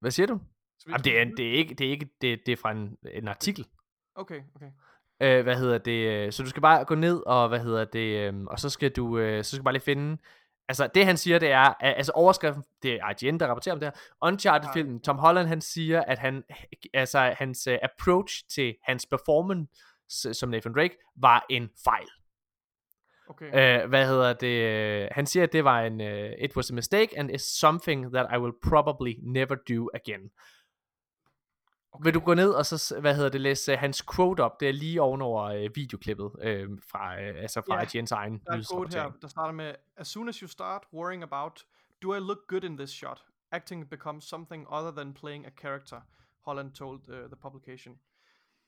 hvad 0.00 0.10
siger 0.10 0.26
du? 0.26 0.40
Jamen, 0.88 1.04
det, 1.04 1.20
er, 1.20 1.24
det 1.36 1.48
er 1.48 1.52
ikke, 1.52 1.74
det 1.74 1.86
er, 1.86 1.90
ikke 1.90 2.08
det, 2.20 2.40
det 2.46 2.52
er 2.52 2.56
fra 2.56 2.70
en, 2.70 2.98
en 3.12 3.28
artikel. 3.28 3.66
Okay, 4.14 4.42
okay. 4.54 4.70
Øh, 5.22 5.42
hvad 5.42 5.56
hedder 5.56 5.78
det? 5.78 6.08
øh, 6.26 6.32
Så 6.32 6.42
du 6.42 6.48
skal 6.48 6.62
bare 6.62 6.84
gå 6.84 6.94
ned, 6.94 7.22
og 7.26 7.48
hvad 7.48 7.60
hedder 7.60 7.84
det? 7.84 8.28
Øh, 8.34 8.34
og 8.46 8.58
så 8.58 8.70
skal 8.70 8.90
du, 8.90 9.18
øh, 9.18 9.44
så 9.44 9.50
skal 9.50 9.58
du 9.58 9.64
bare 9.64 9.74
lige 9.74 9.82
finde... 9.82 10.16
Altså, 10.68 10.86
det 10.94 11.06
han 11.06 11.16
siger, 11.16 11.38
det 11.38 11.50
er, 11.50 11.74
altså 11.80 12.12
overskriften, 12.12 12.62
det 12.82 12.94
er 12.94 13.24
IGN, 13.24 13.38
der 13.40 13.46
rapporterer 13.46 13.72
om 13.74 13.80
det 13.80 13.86
her. 13.86 14.28
Uncharted-filmen, 14.28 15.00
Tom 15.00 15.18
Holland, 15.18 15.48
han 15.48 15.60
siger, 15.60 16.02
at 16.02 16.18
han, 16.18 16.44
altså, 16.94 17.34
hans 17.38 17.66
uh, 17.66 17.74
approach 17.82 18.44
til 18.54 18.74
hans 18.82 19.06
performance 19.06 20.34
som 20.34 20.48
Nathan 20.48 20.72
Drake 20.74 20.96
var 21.16 21.46
en 21.50 21.70
fejl. 21.84 22.06
okay. 23.28 23.82
Uh, 23.84 23.88
hvad 23.88 24.06
hedder 24.06 24.32
det? 24.32 24.46
øh, 24.46 25.08
Han 25.12 25.26
siger, 25.26 25.42
at 25.42 25.52
det 25.52 25.64
var 25.64 25.80
en, 25.80 26.00
uh, 26.00 26.06
it 26.44 26.56
was 26.56 26.70
a 26.70 26.74
mistake, 26.74 27.18
and 27.18 27.30
is 27.30 27.42
something 27.42 28.12
that 28.14 28.26
I 28.34 28.38
will 28.38 28.54
probably 28.68 29.14
never 29.22 29.54
do 29.54 29.88
again. 29.94 30.30
Okay. 31.92 32.04
Vil 32.04 32.14
du 32.14 32.20
gå 32.20 32.34
ned 32.34 32.50
og 32.50 32.66
så, 32.66 32.98
hvad 33.00 33.14
hedder 33.14 33.30
det, 33.30 33.40
læse 33.40 33.72
uh, 33.72 33.78
hans 33.78 34.02
quote 34.14 34.40
op, 34.40 34.60
det 34.60 34.68
er 34.68 34.72
lige 34.72 35.02
ovenover 35.02 35.64
uh, 35.64 35.76
videoklippet 35.76 36.30
øh, 36.40 36.68
fra, 36.90 37.14
uh, 37.14 37.42
altså 37.42 37.60
fra 37.60 37.74
Ja, 37.74 37.84
IGN's 37.84 38.12
egen 38.12 38.42
Der 38.46 38.52
er 38.52 38.58
et 38.58 38.66
quote 38.72 38.98
her, 38.98 39.10
der 39.22 39.28
starter 39.28 39.52
med, 39.52 39.74
As 39.96 40.08
soon 40.08 40.28
as 40.28 40.36
you 40.36 40.48
start 40.48 40.82
worrying 40.92 41.22
about, 41.22 41.66
do 42.02 42.14
I 42.14 42.18
look 42.18 42.38
good 42.48 42.64
in 42.64 42.76
this 42.76 42.90
shot? 42.90 43.24
Acting 43.52 43.90
becomes 43.90 44.24
something 44.24 44.66
other 44.70 44.90
than 44.90 45.14
playing 45.14 45.46
a 45.46 45.50
character, 45.50 46.00
Holland 46.46 46.72
told 46.72 47.00
uh, 47.08 47.14
the 47.28 47.36
publication. 47.36 47.92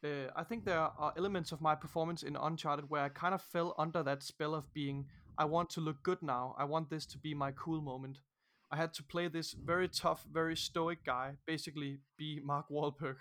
Uh, 0.05 0.09
I 0.37 0.45
think 0.45 0.65
there 0.65 0.79
are 0.79 1.13
elements 1.17 1.53
of 1.53 1.61
my 1.61 1.75
performance 1.75 2.27
in 2.27 2.37
Uncharted 2.37 2.91
where 2.91 3.03
I 3.03 3.09
kind 3.09 3.35
of 3.35 3.43
fell 3.43 3.75
under 3.79 4.03
that 4.03 4.23
spell 4.23 4.55
of 4.55 4.65
being, 4.75 5.07
I 5.39 5.47
want 5.47 5.71
to 5.71 5.81
look 5.81 6.03
good 6.03 6.23
now, 6.23 6.55
I 6.59 6.65
want 6.65 6.91
this 6.91 7.07
to 7.07 7.19
be 7.19 7.35
my 7.35 7.53
cool 7.53 7.81
moment. 7.81 8.19
I 8.73 8.77
had 8.77 8.89
to 8.89 9.03
play 9.11 9.29
this 9.29 9.55
very 9.67 9.89
tough, 9.89 10.21
very 10.35 10.57
stoic 10.57 10.99
guy, 11.05 11.29
basically 11.47 11.93
be 12.19 12.41
Mark 12.47 12.65
Wahlberg. 12.71 13.17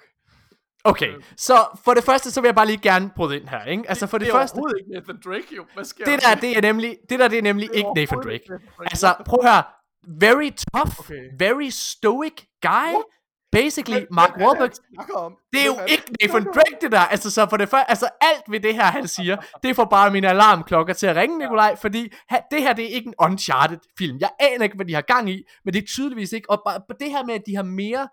Okay, 0.86 1.14
så 1.38 1.68
for 1.86 1.94
det 1.94 2.04
første, 2.04 2.32
så 2.32 2.42
vil 2.42 2.48
jeg 2.48 2.56
bare 2.56 2.66
lige 2.66 2.78
gerne 2.78 3.12
bryde 3.16 3.36
ind 3.40 3.48
her, 3.48 3.64
ikke? 3.66 3.90
Altså 3.90 4.08
for 4.08 4.18
det, 4.18 4.26
det 4.28 4.34
er 4.34 4.38
første, 4.38 4.56
overhovedet 4.56 4.80
ikke 4.80 4.92
Nathan 4.92 5.20
Drake, 5.26 5.56
jo. 5.56 5.66
Hvad 5.74 5.84
sker 5.84 6.06
det 6.06 6.20
der? 6.24 6.36
det 6.36 6.58
er 6.58 6.62
nemlig, 6.62 6.98
det 7.10 7.20
der, 7.20 7.28
det 7.28 7.38
er 7.38 7.42
nemlig 7.42 7.70
Det 7.70 7.76
er 7.76 7.78
ikke 7.78 7.92
Nathan 7.96 8.18
Drake. 8.18 8.30
Nathan 8.50 8.60
Drake. 8.78 8.90
Altså, 8.92 9.16
prøv 9.26 9.40
at 9.44 9.50
høre, 9.52 9.64
very 10.08 10.50
tough, 10.74 11.00
Okay. 11.00 11.24
very 11.40 11.70
stoic 11.70 12.38
guy, 12.62 12.92
What? 12.94 13.06
Basically 13.54 14.06
Mark 14.12 14.30
er 14.30 14.46
Wahlberg, 14.46 14.72
det 15.54 15.62
er 15.62 15.66
jo 15.66 15.80
ikke 15.88 16.04
Nathan 16.22 16.44
Drake, 16.44 16.78
det 16.82 16.92
der. 16.92 17.00
Altså, 17.00 17.32
så 17.32 17.48
for 17.50 17.58
det 17.58 17.70
første, 17.70 17.90
altså 17.90 18.10
alt 18.22 18.44
ved 18.50 18.60
det 18.60 18.76
her, 18.76 18.84
han 18.84 19.08
siger, 19.08 19.38
det 19.64 19.76
får 19.76 19.86
bare 19.86 20.12
mine 20.12 20.30
alarmklokker 20.30 20.94
til 20.94 21.08
at 21.08 21.16
ringe, 21.16 21.38
Nikolaj, 21.38 21.76
fordi 21.76 22.14
ha, 22.30 22.38
det 22.52 22.62
her, 22.62 22.74
det 22.74 22.86
er 22.86 22.90
ikke 22.90 23.08
en 23.08 23.14
Uncharted 23.20 23.80
film. 23.98 24.18
Jeg 24.20 24.30
aner 24.40 24.64
ikke, 24.64 24.76
hvad 24.76 24.86
de 24.86 24.94
har 24.94 25.02
gang 25.02 25.30
i, 25.30 25.44
men 25.66 25.74
det 25.74 25.82
er 25.82 25.88
tydeligvis 25.88 26.32
ikke. 26.32 26.50
Og 26.50 26.62
bare 26.66 26.80
det 27.00 27.12
her 27.12 27.26
med, 27.26 27.34
at 27.34 27.44
de 27.46 27.56
har 27.56 27.64
mere 27.64 28.08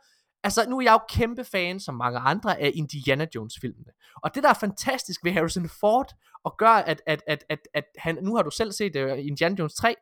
Altså, 0.45 0.69
nu 0.69 0.79
er 0.79 0.83
jeg 0.83 0.93
jo 0.93 1.01
kæmpe 1.09 1.45
fan, 1.45 1.81
som 1.81 1.95
mange 1.95 2.19
andre, 2.19 2.61
af 2.61 2.71
Indiana 2.75 3.27
Jones-filmene. 3.35 3.91
Og 4.23 4.35
det, 4.35 4.43
der 4.43 4.49
er 4.49 4.55
fantastisk 4.55 5.25
ved 5.25 5.33
Harrison 5.33 5.69
Ford, 5.81 6.13
og 6.45 6.55
gør, 6.59 6.69
at, 6.69 7.03
at, 7.07 7.23
at, 7.27 7.45
at, 7.49 7.59
at 7.75 7.85
han, 7.97 8.19
nu 8.23 8.37
har 8.37 8.43
du 8.43 8.51
selv 8.51 8.73
set 8.73 8.97
uh, 8.97 9.27
Indiana 9.27 9.55
Jones 9.59 9.75
3, 9.75 9.95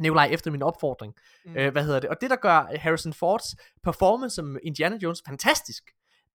Nikolaj, 0.00 0.28
efter 0.32 0.50
min 0.50 0.62
opfordring. 0.62 1.14
Mm. 1.44 1.56
Øh, 1.56 1.72
hvad 1.72 1.84
hedder 1.84 2.00
det? 2.00 2.10
Og 2.10 2.20
det, 2.20 2.30
der 2.30 2.36
gør 2.36 2.78
Harrison 2.78 3.12
Fords 3.12 3.44
performance 3.84 4.34
som 4.34 4.58
Indiana 4.62 4.96
Jones 5.02 5.22
fantastisk, 5.26 5.82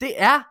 det 0.01 0.22
er, 0.22 0.41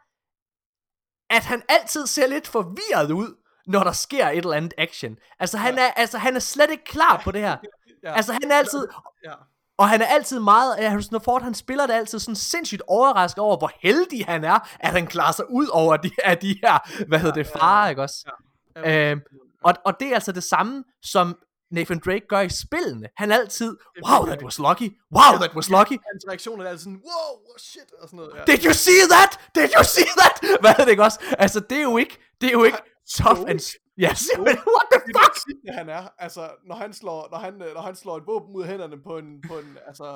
at 1.31 1.45
han 1.45 1.63
altid 1.69 2.07
ser 2.07 2.27
lidt 2.27 2.47
forvirret 2.47 3.11
ud, 3.11 3.37
når 3.67 3.85
der 3.85 3.93
sker 3.93 4.29
et 4.29 4.37
eller 4.37 4.53
andet 4.53 4.75
action. 4.79 5.17
Altså, 5.39 5.59
han, 5.59 5.79
er, 5.79 5.91
altså, 5.97 6.19
han 6.19 6.37
er 6.37 6.41
slet 6.41 6.71
ikke 6.71 6.85
klar 6.85 7.21
på 7.25 7.31
det 7.31 7.41
her. 7.41 7.57
Ja. 8.03 8.13
Altså, 8.13 8.33
han 8.33 8.51
er 8.51 8.57
altid... 8.57 8.89
ja. 9.25 9.33
Og 9.79 9.89
han 9.89 10.03
er 10.03 10.07
altid 10.07 10.41
meget, 10.41 10.77
ja, 10.79 10.89
Harrison 10.89 11.21
Ford, 11.21 11.43
han 11.43 11.55
spiller 11.55 11.87
det 11.87 11.95
altid 11.95 12.19
sådan 12.19 12.37
sindssygt 12.37 12.83
overrasket 12.87 13.39
over, 13.39 13.57
hvor 13.57 13.71
heldig 13.81 14.25
han 14.27 14.45
er, 14.45 14.69
at 14.81 14.93
han 14.93 15.07
klarer 15.07 15.33
sig 15.33 15.51
ud 15.51 15.67
over 15.67 15.97
de, 15.97 16.11
af 16.25 16.39
de 16.39 16.59
her, 16.63 17.05
hvad 17.09 17.19
hedder 17.19 17.35
det, 17.35 17.51
ja, 17.55 17.59
farer, 17.59 17.89
ikke 17.89 18.03
også? 18.03 18.31
Ja. 18.77 19.11
Øhm, 19.11 19.21
og, 19.65 19.75
og 19.85 20.01
det 20.01 20.09
er 20.09 20.15
altså 20.15 20.33
det 20.33 20.45
samme, 20.45 20.85
som 21.03 21.39
Nathan 21.71 21.99
Drake 22.05 22.27
gør 22.29 22.41
i 22.41 22.49
spillene. 22.49 23.09
Han 23.16 23.31
er 23.33 23.37
altid, 23.37 23.77
wow, 24.09 24.27
that 24.27 24.43
was 24.43 24.59
lucky, 24.59 24.89
wow, 25.18 25.33
that 25.43 25.55
was 25.55 25.68
lucky, 25.71 25.97
Hans 26.09 26.25
reaktion 26.29 26.61
er 26.61 26.64
altid 26.68 26.79
sådan, 26.85 27.03
wow, 27.11 27.57
shit, 27.59 27.93
og 28.03 28.09
sådan 28.09 28.16
noget. 28.16 28.33
Ja. 28.37 28.45
did 28.53 28.61
you 28.66 28.73
see 28.73 29.01
that? 29.14 29.31
Did 29.55 29.68
you 29.77 29.85
see 29.97 30.11
that? 30.21 30.35
Hvad 30.62 30.71
er 30.79 30.85
det 30.85 30.91
ikke 30.91 31.03
også? 31.09 31.18
Altså, 31.39 31.61
det 31.61 31.79
er 31.79 31.83
jo 31.83 31.97
ikke, 31.97 32.18
det 32.41 32.47
er 32.47 32.53
jo 32.53 32.64
ikke 32.64 32.79
tough 33.18 33.41
and... 33.51 33.61
Ja, 33.99 34.14
simpelthen, 34.14 34.59
what 34.77 34.87
the 34.93 35.01
det 35.07 35.16
er 35.16 35.21
fuck? 35.35 35.64
det, 35.66 35.75
han 35.75 35.89
er. 35.89 36.09
Altså, 36.18 36.51
når 36.66 36.75
han 36.75 36.93
slår, 36.93 37.29
når 37.31 37.39
han, 37.39 37.55
når 37.55 37.81
han 37.81 37.97
slår 37.97 38.16
et 38.16 38.27
våben 38.27 38.57
ud 38.57 38.62
af 38.62 38.68
hænderne 38.68 39.03
på 39.03 39.18
en, 39.18 39.41
på 39.49 39.59
en, 39.59 39.79
altså, 39.87 40.07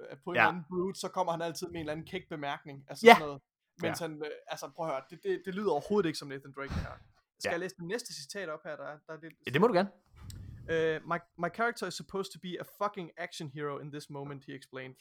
øh, 0.00 0.16
på 0.24 0.30
en 0.30 0.36
Ja. 0.36 0.42
ja. 0.42 0.48
anden 0.48 0.62
brute, 0.70 1.00
så 1.00 1.08
kommer 1.08 1.32
han 1.32 1.42
altid 1.42 1.66
med 1.66 1.74
en 1.74 1.80
eller 1.80 1.92
anden 1.92 2.06
kæk 2.06 2.22
bemærkning. 2.30 2.84
Altså 2.90 3.06
Ja. 3.06 3.14
sådan 3.14 3.26
noget. 3.26 3.42
Mens 3.82 3.98
han, 3.98 4.12
øh, 4.24 4.30
altså 4.46 4.66
prøv 4.76 4.86
at 4.86 4.92
høre, 4.92 5.02
det, 5.10 5.18
det, 5.22 5.42
det 5.44 5.54
lyder 5.54 5.70
overhovedet 5.70 6.06
ikke 6.08 6.18
som 6.18 6.28
Nathan 6.28 6.52
Drake 6.56 6.74
her. 6.74 6.80
Skal 7.38 7.48
Ja. 7.48 7.50
jeg 7.50 7.60
læse 7.60 7.74
det 7.76 7.84
næste 7.84 8.14
citat 8.14 8.48
op 8.48 8.60
her, 8.64 8.76
der 8.76 8.84
er, 8.84 8.96
der 9.06 9.12
er 9.12 9.20
det, 9.24 9.30
Ja, 9.46 9.50
det 9.50 9.60
må 9.60 9.66
du 9.66 9.72
gerne. 9.74 9.88
Uh, 10.68 10.98
my 11.04 11.20
my 11.36 11.48
character 11.48 11.86
is 11.86 11.96
supposed 11.96 12.32
to 12.32 12.38
be 12.38 12.56
a 12.56 12.64
fucking 12.64 13.10
action 13.18 13.48
hero 13.48 13.78
in 13.78 13.90
this 13.90 14.10
moment, 14.10 14.44
he 14.46 14.52
explained. 14.52 14.96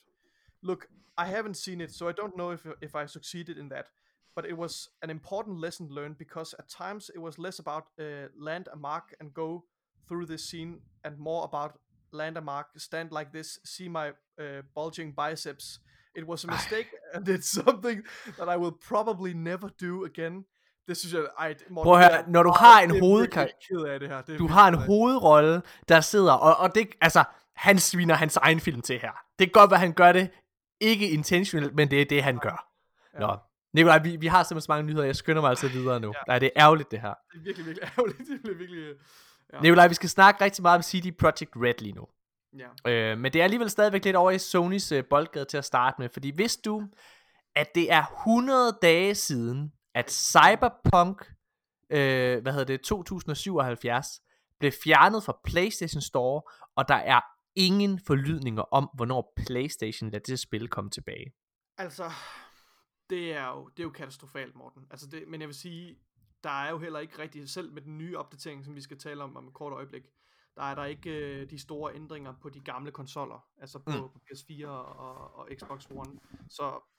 Look, 0.61 0.88
I 1.18 1.26
haven't 1.26 1.57
seen 1.57 1.82
it, 1.82 1.91
so 1.91 2.07
I 2.07 2.11
don't 2.11 2.38
know 2.38 2.51
if 2.51 2.66
if 2.82 2.95
I 2.95 3.05
succeeded 3.05 3.57
in 3.57 3.70
that. 3.70 3.89
But 4.36 4.45
it 4.45 4.57
was 4.57 4.89
an 5.01 5.09
important 5.09 5.59
lesson 5.59 5.88
learned 5.89 6.18
because 6.18 6.53
at 6.59 6.68
times 6.70 7.09
it 7.16 7.20
was 7.20 7.39
less 7.39 7.59
about 7.59 7.88
uh, 7.99 8.28
land 8.38 8.68
a 8.72 8.76
mark 8.76 9.16
and 9.20 9.34
go 9.34 9.63
through 10.07 10.26
this 10.26 10.49
scene, 10.49 10.82
and 11.03 11.18
more 11.18 11.45
about 11.45 11.80
land 12.11 12.38
a 12.38 12.41
mark, 12.41 12.68
stand 12.78 13.11
like 13.11 13.32
this, 13.32 13.59
see 13.63 13.89
my 13.89 14.09
uh, 14.39 14.61
bulging 14.74 15.11
biceps. 15.13 15.80
It 16.16 16.28
was 16.28 16.43
a 16.43 16.47
mistake, 16.57 16.88
and 17.13 17.28
it's 17.28 17.49
something 17.49 18.03
that 18.38 18.49
I 18.49 18.57
will 18.57 18.72
probably 18.72 19.34
never 19.34 19.72
do 19.78 20.03
again. 20.05 20.45
Det 20.88 20.98
synes 20.98 21.14
jeg, 21.14 21.22
ej, 21.40 21.48
det- 21.48 21.64
Morten, 21.70 21.88
Prøv 21.90 22.00
at 22.00 22.12
høre, 22.14 22.24
når 22.30 22.44
du 22.44 22.50
har 22.52 22.82
en 22.82 22.90
det 22.90 22.96
er 22.98 23.02
hovedkar- 23.02 23.40
virkelig 23.40 23.68
ked 23.70 23.82
af 23.86 24.00
det 24.00 24.10
her. 24.10 24.22
Det 24.22 24.40
Du 24.40 24.48
har 24.48 24.68
en 24.68 24.74
hovedrolle, 24.76 25.62
der 25.90 26.02
sidder, 26.02 26.34
og, 26.34 26.56
og 26.58 26.76
det, 26.76 26.88
altså, 27.02 27.24
han 27.56 27.80
sviner 27.80 28.16
hans 28.16 28.38
egen 28.38 28.60
film 28.60 28.82
til 28.82 29.00
her. 29.00 29.12
Det 29.40 29.48
kan 29.48 29.62
godt 29.62 29.72
være, 29.72 29.80
han 29.80 29.94
gør 29.94 30.12
det, 30.12 30.30
ikke 30.82 31.10
intentionelt, 31.10 31.76
men 31.76 31.92
det 31.92 32.02
er 32.02 32.06
det, 32.06 32.24
han 32.24 32.38
gør. 32.38 32.68
Nå, 33.20 33.38
Nikolaj, 33.74 33.98
vi, 34.00 34.16
vi 34.16 34.28
har 34.28 34.44
simpelthen 34.44 34.66
så 34.66 34.72
mange 34.72 34.84
nyheder, 34.88 35.06
jeg 35.06 35.16
skynder 35.16 35.42
mig 35.42 35.50
altså 35.50 35.68
videre 35.68 36.00
nu. 36.00 36.14
Nej, 36.28 36.40
det 36.40 36.52
er 36.56 36.62
ærgerligt, 36.64 36.92
det 36.92 37.02
her. 37.02 37.14
Det 37.34 37.40
er 37.40 37.44
virkelig, 37.44 37.66
virkelig 37.66 37.90
ærgerligt. 37.98 38.18
Det 38.20 38.42
bliver 38.44 38.58
virkelig... 38.58 38.80
øh, 38.80 38.96
Ja. 39.54 39.60
Nikolaj, 39.60 39.88
vi 39.88 39.94
skal 39.94 40.10
snakke 40.10 40.44
rigtig 40.44 40.62
meget 40.62 40.76
om 40.76 40.82
CD 40.84 41.18
Projekt 41.20 41.52
Red 41.56 41.74
lige 41.80 41.92
nu. 41.94 42.06
Ja. 42.86 42.92
Øh, 42.92 43.18
men 43.18 43.34
det 43.34 43.40
er 43.40 43.44
alligevel 43.44 43.70
stadigvæk 43.70 44.06
lidt 44.06 44.16
over 44.16 44.32
i 44.32 44.38
Sonys 44.40 44.92
øh, 44.92 45.04
boldgade 45.10 45.46
til 45.46 45.58
at 45.58 45.66
starte 45.66 45.96
med, 46.00 46.10
fordi 46.14 46.32
vidste 46.36 46.62
du, 46.66 46.84
at 47.56 47.76
det 47.76 47.92
er 47.92 48.04
100 48.22 48.78
dage 48.82 49.16
siden, 49.16 49.72
at 49.96 50.12
Cyberpunk, 50.12 51.34
øh, 51.89 52.41
hvad 52.41 52.52
hedder 52.52 52.66
det, 52.66 52.82
2077, 52.82 54.22
blev 54.60 54.72
fjernet 54.84 55.24
fra 55.24 55.39
PlayStation 55.43 56.02
Store, 56.02 56.41
og 56.76 56.88
der 56.88 56.96
er 56.96 57.22
ingen 57.56 58.00
forlydninger 58.08 58.62
om, 58.62 58.89
hvornår 58.96 59.34
PlayStation 59.46 60.10
lader 60.10 60.24
det 60.28 60.39
spil 60.39 60.68
komme 60.68 60.89
tilbage. 60.89 61.34
Altså, 61.78 62.12
det 63.10 63.34
er 63.34 63.48
jo, 63.48 63.68
det 63.68 63.80
er 63.80 63.84
jo 63.84 63.89
katastrofalt, 63.89 64.56
Morten. 64.56 64.88
Altså 64.91 65.08
det, 65.08 65.24
men 65.28 65.41
jeg 65.41 65.48
vil 65.48 65.56
sige, 65.56 65.98
der 66.43 66.50
er 66.50 66.70
jo 66.70 66.78
heller 66.78 67.00
ikke 67.00 67.20
rigtig, 67.20 67.50
selv 67.50 67.74
med 67.74 67.82
den 67.82 67.98
nye 67.98 68.18
opdatering, 68.18 68.66
som 68.66 68.76
vi 68.76 68.82
skal 68.82 69.00
tale 69.00 69.24
om 69.24 69.38
om 69.38 69.48
et 69.48 69.54
kort 69.54 69.74
øjeblik, 69.74 70.04
der 70.56 70.64
er 70.64 70.76
der 70.76 70.86
ikke 70.86 71.10
øh, 71.10 71.50
de 71.50 71.60
store 71.60 71.96
ændringer 71.96 72.34
på 72.41 72.50
de 72.50 72.60
gamle 72.60 72.91
konsoller, 72.91 73.48
altså 73.58 73.80
på, 73.80 73.91
Mm. 73.91 74.10
på 74.14 74.20
PS4 74.32 74.68
og, 74.68 75.36
og 75.36 75.50
Xbox 75.60 75.88
One. 75.91 76.20
Så, 76.50 76.95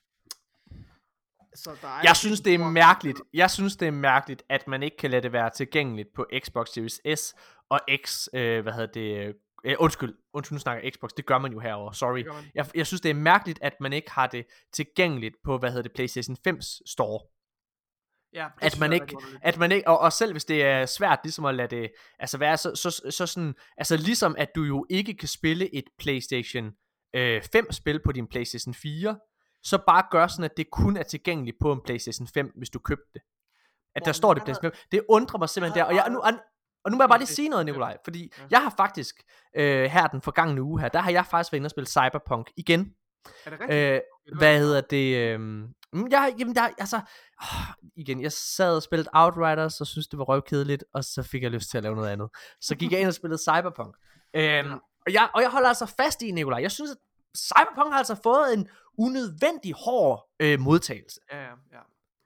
så 1.57 1.77
der 1.83 1.89
er 1.89 2.01
Jeg 2.03 2.17
synes, 2.17 2.41
de 2.41 2.51
det 2.51 2.55
er 2.55 2.59
mærkeligt. 2.59 3.21
Jeg 3.35 3.51
synes, 3.51 3.77
det 3.77 3.89
er 3.89 3.93
mærkeligt, 3.93 4.43
at 4.49 4.69
man 4.69 4.83
ikke 4.83 4.97
kan 4.97 5.11
lade 5.11 5.23
det 5.23 5.33
være 5.33 5.51
tilgængeligt 5.51 6.09
på 6.15 6.27
Xbox 6.45 6.69
Series 6.69 7.21
S 7.21 7.35
og 7.71 7.81
X, 8.05 8.29
øh, 8.35 8.63
hvad 8.63 8.73
hedder 8.73 8.93
det, 8.93 9.35
øh, 9.65 9.77
undskyld, 9.79 10.15
undskyld, 10.33 10.57
nu 10.57 10.61
snakker 10.61 10.91
Xbox, 10.91 11.11
det 11.17 11.27
gør 11.27 11.39
man 11.39 11.53
jo 11.53 11.61
herover. 11.61 11.93
sorry. 11.93 12.25
Jeg, 12.55 12.67
jeg 12.75 12.87
synes, 12.87 13.01
det 13.01 13.11
er 13.11 13.15
mærkeligt, 13.15 13.59
at 13.63 13.73
man 13.81 13.93
ikke 13.93 14.11
har 14.11 14.27
det 14.27 14.47
tilgængeligt 14.73 15.35
på, 15.45 15.59
hvad 15.59 15.71
hedder 15.71 15.83
det, 15.83 15.93
PlayStation 15.93 16.37
5's 16.49 16.81
store. 16.87 17.21
Ja, 18.33 18.49
At 18.61 18.81
man 18.81 18.93
ikke, 18.93 19.17
at 19.43 19.59
man 19.59 19.73
ikke, 19.73 19.89
og, 19.89 19.99
og 19.99 20.13
selv 20.13 20.33
hvis 20.33 20.45
det 20.45 20.63
er 20.63 20.87
svært 20.87 21.19
ligesom 21.25 21.45
at 21.45 21.55
lade 21.55 21.77
det, 21.77 21.91
altså 22.19 22.39
være 22.39 22.57
så, 22.57 22.75
så, 22.75 22.91
så, 22.91 23.11
så 23.11 23.27
sådan, 23.27 23.55
altså 23.77 23.97
ligesom 23.97 24.35
at 24.39 24.49
du 24.55 24.63
jo 24.63 24.87
ikke 24.91 25.15
kan 25.15 25.29
spille 25.29 25.75
et 25.75 25.85
PlayStation 25.99 26.73
øh, 27.15 27.43
5 27.53 27.73
spil 27.73 28.01
på 28.05 28.13
din 28.13 28.27
PlayStation 28.27 28.75
4, 28.75 29.19
så 29.67 29.79
bare 29.87 30.03
gør 30.11 30.27
sådan, 30.27 30.45
at 30.45 30.57
det 30.57 30.71
kun 30.71 30.97
er 30.97 31.03
tilgængeligt 31.03 31.57
på 31.61 31.73
en 31.73 31.81
PlayStation 31.85 32.27
5, 32.27 32.53
hvis 32.57 32.71
du 32.71 32.79
købte 32.79 33.11
det. 33.15 33.23
At 33.95 34.05
der 34.05 34.13
står 34.13 34.35
det 34.35 34.43
PlayStation 34.43 34.73
5. 34.73 34.87
Det 34.93 35.03
undrer 35.09 35.39
mig 35.39 35.49
simpelthen 35.49 35.79
der, 35.81 35.85
og 35.85 35.95
jeg, 35.95 36.07
nu, 36.11 36.19
og, 36.85 36.91
nu 36.91 36.97
må 36.97 37.03
jeg 37.03 37.09
bare 37.09 37.19
lige 37.19 37.29
sige 37.29 37.49
noget, 37.49 37.67
Nikolaj, 37.67 37.97
fordi 38.05 38.33
jeg 38.51 38.63
har 38.63 38.75
faktisk, 38.77 39.23
øh, 39.57 39.85
her 39.85 40.07
den 40.07 40.23
forgangne 40.23 40.63
uge 40.63 40.81
her, 40.81 40.89
der 40.89 41.01
har 41.01 41.11
jeg 41.11 41.27
faktisk 41.27 41.53
været 41.53 41.59
inde 41.59 41.67
og 41.67 41.71
spille 41.71 41.89
Cyberpunk 41.89 42.51
igen. 42.57 42.95
Er 43.47 43.51
det 43.51 43.61
rigtigt? 43.61 43.73
Øh, 43.73 44.01
hvad 44.39 44.59
hedder 44.59 44.81
det? 44.81 45.17
Øh, 45.17 45.69
jeg, 46.11 46.35
jamen 46.39 46.55
der, 46.55 46.69
altså, 46.79 46.97
åh, 47.43 47.89
igen, 47.97 48.23
jeg 48.23 48.33
sad 48.33 48.77
og 48.77 48.83
spillede 48.83 49.11
Outriders, 49.13 49.81
og 49.81 49.87
synes 49.87 50.09
det 50.09 50.19
var 50.19 50.25
røvkedeligt, 50.25 50.85
og 50.95 51.05
så 51.05 51.23
fik 51.23 51.43
jeg 51.43 51.51
lyst 51.51 51.71
til 51.71 51.77
at 51.79 51.83
lave 51.83 51.97
noget 51.97 52.09
andet. 52.09 52.29
Så 52.61 52.75
gik 52.75 52.93
jeg 52.93 53.01
ind 53.01 53.09
og 53.09 53.15
spillede 53.15 53.43
Cyberpunk. 53.43 53.97
Øhm, 54.35 54.73
og, 55.07 55.13
jeg, 55.13 55.29
og 55.35 55.43
jeg 55.43 55.51
holder 55.51 55.69
altså 55.69 55.87
fast 55.87 56.23
i, 56.23 56.31
Nikolaj, 56.31 56.63
jeg 56.63 56.71
synes, 56.71 56.91
at 56.91 56.97
Cyberpunk 57.37 57.93
har 57.93 57.99
altså 57.99 58.17
fået 58.23 58.55
en 58.55 58.69
unødvendig 58.99 59.73
hård 59.73 60.29
øh, 60.41 60.61
modtagelse. 60.61 61.21
Ja, 61.33 61.43
ja, 61.43 61.51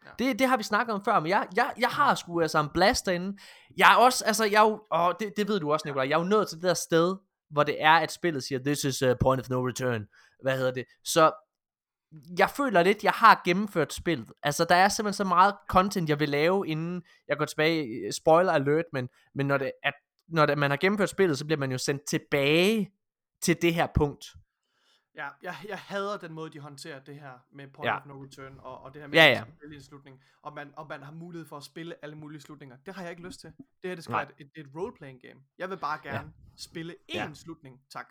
ja. 0.06 0.10
Det, 0.18 0.38
det 0.38 0.46
har 0.46 0.56
vi 0.56 0.62
snakket 0.62 0.94
om 0.94 1.04
før, 1.04 1.20
men 1.20 1.28
jeg, 1.28 1.46
jeg, 1.56 1.72
jeg 1.78 1.88
har 1.88 2.14
sgu 2.14 2.40
altså 2.40 2.60
en 2.60 2.68
blast 2.74 3.06
derinde. 3.06 3.38
Jeg 3.76 3.92
er 3.92 3.96
også, 3.96 4.24
altså, 4.24 4.44
jeg 4.44 4.64
er 4.64 4.68
jo, 4.68 4.82
og 4.90 5.16
det, 5.20 5.32
det 5.36 5.48
ved 5.48 5.60
du 5.60 5.72
også, 5.72 5.88
Nikolaj, 5.88 6.08
jeg 6.08 6.14
er 6.14 6.18
jo 6.18 6.28
nået 6.28 6.48
til 6.48 6.56
det 6.56 6.64
der 6.64 6.74
sted, 6.74 7.16
hvor 7.50 7.62
det 7.62 7.82
er, 7.82 7.92
at 7.92 8.12
spillet 8.12 8.44
siger, 8.44 8.58
this 8.58 8.84
is 8.84 9.02
a 9.02 9.14
point 9.20 9.40
of 9.40 9.48
no 9.48 9.66
return. 9.68 10.06
Hvad 10.42 10.56
hedder 10.56 10.70
det? 10.70 10.84
Så 11.04 11.32
jeg 12.38 12.50
føler 12.50 12.82
lidt, 12.82 13.04
jeg 13.04 13.12
har 13.12 13.42
gennemført 13.44 13.92
spillet. 13.92 14.32
Altså, 14.42 14.64
der 14.64 14.74
er 14.74 14.88
simpelthen 14.88 15.16
så 15.16 15.24
meget 15.24 15.54
content, 15.68 16.08
jeg 16.08 16.20
vil 16.20 16.28
lave, 16.28 16.68
inden 16.68 17.02
jeg 17.28 17.38
går 17.38 17.44
tilbage. 17.44 18.12
Spoiler 18.12 18.52
alert, 18.52 18.84
men, 18.92 19.08
men 19.34 19.46
når, 19.46 19.58
det, 19.58 19.72
at, 19.82 19.94
når 20.28 20.46
det, 20.46 20.58
man 20.58 20.70
har 20.70 20.78
gennemført 20.78 21.08
spillet, 21.08 21.38
så 21.38 21.44
bliver 21.44 21.58
man 21.58 21.72
jo 21.72 21.78
sendt 21.78 22.02
tilbage 22.08 22.90
til 23.42 23.62
det 23.62 23.74
her 23.74 23.86
punkt. 23.94 24.24
Ja, 25.16 25.28
jeg, 25.42 25.54
jeg 25.68 25.78
hader 25.78 26.16
den 26.16 26.32
måde, 26.32 26.50
de 26.50 26.58
håndterer 26.60 27.00
det 27.00 27.14
her 27.14 27.32
med 27.52 27.68
point 27.68 27.86
Ja. 27.88 27.96
of 27.96 28.06
no 28.06 28.14
return, 28.24 28.56
og, 28.58 28.82
og 28.82 28.94
det 28.94 29.02
her 29.02 29.08
med, 29.08 29.14
Ja, 29.18 29.26
ja. 29.26 29.42
en 29.74 29.82
slutning, 29.82 30.20
og 30.42 30.54
man, 30.54 30.72
og 30.76 30.86
man 30.88 31.02
har 31.02 31.12
mulighed 31.12 31.48
for 31.48 31.56
at 31.56 31.62
spille 31.64 31.94
alle 32.02 32.16
mulige 32.16 32.40
slutninger. 32.40 32.76
Det 32.86 32.94
har 32.94 33.02
jeg 33.02 33.10
ikke 33.10 33.22
lyst 33.22 33.40
til. 33.40 33.48
Det 33.58 33.90
her, 33.90 33.94
det 33.94 34.04
skal 34.04 34.12
Nej. 34.12 34.24
være 34.24 34.32
et, 34.38 34.50
et, 34.56 34.66
role-playing 34.74 35.28
game. 35.28 35.40
Jeg 35.58 35.70
vil 35.70 35.76
bare 35.76 35.98
gerne 36.02 36.18
ja. 36.18 36.22
spille 36.56 36.92
én 37.12 37.14
Ja. 37.16 37.30
slutning, 37.34 37.80
tak. 37.92 38.06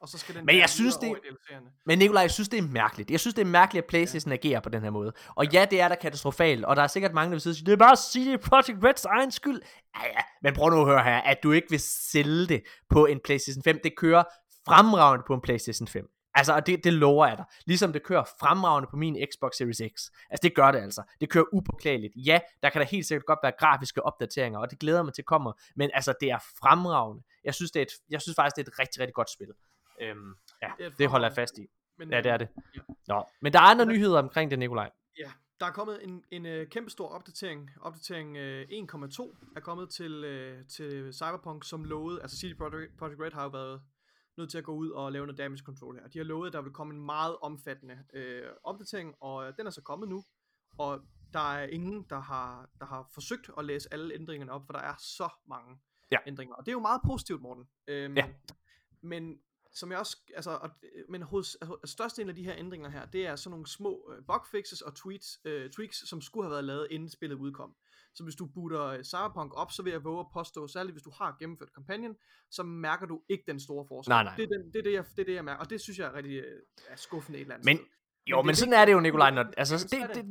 Og 0.00 0.08
så 0.08 0.18
skal 0.18 0.34
den 0.34 0.46
Men 0.46 0.58
jeg 0.58 0.70
synes, 0.70 0.96
det-. 0.96 1.18
Men 1.86 1.98
Nikolaj, 1.98 2.20
jeg 2.22 2.30
synes, 2.30 2.48
det 2.48 2.58
er 2.58 2.62
mærkeligt. 2.62 3.10
Jeg 3.10 3.20
synes, 3.20 3.34
det 3.34 3.42
er 3.42 3.46
mærkeligt, 3.46 3.82
at 3.84 3.88
Playstation 3.88 4.32
ja. 4.32 4.36
agerer 4.38 4.60
på 4.60 4.68
den 4.68 4.82
her 4.82 4.90
måde. 4.90 5.12
Og 5.28 5.46
ja, 5.52 5.66
det 5.70 5.80
er 5.80 5.88
da 5.88 5.94
katastrofalt, 5.94 6.64
og 6.64 6.76
der 6.76 6.82
er 6.82 6.86
sikkert 6.86 7.12
mange, 7.14 7.30
der 7.30 7.34
vil 7.34 7.40
sige, 7.54 7.66
det 7.66 7.72
er 7.72 7.76
bare 7.76 7.96
CD 7.96 8.42
Projekt 8.42 8.84
Reds 8.84 9.04
egen 9.04 9.30
skyld. 9.30 9.60
Ja, 9.96 10.06
ja, 10.06 10.20
men 10.42 10.54
prøv 10.54 10.70
nu 10.70 10.80
at 10.80 10.86
høre 10.86 11.02
her, 11.04 11.16
at 11.20 11.38
du 11.42 11.52
ikke 11.52 11.66
vil 11.70 11.80
sælge 11.80 12.46
det 12.46 12.62
på 12.88 13.06
en 13.06 13.20
Playstation 13.24 13.62
5. 13.62 13.80
Det 13.84 13.96
kører 13.96 14.24
fremragende 14.66 15.24
på 15.26 15.34
en 15.34 15.40
Playstation 15.40 15.88
5. 15.88 16.08
Altså, 16.34 16.52
og 16.54 16.66
det, 16.66 16.84
det 16.84 16.92
lover 16.92 17.26
jeg 17.26 17.36
dig. 17.36 17.44
Ligesom 17.66 17.92
det 17.92 18.02
kører 18.02 18.24
fremragende 18.40 18.88
på 18.90 18.96
min 18.96 19.26
Xbox 19.32 19.52
Series 19.56 19.76
X. 19.76 20.10
Altså, 20.30 20.40
det 20.42 20.54
gør 20.54 20.70
det 20.70 20.78
altså. 20.78 21.02
Det 21.20 21.30
kører 21.30 21.44
upåklageligt. 21.52 22.12
Ja, 22.16 22.40
der 22.62 22.70
kan 22.70 22.80
der 22.80 22.86
helt 22.86 23.06
sikkert 23.06 23.26
godt 23.26 23.38
være 23.42 23.52
grafiske 23.58 24.02
opdateringer, 24.02 24.58
og 24.58 24.70
det 24.70 24.78
glæder 24.78 25.02
mig 25.02 25.14
til 25.14 25.24
kommer. 25.24 25.52
Men 25.76 25.90
altså, 25.94 26.14
det 26.20 26.30
er 26.30 26.38
fremragende. 26.60 27.22
Jeg 27.44 27.54
synes, 27.54 27.70
det 27.70 27.80
er 27.80 27.84
et, 27.84 27.92
jeg 28.10 28.22
synes 28.22 28.36
faktisk, 28.36 28.56
det 28.56 28.62
er 28.66 28.70
et 28.72 28.78
rigtig, 28.78 29.00
rigtig 29.00 29.14
godt 29.14 29.30
spil. 29.30 29.48
Øhm, 30.00 30.34
ja, 30.62 30.70
Det 30.78 30.86
et 30.86 30.98
det 30.98 31.08
holder 31.08 31.28
jeg 31.28 31.34
fast 31.34 31.58
i. 31.58 31.66
Men, 31.98 32.10
Ja, 32.10 32.16
det 32.20 32.26
er 32.26 32.34
øh, 32.34 32.40
det. 32.40 32.48
Ja. 32.74 32.80
Nå, 33.08 33.24
men 33.42 33.52
der 33.52 33.58
er 33.58 33.64
andre 33.64 33.86
nyheder 33.86 34.18
omkring 34.18 34.50
det, 34.50 34.58
Nikolaj. 34.58 34.90
Ja, 35.18 35.30
der 35.60 35.66
er 35.66 35.70
kommet 35.70 36.04
en, 36.04 36.24
en 36.30 36.46
øh, 36.46 36.68
kæmpe 36.68 36.90
stor 36.90 37.08
opdatering. 37.08 37.70
Opdatering 37.80 38.36
øh, 38.36 38.66
1.2 38.68 39.52
er 39.56 39.60
kommet 39.60 39.90
til, 39.90 40.24
øh, 40.24 40.66
til 40.66 41.12
Cyberpunk, 41.12 41.64
som 41.64 41.84
lovede, 41.84 42.22
altså 42.22 42.36
CD 42.36 42.58
Projekt 42.98 43.20
Red 43.20 43.32
har 43.32 43.42
jo 43.42 43.48
været 43.48 43.80
nødt 44.38 44.50
til 44.50 44.58
at 44.58 44.64
gå 44.64 44.74
ud 44.74 44.90
og 44.90 45.12
lave 45.12 45.26
noget 45.26 45.38
damage 45.38 45.62
control 45.64 45.96
her. 46.00 46.08
De 46.08 46.18
har 46.18 46.24
lovet, 46.24 46.46
at 46.46 46.52
der 46.52 46.62
vil 46.62 46.72
komme 46.72 46.94
en 46.94 47.00
meget 47.00 47.36
omfattende 47.42 47.98
øh, 48.12 48.42
opdatering, 48.64 49.14
og 49.20 49.46
øh, 49.48 49.52
den 49.56 49.66
er 49.66 49.70
så 49.70 49.82
kommet 49.82 50.08
nu. 50.08 50.24
Og 50.78 51.00
der 51.32 51.52
er 51.54 51.66
ingen, 51.66 52.06
der 52.10 52.20
har, 52.20 52.70
der 52.78 52.86
har 52.86 53.08
forsøgt 53.14 53.50
at 53.58 53.64
læse 53.64 53.88
alle 53.92 54.14
ændringerne 54.14 54.52
op, 54.52 54.66
for 54.66 54.72
der 54.72 54.80
er 54.80 54.94
så 54.98 55.28
mange 55.48 55.78
Ja. 56.12 56.18
ændringer. 56.26 56.54
Og 56.54 56.66
det 56.66 56.70
er 56.70 56.74
jo 56.74 56.80
meget 56.80 57.00
positivt, 57.06 57.42
Morten. 57.42 57.68
Øhm, 57.88 58.16
Ja. 58.16 58.28
Men 59.00 59.38
som 59.72 59.90
jeg 59.90 59.98
også, 59.98 60.16
altså, 60.34 60.50
og, 60.50 60.70
men 61.08 61.22
hos, 61.22 61.56
altså, 61.60 61.78
størstedelen 61.84 62.28
af 62.28 62.34
de 62.34 62.44
her 62.44 62.54
ændringer 62.56 62.88
her, 62.88 63.06
det 63.06 63.26
er 63.26 63.36
sådan 63.36 63.50
nogle 63.50 63.66
små 63.66 64.12
øh, 64.12 64.24
bugfixes 64.26 64.82
og 64.82 64.94
tweets, 64.94 65.40
øh, 65.44 65.70
tweaks, 65.70 66.08
som 66.08 66.20
skulle 66.20 66.44
have 66.44 66.50
været 66.52 66.64
lavet 66.64 66.86
inden 66.90 67.08
spillet 67.08 67.36
udkom. 67.36 67.74
Så 68.14 68.24
hvis 68.24 68.34
du 68.36 68.46
booter 68.46 68.82
øh, 68.84 69.02
Cyberpunk 69.04 69.52
op, 69.56 69.72
så 69.72 69.82
vil 69.82 69.90
jeg 69.90 70.04
våge 70.04 70.20
at 70.20 70.26
påstå, 70.32 70.66
særligt 70.68 70.94
hvis 70.94 71.02
du 71.02 71.10
har 71.18 71.36
gennemført 71.38 71.72
kampagnen, 71.74 72.16
så 72.50 72.62
mærker 72.62 73.06
du 73.06 73.20
ikke 73.28 73.44
den 73.46 73.60
store 73.60 73.84
forskel. 73.88 74.10
Nej, 74.10 74.22
nej. 74.24 74.34
Det, 74.36 74.42
er 74.42 74.46
den, 74.58 74.72
det, 74.72 74.78
er 74.78 74.82
det, 74.82 74.92
jeg, 74.92 75.04
det 75.16 75.18
er 75.18 75.24
det, 75.24 75.34
jeg 75.34 75.44
mærker, 75.44 75.60
og 75.64 75.70
det 75.70 75.80
synes 75.80 75.98
jeg 75.98 76.06
er 76.06 76.14
rigtig 76.14 76.32
øh, 76.38 76.62
er 76.88 76.96
skuffende 76.96 77.38
et 77.38 77.42
eller 77.42 77.54
andet 77.54 77.64
Men- 77.66 77.76
sted. 77.76 77.86
Jo, 78.26 78.36
Men 78.42 78.46
men, 78.46 78.54
sådan 78.54 78.74
er 78.74 78.84
det 78.84 78.92
jo, 78.92 79.00
Nikolaj. 79.00 79.30
Når, 79.30 79.44
altså, 79.56 79.78
så 79.78 79.88
det, 80.14 80.24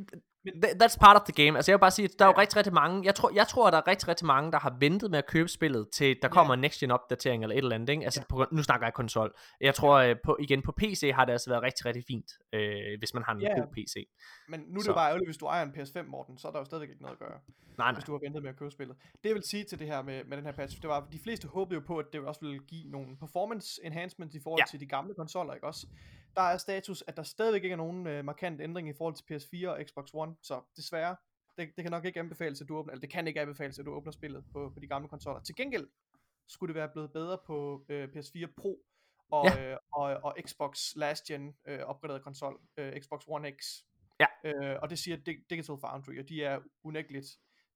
det. 0.64 0.84
that's 0.84 0.98
part 1.00 1.16
of 1.22 1.22
the 1.34 1.46
game. 1.46 1.58
Altså, 1.58 1.72
jeg 1.72 1.78
vil 1.78 1.80
bare 1.80 1.92
sige, 1.92 2.06
at 2.06 2.12
der 2.20 2.26
er 2.26 2.30
jo 2.30 2.34
Ja. 2.38 2.42
rigtig, 2.42 2.58
rigtig 2.58 2.74
mange. 2.74 3.06
Jeg 3.06 3.16
tror, 3.16 3.32
jeg 3.36 3.48
tror, 3.48 3.68
at 3.68 3.74
der 3.74 3.80
er 3.80 3.88
rigtig, 3.88 4.08
rigtig 4.08 4.28
mange, 4.28 4.52
der 4.52 4.60
har 4.60 4.76
ventet 4.80 5.12
med 5.12 5.18
at 5.20 5.26
købe 5.28 5.50
spillet, 5.50 5.88
til 5.94 6.18
der 6.22 6.28
kommer 6.28 6.54
en 6.54 6.60
next 6.60 6.80
gen 6.80 6.92
opdatering 6.92 7.44
eller 7.44 7.54
et 7.56 7.58
eller 7.58 7.76
andet. 7.76 7.90
Ikke? 7.90 8.04
Altså, 8.04 8.24
på, 8.30 8.46
nu 8.52 8.64
snakker 8.64 8.88
jeg 8.88 8.94
konsol. 8.94 9.34
Jeg 9.62 9.76
tror, 9.76 9.96
øh, 9.96 10.16
på, 10.24 10.38
igen, 10.40 10.62
på 10.62 10.72
PC 10.72 11.12
har 11.16 11.26
det 11.26 11.32
altså 11.32 11.50
været 11.50 11.64
rigtig, 11.64 11.86
rigtig 11.86 12.04
fint, 12.08 12.32
øh, 12.54 13.00
hvis 13.00 13.14
man 13.14 13.24
har 13.24 13.34
en 13.34 13.42
Ja, 13.42 13.50
ja. 13.50 13.60
god 13.60 13.68
PC. 13.74 14.08
Men 14.50 14.60
nu 14.60 14.66
er 14.74 14.74
det 14.78 14.86
Så. 14.86 14.94
bare 14.94 15.08
ærgerligt, 15.08 15.28
hvis 15.28 15.38
du 15.38 15.46
ejer 15.46 15.66
en 15.66 15.72
PS5, 15.78 16.04
Morten, 16.04 16.38
så 16.38 16.48
er 16.48 16.52
der 16.52 16.60
jo 16.60 16.66
stadigvæk 16.66 16.90
ikke 16.90 17.02
noget 17.02 17.14
at 17.16 17.20
gøre. 17.20 17.40
Nej, 17.78 17.88
nej. 17.92 17.94
hvis 17.94 18.04
du 18.04 18.12
har 18.12 18.20
ventet 18.24 18.44
med 18.44 18.50
at 18.50 18.58
købe 18.60 18.72
spillet. 18.72 18.96
Det 19.24 19.30
jeg 19.30 19.36
vil 19.36 19.44
sige 19.44 19.64
til 19.64 19.80
det 19.80 19.88
her 19.88 20.02
med, 20.02 20.24
med 20.24 20.38
den 20.38 20.46
her 20.46 20.52
patch, 20.54 20.82
det 20.82 20.90
var, 20.90 20.98
at 20.98 21.04
de 21.12 21.20
fleste 21.20 21.48
håbede 21.48 21.80
jo 21.80 21.84
på, 21.88 21.98
at 21.98 22.06
det 22.14 22.22
også 22.22 22.42
ville 22.42 22.60
give 22.60 22.92
nogle 22.92 23.18
performance 23.20 23.82
enhancements 23.84 24.36
i 24.36 24.40
forhold 24.44 24.60
Ja. 24.60 24.64
ja. 24.68 24.70
til 24.72 24.80
de 24.80 24.86
gamle 24.86 25.14
konsoller, 25.14 25.54
ikke 25.54 25.68
også? 25.68 25.88
Der 26.36 26.42
er 26.42 26.58
status, 26.58 27.04
at 27.08 27.18
der 27.18 27.24
stadigvæk 27.24 27.64
ikke 27.64 27.74
er 27.74 27.78
nogen 27.78 28.08
øh, 28.08 28.26
markant 28.26 28.62
ændring 28.62 28.90
i 28.90 28.94
forhold 28.94 29.16
til 29.16 29.24
PS4 29.24 29.68
og 29.70 29.80
Xbox 29.88 30.10
One, 30.14 30.36
så 30.42 30.62
desværre, 30.76 31.16
det, 31.58 31.76
det 31.76 31.84
kan 31.84 31.92
nok 31.92 32.06
ikke 32.06 32.20
anbefales, 32.20 32.62
at 32.62 32.68
du 32.68 32.78
åbner, 32.78 32.92
eller 32.92 33.02
det 33.02 33.10
kan 33.10 33.28
ikke 33.28 33.42
anbefales, 33.42 33.80
at 33.80 33.86
du 33.86 33.92
åbner 33.92 34.12
spillet 34.12 34.44
på, 34.52 34.70
på 34.74 34.80
de 34.80 34.88
gamle 34.88 35.08
konsoller. 35.08 35.42
Til 35.42 35.56
gengæld 35.56 35.88
skulle 36.48 36.74
det 36.74 36.76
være 36.80 36.90
blevet 36.90 37.12
bedre 37.14 37.38
på 37.48 37.86
øh, 37.90 38.08
PS4 38.16 38.54
Pro 38.58 38.80
og, 39.32 39.46
Ja. 39.46 39.72
øh, 39.72 39.78
og, 39.94 40.04
og 40.24 40.36
Xbox 40.48 40.96
last 40.96 41.24
gen 41.26 41.56
øh, 41.68 41.80
opgraderet 41.80 42.24
konsol, 42.24 42.60
øh, 42.78 43.02
Xbox 43.02 43.24
One 43.28 43.52
X. 43.52 43.66
Ja. 44.20 44.26
Øh, 44.44 44.80
og 44.82 44.90
det 44.90 45.00
siger 45.00 45.18
Dig- 45.18 45.46
Digital 45.50 45.76
Foundry, 45.82 46.20
og 46.20 46.30
de 46.30 46.44
er 46.44 46.60
unægteligt 46.84 47.28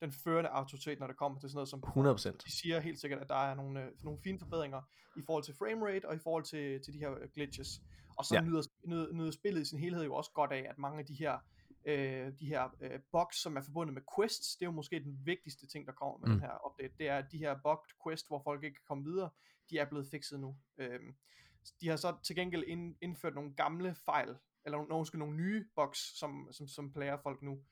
den 0.01 0.11
førende 0.11 0.49
autoritet, 0.49 0.99
når 0.99 1.07
det 1.07 1.17
kommer 1.17 1.39
til 1.39 1.49
sådan 1.49 1.57
noget 1.57 1.69
som 1.69 1.83
100%. 1.83 2.37
de 2.45 2.57
siger 2.59 2.79
helt 2.79 2.99
sikkert, 2.99 3.21
at 3.21 3.29
der 3.29 3.35
er 3.49 3.55
nogle, 3.55 3.83
øh, 3.83 3.91
nogle 4.03 4.19
fine 4.23 4.39
forbedringer 4.39 4.81
i 5.17 5.21
forhold 5.25 5.43
til 5.43 5.53
framerate 5.59 6.05
og 6.09 6.15
i 6.15 6.19
forhold 6.19 6.43
til, 6.43 6.81
til 6.83 6.93
de 6.93 6.99
her 6.99 7.11
øh, 7.11 7.29
glitches. 7.33 7.81
Og 8.17 8.25
så 8.25 8.35
Ja. 8.35 8.41
nyder, 8.41 8.61
nyder, 8.83 9.11
nyder 9.13 9.31
spillet 9.31 9.61
i 9.61 9.65
sin 9.65 9.79
helhed 9.79 10.03
jo 10.03 10.15
også 10.15 10.31
godt 10.31 10.51
af, 10.51 10.65
at 10.69 10.77
mange 10.77 10.99
af 10.99 11.05
de 11.05 11.13
her 11.13 11.39
øh, 11.85 12.31
de 12.39 12.45
her 12.45 12.69
øh, 12.81 12.99
bugs, 13.11 13.37
som 13.41 13.57
er 13.57 13.61
forbundet 13.61 13.93
med 13.93 14.01
quests, 14.17 14.55
det 14.55 14.61
er 14.65 14.67
jo 14.67 14.71
måske 14.71 15.03
den 15.03 15.19
vigtigste 15.25 15.67
ting, 15.67 15.85
der 15.87 15.93
kommer 15.93 16.17
med 16.17 16.27
Mm. 16.27 16.33
den 16.33 16.41
her 16.41 16.65
update. 16.67 16.93
Det 16.97 17.07
er, 17.07 17.17
at 17.17 17.31
de 17.31 17.37
her 17.37 17.55
bugged 17.63 17.89
quest, 18.03 18.27
hvor 18.27 18.39
folk 18.43 18.63
ikke 18.63 18.75
kan 18.75 18.83
komme 18.87 19.03
videre, 19.03 19.29
de 19.69 19.77
er 19.79 19.85
blevet 19.85 20.07
fikset 20.07 20.39
nu. 20.39 20.57
Øhm, 20.77 21.15
de 21.81 21.87
har 21.89 21.95
så 21.95 22.15
til 22.23 22.35
gengæld 22.35 22.63
ind, 22.67 22.95
indført 23.01 23.35
nogle 23.35 23.53
gamle 23.53 23.95
fejl, 23.95 24.35
eller 24.65 24.77
nogle, 24.77 24.89
nogle, 24.89 25.05
nogle 25.13 25.35
nye 25.35 25.65
bugs, 25.75 26.17
som, 26.19 26.47
som, 26.51 26.67
som 26.67 26.93
plager 26.93 27.17
folk 27.17 27.41
nu. 27.41 27.63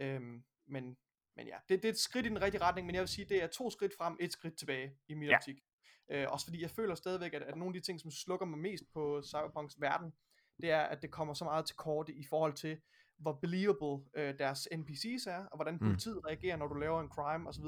Øhm, 0.00 0.44
men, 0.66 0.96
men 1.36 1.46
ja, 1.46 1.56
det, 1.68 1.82
det 1.82 1.84
er 1.88 1.92
et 1.92 1.98
skridt 1.98 2.26
i 2.26 2.28
den 2.28 2.42
rigtige 2.42 2.62
retning, 2.62 2.86
men 2.86 2.94
jeg 2.94 3.00
vil 3.02 3.08
sige, 3.08 3.24
det 3.24 3.42
er 3.42 3.46
to 3.46 3.70
skridt 3.70 3.92
frem, 3.98 4.16
et 4.20 4.32
skridt 4.32 4.56
tilbage 4.58 4.96
i 5.08 5.14
min 5.14 5.28
ja. 5.28 5.36
optik. 5.36 5.58
Øh, 6.12 6.26
også 6.28 6.46
fordi 6.46 6.62
jeg 6.62 6.70
føler 6.70 6.94
stadigvæk, 6.94 7.34
at, 7.34 7.42
at 7.42 7.56
nogle 7.56 7.76
af 7.76 7.80
de 7.80 7.86
ting, 7.86 8.00
som 8.00 8.10
slukker 8.10 8.46
mig 8.46 8.58
mest 8.58 8.84
på 8.94 9.22
Cyberpunks 9.22 9.80
verden, 9.80 10.12
det 10.60 10.70
er, 10.70 10.80
at 10.82 11.02
det 11.02 11.10
kommer 11.10 11.34
så 11.34 11.44
meget 11.44 11.66
til 11.66 11.76
kort 11.76 12.08
i 12.08 12.24
forhold 12.30 12.52
til, 12.52 12.80
hvor 13.18 13.32
believable 13.32 14.04
øh, 14.16 14.38
deres 14.38 14.68
NPC's 14.74 15.30
er, 15.30 15.46
og 15.46 15.56
hvordan 15.56 15.74
Mm. 15.74 15.78
politiet 15.78 16.16
mm. 16.16 16.26
reagerer, 16.26 16.56
når 16.56 16.66
du 16.66 16.74
laver 16.74 17.00
en 17.00 17.08
crime 17.08 17.48
osv., 17.48 17.64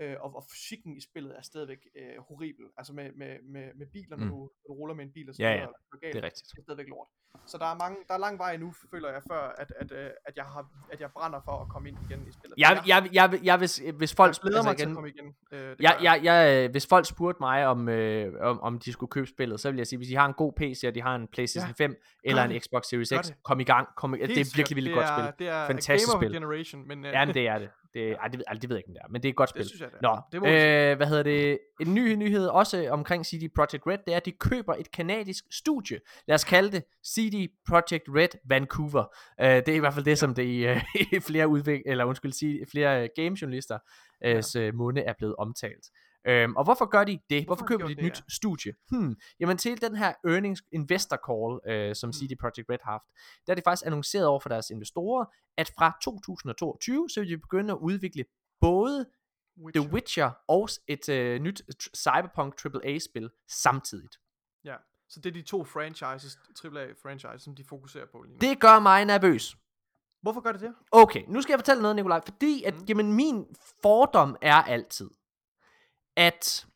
øh, 0.00 0.16
og, 0.24 0.36
og 0.36 0.44
fysikken 0.52 0.96
i 0.96 1.00
spillet 1.00 1.32
er 1.38 1.42
stadigvæk 1.42 1.78
øh, 1.98 2.14
horribel, 2.28 2.64
altså 2.78 2.92
med, 2.92 3.06
med, 3.20 3.32
med, 3.54 3.66
med 3.78 3.86
biler, 3.92 4.16
når, 4.16 4.24
Mm. 4.24 4.30
du, 4.30 4.36
når 4.36 4.68
du 4.68 4.72
ruller 4.80 4.94
med 4.94 5.04
en 5.04 5.12
bil 5.12 5.28
og 5.28 5.34
så 5.34 5.42
Ja, 5.42 5.50
ja. 5.52 5.66
og 5.66 5.98
galt, 6.02 6.14
Det 6.14 6.20
er 6.22 6.26
rigtigt. 6.26 6.46
det 6.52 6.58
er 6.58 6.62
stadigvæk 6.62 6.88
lort. 6.88 7.08
Så 7.46 7.58
der 7.58 7.66
er, 7.66 7.76
mange, 7.78 7.96
der 8.08 8.14
er 8.14 8.18
lang 8.18 8.38
vej 8.38 8.52
endnu, 8.54 8.72
føler 8.90 9.08
jeg, 9.12 9.22
før 9.30 9.42
at, 9.58 9.72
at, 9.80 9.92
øh, 9.92 10.10
at, 10.28 10.36
jeg, 10.36 10.44
har, 10.44 10.66
at 10.92 11.00
jeg 11.00 11.10
brænder 11.12 11.40
for 11.44 11.52
at 11.62 11.68
komme 11.68 11.88
ind 11.88 11.98
igen 12.10 12.28
i 12.28 12.32
spillet. 12.32 12.54
Jeg, 12.58 12.82
jeg, 12.86 13.08
jeg, 13.12 13.40
jeg, 13.44 13.56
hvis, 13.58 13.82
hvis 13.96 14.14
folk... 14.14 14.28
jeg 14.36 14.40
glæder 14.42 14.58
altså 14.58 14.70
mig 14.70 14.76
til 14.76 14.82
igen, 14.84 14.90
at 14.90 14.94
komme 14.96 15.08
igen. 15.10 15.34
Øh, 15.52 15.76
jeg, 15.80 15.98
jeg, 16.02 16.20
jeg, 16.24 16.64
øh, 16.64 16.70
hvis 16.70 16.86
folk 16.86 17.06
spurgte 17.06 17.38
mig, 17.40 17.66
om, 17.66 17.88
øh, 17.88 18.34
om, 18.40 18.60
om 18.60 18.78
de 18.78 18.92
skulle 18.92 19.10
købe 19.10 19.26
spillet, 19.26 19.60
så 19.60 19.70
vil 19.70 19.76
jeg 19.76 19.86
sige, 19.86 19.96
hvis 19.96 20.08
de 20.08 20.16
har 20.16 20.26
en 20.26 20.34
god 20.34 20.52
PC, 20.52 20.84
og 20.88 20.94
de 20.94 21.02
har 21.02 21.14
en 21.14 21.28
PlayStation 21.28 21.74
Ja, 21.78 21.84
5, 21.84 21.96
eller 22.24 22.42
en. 22.44 22.60
Xbox 22.60 22.84
Series 22.86 23.12
X, 23.26 23.30
kom 23.44 23.60
i 23.60 23.64
gang. 23.64 23.88
Kom 23.96 24.14
i, 24.14 24.18
det 24.18 24.38
er 24.40 24.52
virkelig, 24.56 24.84
det 24.84 24.94
godt 24.94 25.08
spil. 25.08 25.46
Det 25.46 25.54
er 25.54 25.66
Fantastisk 25.66 26.12
spil. 26.18 26.32
Generation, 26.32 26.88
men 26.88 27.06
øh, 27.06 27.12
Ja, 27.12 27.24
men 27.24 27.34
det 27.34 27.48
er 27.48 27.58
det. 27.58 27.70
Det 27.94 28.12
ej, 28.20 28.28
det, 28.28 28.38
ved- 28.38 28.44
ej, 28.48 28.54
det 28.54 28.68
ved 28.68 28.76
jeg 28.76 28.78
ikke, 28.78 28.88
om 28.88 28.94
det 28.94 29.00
er, 29.04 29.08
men 29.10 29.22
det 29.22 29.28
er 29.28 29.30
et 29.30 29.36
godt 29.36 29.50
spil. 29.50 29.62
det 29.62 29.68
synes 29.68 29.80
jeg, 29.80 29.90
det 29.90 29.96
er. 30.06 30.14
Nå, 30.14 30.20
det 30.32 30.40
må 30.40 30.46
øh, 30.46 30.96
hvad 30.96 31.06
hedder 31.06 31.22
det? 31.22 31.58
En 31.80 31.94
ny 31.94 32.14
nyhed 32.14 32.46
også 32.46 32.88
omkring 32.90 33.26
CD 33.26 33.54
Projekt 33.56 33.86
Red, 33.86 33.98
det 34.06 34.12
er, 34.12 34.16
at 34.16 34.24
de 34.26 34.32
køber 34.32 34.74
et 34.74 34.90
kanadisk 34.90 35.44
studie. 35.50 36.00
Lad 36.28 36.34
os 36.34 36.44
kalde 36.44 36.72
det 36.72 36.84
CD 37.06 37.48
Projekt 37.68 38.04
Red 38.08 38.28
Vancouver. 38.48 39.04
Øh, 39.40 39.46
det 39.46 39.68
er 39.68 39.74
i 39.74 39.78
hvert 39.78 39.94
fald 39.94 40.04
det, 40.04 40.18
som 40.18 40.34
det 40.34 40.44
i, 40.44 40.66
øh, 40.66 40.80
flere 41.28 41.48
udvik 41.48 41.80
eller 41.86 42.04
undskyld, 42.04 42.66
flere 42.70 43.02
øh, 43.02 43.08
gamejournalister 43.16 43.78
øh, 44.24 44.42
ja. 44.54 44.72
munde 44.72 45.00
er 45.00 45.12
blevet 45.18 45.36
omtalt. 45.36 45.84
Øhm, 46.26 46.56
og 46.56 46.64
hvorfor 46.64 46.84
gør 46.86 47.04
de 47.04 47.12
det? 47.30 47.44
Hvorfor, 47.44 47.44
Hvorfor 47.46 47.66
køber 47.66 47.86
de 47.86 47.92
et 47.92 47.98
gjort 47.98 48.04
nyt 48.10 48.22
studie? 48.28 48.72
Hmm. 48.90 49.16
Jamen 49.40 49.58
til 49.58 49.80
den 49.80 49.96
her 49.96 50.12
earnings 50.24 50.62
investor 50.72 51.18
call, 51.28 51.74
øh, 51.74 51.96
som 51.96 52.08
Mm. 52.08 52.12
CD 52.12 52.38
Projekt 52.40 52.70
Red 52.70 52.78
har 52.84 52.90
haft, 52.92 53.04
der 53.46 53.52
er 53.52 53.54
de 53.54 53.62
faktisk 53.64 53.86
annonceret 53.86 54.26
over 54.26 54.40
for 54.40 54.48
deres 54.48 54.70
investorer, 54.70 55.24
at 55.56 55.70
fra 55.78 55.98
2022, 56.02 57.08
så 57.10 57.20
vil 57.20 57.28
de 57.30 57.38
begynde 57.38 57.72
at 57.72 57.78
udvikle 57.78 58.24
både 58.60 59.06
Witcher. 59.64 59.82
The 59.82 59.92
Witcher 59.92 60.30
og 60.48 60.68
et 60.88 61.08
øh, 61.08 61.40
nyt 61.40 61.62
Cyberpunk 61.96 62.64
AAA-spil 62.64 63.30
samtidigt. 63.48 64.16
Ja, 64.64 64.76
så 65.08 65.20
det 65.20 65.30
er 65.30 65.34
de 65.34 65.42
to 65.42 65.64
franchises, 65.64 66.38
AAA 66.64 66.86
franchises, 67.02 67.42
som 67.42 67.54
de 67.54 67.64
fokuserer 67.64 68.06
på 68.12 68.22
lige 68.22 68.32
nu. 68.32 68.38
Det 68.40 68.60
gør 68.60 68.78
mig 68.78 69.04
nervøs. 69.04 69.56
Hvorfor 70.22 70.40
gør 70.40 70.52
det 70.52 70.60
det? 70.60 70.74
Okay, 70.92 71.22
nu 71.28 71.42
skal 71.42 71.52
jeg 71.52 71.58
fortælle 71.58 71.82
noget, 71.82 71.96
Nikolaj, 71.96 72.20
fordi 72.24 72.62
at, 72.62 72.74
Mm. 72.74 72.84
jamen, 72.88 73.12
min 73.12 73.46
fordom 73.82 74.36
er 74.42 74.54
altid, 74.54 75.10
at 76.16 76.66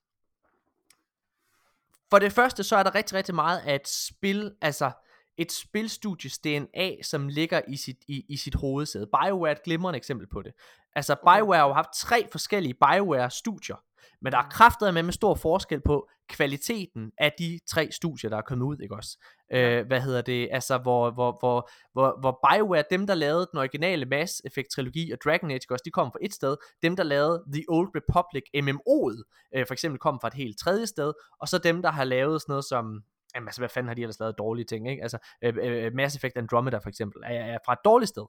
for 2.11 2.19
det 2.19 2.33
første, 2.33 2.65
så 2.65 2.77
er 2.77 2.83
der 2.83 2.95
rigtig, 2.95 3.17
rigtig 3.17 3.35
meget 3.35 3.59
af 3.59 3.75
et 3.75 3.89
spil, 3.89 4.55
altså 4.61 4.91
et 5.37 5.53
spilstudies 5.53 6.39
DNA, 6.39 7.03
som 7.03 7.29
ligger 7.29 7.61
i 7.69 7.77
sit, 7.77 7.97
i, 8.09 8.25
i 8.29 8.37
sit 8.37 8.55
hovedsæde. 8.55 9.07
BioWare 9.07 9.51
er 9.51 9.55
et 9.55 9.63
glimrende 9.63 9.97
eksempel 9.97 10.27
på 10.27 10.43
det. 10.43 10.53
Altså. 10.95 11.15
BioWare 11.15 11.59
har 11.59 11.67
jo 11.67 11.73
haft 11.73 11.89
tre 11.95 12.29
forskellige 12.33 12.75
BioWare-studier, 12.75 13.77
men 14.23 14.33
der 14.33 14.39
er 14.39 14.49
kraftet 14.51 14.95
med 14.95 15.03
med 15.03 15.13
stor 15.13 15.35
forskel 15.35 15.81
på 15.81 16.09
kvaliteten 16.29 17.13
af 17.19 17.33
de 17.39 17.61
tre 17.69 17.89
studier, 17.93 18.31
der 18.31 18.37
er 18.37 18.43
kommet 18.43 18.67
ud, 18.67 18.77
ikke 18.83 18.95
også? 18.95 19.19
Øh, 19.53 19.87
hvad 19.87 20.01
hedder 20.01 20.23
det? 20.23 20.49
Altså, 20.53 20.79
hvor, 20.79 21.11
hvor, 21.11 21.37
hvor, 21.41 21.71
hvor, 21.93 22.21
hvor 22.21 22.41
BioWare, 22.49 22.85
dem 22.91 23.07
der 23.07 23.15
lavede 23.15 23.49
den 23.53 23.59
originale 23.59 24.07
Mass 24.07 24.43
Effect 24.45 24.71
trilogi 24.71 25.11
og 25.11 25.19
Dragon 25.25 25.51
Age, 25.51 25.61
også, 25.71 25.83
de 25.85 25.91
kom 25.91 26.13
fra 26.13 26.19
et 26.23 26.35
sted. 26.35 26.57
Dem 26.83 26.97
der 26.97 27.03
lavede 27.03 27.45
The 27.53 27.65
Old 27.69 27.89
Republic 27.97 28.43
MMO'et, 28.57 29.49
øh, 29.55 29.67
for 29.67 29.73
eksempel 29.73 29.99
kom 29.99 30.19
fra 30.21 30.29
et 30.29 30.35
helt 30.35 30.59
tredje 30.59 30.87
sted. 30.87 31.13
Og 31.41 31.49
så 31.49 31.59
dem 31.59 31.83
der 31.83 31.91
har 31.91 32.05
lavet 32.05 32.43
sådan 32.43 32.53
noget 32.53 32.65
som 32.65 33.03
Jamen, 33.35 33.49
altså, 33.49 33.61
hvad 33.61 33.69
fanden 33.69 33.89
har 33.89 33.95
de 33.95 34.03
ellers 34.03 34.21
lavet 34.21 34.39
dårlige 34.39 34.65
ting, 34.65 34.91
ikke? 34.91 35.03
Altså, 35.03 35.19
øh, 35.43 35.55
øh, 35.63 35.93
Mass 35.95 36.17
Effect 36.17 36.37
Andromeda 36.37 36.79
for 36.79 36.89
eksempel, 36.89 37.23
er, 37.25 37.45
er 37.45 37.59
fra 37.67 37.73
et 37.73 37.79
dårligt 37.85 38.09
sted. 38.09 38.25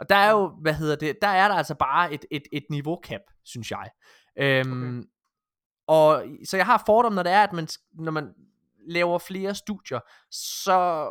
Og 0.00 0.08
der 0.08 0.16
er 0.16 0.30
jo, 0.30 0.48
hvad 0.62 0.74
hedder 0.74 0.96
det, 0.96 1.16
der 1.22 1.28
er 1.28 1.48
der 1.48 1.54
altså 1.54 1.74
bare 1.74 2.12
et, 2.12 2.24
et, 2.30 2.42
et 2.52 2.64
niveau-cap, 2.70 3.20
synes 3.44 3.70
jeg. 3.70 3.90
Øhm, 4.38 4.98
okay. 4.98 5.08
Og 5.86 6.26
så 6.44 6.56
jeg 6.56 6.66
har 6.66 6.82
fordom, 6.86 7.12
når 7.12 7.22
det 7.22 7.32
er, 7.32 7.42
at 7.42 7.52
man, 7.52 7.68
når 7.92 8.12
man 8.12 8.34
laver 8.86 9.18
flere 9.18 9.54
studier, 9.54 10.00
så, 10.30 11.08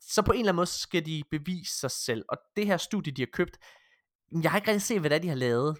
så 0.00 0.22
på 0.22 0.32
en 0.32 0.38
eller 0.38 0.52
anden 0.52 0.56
måde 0.56 0.66
skal 0.66 1.06
de 1.06 1.22
bevise 1.30 1.78
sig 1.78 1.90
selv. 1.90 2.24
Og 2.28 2.38
det 2.56 2.66
her 2.66 2.76
studie, 2.76 3.12
de 3.12 3.22
har 3.22 3.28
købt, 3.32 3.58
jeg 4.42 4.50
har 4.50 4.58
ikke 4.58 4.68
rigtig 4.70 4.82
set, 4.82 5.00
hvad 5.00 5.10
det 5.10 5.16
er, 5.16 5.20
de 5.20 5.28
har 5.28 5.34
lavet. 5.34 5.76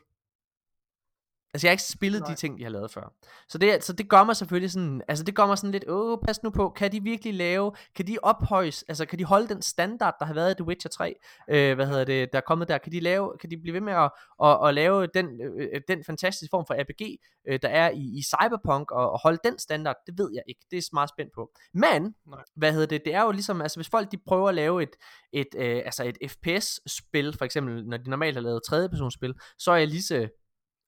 Altså 1.57 1.67
jeg 1.67 1.71
har 1.71 1.73
ikke 1.75 1.83
spillet 1.83 2.21
Nej. 2.21 2.31
de 2.31 2.35
ting, 2.35 2.59
de 2.59 2.63
har 2.63 2.71
lavet 2.71 2.91
før. 2.91 3.13
Så 3.49 3.59
det, 3.59 3.85
så 3.85 3.93
det 3.93 4.09
gør 4.09 4.25
mig 4.25 4.37
selvfølgelig 4.37 4.71
sådan, 4.71 5.03
altså 5.09 5.25
det 5.25 5.35
gør 5.35 5.47
mig 5.47 5.59
sådan 5.59 5.73
lidt, 5.73 5.85
åh, 5.89 6.19
pas 6.27 6.43
nu 6.43 6.51
på, 6.51 6.69
kan 6.69 6.93
de 6.93 7.03
virkelig 7.03 7.35
lave, 7.35 7.73
kan 7.95 8.07
de 8.07 8.19
ophøjes, 8.23 8.85
altså 8.89 9.07
kan 9.07 9.19
de 9.19 9.25
holde 9.25 9.49
den 9.49 9.63
standard, 9.63 10.15
der 10.21 10.27
har 10.27 10.35
været 10.35 10.51
i 10.51 10.55
The 10.55 10.65
Witcher 10.65 10.89
3, 10.89 11.15
øh, 11.51 11.75
hvad 11.75 11.87
hedder 11.87 12.05
det, 12.05 12.33
der 12.33 12.39
er 12.39 12.43
kommet 12.47 12.69
der, 12.69 12.79
kan 12.79 12.93
de 12.93 13.01
lave, 13.01 13.33
kan 13.41 13.51
de 13.51 13.57
blive 13.57 13.75
ved 13.75 13.81
med 13.81 13.93
at, 13.93 14.11
at, 14.45 14.69
at 14.69 14.75
lave 14.75 15.07
den, 15.07 15.27
øh, 15.41 15.81
den 15.89 16.05
fantastiske 16.05 16.51
form 16.51 16.67
for 16.67 16.75
RPG, 16.75 17.19
øh, 17.49 17.59
der 17.63 17.69
er 17.69 17.91
i, 17.91 18.19
i 18.19 18.23
Cyberpunk, 18.23 18.91
og, 18.91 19.11
og 19.11 19.21
holde 19.23 19.39
den 19.45 19.59
standard, 19.59 19.97
det 20.07 20.19
ved 20.19 20.31
jeg 20.35 20.43
ikke, 20.49 20.61
det 20.71 20.77
er 20.77 20.89
meget 20.93 21.09
spændt 21.09 21.33
på. 21.35 21.51
Men, 21.75 22.15
Nej. 22.27 22.43
hvad 22.57 22.73
hedder 22.73 22.87
det, 22.87 23.05
det 23.05 23.15
er 23.15 23.23
jo 23.23 23.31
ligesom, 23.31 23.61
altså 23.61 23.79
hvis 23.79 23.89
folk 23.89 24.13
de 24.13 24.19
prøver 24.27 24.49
at 24.49 24.55
lave 24.55 24.83
et, 24.83 24.97
et, 25.33 25.49
øh, 25.57 25.83
altså 25.85 26.05
et 26.05 26.31
FPS-spil, 26.31 27.39
for 27.39 27.45
eksempel, 27.45 27.87
når 27.87 27.97
de 27.97 28.11
normalt 28.11 28.37
har 28.37 28.43
lavet 28.43 28.63
tredjepersonsspil, 28.69 29.35
så 29.59 29.71
er 29.71 29.77
jeg 29.77 29.89
lige 29.89 30.03
så 30.03 30.29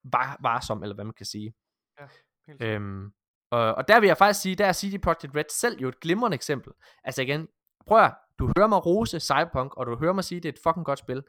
var, 0.04 0.36
varsom, 0.40 0.82
eller 0.82 0.94
hvad 0.94 1.04
man 1.04 1.14
kan 1.14 1.26
sige. 1.26 1.54
Helt 2.46 2.62
Øhm, 2.62 3.12
og, 3.50 3.74
og 3.74 3.88
der 3.88 4.00
vil 4.00 4.06
jeg 4.06 4.16
faktisk 4.16 4.40
sige, 4.40 4.54
der 4.54 4.66
er 4.66 4.72
CD 4.72 5.02
Projekt 5.02 5.36
Red 5.36 5.44
selv 5.50 5.80
jo 5.80 5.88
et 5.88 6.00
glimrende 6.00 6.34
eksempel. 6.34 6.72
Altså 7.04 7.22
igen, 7.22 7.48
prøv 7.86 7.98
at, 7.98 8.14
du 8.38 8.52
hører 8.56 8.68
mig 8.68 8.86
rose 8.86 9.20
Cyberpunk, 9.20 9.76
og 9.76 9.86
du 9.86 9.96
hører 9.96 10.12
mig 10.12 10.24
sige, 10.24 10.40
det 10.40 10.48
er 10.48 10.52
et 10.52 10.60
fucking 10.62 10.86
godt 10.86 10.98
spil. 10.98 11.22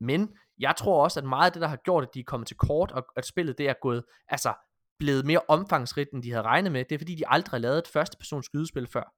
Men 0.00 0.36
jeg 0.58 0.76
tror 0.76 1.02
også, 1.04 1.20
at 1.20 1.26
meget 1.26 1.46
af 1.46 1.52
det, 1.52 1.62
der 1.62 1.68
har 1.68 1.76
gjort, 1.76 2.04
at 2.04 2.14
de 2.14 2.20
er 2.20 2.24
kommet 2.24 2.46
til 2.46 2.56
kort, 2.56 2.92
og 2.92 3.06
at 3.16 3.26
spillet 3.26 3.58
det 3.58 3.68
er 3.68 3.74
gået, 3.82 4.04
altså 4.28 4.54
blevet 4.98 5.26
mere 5.26 5.40
omfangsrigt, 5.48 6.10
end 6.12 6.22
de 6.22 6.30
havde 6.30 6.42
regnet 6.42 6.72
med, 6.72 6.84
det 6.84 6.94
er 6.94 6.98
fordi, 6.98 7.14
de 7.14 7.28
aldrig 7.28 7.50
har 7.50 7.58
lavet 7.58 7.78
et 7.78 7.88
første 7.88 8.16
persons 8.18 8.46
skydespil 8.46 8.86
før. 8.86 9.14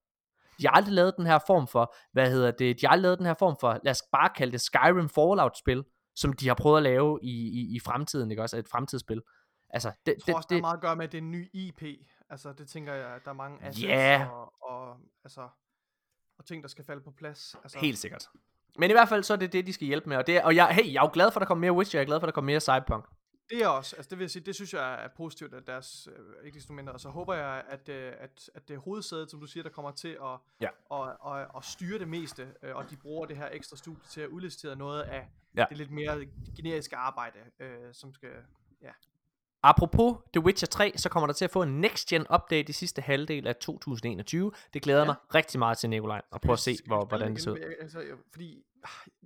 De 0.58 0.66
har 0.66 0.70
aldrig 0.70 0.94
lavet 0.94 1.14
den 1.16 1.26
her 1.26 1.38
form 1.46 1.66
for, 1.68 1.94
hvad 2.12 2.30
hedder 2.30 2.50
det, 2.50 2.80
de 2.80 2.86
har 2.86 2.92
aldrig 2.92 3.02
lavet 3.02 3.18
den 3.18 3.26
her 3.26 3.34
form 3.34 3.56
for, 3.60 3.80
lad 3.84 3.90
os 3.90 4.02
bare 4.12 4.30
kalde 4.36 4.52
det 4.52 4.60
Skyrim 4.60 5.08
Fallout-spil, 5.08 5.84
som 6.16 6.32
de 6.32 6.48
har 6.48 6.54
prøvet 6.54 6.76
at 6.76 6.82
lave 6.82 7.18
i, 7.22 7.30
i, 7.30 7.76
i 7.76 7.80
fremtiden, 7.80 8.30
ikke 8.30 8.42
også? 8.42 8.56
Et 8.56 8.68
fremtidsspil. 8.68 9.22
Altså, 9.70 9.92
det, 10.06 10.14
Jeg 10.26 10.34
tror 10.34 10.34
også, 10.36 10.46
det, 10.46 10.50
det, 10.50 10.50
der 10.50 10.56
er 10.56 10.60
meget 10.60 10.74
at 10.74 10.80
gøre 10.80 10.96
med, 10.96 11.04
at 11.04 11.12
det 11.12 11.18
er 11.18 11.22
en 11.22 11.30
ny 11.30 11.48
IP. 11.52 11.82
Altså, 12.30 12.52
det 12.52 12.68
tænker 12.68 12.94
jeg, 12.94 13.06
at 13.08 13.24
der 13.24 13.30
er 13.30 13.34
mange 13.34 13.62
assets 13.64 13.82
Ja. 13.86 14.28
og, 14.30 14.52
og, 14.62 14.96
altså, 15.24 15.48
og 16.38 16.44
ting, 16.46 16.62
der 16.62 16.68
skal 16.68 16.84
falde 16.84 17.02
på 17.02 17.10
plads. 17.10 17.56
Altså, 17.62 17.78
Helt 17.78 17.98
sikkert. 17.98 18.28
Men 18.78 18.90
i 18.90 18.92
hvert 18.92 19.08
fald 19.08 19.22
så 19.22 19.32
er 19.32 19.36
det 19.36 19.52
det, 19.52 19.66
de 19.66 19.72
skal 19.72 19.86
hjælpe 19.86 20.08
med. 20.08 20.16
Og, 20.16 20.26
det, 20.26 20.42
og 20.42 20.56
jeg, 20.56 20.68
hey, 20.68 20.92
jeg 20.92 21.00
er 21.00 21.04
jo 21.04 21.10
glad 21.12 21.30
for, 21.32 21.40
at 21.40 21.40
der 21.40 21.46
kommer 21.46 21.60
mere 21.60 21.72
Witcher. 21.72 21.98
Jeg 22.00 22.02
er 22.02 22.06
glad 22.06 22.20
for, 22.20 22.26
at 22.26 22.28
der 22.28 22.32
kommer 22.34 22.52
mere 22.52 22.60
Cyberpunk. 22.60 23.04
Det 23.52 23.62
er 23.62 23.68
også, 23.68 23.96
altså 23.96 24.10
det 24.10 24.18
vil 24.18 24.30
sige, 24.30 24.42
det 24.46 24.54
synes 24.54 24.74
jeg 24.74 25.04
er 25.04 25.08
positivt, 25.16 25.54
at 25.54 25.66
deres, 25.66 26.08
øh, 26.16 26.46
ikke 26.46 26.56
desto 26.56 26.72
mindre, 26.72 26.92
og 26.92 27.00
så 27.00 27.08
håber 27.08 27.34
jeg, 27.34 27.64
at, 27.68 27.88
øh, 27.88 28.12
at, 28.18 28.50
at 28.54 28.68
det 28.68 28.74
er 28.74 28.78
hovedsædet, 28.78 29.30
som 29.30 29.40
du 29.40 29.46
siger, 29.46 29.62
der 29.62 29.70
kommer 29.70 29.90
til 29.90 30.08
at, 30.22 30.38
Ja. 30.60 30.68
at, 31.02 31.16
at, 31.40 31.48
at 31.56 31.64
styre 31.64 31.98
det 31.98 32.08
meste, 32.08 32.48
øh, 32.62 32.76
og 32.76 32.90
de 32.90 32.96
bruger 32.96 33.26
det 33.26 33.36
her 33.36 33.48
ekstra 33.52 33.76
studie 33.76 34.02
til 34.10 34.20
at 34.20 34.28
udlistere 34.28 34.76
noget 34.76 35.02
af 35.02 35.28
Ja. 35.56 35.64
det 35.68 35.76
lidt 35.76 35.90
mere 35.90 36.26
generiske 36.56 36.96
arbejde, 36.96 37.38
øh, 37.60 37.78
som 37.92 38.14
skal, 38.14 38.30
ja, 38.82 38.90
Apropos 39.64 40.16
The 40.32 40.40
Witcher 40.44 40.66
3, 40.68 40.92
så 40.96 41.08
kommer 41.08 41.26
der 41.26 41.34
til 41.34 41.44
at 41.44 41.50
få 41.50 41.62
en 41.62 41.80
next 41.80 42.08
gen 42.08 42.20
update 42.34 42.70
i 42.70 42.72
sidste 42.72 43.02
halvdel 43.02 43.46
af 43.46 43.56
2021. 43.56 44.52
Det 44.74 44.82
glæder 44.82 44.98
ja. 45.00 45.04
Mig 45.06 45.14
rigtig 45.34 45.58
meget 45.58 45.78
til, 45.78 45.90
Nikolaj, 45.90 46.22
og 46.30 46.40
prøve 46.40 46.52
at 46.52 46.58
se, 46.58 46.76
hvor, 46.86 47.04
hvordan 47.04 47.34
det 47.34 47.42
ser 47.42 47.50
ud. 47.50 47.58
Jeg- 47.58 47.74
Altså, 47.80 48.04
fordi 48.32 48.64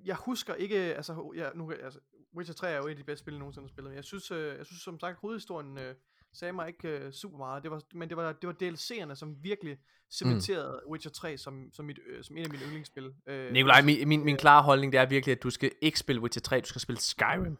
jeg 0.04 0.16
husker 0.16 0.54
ikke, 0.54 0.76
altså, 0.76 1.32
jeg, 1.36 1.50
nu, 1.54 1.72
altså, 1.72 2.00
Witcher 2.36 2.54
3 2.54 2.70
er 2.70 2.76
jo 2.76 2.86
et 2.86 2.90
af 2.90 2.96
de 2.96 3.04
bedste 3.04 3.22
spil, 3.22 3.32
jeg 3.32 3.38
nogensinde 3.38 3.68
har 3.68 3.72
spillet. 3.72 3.94
Jeg 3.94 4.04
synes, 4.04 4.30
øh, 4.30 4.58
jeg 4.58 4.66
synes 4.66 4.82
som 4.82 5.00
sagt, 5.00 5.18
hovedhistorien 5.20 5.78
øh, 5.78 5.94
sagde 6.32 6.52
mig 6.52 6.68
ikke 6.68 6.88
øh, 6.88 7.12
super 7.12 7.38
meget. 7.38 7.62
Det 7.62 7.70
var, 7.70 7.82
men 7.94 8.08
det 8.08 8.16
var, 8.16 8.32
det 8.32 8.46
var 8.46 8.54
DLC'erne, 8.62 9.14
som 9.14 9.36
virkelig 9.42 9.78
cementerede 10.10 10.80
mm. 10.84 10.90
Witcher 10.92 11.10
3 11.10 11.38
som, 11.38 11.70
som, 11.72 11.84
mit, 11.84 11.98
øh, 12.06 12.24
som 12.24 12.36
en 12.36 12.44
af 12.44 12.50
mine 12.50 12.62
yndlingsspil. 12.64 13.12
Øh, 13.26 13.52
Nikolaj, 13.52 13.82
min, 13.82 14.08
min, 14.08 14.24
min 14.24 14.36
klare 14.36 14.62
holdning, 14.62 14.92
det 14.92 15.00
er 15.00 15.06
virkelig, 15.06 15.32
at 15.32 15.42
du 15.42 15.50
skal 15.50 15.72
ikke 15.82 15.98
spille 15.98 16.22
Witcher 16.22 16.42
3, 16.42 16.60
du 16.60 16.66
skal 16.66 16.80
spille 16.80 17.00
Skyrim. 17.00 17.58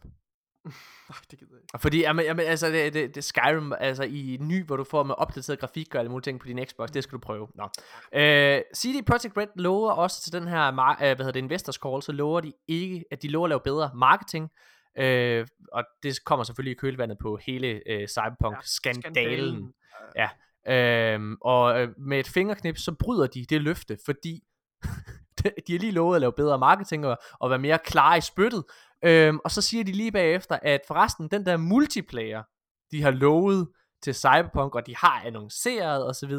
Nej, 1.09 1.17
det 1.31 1.39
gider 1.39 1.51
jeg 1.51 1.61
ikke. 1.61 1.81
Fordi, 1.81 1.99
jamen, 1.99 2.25
jamen, 2.25 2.45
altså, 2.45 2.67
det, 2.67 2.93
det, 2.93 3.15
det 3.15 3.23
Skyrim, 3.23 3.73
altså 3.79 4.03
i 4.03 4.37
ny, 4.41 4.65
hvor 4.65 4.77
du 4.77 4.83
får 4.83 5.03
med 5.03 5.15
opdateret 5.17 5.59
grafik 5.59 5.95
og 5.95 5.99
alle 5.99 6.11
mulige 6.11 6.23
ting 6.23 6.39
på 6.39 6.47
din 6.47 6.65
Xbox, 6.65 6.89
det 6.89 7.03
skal 7.03 7.15
du 7.15 7.19
prøve. 7.19 7.47
Nå. 7.55 7.69
Øh, 8.13 8.61
CD 8.75 9.05
Projekt 9.05 9.37
Red 9.37 9.47
lover 9.55 9.91
også 9.91 10.23
til 10.23 10.33
den 10.33 10.47
her, 10.47 10.67
øh, 10.67 10.97
hvad 10.97 11.15
hedder 11.17 11.31
det, 11.31 11.39
Investors 11.39 11.75
Call, 11.75 12.01
så 12.01 12.11
lover 12.11 12.41
de 12.41 12.53
ikke, 12.67 13.05
at 13.11 13.21
de 13.21 13.27
lover 13.27 13.45
at 13.45 13.49
lave 13.49 13.61
bedre 13.63 13.91
marketing, 13.95 14.49
øh, 14.97 15.47
og 15.71 15.83
det 16.03 16.23
kommer 16.25 16.43
selvfølgelig 16.43 16.71
i 16.71 16.79
kølvandet 16.79 17.17
på 17.21 17.39
hele 17.45 17.81
øh, 17.89 18.07
Cyberpunk-skandalen. 18.07 19.73
Ja. 20.15 20.29
Øhm, 20.69 21.37
og 21.41 21.81
øh, 21.81 21.89
med 21.97 22.19
et 22.19 22.27
fingerknip, 22.27 22.77
så 22.77 22.91
bryder 22.91 23.27
de 23.27 23.45
det 23.45 23.61
løfte, 23.61 23.97
fordi 24.05 24.43
de 25.67 25.73
har 25.73 25.79
lige 25.79 25.91
lovet 25.91 26.15
at 26.15 26.21
lave 26.21 26.33
bedre 26.33 26.59
marketing 26.59 27.05
og, 27.05 27.17
og 27.39 27.49
være 27.49 27.59
mere 27.59 27.79
klar 27.85 28.15
i 28.15 28.21
spyttet. 28.21 28.63
Øhm, 29.05 29.39
og 29.43 29.51
så 29.51 29.61
siger 29.61 29.83
de 29.83 29.91
lige 29.91 30.11
bagefter, 30.11 30.59
at 30.61 30.81
forresten, 30.87 31.27
den 31.27 31.45
der 31.45 31.57
multiplayer, 31.57 32.43
de 32.91 33.01
har 33.01 33.11
lovet 33.11 33.69
til 34.01 34.15
Cyberpunk, 34.15 34.75
og 34.75 34.85
de 34.85 34.95
har 34.95 35.21
annonceret 35.25 36.07
osv., 36.07 36.37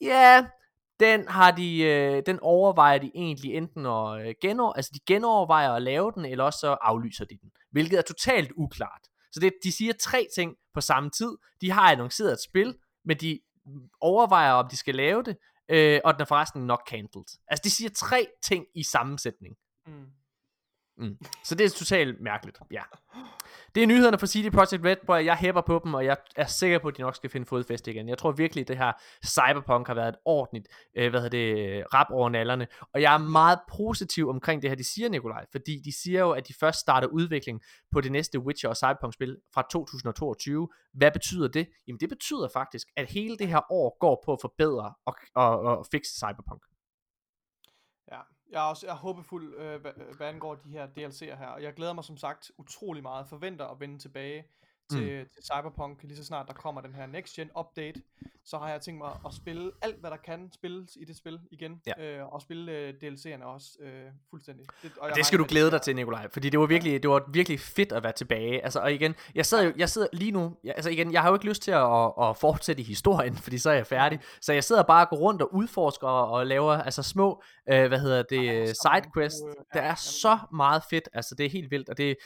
ja, 0.00 0.46
den 1.00 1.28
har 1.28 1.50
de, 1.50 1.80
øh, 1.80 2.22
den 2.26 2.38
overvejer 2.42 2.98
de 2.98 3.10
egentlig 3.14 3.54
enten 3.54 3.86
at 3.86 4.26
øh, 4.26 4.34
genover, 4.40 4.72
altså 4.72 4.90
de 4.94 5.00
genovervejer 5.06 5.72
at 5.72 5.82
lave 5.82 6.12
den, 6.14 6.24
eller 6.24 6.44
også 6.44 6.58
så 6.58 6.76
aflyser 6.80 7.24
de 7.24 7.38
den, 7.42 7.50
hvilket 7.70 7.98
er 7.98 8.02
totalt 8.02 8.52
uklart. 8.56 9.02
Så 9.32 9.40
det, 9.40 9.52
de 9.64 9.72
siger 9.72 9.92
tre 10.00 10.26
ting 10.34 10.56
på 10.74 10.80
samme 10.80 11.10
tid. 11.10 11.36
De 11.60 11.70
har 11.70 11.92
annonceret 11.92 12.32
et 12.32 12.42
spil, 12.42 12.76
men 13.04 13.16
de 13.16 13.40
overvejer, 14.00 14.52
om 14.52 14.68
de 14.70 14.76
skal 14.76 14.94
lave 14.94 15.22
det, 15.22 15.36
øh, 15.68 16.00
og 16.04 16.14
den 16.14 16.20
er 16.20 16.24
forresten 16.24 16.66
nok 16.66 16.88
cancelled. 16.88 17.38
Altså, 17.48 17.62
de 17.64 17.70
siger 17.70 17.90
tre 17.90 18.26
ting 18.42 18.66
i 18.74 18.82
sammensætning. 18.82 19.56
Mm. 19.86 20.06
Mm. 20.98 21.16
Så 21.44 21.54
det 21.54 21.64
er 21.66 21.70
totalt 21.70 22.20
mærkeligt, 22.20 22.58
ja. 22.70 22.82
Det 23.74 23.82
er 23.82 23.86
nyhederne 23.86 24.18
fra 24.18 24.26
CD 24.26 24.52
Projekt 24.52 24.84
Red, 24.84 24.96
hvor 25.04 25.16
jeg 25.16 25.36
hæpper 25.36 25.60
på 25.60 25.80
dem, 25.84 25.94
og 25.94 26.04
jeg 26.04 26.16
er 26.36 26.46
sikker 26.46 26.78
på, 26.78 26.88
at 26.88 26.96
de 26.96 27.02
nok 27.02 27.16
skal 27.16 27.30
finde 27.30 27.46
fodfæste 27.46 27.90
igen. 27.90 28.08
Jeg 28.08 28.18
tror 28.18 28.32
virkelig, 28.32 28.62
at 28.62 28.68
det 28.68 28.76
her 28.78 28.92
Cyberpunk 29.26 29.86
har 29.86 29.94
været 29.94 30.08
et 30.08 30.16
ordentligt, 30.24 30.68
øh, 30.96 31.10
hvad 31.10 31.20
hedder 31.20 31.38
det, 31.38 31.84
rap 31.94 32.06
over 32.10 32.28
nallerne. 32.28 32.66
Og 32.94 33.02
jeg 33.02 33.14
er 33.14 33.18
meget 33.18 33.58
positiv 33.76 34.28
omkring 34.28 34.62
det 34.62 34.70
her, 34.70 34.76
de 34.76 34.84
siger, 34.84 35.08
Nikolaj, 35.08 35.44
fordi 35.52 35.80
de 35.84 35.92
siger 36.02 36.20
jo, 36.20 36.30
at 36.30 36.48
de 36.48 36.54
først 36.60 36.80
starter 36.80 37.08
udvikling 37.08 37.60
på 37.92 38.00
det 38.00 38.12
næste 38.12 38.38
Witcher 38.38 38.70
og 38.70 38.76
Cyberpunk-spil 38.76 39.36
fra 39.54 39.62
2022. 39.70 40.68
Hvad 40.92 41.10
betyder 41.10 41.48
det? 41.48 41.68
Jamen 41.86 42.00
det 42.00 42.08
betyder 42.08 42.48
faktisk, 42.52 42.88
at 42.96 43.10
hele 43.10 43.36
det 43.36 43.48
her 43.48 43.72
år 43.72 43.96
går 44.00 44.22
på 44.24 44.32
at 44.32 44.38
forbedre 44.40 44.94
og, 45.06 45.16
og, 45.34 45.60
og 45.60 45.86
fikse 45.90 46.12
Cyberpunk. 46.14 46.62
Ja, 48.12 48.20
jeg 48.50 48.58
er 48.58 48.68
også 48.68 48.86
jeg 48.86 48.92
er 48.92 48.96
håbefuld, 48.96 49.54
øh, 49.54 49.80
hvad, 49.80 49.92
hvad 50.16 50.26
angår 50.26 50.54
de 50.54 50.70
her 50.70 50.86
DLC'er 50.86 51.36
her, 51.36 51.46
og 51.46 51.62
jeg 51.62 51.74
glæder 51.74 51.92
mig 51.92 52.04
som 52.04 52.16
sagt 52.16 52.50
utrolig 52.58 53.02
meget, 53.02 53.26
forventer 53.26 53.66
at 53.66 53.80
vende 53.80 53.98
tilbage 53.98 54.44
til, 54.90 55.18
mm. 55.18 55.28
til 55.34 55.42
Cyberpunk, 55.44 56.02
lige 56.02 56.16
så 56.16 56.24
snart 56.24 56.46
der 56.48 56.54
kommer 56.54 56.80
den 56.80 56.94
her 56.94 57.06
next 57.06 57.34
gen 57.34 57.50
update, 57.58 58.02
så 58.44 58.58
har 58.58 58.68
jeg 58.70 58.80
tænkt 58.80 58.98
mig 58.98 59.10
at 59.26 59.34
spille 59.34 59.72
alt, 59.82 60.00
hvad 60.00 60.10
der 60.10 60.16
kan 60.16 60.50
spilles 60.52 60.96
i 61.00 61.04
det 61.04 61.16
spil 61.16 61.40
igen, 61.50 61.82
Ja. 61.86 62.18
øh, 62.18 62.32
og 62.32 62.42
spille 62.42 62.72
øh, 62.72 62.94
DLC'erne 63.02 63.44
også 63.44 63.68
øh, 63.80 64.04
fuldstændig. 64.30 64.66
Det, 64.82 64.92
og 65.00 65.10
Det 65.16 65.26
skal 65.26 65.38
du 65.38 65.44
glæde 65.48 65.70
dig 65.70 65.82
til, 65.82 65.96
Nikolaj, 65.96 66.28
fordi 66.32 66.50
det 66.50 66.60
var 66.60 66.66
virkelig, 66.66 67.02
det 67.02 67.10
var 67.10 67.30
virkelig 67.32 67.60
fedt 67.60 67.92
at 67.92 68.02
være 68.02 68.12
tilbage. 68.12 68.64
Altså, 68.64 68.80
og 68.80 68.92
igen, 68.92 69.14
jeg 69.34 69.46
sidder 69.46 69.64
jo, 69.64 69.72
jeg 69.76 69.88
sidder 69.88 70.08
lige 70.12 70.30
nu, 70.30 70.56
jeg, 70.64 70.72
altså 70.76 70.90
igen, 70.90 71.12
jeg 71.12 71.22
har 71.22 71.28
jo 71.28 71.34
ikke 71.34 71.46
lyst 71.46 71.62
til 71.62 71.70
at, 71.70 72.12
at, 72.22 72.36
fortsætte 72.36 72.82
i 72.82 72.84
historien, 72.84 73.36
fordi 73.44 73.58
så 73.58 73.70
er 73.70 73.74
jeg 73.74 73.86
færdig. 73.86 74.20
Så 74.40 74.52
jeg 74.52 74.64
sidder 74.64 74.82
bare 74.82 75.04
og 75.06 75.10
går 75.10 75.16
rundt 75.16 75.42
og 75.42 75.54
udforsker 75.54 76.08
og, 76.08 76.30
og 76.30 76.46
laver 76.46 76.72
altså 76.72 77.02
små, 77.02 77.42
øh, 77.72 77.88
hvad 77.88 77.98
hedder 78.00 78.22
det, 78.22 78.40
øh, 78.40 78.54
mange 78.54 78.66
sidequests. 78.74 79.40
ja, 79.74 79.80
er 79.80 79.84
jamen. 79.84 79.96
så 79.96 80.38
meget 80.52 80.82
fedt, 80.90 81.08
altså 81.12 81.34
det 81.34 81.46
er 81.46 81.50
helt 81.50 81.70
vildt, 81.70 81.88
og 81.88 81.96
det, 81.96 82.16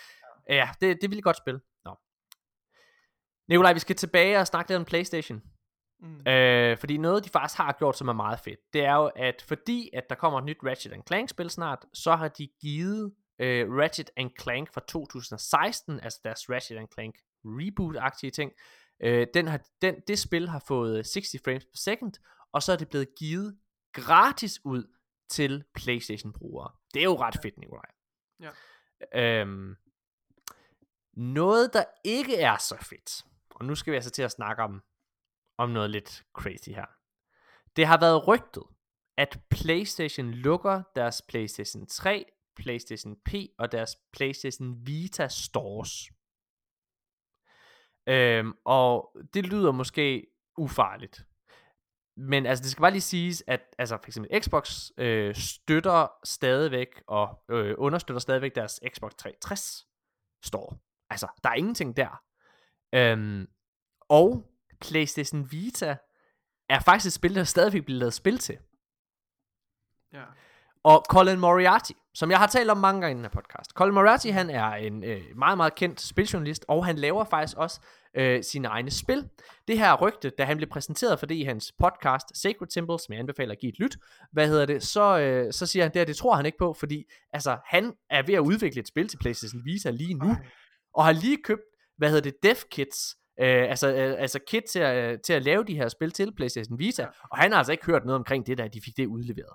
ja, 0.49 0.69
det, 0.81 0.81
det 0.81 0.91
er 0.91 1.09
virkelig 1.09 1.25
godt 1.25 1.37
spil. 1.37 1.61
Nå. 1.85 1.95
Nikolaj, 3.53 3.73
vi 3.73 3.79
skal 3.79 3.97
tilbage 3.97 4.39
og 4.39 4.47
snakke 4.47 4.71
lidt 4.71 4.79
om 4.79 4.85
Playstation. 4.85 5.43
Mm. 6.01 6.27
Øh, 6.27 6.79
fordi 6.79 6.97
noget 6.97 7.25
de 7.25 7.29
faktisk 7.31 7.59
har 7.59 7.73
gjort, 7.79 7.99
som 7.99 8.09
er 8.09 8.13
meget 8.13 8.41
fedt, 8.41 8.61
det 8.73 8.85
er 8.85 8.95
jo, 8.95 9.11
at 9.17 9.45
fordi 9.49 9.91
at 9.93 10.05
der 10.11 10.15
kommer 10.15 10.39
et 10.39 10.45
nyt 10.45 10.57
Ratchet 10.65 10.93
Clank 11.07 11.29
spil 11.29 11.51
snart, 11.51 11.85
så 11.95 12.17
har 12.17 12.29
de 12.29 12.49
givet 12.61 13.15
øh, 13.39 13.69
Ratchet 13.71 14.11
Clank 14.41 14.75
fra 14.75 14.81
2016, 14.89 16.01
altså 16.01 16.21
deres 16.25 16.51
Ratchet 16.51 16.89
Clank 16.95 17.15
reboot-agtige 17.45 18.31
ting, 18.31 18.53
øh, 19.03 19.27
den 19.35 19.47
har, 19.47 19.61
den, 19.83 19.95
det 20.09 20.19
spil 20.19 20.49
har 20.49 20.65
fået 20.69 21.07
60 21.07 21.37
frames 21.45 21.65
per 21.65 21.77
second, 21.77 22.13
og 22.53 22.63
så 22.63 22.73
er 22.73 22.77
det 22.77 22.89
blevet 22.89 23.09
givet 23.19 23.59
gratis 23.93 24.61
ud 24.65 24.85
til 25.31 25.65
Playstation-brugere. 25.75 26.71
Det 26.95 27.01
er 27.01 27.05
jo 27.05 27.21
ret 27.21 27.37
fedt, 27.43 27.59
Nikolaj. 27.59 27.91
Ja. 28.41 28.51
Øhm, 29.41 29.77
noget, 31.13 31.73
der 31.73 31.85
ikke 32.05 32.37
er 32.37 32.57
så 32.57 32.77
fedt, 32.91 33.25
og 33.55 33.65
nu 33.65 33.75
skal 33.75 33.91
vi 33.91 33.97
altså 33.97 34.11
til 34.11 34.23
at 34.23 34.31
snakke 34.31 34.63
om, 34.63 34.83
om 35.59 35.71
noget 35.71 35.91
lidt 35.91 36.25
crazy 36.33 36.69
her. 36.69 36.87
Det 37.77 37.87
har 37.87 38.01
været 38.01 38.29
rygtet, 38.29 38.63
at 39.17 39.41
PlayStation 39.51 40.31
lukker 40.31 40.83
deres 40.97 41.23
PlayStation 41.29 41.87
3, 41.87 42.25
PlayStation 42.57 43.17
P 43.25 43.35
og 43.59 43.73
deres 43.73 43.97
PlayStation 44.13 44.87
Vita 44.87 45.29
stores. 45.29 46.11
Øhm, 48.07 48.53
og 48.65 49.17
det 49.35 49.47
lyder 49.47 49.73
måske 49.73 50.27
ufarligt. 50.59 51.27
Men 52.17 52.47
altså, 52.47 52.63
det 52.63 52.71
skal 52.71 52.83
bare 52.83 52.91
lige 52.91 53.01
siges, 53.01 53.45
at 53.47 53.75
altså, 53.79 53.97
for 53.97 54.07
eksempel 54.07 54.43
Xbox 54.43 54.91
øh, 54.99 55.35
støtter 55.35 56.07
stadigvæk 56.25 57.03
og 57.07 57.45
øh, 57.51 57.75
understøtter 57.79 58.21
stadigvæk 58.21 58.55
deres 58.55 58.81
Xbox 58.95 59.13
360 59.15 59.87
store. 60.45 60.79
Altså, 61.11 61.27
der 61.45 61.51
er 61.51 61.55
ingenting 61.55 61.97
der. 61.97 62.23
Øhm, 62.95 63.47
og 64.09 64.45
PlayStation 64.81 65.51
Vita 65.51 65.97
er 66.69 66.81
faktisk 66.81 67.07
et 67.07 67.13
spil, 67.13 67.35
der 67.35 67.45
stadigvæk 67.45 67.85
bliver 67.85 67.99
lavet 67.99 68.15
spil 68.15 68.39
til. 68.39 68.59
Ja. 70.13 70.25
Og 70.85 71.05
Colin 71.09 71.39
Moriarty, 71.39 71.93
som 72.15 72.31
jeg 72.31 72.39
har 72.39 72.47
talt 72.47 72.71
om 72.71 72.77
mange 72.77 73.01
gange 73.01 73.13
i 73.13 73.17
den 73.17 73.25
her 73.25 73.31
podcast. 73.31 73.71
Colin 73.71 73.95
Moriarty, 73.95 74.27
han 74.27 74.51
er 74.51 74.67
en 74.67 75.05
øh, 75.05 75.23
meget, 75.37 75.57
meget 75.57 75.75
kendt 75.75 76.01
spiljournalist, 76.01 76.65
og 76.69 76.87
han 76.87 76.97
laver 76.97 77.25
faktisk 77.25 77.57
også 77.57 77.81
øh, 78.17 78.45
sine 78.45 78.69
egne 78.69 78.91
spil. 78.91 79.29
Det 79.69 79.79
her 79.79 79.95
rygte, 79.95 80.31
da 80.31 80.45
han 80.45 80.57
blev 80.57 80.69
præsenteret 80.69 81.19
for 81.19 81.27
det 81.27 81.35
i 81.35 81.43
hans 81.43 81.73
podcast 81.79 82.43
Sacred 82.43 82.69
Temple, 82.69 82.99
som 82.99 83.13
jeg 83.13 83.19
anbefaler 83.21 83.53
at 83.53 83.59
give 83.59 83.73
et 83.73 83.79
lyt, 83.79 83.97
hvad 84.33 84.49
hedder 84.49 84.67
det, 84.67 84.83
så, 84.83 85.19
øh, 85.19 85.53
så 85.53 85.67
siger 85.67 85.83
han, 85.83 85.93
det, 85.93 86.01
her, 86.01 86.07
det 86.07 86.17
tror 86.17 86.35
han 86.35 86.47
ikke 86.47 86.59
på, 86.59 86.73
fordi 86.79 87.05
altså, 87.33 87.59
han 87.67 87.93
er 88.11 88.23
ved 88.27 88.35
at 88.35 88.41
udvikle 88.41 88.81
et 88.81 88.89
spil 88.89 89.09
til 89.09 89.19
PlayStation 89.19 89.65
Vita 89.65 89.91
lige 89.91 90.15
nu, 90.15 90.37
og 90.95 91.05
har 91.05 91.13
lige 91.13 91.43
købt, 91.45 91.63
hvad 91.97 92.09
hedder 92.09 92.31
det, 92.31 92.43
dev 92.43 92.57
kits, 92.71 93.17
øh, 93.41 93.71
altså, 93.71 93.95
øh, 93.95 94.15
altså 94.19 94.39
kit 94.47 94.63
til 94.65 94.79
at, 94.79 95.23
til 95.23 95.33
at 95.33 95.43
lave 95.43 95.65
de 95.65 95.75
her 95.75 95.89
spil 95.89 96.11
til 96.11 96.35
PlayStation 96.35 96.79
Vita, 96.79 97.07
og 97.31 97.39
han 97.39 97.53
har 97.53 97.59
altså 97.59 97.73
ikke 97.73 97.87
hørt 97.87 98.05
noget 98.05 98.19
omkring 98.19 98.47
det, 98.47 98.59
da 98.59 98.69
de 98.69 98.81
fik 98.81 98.97
det 98.97 99.07
udleveret. 99.07 99.55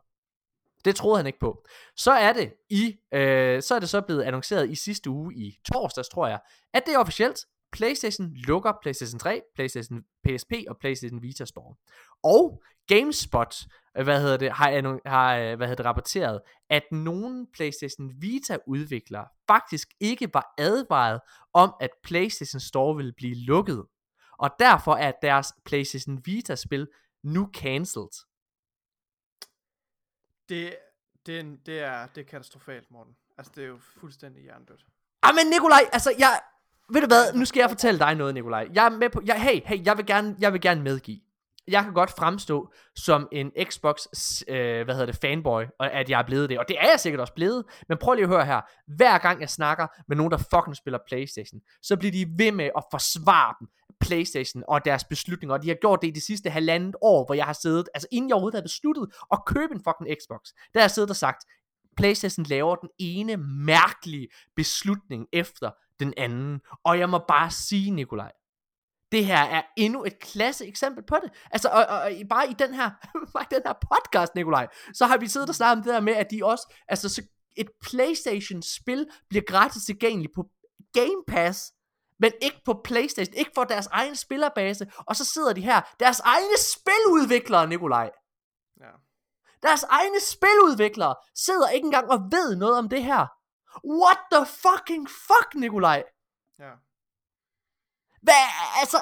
Det 0.85 0.95
troede 0.95 1.17
han 1.17 1.27
ikke 1.27 1.39
på. 1.39 1.65
Så 1.95 2.11
er 2.11 2.33
det 2.33 2.53
i, 2.69 2.95
øh, 3.13 3.61
så 3.61 3.75
er 3.75 3.79
det 3.79 3.89
så 3.89 4.01
blevet 4.01 4.23
annonceret 4.23 4.69
i 4.69 4.75
sidste 4.75 5.09
uge 5.09 5.35
i 5.35 5.57
torsdags, 5.73 6.09
tror 6.09 6.27
jeg, 6.27 6.39
at 6.73 6.83
det 6.85 6.93
er 6.93 6.99
officielt. 6.99 7.39
PlayStation 7.71 8.33
lukker 8.33 8.73
PlayStation 8.81 9.19
3, 9.19 9.41
PlayStation 9.55 10.01
PSP 10.01 10.53
og 10.67 10.77
PlayStation 10.77 11.21
Vita 11.21 11.45
Store. 11.45 11.75
Og 12.23 12.63
GameSpot, 12.87 13.55
øh, 13.61 13.67
hvad 14.03 14.21
hedder 14.21 14.37
det, 14.37 14.51
har, 14.51 14.99
har 15.09 15.35
øh, 15.35 15.57
hvad 15.57 15.67
hedder 15.67 15.83
det, 15.83 15.85
rapporteret, 15.85 16.41
at 16.69 16.83
nogle 16.91 17.47
PlayStation 17.53 18.11
Vita 18.21 18.57
udviklere 18.67 19.27
faktisk 19.47 19.87
ikke 19.99 20.29
var 20.33 20.53
advaret 20.57 21.21
om, 21.53 21.73
at 21.79 21.89
PlayStation 22.03 22.59
Store 22.59 22.95
ville 22.95 23.13
blive 23.17 23.35
lukket. 23.35 23.85
Og 24.39 24.49
derfor 24.59 24.95
er 24.95 25.11
deres 25.21 25.53
PlayStation 25.65 26.21
Vita 26.25 26.55
spil 26.55 26.87
nu 27.23 27.49
cancelled. 27.53 28.25
Det, 30.49 30.75
det, 31.25 31.39
er 31.39 31.43
det, 31.65 31.79
er, 31.79 32.07
det 32.07 32.21
er 32.21 32.25
katastrofalt, 32.25 32.91
Morten. 32.91 33.15
Altså, 33.37 33.53
det 33.55 33.63
er 33.63 33.67
jo 33.67 33.79
fuldstændig 33.99 34.43
hjernedødt. 34.43 34.85
Ah, 35.23 35.35
men 35.35 35.47
Nikolaj, 35.47 35.81
altså, 35.93 36.13
jeg... 36.19 36.39
Ved 36.89 37.01
du 37.01 37.07
hvad, 37.07 37.33
nu 37.33 37.45
skal 37.45 37.59
jeg 37.59 37.69
fortælle 37.69 37.99
dig 37.99 38.15
noget, 38.15 38.33
Nikolaj. 38.33 38.67
Jeg 38.73 38.85
er 38.85 38.89
med 38.89 39.09
på... 39.09 39.21
Jeg, 39.25 39.41
hey, 39.41 39.61
hey, 39.65 39.85
jeg 39.85 39.97
vil, 39.97 40.05
gerne, 40.05 40.35
jeg 40.39 40.53
vil 40.53 40.61
gerne 40.61 40.81
medgive. 40.81 41.19
Jeg 41.67 41.83
kan 41.83 41.93
godt 41.93 42.11
fremstå 42.17 42.73
som 42.95 43.27
en 43.31 43.51
Xbox, 43.63 43.97
øh, 44.47 44.83
hvad 44.85 44.95
hedder 44.95 45.05
det, 45.05 45.15
fanboy, 45.15 45.63
og 45.79 45.91
at 45.91 46.09
jeg 46.09 46.19
er 46.19 46.25
blevet 46.25 46.49
det. 46.49 46.59
Og 46.59 46.65
det 46.67 46.77
er 46.79 46.89
jeg 46.89 46.99
sikkert 46.99 47.21
også 47.21 47.33
blevet. 47.33 47.65
Men 47.89 47.97
prøv 47.97 48.13
lige 48.13 48.23
at 48.23 48.29
høre 48.29 48.45
her. 48.45 48.61
Hver 48.95 49.17
gang 49.17 49.41
jeg 49.41 49.49
snakker 49.49 49.87
med 50.07 50.17
nogen, 50.17 50.31
der 50.31 50.37
fucking 50.37 50.75
spiller 50.75 50.99
Playstation, 51.07 51.61
så 51.81 51.97
bliver 51.97 52.11
de 52.11 52.25
ved 52.37 52.51
med 52.51 52.69
at 52.77 52.83
forsvare 52.91 53.55
dem. 53.59 53.67
Playstation 53.99 54.63
og 54.67 54.85
deres 54.85 55.03
beslutninger, 55.03 55.53
og 55.53 55.63
de 55.63 55.67
har 55.67 55.75
gjort 55.75 56.01
det 56.01 56.07
i 56.07 56.11
de 56.11 56.25
sidste 56.25 56.49
halvandet 56.49 56.95
år, 57.01 57.25
hvor 57.25 57.35
jeg 57.35 57.45
har 57.45 57.57
siddet, 57.61 57.89
altså 57.93 58.07
inden 58.11 58.29
jeg 58.29 58.35
overhovedet 58.35 58.55
havde 58.55 58.63
besluttet 58.63 59.07
at 59.31 59.39
købe 59.45 59.73
en 59.75 59.81
fucking 59.83 60.17
Xbox, 60.21 60.39
der 60.73 60.79
har 60.79 60.83
jeg 60.83 60.91
siddet 60.91 61.09
og 61.09 61.15
sagt, 61.15 61.45
Playstation 61.97 62.45
laver 62.45 62.75
den 62.75 62.89
ene 62.99 63.37
mærkelige 63.37 64.27
beslutning 64.55 65.27
efter 65.33 65.71
den 65.99 66.13
anden. 66.17 66.61
Og 66.83 66.99
jeg 66.99 67.09
må 67.09 67.19
bare 67.27 67.51
sige, 67.51 67.91
Nikolaj, 67.91 68.31
det 69.11 69.25
her 69.25 69.43
er 69.43 69.61
endnu 69.77 70.03
et 70.03 70.19
klasse 70.19 70.67
eksempel 70.67 71.03
på 71.03 71.15
det. 71.23 71.31
Altså, 71.51 71.69
og, 71.69 71.85
og, 71.85 71.99
og 71.99 72.11
bare 72.29 72.49
i 72.49 72.53
den 72.53 72.73
her, 72.73 72.91
bare 73.33 73.45
i 73.51 73.53
den 73.53 73.61
her 73.65 73.73
podcast, 73.73 74.35
Nikolaj, 74.35 74.67
så 74.93 75.05
har 75.05 75.17
vi 75.17 75.27
siddet 75.27 75.49
og 75.49 75.55
snakket 75.55 75.77
om 75.77 75.83
det 75.83 75.93
der 75.93 75.99
med, 75.99 76.13
at 76.13 76.31
de 76.31 76.45
også, 76.45 76.73
altså, 76.87 77.09
så 77.09 77.21
et 77.57 77.69
Playstation-spil 77.81 79.07
bliver 79.29 79.43
gratis 79.47 79.83
tilgængeligt 79.83 80.33
på 80.35 80.45
Game 80.93 81.23
Pass, 81.27 81.73
men 82.19 82.31
ikke 82.41 82.61
på 82.65 82.81
Playstation, 82.83 83.33
ikke 83.33 83.51
for 83.55 83.63
deres 83.63 83.87
egen 83.87 84.15
spillerbase, 84.15 84.91
og 84.97 85.15
så 85.15 85.25
sidder 85.25 85.53
de 85.53 85.61
her, 85.61 85.81
deres 85.99 86.19
egne 86.19 86.57
spiludviklere, 86.57 87.67
Nikolaj. 87.67 88.09
Ja. 88.79 88.91
Deres 89.63 89.83
egne 89.83 90.19
spiludviklere 90.19 91.15
sidder 91.35 91.69
ikke 91.69 91.85
engang 91.85 92.09
og 92.11 92.19
ved 92.31 92.55
noget 92.55 92.77
om 92.77 92.89
det 92.89 93.03
her. 93.03 93.27
What 93.85 94.17
the 94.31 94.45
fucking 94.45 95.09
fuck, 95.09 95.55
Nikolaj? 95.55 96.03
Ja. 96.59 96.71
Hvad, 98.27 98.45
altså... 98.79 98.97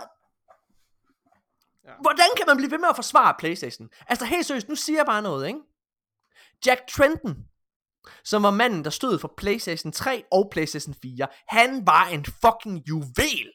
Ja. 1.86 1.92
Hvordan 2.02 2.30
kan 2.38 2.46
man 2.48 2.58
blive 2.58 2.72
ved 2.72 2.78
med 2.78 2.90
at 2.90 2.96
forsvare 2.96 3.36
Playstation? 3.40 3.90
Altså 4.08 4.26
helt 4.26 4.46
seriøst, 4.46 4.70
nu 4.70 4.76
siger 4.76 5.00
jeg 5.00 5.06
bare 5.06 5.22
noget, 5.22 5.48
ikke? 5.48 5.60
Jack 6.66 6.82
Trenton, 6.88 7.36
som 8.24 8.44
var 8.44 8.52
manden, 8.52 8.84
der 8.84 8.90
stod 8.90 9.20
for 9.20 9.34
Playstation 9.38 9.92
3 9.92 10.24
og 10.32 10.50
Playstation 10.52 10.96
4, 11.02 11.28
han 11.48 11.88
var 11.88 12.06
en 12.08 12.26
fucking 12.26 12.88
juvel. 12.88 13.52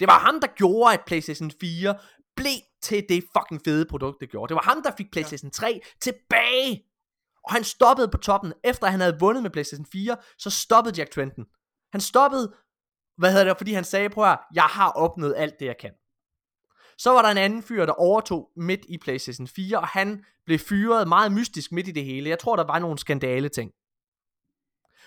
Det 0.00 0.08
var 0.08 0.18
ham, 0.18 0.40
der 0.40 0.48
gjorde, 0.56 0.94
at 0.94 1.00
Playstation 1.06 1.50
4 1.60 1.98
blev 2.36 2.58
til 2.82 3.04
det 3.08 3.24
fucking 3.36 3.60
fede 3.64 3.86
produkt, 3.86 4.20
det 4.20 4.30
gjorde. 4.30 4.48
Det 4.48 4.54
var 4.54 4.62
ham, 4.62 4.82
der 4.82 4.90
fik 4.96 5.06
Playstation 5.12 5.50
3 5.50 5.80
tilbage. 6.00 6.84
Og 7.44 7.52
han 7.52 7.64
stoppede 7.64 8.08
på 8.08 8.18
toppen. 8.18 8.52
Efter 8.64 8.86
han 8.86 9.00
havde 9.00 9.16
vundet 9.20 9.42
med 9.42 9.50
Playstation 9.50 9.86
4, 9.92 10.16
så 10.38 10.50
stoppede 10.50 10.94
Jack 10.98 11.10
Trenton. 11.10 11.44
Han 11.92 12.00
stoppede, 12.00 12.54
hvad 13.16 13.32
hedder 13.32 13.44
det, 13.44 13.56
fordi 13.56 13.72
han 13.72 13.84
sagde, 13.84 14.10
prøv 14.10 14.24
at, 14.24 14.38
jeg 14.54 14.62
har 14.62 14.90
opnået 14.90 15.34
alt 15.36 15.54
det, 15.60 15.66
jeg 15.66 15.76
kan. 15.80 15.90
Så 16.98 17.10
var 17.10 17.22
der 17.22 17.28
en 17.28 17.36
anden 17.36 17.62
fyr, 17.62 17.86
der 17.86 17.92
overtog 17.92 18.50
midt 18.56 18.80
i 18.88 18.98
PlayStation 18.98 19.48
4, 19.48 19.78
og 19.78 19.88
han 19.88 20.24
blev 20.46 20.58
fyret 20.58 21.08
meget 21.08 21.32
mystisk 21.32 21.72
midt 21.72 21.88
i 21.88 21.90
det 21.90 22.04
hele. 22.04 22.30
Jeg 22.30 22.38
tror, 22.38 22.56
der 22.56 22.64
var 22.64 22.78
nogle 22.78 22.98
skandale 22.98 23.48
ting. 23.48 23.70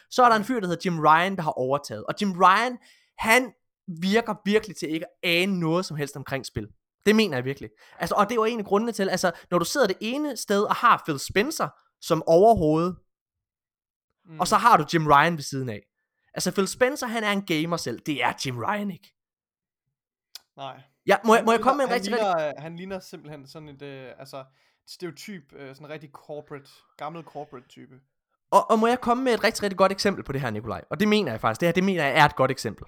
Så 0.10 0.24
er 0.24 0.30
der 0.30 0.36
en 0.36 0.44
fyr, 0.44 0.60
der 0.60 0.68
hedder 0.68 0.90
Jim 0.90 1.00
Ryan, 1.00 1.36
der 1.36 1.42
har 1.42 1.52
overtaget. 1.52 2.04
Og 2.06 2.14
Jim 2.22 2.32
Ryan, 2.32 2.78
han 3.18 3.54
virker 4.02 4.36
virkelig 4.46 4.76
til 4.76 4.90
ikke 4.90 5.06
at 5.06 5.30
ane 5.30 5.60
noget 5.60 5.86
som 5.86 5.98
helst 5.98 6.16
omkring 6.16 6.46
spil. 6.46 6.68
Det 7.06 7.16
mener 7.16 7.38
jeg 7.38 7.46
virkelig. 7.46 7.70
Altså, 8.00 8.16
og 8.16 8.26
det 8.26 8.32
er 8.32 8.36
jo 8.36 8.44
en 8.44 8.60
af 8.60 8.66
grundene 8.66 8.92
til, 8.92 9.10
altså, 9.10 9.32
når 9.52 9.60
du 9.60 9.66
sidder 9.66 9.88
det 9.88 9.98
ene 10.02 10.38
sted 10.38 10.64
og 10.64 10.76
har 10.76 11.02
Phil 11.06 11.20
Spencer 11.20 11.68
som 12.02 12.24
overhoved, 12.28 12.94
mm. 14.26 14.40
og 14.40 14.48
så 14.48 14.56
har 14.56 14.78
du 14.78 14.86
Jim 14.94 15.08
Ryan 15.08 15.34
ved 15.34 15.44
siden 15.44 15.70
af. 15.70 15.82
Altså, 16.34 16.52
Phil 16.52 16.68
Spencer, 16.68 17.08
han 17.08 17.24
er 17.24 17.32
en 17.32 17.46
gamer 17.46 17.78
selv. 17.78 18.00
Det 18.00 18.24
er 18.24 18.34
Jim 18.46 18.58
Ryan 18.58 18.92
ikke. 18.92 19.14
Nej. 20.58 20.82
Ja, 21.08 21.18
må, 21.26 21.36
jeg, 21.36 21.44
må 21.46 21.52
jeg 21.52 21.62
komme 21.62 21.78
med 21.78 21.86
en 21.86 21.92
rigtig, 21.92 22.14
han 22.14 22.20
rigtig... 22.20 22.46
ligner, 22.46 22.62
Han 22.62 22.76
ligner 22.76 23.00
simpelthen 23.00 23.48
sådan 23.48 23.70
et, 23.70 23.82
øh, 23.82 24.12
altså, 24.20 24.46
stereotyp, 24.88 25.54
øh, 25.54 25.76
sådan 25.76 25.88
en 25.88 25.92
rigtig 25.92 26.10
corporate, 26.14 26.70
gammel 26.98 27.24
corporate 27.24 27.68
type. 27.68 27.96
Og, 28.52 28.72
og 28.72 28.80
må 28.80 28.88
jeg 28.88 29.02
komme 29.02 29.24
med 29.24 29.34
et 29.34 29.44
rigtig, 29.44 29.64
rigtig 29.64 29.78
godt 29.78 29.92
eksempel 29.92 30.24
på 30.24 30.32
det 30.32 30.42
her, 30.42 30.50
Nikolaj? 30.50 30.84
Og 30.90 31.00
det 31.00 31.08
mener 31.08 31.32
jeg 31.32 31.42
faktisk. 31.42 31.62
Det 31.62 31.68
her, 31.68 31.74
det 31.74 31.84
mener 31.84 32.06
jeg 32.06 32.20
er 32.20 32.26
et 32.26 32.36
godt 32.36 32.52
eksempel. 32.52 32.86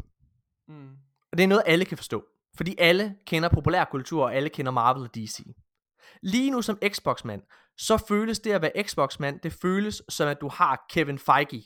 Mm. 0.68 0.90
Og 1.32 1.38
det 1.38 1.44
er 1.44 1.48
noget, 1.48 1.64
alle 1.66 1.86
kan 1.86 1.98
forstå. 1.98 2.26
Fordi 2.58 2.76
alle 2.80 3.16
kender 3.26 3.50
populærkultur, 3.50 4.24
og 4.24 4.36
alle 4.36 4.50
kender 4.50 4.72
Marvel 4.72 5.04
og 5.04 5.16
DC. 5.16 5.40
Lige 6.22 6.52
nu 6.52 6.62
som 6.62 6.80
Xbox-mand, 6.88 7.42
så 7.78 7.98
føles 7.98 8.40
det 8.40 8.52
at 8.52 8.62
være 8.62 8.84
Xbox-mand, 8.84 9.40
det 9.40 9.54
føles 9.54 10.04
som 10.10 10.28
at 10.28 10.42
du 10.42 10.50
har 10.50 10.86
Kevin 10.90 11.20
Feige. 11.20 11.66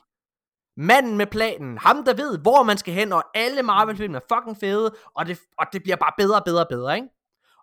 Manden 0.78 1.18
med 1.18 1.26
planen, 1.26 1.78
ham 1.78 2.04
der 2.06 2.14
ved, 2.14 2.38
hvor 2.38 2.64
man 2.64 2.78
skal 2.78 2.94
hen, 2.94 3.14
og 3.14 3.24
alle 3.34 3.64
Marvel-film 3.64 4.16
er 4.16 4.20
fucking 4.34 4.58
fede, 4.60 4.96
og 5.16 5.26
det, 5.26 5.40
og 5.60 5.66
det 5.74 5.84
bliver 5.84 5.96
bare 5.96 6.12
bedre 6.18 6.40
og 6.40 6.46
bedre 6.46 6.64
og 6.64 6.70
bedre, 6.70 6.96
ikke? 6.96 7.08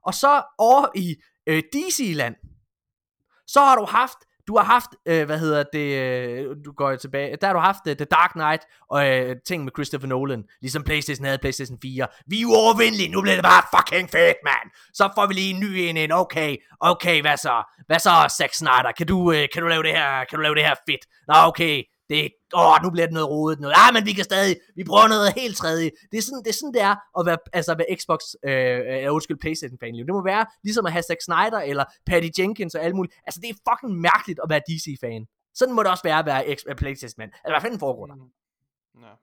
Og 0.07 0.15
så 0.15 0.43
over 0.59 0.87
i 0.95 1.17
øh, 1.47 1.63
DC-land, 1.73 2.35
så 3.47 3.61
har 3.61 3.77
du 3.77 3.85
haft, 3.85 4.19
du 4.49 4.57
har 4.57 4.65
haft, 4.65 4.91
øh, 5.07 5.27
hvad 5.27 5.39
hedder 5.39 5.65
det, 5.73 5.89
øh, 6.03 6.57
du 6.65 6.73
går 6.73 6.97
tilbage, 6.97 7.37
der 7.41 7.47
har 7.47 7.55
du 7.55 7.61
haft 7.61 7.87
øh, 7.89 7.97
The 7.97 8.05
Dark 8.05 8.33
Knight, 8.33 8.63
og 8.91 9.09
øh, 9.09 9.37
ting 9.47 9.65
med 9.65 9.73
Christopher 9.77 10.09
Nolan, 10.09 10.45
ligesom 10.61 10.83
Playstation 10.83 11.25
havde 11.25 11.39
Playstation 11.39 11.79
4. 11.83 12.07
Vi 12.27 12.43
er 12.43 12.47
uovervindelige, 12.47 13.09
nu 13.09 13.23
bliver 13.23 13.35
det 13.35 13.45
bare 13.45 13.63
fucking 13.77 14.11
fedt, 14.11 14.37
mand. 14.45 14.71
Så 14.95 15.11
får 15.15 15.27
vi 15.27 15.35
lige 15.35 15.55
en 15.55 15.61
ny 15.61 15.77
en 15.77 15.97
ind, 15.97 16.13
okay, 16.13 16.57
okay, 16.81 17.21
hvad 17.21 17.37
så? 17.37 17.63
Hvad 17.87 17.99
så, 17.99 18.35
Zack 18.39 18.55
Snyder? 18.55 18.93
Kan 18.97 19.07
du, 19.07 19.33
øh, 19.33 19.49
kan 19.53 19.63
du 19.63 19.69
lave 19.69 19.83
det 19.83 19.93
her, 19.93 20.25
kan 20.25 20.37
du 20.37 20.43
lave 20.43 20.55
det 20.55 20.63
her 20.63 20.75
fedt? 20.89 21.05
Nå, 21.29 21.35
okay, 21.51 21.83
det, 22.11 22.21
åh, 22.61 22.77
nu 22.85 22.89
bliver 22.95 23.07
det 23.07 23.15
noget 23.19 23.29
rodet 23.35 23.61
noget. 23.61 23.75
Ah, 23.83 23.91
men 23.95 24.03
vi 24.09 24.13
kan 24.13 24.25
stadig, 24.25 24.53
vi 24.79 24.85
prøver 24.91 25.09
noget 25.15 25.29
helt 25.43 25.57
tredje. 25.63 25.91
Det 26.11 26.17
er 26.19 26.23
sådan, 26.23 26.43
det 26.45 26.51
er, 26.55 26.59
sådan, 26.61 26.75
det 26.77 26.83
er 26.91 26.95
at 27.19 27.23
være, 27.29 27.39
altså 27.59 27.73
være 27.81 27.91
Xbox, 28.01 28.21
øh, 28.49 28.81
øh, 28.91 29.15
undskyld, 29.15 29.39
Playstation 29.45 29.79
fan. 29.83 29.95
Det 29.95 30.15
må 30.19 30.23
være 30.33 30.47
ligesom 30.67 30.87
at 30.87 30.93
have 30.93 31.03
Zack 31.11 31.21
Snyder, 31.29 31.61
eller 31.71 31.85
Patty 32.07 32.29
Jenkins 32.39 32.75
og 32.75 32.83
alt 32.87 32.97
muligt. 32.97 33.15
Altså, 33.27 33.41
det 33.43 33.49
er 33.51 33.55
fucking 33.69 33.93
mærkeligt 34.09 34.41
at 34.45 34.49
være 34.53 34.63
DC-fan. 34.69 35.23
Sådan 35.55 35.75
må 35.75 35.83
det 35.83 35.91
også 35.91 36.05
være 36.11 36.19
at 36.19 36.27
være 36.27 36.43
X- 36.57 36.67
øh, 36.71 36.77
Playstation-man. 36.77 37.31
Altså, 37.45 37.53
hvad 37.53 37.61
fanden 37.61 37.81
foregår 37.85 38.07
der? 38.07 38.15
Mm. 38.15 39.03
Ja. 39.05 39.15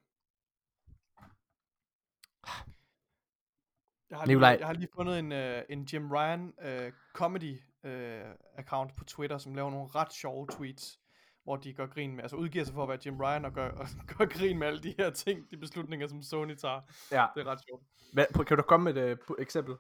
Jeg 4.10 4.18
har, 4.18 4.26
Nikolaj. 4.26 4.52
lige, 4.52 4.60
jeg 4.60 4.68
har 4.68 4.74
lige 4.74 4.90
fundet 4.96 5.20
en, 5.20 5.32
uh, 5.32 5.62
en 5.70 5.88
Jim 5.94 6.12
Ryan 6.12 6.54
uh, 6.66 6.92
comedy 7.14 7.54
uh, 7.84 8.32
account 8.58 8.96
på 8.96 9.04
Twitter, 9.04 9.38
som 9.38 9.56
laver 9.56 9.72
nogle 9.72 9.88
ret 9.96 10.14
sjove 10.14 10.48
tweets, 10.52 11.00
hvor 11.48 11.56
de 11.56 11.74
gør 11.74 11.86
grin 11.86 12.16
med, 12.16 12.24
altså 12.24 12.36
udgiver 12.36 12.66
sig 12.66 12.74
for 12.74 12.84
at 12.84 12.90
være 12.90 13.00
Jim 13.06 13.18
Ryan 13.18 13.46
og 13.46 13.54
gør, 13.54 13.70
og 13.70 13.88
gør 14.18 14.26
grin 14.26 14.58
med 14.60 14.68
alle 14.68 14.84
de 14.84 14.96
her 14.98 15.10
ting, 15.10 15.52
de 15.52 15.58
beslutninger, 15.58 16.08
som 16.08 16.24
Sony 16.24 16.56
tager. 16.56 16.82
Ja. 17.12 17.26
Det 17.36 17.42
er 17.42 17.52
ret 17.52 17.60
sjovt. 17.68 17.84
Hvad, 18.14 18.46
kan 18.46 18.58
du 18.58 18.64
komme 18.64 18.94
med 18.94 19.12
et 19.12 19.20
uh, 19.30 19.36
eksempel? 19.40 19.76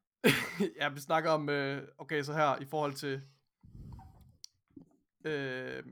ja, 0.80 0.88
vi 0.88 1.00
snakker 1.00 1.30
om, 1.30 1.48
øh, 1.48 1.88
okay, 1.98 2.22
så 2.22 2.32
her 2.32 2.56
i 2.60 2.64
forhold 2.64 2.92
til, 2.92 3.22
øh, 5.24 5.82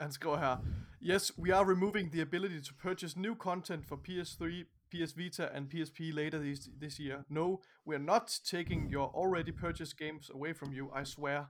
han 0.00 0.12
skriver 0.12 0.38
her, 0.38 0.56
Yes, 1.02 1.38
we 1.38 1.54
are 1.54 1.70
removing 1.70 2.12
the 2.12 2.22
ability 2.22 2.60
to 2.68 2.74
purchase 2.82 3.20
new 3.20 3.34
content 3.34 3.86
for 3.86 3.96
PS3, 3.96 4.44
PS 4.90 5.16
Vita 5.16 5.48
and 5.54 5.68
PSP 5.70 6.00
later 6.12 6.38
this, 6.38 6.68
this 6.80 7.00
year. 7.00 7.24
No, 7.28 7.60
we 7.86 7.94
are 7.94 8.04
not 8.04 8.40
taking 8.44 8.92
your 8.92 9.16
already 9.16 9.52
purchased 9.52 9.98
games 9.98 10.30
away 10.34 10.52
from 10.54 10.72
you, 10.72 10.90
I 11.00 11.04
swear. 11.04 11.46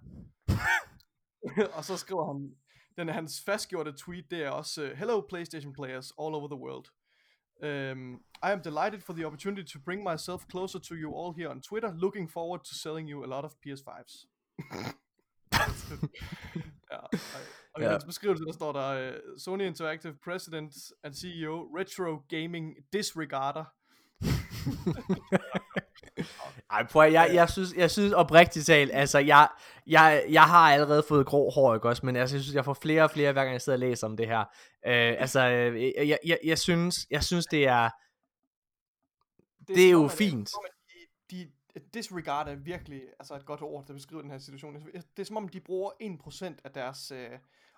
Og 1.76 1.84
så 1.84 1.96
skriver 1.96 2.26
han, 2.32 2.54
den 2.96 3.08
er 3.08 3.12
hans 3.12 3.42
fastgjorte 3.44 3.92
tweet, 3.92 4.30
det 4.30 4.42
er 4.42 4.50
også, 4.50 4.82
uh, 4.84 4.90
Hello 4.98 5.20
PlayStation 5.20 5.72
players 5.72 6.10
all 6.20 6.34
over 6.34 6.48
the 6.48 6.56
world. 6.64 6.86
Um, 7.62 8.14
I 8.42 8.50
am 8.52 8.60
delighted 8.62 9.00
for 9.00 9.12
the 9.12 9.24
opportunity 9.26 9.62
to 9.72 9.78
bring 9.78 10.02
myself 10.02 10.44
closer 10.50 10.78
to 10.78 10.94
you 10.94 11.14
all 11.14 11.32
here 11.34 11.48
on 11.50 11.60
Twitter. 11.62 11.92
Looking 11.94 12.30
forward 12.30 12.60
to 12.64 12.74
selling 12.74 13.08
you 13.10 13.24
a 13.24 13.26
lot 13.26 13.44
of 13.44 13.52
PS5s. 13.66 14.26
ja, 16.92 16.96
og, 16.96 17.10
og 17.74 17.80
i 17.80 17.84
Ja. 17.84 17.90
hans 17.90 18.04
beskrivelse, 18.04 18.44
der 18.44 18.52
står 18.52 18.72
der, 18.72 19.10
uh, 19.10 19.16
Sony 19.38 19.62
Interactive 19.62 20.14
President 20.24 20.74
and 21.04 21.14
CEO, 21.14 21.62
Retro 21.78 22.22
Gaming 22.28 22.74
Disregarder. 22.92 23.64
Ej, 26.72 26.86
prøv 26.86 27.02
at, 27.02 27.12
jeg, 27.12 27.30
jeg, 27.34 27.50
synes, 27.50 27.72
jeg 27.76 27.90
synes 27.90 28.12
oprigtigt 28.12 28.66
talt, 28.66 28.90
altså, 28.94 29.18
jeg, 29.18 29.48
jeg, 29.86 30.24
jeg 30.28 30.42
har 30.42 30.72
allerede 30.72 31.02
fået 31.08 31.26
grå 31.26 31.50
hår, 31.50 31.74
ikke 31.74 31.88
også, 31.88 32.06
men 32.06 32.16
altså, 32.16 32.36
jeg 32.36 32.42
synes, 32.42 32.54
jeg 32.54 32.64
får 32.64 32.74
flere 32.74 33.02
og 33.02 33.10
flere, 33.10 33.32
hver 33.32 33.42
gang 33.42 33.52
jeg 33.52 33.60
sidder 33.62 33.76
og 33.76 33.80
læser 33.80 34.06
om 34.06 34.16
det 34.16 34.26
her. 34.26 34.38
Øh, 34.86 35.14
altså, 35.18 35.48
øh, 35.48 35.82
jeg, 36.08 36.18
jeg, 36.24 36.38
jeg, 36.44 36.58
synes, 36.58 37.06
jeg 37.10 37.24
synes, 37.24 37.46
det 37.46 37.66
er, 37.66 37.90
Det 39.68 39.76
er 39.76 39.76
som 39.76 39.90
jo 39.90 39.98
om, 39.98 40.04
at- 40.04 40.10
fint. 40.12 40.50
De, 41.30 41.50
de 41.74 41.80
disregard 41.94 42.48
er 42.48 42.54
virkelig 42.54 43.02
altså 43.18 43.34
et 43.34 43.44
godt 43.46 43.62
ord, 43.62 43.86
der 43.86 43.92
beskriver 43.94 44.22
den 44.22 44.30
her 44.30 44.38
situation. 44.38 44.74
Det 44.92 45.18
er 45.18 45.24
som 45.24 45.36
om, 45.36 45.48
de 45.48 45.60
bruger 45.60 45.90
1% 46.52 46.60
af 46.64 46.70
deres 46.70 47.10
øh, 47.10 47.30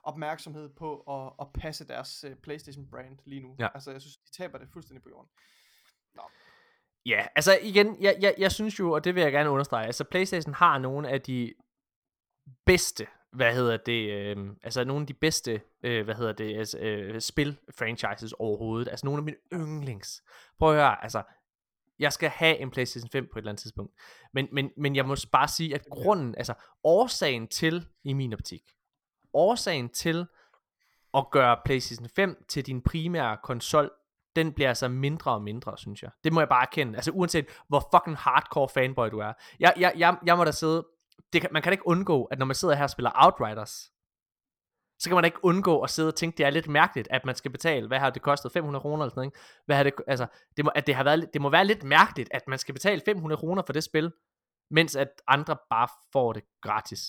opmærksomhed 0.02 0.68
på 0.68 0.96
at, 1.00 1.32
at 1.40 1.46
passe 1.60 1.88
deres 1.88 2.24
øh, 2.24 2.36
PlayStation-brand 2.36 3.18
lige 3.24 3.40
nu. 3.40 3.56
Ja. 3.58 3.68
Altså, 3.74 3.90
jeg 3.90 4.00
synes, 4.00 4.16
de 4.16 4.30
taber 4.42 4.58
det 4.58 4.68
fuldstændig 4.72 5.02
på 5.02 5.08
jorden. 5.08 5.28
Ja, 7.06 7.26
altså 7.36 7.58
igen, 7.62 7.96
jeg, 8.00 8.16
jeg, 8.20 8.34
jeg 8.38 8.52
synes 8.52 8.78
jo, 8.78 8.92
og 8.92 9.04
det 9.04 9.14
vil 9.14 9.22
jeg 9.22 9.32
gerne 9.32 9.50
understrege, 9.50 9.86
altså 9.86 10.04
PlayStation 10.04 10.54
har 10.54 10.78
nogle 10.78 11.08
af 11.08 11.20
de 11.20 11.54
bedste, 12.66 13.06
hvad 13.32 13.54
hedder 13.54 13.76
det, 13.76 14.10
øh, 14.10 14.36
altså 14.62 14.84
nogle 14.84 15.02
af 15.02 15.06
de 15.06 15.14
bedste, 15.14 15.60
øh, 15.82 16.04
hvad 16.04 16.14
hedder 16.14 16.32
det, 16.32 16.58
altså, 16.58 16.78
øh, 16.78 17.20
spil-franchises 17.20 18.32
overhovedet, 18.32 18.88
altså 18.88 19.06
nogle 19.06 19.18
af 19.18 19.24
mine 19.24 19.36
yndlings. 19.52 20.22
Prøv 20.58 20.68
at 20.70 20.74
høre, 20.74 21.02
altså, 21.02 21.22
jeg 21.98 22.12
skal 22.12 22.30
have 22.30 22.58
en 22.58 22.70
PlayStation 22.70 23.10
5 23.10 23.28
på 23.32 23.38
et 23.38 23.42
eller 23.42 23.50
andet 23.50 23.62
tidspunkt, 23.62 23.92
men, 24.32 24.48
men, 24.52 24.70
men 24.76 24.96
jeg 24.96 25.06
må 25.06 25.16
bare 25.32 25.48
sige, 25.48 25.74
at 25.74 25.86
grunden, 25.90 26.34
altså 26.34 26.54
årsagen 26.84 27.48
til, 27.48 27.86
i 28.04 28.12
min 28.12 28.32
optik, 28.32 28.62
årsagen 29.32 29.88
til 29.88 30.26
at 31.14 31.30
gøre 31.30 31.56
PlayStation 31.64 32.08
5 32.16 32.44
til 32.48 32.66
din 32.66 32.82
primære 32.82 33.38
konsol, 33.42 33.90
den 34.36 34.52
bliver 34.52 34.68
altså 34.68 34.88
mindre 34.88 35.32
og 35.32 35.42
mindre, 35.42 35.78
synes 35.78 36.02
jeg. 36.02 36.10
Det 36.24 36.32
må 36.32 36.40
jeg 36.40 36.48
bare 36.48 36.62
erkende. 36.62 36.96
Altså 36.96 37.10
uanset 37.10 37.46
hvor 37.68 37.88
fucking 37.94 38.16
hardcore 38.16 38.68
fanboy 38.68 39.08
du 39.10 39.18
er. 39.18 39.32
Jeg, 39.60 39.74
jeg, 39.76 39.92
jeg, 39.96 40.16
jeg 40.26 40.36
må 40.36 40.44
da 40.44 40.50
sidde... 40.50 40.86
Det 41.32 41.40
kan, 41.40 41.50
man 41.52 41.62
kan 41.62 41.70
da 41.70 41.72
ikke 41.72 41.88
undgå, 41.88 42.24
at 42.24 42.38
når 42.38 42.46
man 42.46 42.54
sidder 42.54 42.74
her 42.74 42.82
og 42.82 42.90
spiller 42.90 43.10
Outriders, 43.14 43.90
så 44.98 45.08
kan 45.08 45.14
man 45.14 45.22
da 45.22 45.26
ikke 45.26 45.44
undgå 45.44 45.80
at 45.80 45.90
sidde 45.90 46.08
og 46.08 46.14
tænke, 46.14 46.38
det 46.38 46.46
er 46.46 46.50
lidt 46.50 46.68
mærkeligt, 46.68 47.08
at 47.10 47.24
man 47.24 47.34
skal 47.34 47.50
betale, 47.50 47.86
hvad 47.86 47.98
har 47.98 48.10
det 48.10 48.22
kostet, 48.22 48.52
500 48.52 48.80
kroner 48.80 49.04
eller 49.04 49.10
sådan 49.10 49.18
noget, 49.18 49.26
ikke? 49.26 49.38
Hvad 49.66 49.76
har 49.76 49.82
det, 49.82 49.92
altså, 50.06 50.26
det 50.56 50.64
må, 50.64 50.70
at 50.74 50.86
det, 50.86 50.94
har 50.94 51.04
været, 51.04 51.30
det 51.32 51.42
må 51.42 51.50
være 51.50 51.64
lidt 51.64 51.84
mærkeligt, 51.84 52.28
at 52.32 52.48
man 52.48 52.58
skal 52.58 52.74
betale 52.74 53.02
500 53.04 53.38
kroner 53.38 53.62
for 53.66 53.72
det 53.72 53.84
spil, 53.84 54.12
mens 54.70 54.96
at 54.96 55.08
andre 55.26 55.56
bare 55.70 55.88
får 56.12 56.32
det 56.32 56.42
gratis. 56.62 57.00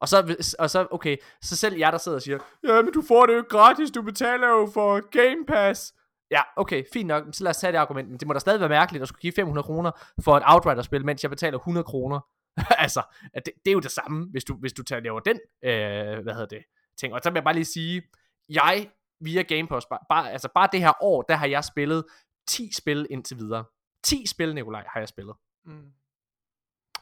Og 0.00 0.08
så, 0.08 0.36
og 0.58 0.70
så, 0.70 0.86
okay, 0.90 1.16
så 1.42 1.56
selv 1.56 1.76
jeg, 1.76 1.92
der 1.92 1.98
sidder 1.98 2.16
og 2.18 2.22
siger, 2.22 2.38
ja, 2.64 2.82
men 2.82 2.92
du 2.92 3.02
får 3.02 3.26
det 3.26 3.36
jo 3.36 3.44
gratis, 3.48 3.90
du 3.90 4.02
betaler 4.02 4.48
jo 4.48 4.70
for 4.74 5.10
Game 5.10 5.46
Pass. 5.46 5.94
Ja, 6.30 6.42
okay, 6.56 6.84
fint 6.92 7.06
nok. 7.06 7.24
Så 7.32 7.44
lad 7.44 7.50
os 7.50 7.56
tage 7.56 7.72
det 7.72 7.78
argument. 7.78 8.08
Men 8.08 8.18
det 8.20 8.28
må 8.28 8.32
da 8.32 8.38
stadig 8.38 8.60
være 8.60 8.68
mærkeligt 8.68 9.02
at 9.02 9.08
skulle 9.08 9.20
give 9.20 9.32
500 9.32 9.64
kroner 9.64 9.90
for 10.24 10.36
et 10.36 10.42
Outrider-spil, 10.46 11.04
mens 11.04 11.22
jeg 11.22 11.30
betaler 11.30 11.58
100 11.58 11.84
kroner. 11.84 12.20
altså, 12.84 13.02
det, 13.34 13.44
det, 13.44 13.70
er 13.70 13.72
jo 13.72 13.80
det 13.80 13.90
samme, 13.90 14.26
hvis 14.30 14.44
du, 14.44 14.54
hvis 14.54 14.72
du 14.72 14.82
tager 14.82 15.00
laver 15.00 15.20
den, 15.20 15.40
øh, 15.62 16.22
hvad 16.22 16.32
hedder 16.34 16.46
det, 16.46 16.64
ting. 16.98 17.14
Og 17.14 17.20
så 17.22 17.30
vil 17.30 17.36
jeg 17.36 17.44
bare 17.44 17.54
lige 17.54 17.64
sige, 17.64 18.02
jeg 18.48 18.90
via 19.20 19.42
Game 19.42 19.68
Pass, 19.68 19.86
bare, 19.86 19.98
bare, 20.08 20.32
altså 20.32 20.48
bare 20.54 20.68
det 20.72 20.80
her 20.80 20.92
år, 21.02 21.22
der 21.22 21.34
har 21.34 21.46
jeg 21.46 21.64
spillet 21.64 22.04
10 22.48 22.72
spil 22.72 23.06
indtil 23.10 23.36
videre. 23.36 23.64
10 24.04 24.26
spil, 24.26 24.54
Nikolaj, 24.54 24.84
har 24.88 25.00
jeg 25.00 25.08
spillet. 25.08 25.34
Mm. 25.64 25.92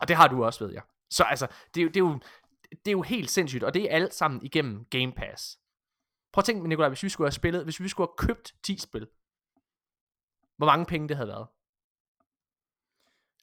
Og 0.01 0.09
det 0.09 0.17
har 0.17 0.29
du 0.29 0.45
også, 0.45 0.65
ved 0.65 0.73
jeg. 0.73 0.83
Så 1.11 1.25
altså, 1.25 1.47
det 1.75 1.81
er, 1.81 1.85
jo, 1.85 1.89
det, 1.89 1.97
er 1.97 2.01
jo, 2.01 2.21
det 2.71 2.89
er 2.89 2.93
jo 2.93 3.03
helt 3.03 3.31
sindssygt, 3.31 3.65
og 3.65 3.75
det 3.75 3.83
er 3.83 3.95
alt 3.95 4.15
sammen 4.15 4.43
igennem 4.43 4.85
Game 4.85 5.13
Pass. 5.13 5.59
Prøv 6.35 6.41
at 6.41 6.45
tænke, 6.45 6.69
Nikolaj, 6.69 6.89
hvis 6.89 7.03
vi 7.03 7.09
skulle 7.09 7.27
have 7.27 7.33
spillet, 7.33 7.65
hvis 7.65 7.81
vi 7.81 7.89
skulle 7.89 8.09
have 8.09 8.27
købt 8.27 8.55
10 8.63 8.79
spil, 8.79 9.09
hvor 10.57 10.67
mange 10.67 10.87
penge 10.87 11.09
det 11.09 11.17
havde 11.17 11.29
været. 11.29 11.47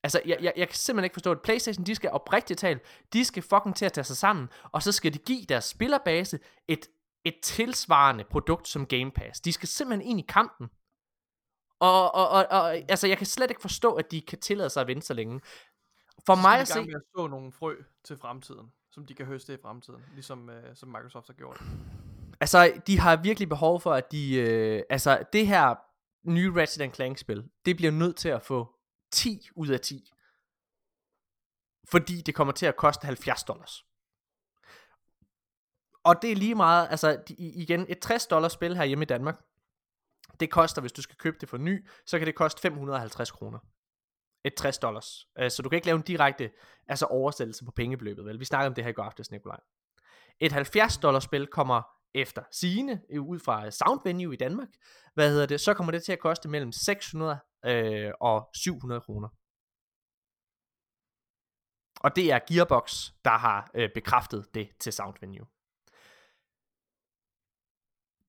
Altså, 0.03 0.21
jeg, 0.25 0.37
jeg, 0.41 0.53
jeg 0.57 0.67
kan 0.67 0.75
simpelthen 0.75 1.03
ikke 1.03 1.13
forstå, 1.13 1.31
at 1.31 1.41
Playstation, 1.41 1.85
de 1.85 1.95
skal 1.95 2.09
oprigtigt 2.09 2.59
talt, 2.59 2.81
de 3.13 3.25
skal 3.25 3.43
fucking 3.43 3.75
til 3.75 3.85
at 3.85 3.93
tage 3.93 4.03
sig 4.03 4.17
sammen, 4.17 4.49
og 4.71 4.83
så 4.83 4.91
skal 4.91 5.13
de 5.13 5.17
give 5.17 5.45
deres 5.45 5.65
spillerbase 5.65 6.39
et, 6.67 6.87
et 7.25 7.35
tilsvarende 7.43 8.23
produkt 8.23 8.67
som 8.67 8.85
Game 8.85 9.11
Pass. 9.11 9.41
De 9.41 9.53
skal 9.53 9.67
simpelthen 9.67 10.09
ind 10.09 10.19
i 10.19 10.25
kampen. 10.29 10.69
Og, 11.79 12.15
og, 12.15 12.29
og, 12.29 12.45
og 12.49 12.75
altså, 12.75 13.07
jeg 13.07 13.17
kan 13.17 13.27
slet 13.27 13.49
ikke 13.49 13.61
forstå, 13.61 13.93
at 13.93 14.11
de 14.11 14.21
kan 14.21 14.39
tillade 14.39 14.69
sig 14.69 14.81
at 14.81 14.87
vente 14.87 15.05
så 15.05 15.13
længe. 15.13 15.41
For 16.25 16.35
Så 16.35 16.41
mig 16.41 16.59
at 16.59 16.67
se... 16.67 16.73
gang 16.73 16.85
med 16.85 16.95
at 16.95 17.01
så 17.15 17.27
nogle 17.27 17.51
frø 17.51 17.75
til 18.03 18.17
fremtiden, 18.17 18.71
som 18.89 19.05
de 19.05 19.13
kan 19.13 19.25
høste 19.25 19.53
i 19.53 19.57
fremtiden, 19.61 20.03
ligesom 20.13 20.49
øh, 20.49 20.75
som 20.75 20.89
Microsoft 20.89 21.27
har 21.27 21.33
gjort. 21.33 21.63
Altså, 22.41 22.81
de 22.87 22.99
har 22.99 23.15
virkelig 23.15 23.49
behov 23.49 23.81
for, 23.81 23.93
at 23.93 24.11
de... 24.11 24.35
Øh, 24.35 24.83
altså, 24.89 25.23
det 25.33 25.47
her 25.47 25.75
nye 26.29 26.61
Ratchet 26.61 26.95
Clank-spil, 26.95 27.49
det 27.65 27.75
bliver 27.75 27.91
nødt 27.91 28.15
til 28.15 28.29
at 28.29 28.41
få 28.41 28.75
10 29.11 29.49
ud 29.55 29.67
af 29.67 29.79
10. 29.79 30.11
Fordi 31.89 32.21
det 32.21 32.35
kommer 32.35 32.53
til 32.53 32.65
at 32.65 32.75
koste 32.75 33.05
70 33.05 33.43
dollars. 33.43 33.85
Og 36.03 36.21
det 36.21 36.31
er 36.31 36.35
lige 36.35 36.55
meget, 36.55 36.87
altså 36.91 37.23
de, 37.27 37.33
igen, 37.33 37.85
et 37.89 37.99
60 37.99 38.27
dollars 38.27 38.51
spil 38.51 38.77
her 38.77 38.83
hjemme 38.83 39.03
i 39.03 39.05
Danmark, 39.05 39.41
det 40.39 40.51
koster, 40.51 40.81
hvis 40.81 40.91
du 40.91 41.01
skal 41.01 41.15
købe 41.15 41.37
det 41.41 41.49
for 41.49 41.57
ny, 41.57 41.87
så 42.05 42.17
kan 42.17 42.27
det 42.27 42.35
koste 42.35 42.61
550 42.61 43.31
kroner. 43.31 43.59
Et 44.43 44.55
60 44.55 44.77
dollars. 44.77 45.27
Uh, 45.41 45.49
så 45.49 45.61
du 45.61 45.69
kan 45.69 45.77
ikke 45.77 45.87
lave 45.87 45.95
en 45.95 46.01
direkte 46.01 46.51
altså 46.87 47.05
oversættelse 47.05 47.65
på 47.65 47.71
pengebeløbet, 47.71 48.25
vel? 48.25 48.39
Vi 48.39 48.45
snakkede 48.45 48.67
om 48.67 48.73
det 48.73 48.83
her 48.83 48.89
i 48.89 48.93
går 48.93 49.03
aftes, 49.03 49.31
Nikolaj. 49.31 49.59
Et 50.39 50.51
70 50.51 50.97
dollars 50.97 51.23
spil 51.23 51.47
kommer 51.47 52.00
efter 52.15 52.43
sine 52.51 53.01
ud 53.19 53.39
fra 53.39 53.71
Sound 53.71 53.99
Venue 54.03 54.33
i 54.33 54.37
Danmark, 54.37 54.69
hvad 55.13 55.29
hedder 55.29 55.45
det, 55.45 55.61
så 55.61 55.73
kommer 55.73 55.91
det 55.91 56.03
til 56.03 56.11
at 56.11 56.19
koste 56.19 56.49
mellem 56.49 56.71
600 56.71 57.39
øh, 57.65 58.11
og 58.21 58.49
700 58.55 59.01
kroner. 59.01 59.29
Og 62.03 62.15
det 62.15 62.31
er 62.31 62.39
Gearbox, 62.47 63.11
der 63.25 63.37
har 63.37 63.71
øh, 63.75 63.89
bekræftet 63.93 64.45
det 64.53 64.69
til 64.79 64.93
Sound 64.93 65.15
Venue. 65.21 65.45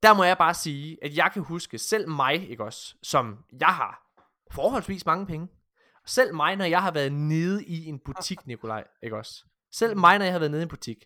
Der 0.03 0.15
må 0.15 0.25
jeg 0.25 0.39
bare 0.39 0.55
sige, 0.55 1.05
at 1.05 1.17
jeg 1.17 1.31
kan 1.33 1.43
huske 1.43 1.79
selv 1.79 2.09
mig, 2.09 2.51
ikke 2.51 2.65
også, 2.65 2.97
som 3.03 3.45
jeg 3.61 3.75
har 3.75 4.03
forholdsvis 4.51 5.07
mange 5.07 5.27
penge. 5.27 5.49
Selv 6.07 6.35
mig, 6.35 6.57
når 6.57 6.65
jeg 6.65 6.83
har 6.83 6.91
været 6.91 7.13
nede 7.13 7.65
i 7.65 7.87
en 7.87 8.01
butik, 8.05 8.39
Nikolaj, 8.47 8.85
ikke 9.03 9.17
også? 9.17 9.45
Selv 9.73 9.97
mig, 9.97 10.19
når 10.19 10.25
jeg 10.25 10.35
har 10.35 10.39
været 10.39 10.51
nede 10.51 10.63
i 10.63 10.65
en 10.65 10.69
butik, 10.69 11.05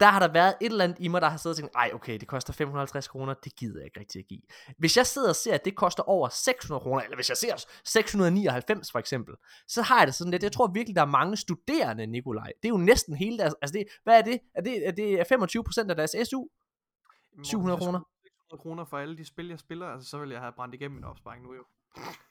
der 0.00 0.06
har 0.06 0.18
der 0.18 0.32
været 0.32 0.54
et 0.60 0.70
eller 0.70 0.84
andet 0.84 0.98
i 1.00 1.08
mig, 1.08 1.20
der 1.20 1.28
har 1.28 1.36
siddet 1.36 1.54
og 1.54 1.60
tænkt, 1.62 1.74
ej 1.76 1.90
okay, 1.94 2.18
det 2.18 2.28
koster 2.28 2.52
550 2.52 3.08
kroner, 3.08 3.34
det 3.34 3.56
gider 3.56 3.78
jeg 3.78 3.84
ikke 3.84 4.00
rigtig 4.00 4.18
at 4.18 4.26
give. 4.26 4.40
Hvis 4.78 4.96
jeg 4.96 5.06
sidder 5.06 5.28
og 5.28 5.36
ser, 5.36 5.54
at 5.54 5.64
det 5.64 5.74
koster 5.76 6.02
over 6.02 6.28
600 6.28 6.80
kroner, 6.80 7.02
eller 7.02 7.16
hvis 7.16 7.28
jeg 7.28 7.36
ser 7.36 7.64
699 7.84 8.92
for 8.92 8.98
eksempel, 8.98 9.34
så 9.68 9.82
har 9.82 9.98
jeg 9.98 10.06
det 10.06 10.14
sådan 10.14 10.30
lidt, 10.30 10.42
jeg 10.42 10.52
tror 10.52 10.66
virkelig, 10.66 10.96
der 10.96 11.02
er 11.02 11.06
mange 11.06 11.36
studerende, 11.36 12.06
Nikolaj. 12.06 12.52
Det 12.62 12.68
er 12.68 12.72
jo 12.72 12.76
næsten 12.76 13.14
hele 13.16 13.38
deres, 13.38 13.54
altså 13.62 13.72
det, 13.72 13.86
hvad 14.04 14.18
er 14.18 14.22
det? 14.22 14.40
Er 14.54 14.60
det, 14.60 14.88
er 14.88 14.92
det 14.92 15.18
25% 15.86 15.90
af 15.90 15.96
deres 15.96 16.16
SU? 16.28 16.46
Morten, 17.36 17.44
700 17.44 17.76
hvis 17.76 17.86
jeg 17.86 17.86
kroner. 17.86 18.00
skulle 18.00 18.04
bruge 18.04 18.30
600 18.50 18.62
kroner 18.62 18.84
for 18.84 18.98
alle 18.98 19.16
de 19.16 19.24
spil, 19.24 19.48
jeg 19.48 19.58
spiller, 19.58 19.86
altså, 19.86 20.10
så 20.10 20.18
ville 20.18 20.34
jeg 20.34 20.40
have 20.42 20.52
brændt 20.52 20.74
igennem 20.74 20.94
min 20.94 21.04
opsparing 21.04 21.42
nu 21.42 21.54
jo. 21.54 21.64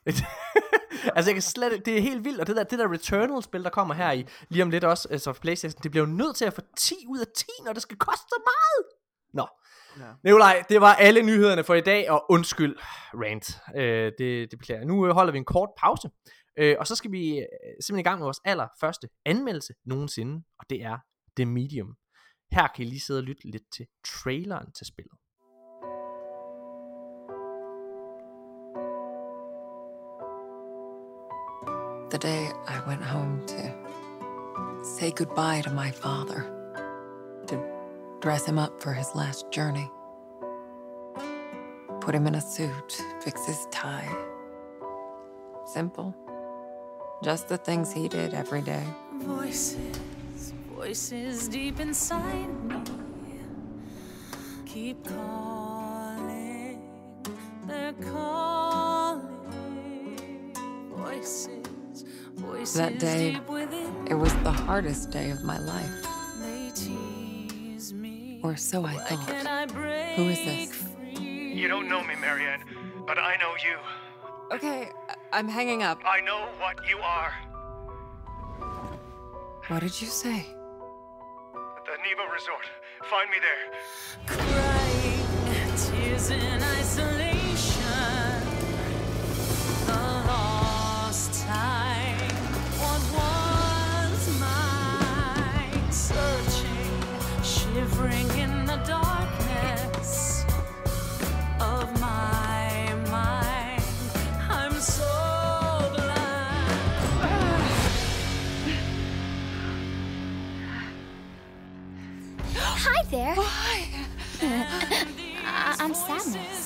altså 1.15 1.29
jeg 1.29 1.35
kan 1.35 1.41
slet 1.41 1.85
det 1.85 1.97
er 1.97 2.01
helt 2.01 2.25
vildt, 2.25 2.39
og 2.39 2.47
det 2.47 2.55
der, 2.55 2.63
det 2.63 2.79
der 2.79 2.93
Returnal-spil, 2.93 3.63
der 3.63 3.69
kommer 3.69 3.93
her 3.93 4.11
i, 4.11 4.25
lige 4.49 4.63
om 4.63 4.69
lidt 4.69 4.83
også, 4.83 5.07
altså 5.11 5.33
Playstation, 5.33 5.83
det 5.83 5.91
bliver 5.91 6.07
jo 6.07 6.13
nødt 6.13 6.35
til 6.35 6.45
at 6.45 6.53
få 6.53 6.61
10 6.77 6.95
ud 7.07 7.19
af 7.19 7.27
10, 7.35 7.45
når 7.65 7.73
det 7.73 7.81
skal 7.81 7.97
koste 7.97 8.25
så 8.29 8.41
meget. 8.45 8.85
Nå, 9.33 9.47
Ja. 9.99 10.13
Nikolaj, 10.23 10.63
det 10.69 10.81
var 10.81 10.95
alle 10.95 11.21
nyhederne 11.21 11.63
for 11.63 11.73
i 11.73 11.81
dag, 11.81 12.09
og 12.09 12.25
undskyld, 12.29 12.75
rant, 13.13 13.59
øh, 13.75 14.11
det, 14.17 14.51
det 14.51 14.59
beklager. 14.59 14.85
Nu 14.85 15.07
øh, 15.07 15.13
holder 15.13 15.31
vi 15.31 15.37
en 15.37 15.45
kort 15.45 15.69
pause, 15.77 16.09
øh, 16.57 16.75
og 16.79 16.87
så 16.87 16.95
skal 16.95 17.11
vi 17.11 17.37
øh, 17.37 17.45
simpelthen 17.81 17.99
i 17.99 18.03
gang 18.03 18.19
med 18.19 18.25
vores 18.25 18.41
allerførste 18.45 19.09
anmeldelse 19.25 19.73
nogensinde, 19.85 20.43
og 20.59 20.65
det 20.69 20.83
er 20.83 20.97
The 21.37 21.45
Medium. 21.45 21.95
Her 22.51 22.67
kan 22.67 22.85
I 22.85 22.89
lige 22.89 22.99
sidde 22.99 23.19
og 23.19 23.23
lytte 23.23 23.51
lidt 23.51 23.63
til 23.75 23.85
traileren 24.05 24.71
til 24.71 24.87
spillet. 24.87 25.18
Day 32.19 32.51
I 32.67 32.79
went 32.87 33.01
home 33.01 33.45
to 33.47 33.73
say 34.83 35.11
goodbye 35.11 35.61
to 35.61 35.71
my 35.71 35.91
father, 35.91 36.45
to 37.47 37.63
dress 38.19 38.45
him 38.45 38.59
up 38.59 38.81
for 38.81 38.93
his 38.93 39.15
last 39.15 39.49
journey, 39.51 39.89
put 42.01 42.13
him 42.13 42.27
in 42.27 42.35
a 42.35 42.41
suit, 42.41 43.01
fix 43.21 43.45
his 43.45 43.67
tie. 43.71 44.13
Simple. 45.65 46.15
Just 47.23 47.47
the 47.47 47.57
things 47.57 47.91
he 47.91 48.07
did 48.07 48.33
every 48.33 48.61
day. 48.61 48.83
Voices, 49.19 50.53
voices 50.73 51.47
deep 51.47 51.79
inside 51.79 52.47
me 52.63 52.79
keep 54.69 55.03
calling. 55.03 56.79
They're 57.65 57.93
calling. 57.93 59.29
Voices, 60.95 61.58
That 62.75 62.99
day. 62.99 63.37
It 64.07 64.13
was 64.15 64.33
the 64.43 64.51
hardest 64.51 65.11
day 65.11 65.29
of 65.29 65.43
my 65.43 65.57
life, 65.59 65.91
They 66.41 66.71
tease 66.73 67.93
me. 67.93 68.39
or 68.43 68.55
so 68.57 68.83
I 68.85 68.95
Why 68.95 69.03
thought. 69.03 69.27
can't 69.27 69.47
I 69.47 69.65
break 69.65 70.15
Who 70.17 70.23
is 70.29 70.37
this? 70.39 70.83
You 71.21 71.67
don't 71.67 71.87
know 71.87 72.03
me, 72.03 72.15
Marianne, 72.19 72.63
but 73.05 73.17
I 73.19 73.37
know 73.37 73.53
you. 73.63 73.77
Okay, 74.55 74.89
I- 75.09 75.15
I'm 75.39 75.47
hanging 75.47 75.83
up. 75.83 75.99
I 76.05 76.21
know 76.21 76.47
what 76.59 76.77
you 76.87 76.97
are. 76.99 77.33
What 79.67 79.81
did 79.81 80.01
you 80.01 80.07
say? 80.07 80.39
At 81.77 81.85
The 81.85 81.97
Neva 82.03 82.25
Resort. 82.33 82.65
Find 83.03 83.29
me 83.29 83.37
there. 83.39 83.65
crying 84.25 85.75
tears 85.77 86.31
there. 113.11 113.35
Why? 113.35 113.87
I- 114.41 115.75
I'm 115.79 115.93
Sadness. 115.93 116.35
Voices 116.35 116.58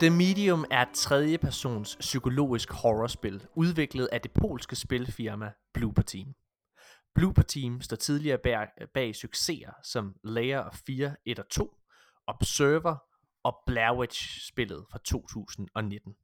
The 0.00 0.10
Medium 0.10 0.64
er 0.70 0.82
et 0.82 0.94
tredje 0.94 1.38
persons 1.38 1.96
psykologisk 2.00 2.72
horrorspil, 2.72 3.46
udviklet 3.54 4.08
af 4.12 4.20
det 4.20 4.32
polske 4.32 4.76
spilfirma 4.76 5.52
Blooper 5.74 6.02
Team. 6.02 6.34
Blooper 7.14 7.42
Team 7.42 7.80
står 7.80 7.96
tidligere 7.96 8.38
bag, 8.38 8.68
bag 8.94 9.16
succeser 9.16 9.72
som 9.82 10.14
Layer 10.24 10.60
of 10.60 10.78
Fear 10.86 11.16
1 11.24 11.38
og 11.38 11.48
2, 11.48 11.74
Observer 12.26 12.96
og 13.42 13.62
Blair 13.66 13.98
Witch 13.98 14.48
spillet 14.48 14.86
fra 14.90 14.98
2019. 15.04 16.16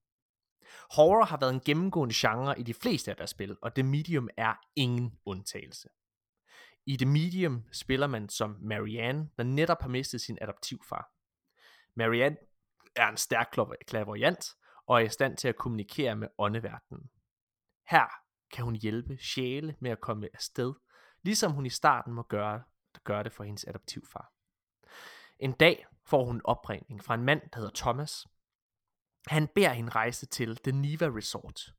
Horror 0.96 1.24
har 1.24 1.36
været 1.40 1.54
en 1.54 1.60
gennemgående 1.60 2.14
genre 2.16 2.60
i 2.60 2.62
de 2.62 2.74
fleste 2.74 3.10
af 3.10 3.16
deres 3.16 3.30
spil, 3.30 3.56
og 3.62 3.74
The 3.74 3.82
Medium 3.82 4.28
er 4.36 4.54
ingen 4.76 5.12
undtagelse. 5.26 5.88
I 6.86 6.96
The 6.96 7.08
Medium 7.08 7.64
spiller 7.72 8.06
man 8.06 8.28
som 8.28 8.56
Marianne, 8.60 9.28
der 9.36 9.44
netop 9.44 9.82
har 9.82 9.88
mistet 9.88 10.20
sin 10.20 10.38
adoptivfar. 10.40 11.12
Marianne 11.96 12.36
er 12.96 13.08
en 13.08 13.16
stærk 13.16 13.48
klaveriant 13.86 14.44
og 14.86 14.96
er 14.96 15.04
i 15.04 15.08
stand 15.08 15.36
til 15.36 15.48
at 15.48 15.56
kommunikere 15.56 16.16
med 16.16 16.28
åndeverdenen. 16.38 17.10
Her 17.90 18.06
kan 18.52 18.64
hun 18.64 18.76
hjælpe 18.76 19.18
sjæle 19.18 19.76
med 19.80 19.90
at 19.90 20.00
komme 20.00 20.28
afsted, 20.34 20.74
ligesom 21.22 21.52
hun 21.52 21.66
i 21.66 21.70
starten 21.70 22.12
må 22.12 22.22
gøre, 22.22 22.62
gøre 23.04 23.22
det 23.22 23.32
for 23.32 23.44
hendes 23.44 23.64
adoptivfar. 23.64 24.32
En 25.38 25.52
dag 25.52 25.86
får 26.06 26.24
hun 26.24 26.36
en 26.36 26.40
opringning 26.44 27.04
fra 27.04 27.14
en 27.14 27.24
mand, 27.24 27.40
der 27.52 27.58
hedder 27.58 27.74
Thomas. 27.74 28.26
Han 29.26 29.48
beder 29.48 29.72
hende 29.72 29.90
rejse 29.90 30.26
til 30.26 30.56
The 30.56 30.72
Niva 30.72 31.06
Resort, 31.06 31.74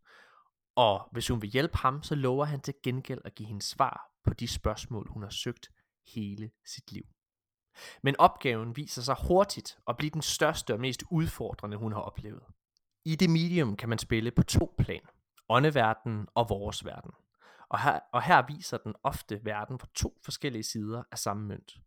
og 0.75 1.09
hvis 1.11 1.27
hun 1.27 1.41
vil 1.41 1.49
hjælpe 1.49 1.77
ham, 1.77 2.03
så 2.03 2.15
lover 2.15 2.45
han 2.45 2.61
til 2.61 2.73
gengæld 2.83 3.21
at 3.25 3.35
give 3.35 3.47
hende 3.47 3.61
svar 3.61 4.11
på 4.23 4.33
de 4.33 4.47
spørgsmål, 4.47 5.09
hun 5.09 5.23
har 5.23 5.29
søgt 5.29 5.69
hele 6.15 6.51
sit 6.65 6.91
liv. 6.91 7.03
Men 8.01 8.15
opgaven 8.19 8.75
viser 8.75 9.01
sig 9.01 9.15
hurtigt 9.27 9.77
at 9.87 9.97
blive 9.97 10.09
den 10.09 10.21
største 10.21 10.73
og 10.73 10.79
mest 10.79 11.03
udfordrende, 11.11 11.77
hun 11.77 11.93
har 11.93 11.99
oplevet. 11.99 12.43
I 13.05 13.15
det 13.15 13.29
medium 13.29 13.75
kan 13.75 13.89
man 13.89 13.97
spille 13.97 14.31
på 14.31 14.43
to 14.43 14.75
plan. 14.77 15.01
Åndeverdenen 15.49 16.27
og 16.35 16.49
vores 16.49 16.85
verden. 16.85 17.11
Og 17.69 17.79
her, 17.79 17.99
og 18.13 18.23
her 18.23 18.45
viser 18.47 18.77
den 18.77 18.95
ofte 19.03 19.45
verden 19.45 19.77
på 19.77 19.85
to 19.85 20.17
forskellige 20.25 20.63
sider 20.63 21.03
af 21.11 21.19
samme 21.19 21.47
mønt. 21.47 21.77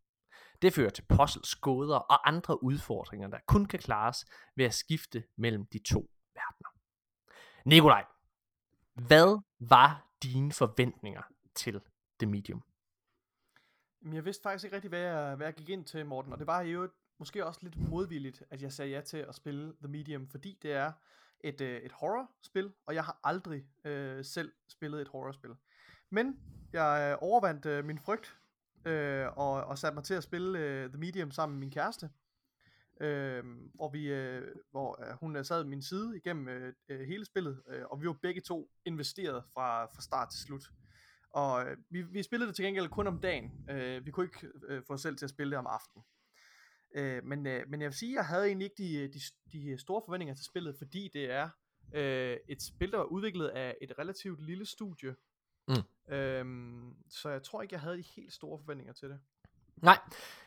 Det 0.63 0.73
fører 0.73 0.91
til 0.91 1.05
puzzles, 1.09 1.55
gåder 1.55 1.97
og 1.97 2.29
andre 2.29 2.63
udfordringer, 2.63 3.29
der 3.29 3.39
kun 3.47 3.67
kan 3.67 3.79
klares 3.79 4.27
ved 4.57 4.65
at 4.65 4.75
skifte 4.75 5.25
mellem 5.37 5.67
de 5.67 5.79
to 5.79 6.11
verdener. 6.35 6.69
Nikolaj, 7.65 8.05
hvad 8.95 9.43
var 9.61 10.07
dine 10.23 10.53
forventninger 10.53 11.23
til 11.55 11.81
The 12.21 12.31
Medium? 12.31 12.63
Men 14.07 14.15
jeg 14.15 14.25
vidste 14.25 14.43
faktisk 14.43 14.65
ikke 14.65 14.77
rigtig, 14.77 14.89
hvad 14.89 15.01
jeg, 15.01 15.37
hvad 15.37 15.47
jeg 15.47 15.55
gik 15.55 15.69
ind 15.69 15.85
til, 15.85 16.07
Morten, 16.07 16.33
og 16.33 16.39
det 16.39 16.47
var 16.47 16.61
jo 16.61 16.89
måske 17.19 17.47
også 17.47 17.61
lidt 17.63 17.77
modvilligt, 17.77 18.43
at 18.51 18.63
jeg 18.63 18.73
sagde 18.73 18.91
ja 18.91 19.01
til 19.01 19.17
at 19.17 19.35
spille 19.35 19.73
The 19.81 19.89
Medium, 19.89 20.29
fordi 20.29 20.59
det 20.63 20.73
er 20.73 20.93
et, 21.41 21.61
øh, 21.61 21.81
et 21.81 21.93
horrorspil, 21.93 22.73
og 22.87 22.95
jeg 22.95 23.05
har 23.05 23.21
aldrig 23.25 23.65
øh, 23.85 24.25
selv 24.25 24.53
spillet 24.69 25.01
et 25.01 25.09
horrorspil. 25.09 25.51
Men 26.11 26.41
jeg 26.73 27.11
øh, 27.13 27.19
overvandt 27.29 27.67
øh, 27.67 27.85
min 27.85 27.99
frygt, 27.99 28.37
øh, 28.85 29.27
og, 29.37 29.53
og 29.65 29.79
satte 29.79 29.95
mig 29.95 30.05
til 30.05 30.15
at 30.15 30.23
spille 30.23 30.59
øh, 30.59 30.89
The 30.89 30.99
Medium 30.99 31.31
sammen 31.31 31.57
med 31.57 31.61
min 31.61 31.71
kæreste, 31.71 32.11
øh, 33.01 33.45
hvor, 33.75 33.89
vi, 33.89 34.13
øh, 34.13 34.55
hvor 34.71 35.07
øh, 35.07 35.17
hun 35.21 35.37
øh, 35.37 35.45
sad 35.45 35.59
ved 35.59 35.71
min 35.71 35.83
side 35.83 36.17
igennem 36.17 36.49
øh, 36.49 36.73
øh, 36.89 37.01
hele 37.01 37.25
spillet, 37.25 37.63
øh, 37.69 37.85
og 37.91 38.01
vi 38.03 38.07
var 38.07 38.17
begge 38.23 38.41
to 38.41 38.71
investeret 38.85 39.45
fra, 39.55 39.85
fra 39.85 40.01
start 40.01 40.29
til 40.31 40.41
slut. 40.41 40.71
Og 41.33 41.67
øh, 41.67 41.77
vi, 41.91 42.03
vi 42.03 42.23
spillede 42.23 42.49
det 42.49 42.57
til 42.57 42.65
gengæld 42.65 42.89
kun 42.89 43.07
om 43.07 43.21
dagen. 43.21 43.71
Øh, 43.71 44.07
vi 44.07 44.11
kunne 44.11 44.27
ikke 44.27 44.49
øh, 44.69 44.83
få 44.87 44.93
os 44.93 45.01
selv 45.01 45.17
til 45.17 45.27
at 45.27 45.31
spille 45.31 45.51
det 45.51 45.59
om 45.59 45.67
aftenen. 45.67 46.05
Øh, 46.95 47.25
men, 47.25 47.47
øh, 47.47 47.69
men 47.69 47.81
jeg 47.81 47.87
vil 47.87 47.97
sige, 47.97 48.13
at 48.13 48.17
jeg 48.17 48.27
havde 48.27 48.47
egentlig 48.47 48.65
ikke 48.65 49.09
de, 49.09 49.13
de, 49.13 49.21
de 49.53 49.79
store 49.79 50.03
forventninger 50.07 50.35
til 50.35 50.45
spillet, 50.45 50.75
fordi 50.79 51.11
det 51.15 51.31
er 51.31 51.49
øh, 51.95 52.37
et 52.49 52.63
spil, 52.63 52.93
der 52.93 52.99
var 52.99 53.05
udviklet 53.05 53.49
af 53.49 53.77
et 53.83 53.93
relativt 53.99 54.43
lille 54.43 54.67
studie. 54.67 55.17
Mm. 55.69 56.15
Øhm, 56.15 56.95
så 57.11 57.29
jeg 57.29 57.43
tror 57.43 57.63
ikke, 57.63 57.75
jeg 57.75 57.81
havde 57.81 57.97
de 57.97 58.05
helt 58.17 58.33
store 58.33 58.59
forventninger 58.59 58.93
til 58.93 59.09
det. 59.09 59.21
Nej, 59.77 59.99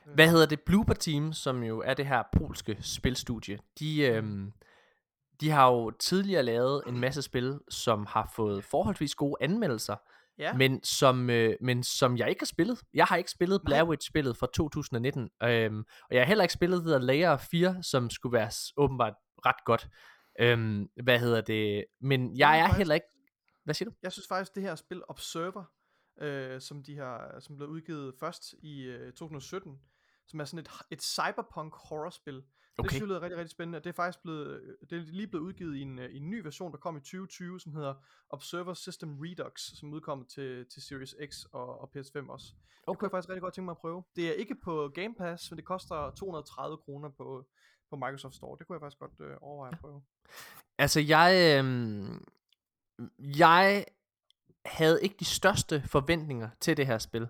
hvad 0.05 0.29
hedder 0.29 0.45
det? 0.45 0.61
Blooper 0.61 0.93
Team, 0.93 1.33
som 1.33 1.63
jo 1.63 1.79
er 1.79 1.93
det 1.93 2.05
her 2.05 2.23
polske 2.37 2.77
spilstudie, 2.81 3.59
de, 3.79 4.01
øhm, 4.01 4.53
de 5.41 5.49
har 5.49 5.71
jo 5.71 5.91
tidligere 5.91 6.43
lavet 6.43 6.83
en 6.87 6.99
masse 6.99 7.21
spil, 7.21 7.59
som 7.69 8.05
har 8.05 8.31
fået 8.35 8.63
forholdsvis 8.63 9.15
gode 9.15 9.35
anmeldelser, 9.41 9.95
Ja, 10.39 10.53
men 10.53 10.83
som, 10.83 11.29
øh, 11.29 11.55
men 11.61 11.83
som 11.83 12.17
jeg 12.17 12.29
ikke 12.29 12.41
har 12.41 12.45
spillet. 12.45 12.79
Jeg 12.93 13.05
har 13.05 13.17
ikke 13.17 13.31
spillet 13.31 13.61
Blair 13.65 13.83
Witch-spillet 13.83 14.37
fra 14.37 14.47
2019, 14.53 15.29
øhm, 15.43 15.79
og 15.79 16.15
jeg 16.15 16.21
har 16.21 16.25
heller 16.25 16.43
ikke 16.43 16.53
spillet 16.53 16.83
The 16.83 16.97
Layer 16.97 17.37
4, 17.37 17.83
som 17.83 18.09
skulle 18.09 18.33
være 18.33 18.51
åbenbart 18.77 19.13
ret 19.45 19.65
godt. 19.65 19.89
Øhm, 20.39 20.89
hvad 21.03 21.19
hedder 21.19 21.41
det? 21.41 21.85
Men 22.01 22.37
jeg 22.37 22.59
er 22.59 22.63
faktisk- 22.63 22.77
heller 22.77 22.95
ikke... 22.95 23.07
Hvad 23.63 23.73
siger 23.73 23.89
du? 23.89 23.95
jeg 24.03 24.11
synes 24.11 24.27
faktisk, 24.27 24.55
det 24.55 24.63
her 24.63 24.75
spil 24.75 25.01
Observer, 25.07 25.63
øh, 26.21 26.61
som 26.61 26.83
de 26.83 26.97
har, 26.97 27.39
som 27.39 27.55
blev 27.55 27.69
udgivet 27.69 28.15
først 28.19 28.53
i 28.63 28.81
øh, 28.81 29.13
2017, 29.13 29.79
som 30.27 30.39
er 30.39 30.45
sådan 30.45 30.59
et, 30.59 30.69
et 30.91 31.03
cyberpunk 31.03 31.73
horrorspil. 31.75 32.43
Det 32.79 32.85
Okay. 32.85 32.89
synes 32.89 33.01
jeg 33.01 33.07
lyder 33.07 33.21
rigtig, 33.21 33.37
rigtig 33.37 33.51
spændende, 33.51 33.79
det 33.79 33.89
er 33.89 33.93
faktisk 33.93 34.21
blevet, 34.23 34.61
øh, 34.61 34.73
det 34.89 34.97
er 34.97 35.01
lige 35.11 35.27
blevet 35.27 35.43
udgivet 35.43 35.75
i 35.75 35.81
en, 35.81 35.99
øh, 35.99 36.09
i 36.11 36.17
en 36.17 36.29
ny 36.29 36.41
version, 36.43 36.71
der 36.71 36.77
kom 36.77 36.97
i 36.97 36.99
2020, 36.99 37.59
som 37.59 37.73
hedder 37.73 37.93
Observer 38.29 38.73
System 38.73 39.17
Redux, 39.19 39.51
som 39.79 39.93
udkommer 39.93 40.25
til, 40.25 40.65
til 40.73 40.81
Series 40.81 41.15
X 41.29 41.45
og, 41.51 41.81
og 41.81 41.89
PS5 41.95 42.29
også. 42.29 42.53
Okay. 42.87 42.91
Det 42.91 42.99
kunne 42.99 43.05
jeg 43.05 43.11
faktisk 43.11 43.29
rigtig 43.29 43.41
godt 43.41 43.53
tænke 43.53 43.65
mig 43.65 43.71
at 43.71 43.77
prøve. 43.77 44.03
Det 44.15 44.27
er 44.29 44.33
ikke 44.33 44.55
på 44.63 44.91
Game 44.95 45.15
Pass, 45.15 45.51
men 45.51 45.57
det 45.57 45.65
koster 45.65 46.11
230 46.11 46.77
kroner 46.77 47.09
på, 47.09 47.47
på 47.89 47.95
Microsoft 47.95 48.35
Store. 48.35 48.57
Det 48.59 48.67
kunne 48.67 48.75
jeg 48.75 48.81
faktisk 48.81 48.99
godt 48.99 49.29
øh, 49.29 49.37
overveje 49.41 49.71
at 49.71 49.79
prøve. 49.79 50.01
Altså, 50.77 50.99
jeg, 50.99 51.57
øhm, 51.59 52.25
jeg 53.19 53.85
havde 54.65 55.03
ikke 55.03 55.15
de 55.19 55.25
største 55.25 55.83
forventninger 55.87 56.49
til 56.59 56.77
det 56.77 56.87
her 56.87 56.97
spil. 56.97 57.27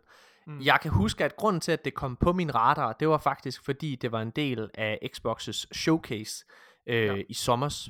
Mm. 0.49 0.61
Jeg 0.61 0.79
kan 0.81 0.91
huske, 0.91 1.25
at 1.25 1.35
grunden 1.35 1.59
til, 1.61 1.71
at 1.71 1.85
det 1.85 1.93
kom 1.93 2.15
på 2.15 2.33
min 2.33 2.55
radar, 2.55 2.93
det 2.93 3.09
var 3.09 3.17
faktisk, 3.17 3.65
fordi 3.65 3.95
det 3.95 4.11
var 4.11 4.21
en 4.21 4.31
del 4.31 4.69
af 4.73 4.99
Xbox's 5.17 5.65
showcase 5.73 6.45
øh, 6.87 7.05
Ja. 7.17 7.23
i 7.29 7.33
sommers. 7.33 7.89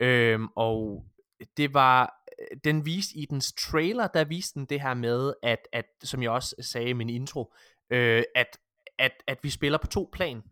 Øhm, 0.00 0.48
og 0.56 1.04
det 1.56 1.74
var, 1.74 2.14
den 2.64 2.86
viste 2.86 3.16
i 3.18 3.24
dens 3.26 3.52
trailer, 3.52 4.06
der 4.06 4.24
viste 4.24 4.58
den 4.58 4.66
det 4.66 4.80
her 4.80 4.94
med, 4.94 5.34
at, 5.42 5.68
at 5.72 5.84
som 6.02 6.22
jeg 6.22 6.30
også 6.30 6.54
sagde 6.60 6.88
i 6.88 6.92
min 6.92 7.10
intro, 7.10 7.54
øh, 7.90 8.22
at, 8.34 8.58
at, 8.98 9.12
at 9.26 9.38
vi 9.42 9.50
spiller 9.50 9.78
på 9.78 9.86
to 9.86 10.08
plan. 10.12 10.42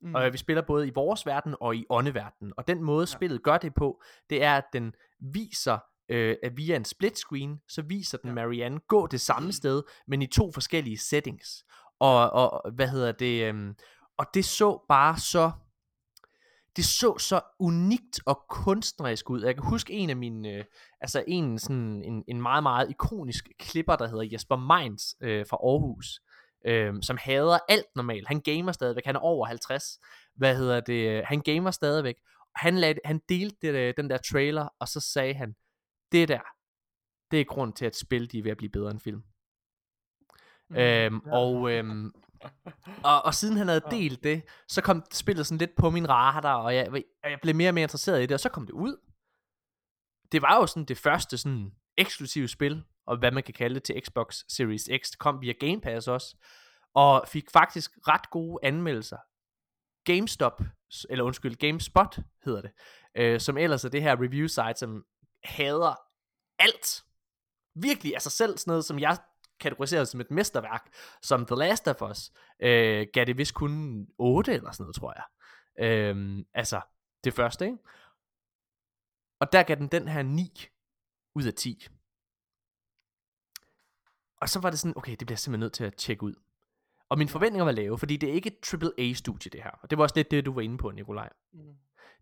Mm. 0.00 0.14
Og 0.14 0.32
vi 0.32 0.38
spiller 0.38 0.62
både 0.62 0.86
i 0.86 0.90
vores 0.94 1.26
verden 1.26 1.54
og 1.60 1.76
i 1.76 1.86
åndeverdenen. 1.90 2.52
Og 2.56 2.68
den 2.68 2.82
måde 2.82 3.02
Ja. 3.02 3.06
spillet 3.06 3.42
gør 3.42 3.58
det 3.58 3.74
på, 3.74 4.02
det 4.30 4.42
er, 4.42 4.56
at 4.56 4.64
den 4.72 4.94
viser, 5.20 5.78
øh, 6.08 6.36
at 6.42 6.56
via 6.56 6.76
en 6.76 6.84
split 6.84 7.18
screen, 7.18 7.60
så 7.68 7.82
viser 7.82 8.18
den. 8.18 8.34
Marianne 8.34 8.80
gå 8.88 9.06
det 9.06 9.20
samme 9.20 9.52
sted, 9.60 9.82
men 10.06 10.22
i 10.22 10.26
to 10.26 10.52
forskellige 10.52 10.98
settings. 10.98 11.64
Og, 12.00 12.30
og 12.30 12.72
hvad 12.72 12.88
hedder 12.88 13.12
det? 13.12 13.44
øhm, 13.44 13.74
og 14.18 14.26
det 14.34 14.44
så 14.44 14.84
bare 14.88 15.18
så 15.18 15.50
det 16.76 16.84
så 16.84 17.18
så 17.18 17.40
unikt 17.58 18.20
og 18.26 18.44
kunstnerisk 18.48 19.30
ud. 19.30 19.44
Jeg 19.44 19.54
kan 19.54 19.64
huske 19.64 19.92
en 19.92 20.10
af 20.10 20.16
mine, 20.16 20.48
øh, 20.48 20.64
altså 21.00 21.24
en 21.28 21.58
sådan 21.58 22.02
en, 22.04 22.24
en 22.28 22.42
meget 22.42 22.62
meget 22.62 22.90
ikonisk 22.90 23.48
klipper, 23.58 23.96
der 23.96 24.08
hedder 24.08 24.28
Jesper 24.32 24.56
Meins 24.56 25.16
øh, 25.20 25.46
fra 25.50 25.56
Aarhus, 25.56 26.20
øh, 26.66 26.94
som 27.02 27.16
hader 27.20 27.58
alt 27.68 27.86
normalt. 27.96 28.28
Han 28.28 28.40
gamer 28.40 28.72
stadigvæk, 28.72 29.04
han 29.06 29.16
er 29.16 29.20
over 29.20 29.46
50. 29.46 29.84
Hvad 30.36 30.56
hedder 30.56 30.80
det? 30.80 31.08
øh, 31.08 31.22
Han 31.26 31.40
gamer 31.40 31.70
stadigvæk. 31.70 32.14
Han, 32.56 32.78
lagde, 32.78 33.00
han 33.04 33.20
delte 33.28 33.56
det, 33.62 33.74
øh, 33.74 33.94
den 33.96 34.10
der 34.10 34.18
trailer, 34.32 34.68
og 34.80 34.88
så 34.88 35.00
sagde 35.00 35.34
han, 35.34 35.54
det 36.14 36.28
der, 36.28 36.40
det 37.30 37.40
er 37.40 37.44
grund 37.44 37.72
til, 37.72 37.86
at 37.86 37.96
spil 37.96 38.32
de 38.32 38.38
er 38.38 38.42
ved 38.42 38.50
at 38.50 38.56
blive 38.56 38.70
bedre 38.70 38.90
end 38.90 39.00
film. 39.00 39.22
Mm, 40.68 40.76
øhm, 40.76 41.20
ja. 41.26 41.32
og, 41.32 41.72
øhm, 41.72 42.12
og, 43.04 43.22
og 43.24 43.34
siden 43.34 43.56
han 43.56 43.68
havde 43.68 43.82
delt 43.90 44.24
det, 44.24 44.42
så 44.68 44.82
kom 44.82 45.04
spillet 45.12 45.46
sådan 45.46 45.58
lidt 45.58 45.76
på 45.76 45.90
min 45.90 46.08
radar, 46.08 46.54
og 46.54 46.74
jeg, 46.74 46.88
og 47.24 47.30
jeg 47.30 47.38
blev 47.42 47.54
mere 47.54 47.70
og 47.70 47.74
mere 47.74 47.82
interesseret 47.82 48.22
i 48.22 48.26
det, 48.26 48.32
og 48.32 48.40
så 48.40 48.48
kom 48.48 48.66
det 48.66 48.72
ud. 48.72 48.96
Det 50.32 50.42
var 50.42 50.56
jo 50.56 50.66
sådan 50.66 50.84
det 50.84 50.98
første 50.98 51.38
sådan 51.38 51.72
eksklusive 51.96 52.48
spil, 52.48 52.84
og 53.06 53.16
hvad 53.16 53.30
man 53.30 53.42
kan 53.42 53.54
kalde 53.54 53.74
det 53.74 53.82
til 53.82 54.02
Xbox 54.06 54.42
Series 54.48 54.88
X. 55.02 55.10
Det 55.10 55.18
kom 55.18 55.40
via 55.40 55.52
Game 55.52 55.80
Pass 55.80 56.08
også, 56.08 56.36
og 56.94 57.24
fik 57.28 57.50
faktisk 57.50 57.90
ret 58.08 58.30
gode 58.30 58.58
anmeldelser. 58.62 59.18
GameStop, 60.04 60.62
eller 61.10 61.24
undskyld, 61.24 61.56
GameSpot 61.56 62.18
hedder 62.44 62.60
det, 62.60 62.70
øh, 63.14 63.40
som 63.40 63.58
ellers 63.58 63.84
er 63.84 63.88
det 63.88 64.02
her 64.02 64.22
review 64.22 64.46
site, 64.46 64.74
som 64.76 65.04
hader 65.44 65.94
alt. 66.58 67.04
Virkelig, 67.74 68.14
altså 68.14 68.30
selv 68.30 68.58
sådan 68.58 68.70
noget, 68.70 68.84
som 68.84 68.98
jeg 68.98 69.18
kategoriserer 69.60 70.04
som 70.04 70.20
et 70.20 70.30
mesterværk, 70.30 70.94
som 71.22 71.46
The 71.46 71.56
Last 71.56 71.88
of 71.88 72.02
Us, 72.02 72.32
øh, 72.60 73.06
gav 73.12 73.24
det 73.24 73.38
vist 73.38 73.54
kun 73.54 74.06
8 74.18 74.54
eller 74.54 74.70
sådan 74.70 74.84
noget, 74.84 74.96
tror 74.96 75.14
jeg. 75.16 75.24
Øh, 75.86 76.44
altså, 76.54 76.80
det 77.24 77.34
første, 77.34 77.64
ikke? 77.64 77.78
Og 79.40 79.52
der 79.52 79.62
gav 79.62 79.76
den 79.76 79.88
den 79.88 80.08
her 80.08 80.22
9 80.22 80.68
ud 81.34 81.44
af 81.44 81.54
10. 81.54 81.86
Og 84.40 84.48
så 84.48 84.60
var 84.60 84.70
det 84.70 84.78
sådan, 84.78 84.96
okay, 84.96 85.10
det 85.10 85.18
bliver 85.18 85.32
jeg 85.32 85.38
simpelthen 85.38 85.60
nødt 85.60 85.72
til 85.72 85.84
at 85.84 85.94
tjekke 85.94 86.22
ud. 86.22 86.34
Og 87.08 87.18
mine 87.18 87.30
forventninger 87.30 87.64
var 87.64 87.72
lave, 87.72 87.98
fordi 87.98 88.16
det 88.16 88.28
er 88.28 88.32
ikke 88.32 88.46
et 88.46 88.74
AAA-studie, 88.98 89.50
det 89.50 89.62
her. 89.62 89.70
Og 89.70 89.90
det 89.90 89.98
var 89.98 90.04
også 90.04 90.16
lidt 90.16 90.30
det, 90.30 90.46
du 90.46 90.52
var 90.52 90.60
inde 90.60 90.78
på, 90.78 90.90
Nikolaj. 90.90 91.30
Mm. 91.52 91.74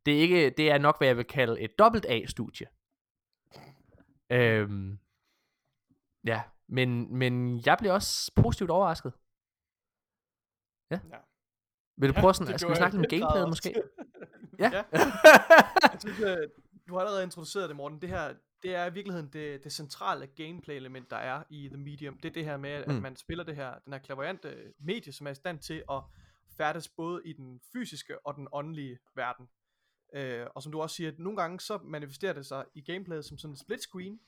Det 0.07 0.17
er, 0.17 0.19
ikke, 0.19 0.51
det 0.51 0.71
er 0.71 0.79
nok, 0.79 0.99
hvad 0.99 1.09
jeg 1.09 1.17
vil 1.17 1.25
kalde 1.25 1.61
et 1.61 1.79
dobbelt 1.79 2.07
A-studie. 2.09 2.67
Øhm, 4.33 4.99
ja, 6.27 6.43
men, 6.69 7.17
men 7.19 7.63
jeg 7.67 7.77
blev 7.81 7.93
også 7.93 8.33
positivt 8.37 8.71
overrasket. 8.71 9.13
Ja. 10.91 11.01
Ja. 11.11 11.19
Vil 11.97 12.09
du 12.11 12.15
Ja, 12.17 12.21
prøve 12.21 12.35
sådan, 12.35 12.59
skal 12.59 12.71
vi 12.71 12.75
snakke 12.75 12.97
lidt 12.97 13.07
om 13.15 13.21
gameplayet 13.21 13.49
måske? 13.49 13.75
ja. 14.59 14.71
Ja. 14.73 14.85
Jeg 15.93 15.97
synes, 16.01 16.21
øh, 16.21 16.49
du 16.89 16.95
har 16.95 17.01
allerede 17.01 17.23
introduceret 17.23 17.69
det, 17.69 17.77
Morten. 17.77 18.01
Det 18.01 18.09
her, 18.09 18.35
det 18.63 18.75
er 18.75 18.87
i 18.87 18.93
virkeligheden 18.93 19.29
det, 19.33 19.65
det 19.65 19.73
centrale 19.73 20.27
gameplay-element, 20.27 21.11
der 21.11 21.17
er 21.17 21.43
i 21.51 21.69
The 21.69 21.77
Medium. 21.77 22.19
Det 22.19 22.29
er 22.29 22.33
det 22.33 22.45
her 22.45 22.57
med, 22.57 22.71
at 22.71 22.89
Mm. 22.89 22.95
man 23.03 23.17
spiller 23.17 23.45
det 23.45 23.57
her, 23.57 23.79
den 23.85 23.93
her 23.93 24.01
klaverante 24.01 24.73
medie, 24.81 25.13
som 25.13 25.27
er 25.27 25.31
i 25.31 25.35
stand 25.35 25.59
til 25.59 25.85
at 25.91 26.03
færdes 26.57 26.89
både 26.89 27.23
i 27.25 27.33
den 27.33 27.61
fysiske 27.73 28.27
og 28.27 28.35
den 28.35 28.49
åndelige 28.53 28.99
verden. 29.15 29.49
Øh, 30.15 30.47
og 30.55 30.63
som 30.63 30.73
du 30.73 30.81
også 30.81 30.97
siger, 30.97 31.11
at 31.11 31.19
nogle 31.19 31.37
gange 31.37 31.61
så 31.61 31.79
manifesterer 31.85 32.33
det 32.33 32.47
sig 32.47 32.65
i 32.75 32.81
gameplayet 32.81 33.25
som 33.25 33.39
sådan 33.39 33.53
en 33.53 33.57
split 33.57 33.81
screen, 33.81 34.21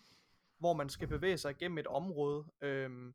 hvor 0.59 0.73
man 0.73 0.89
skal 0.89 1.09
bevæge 1.09 1.39
sig 1.39 1.51
igennem 1.51 1.79
et 1.79 1.87
område 1.87 2.45
øhm, 2.61 3.15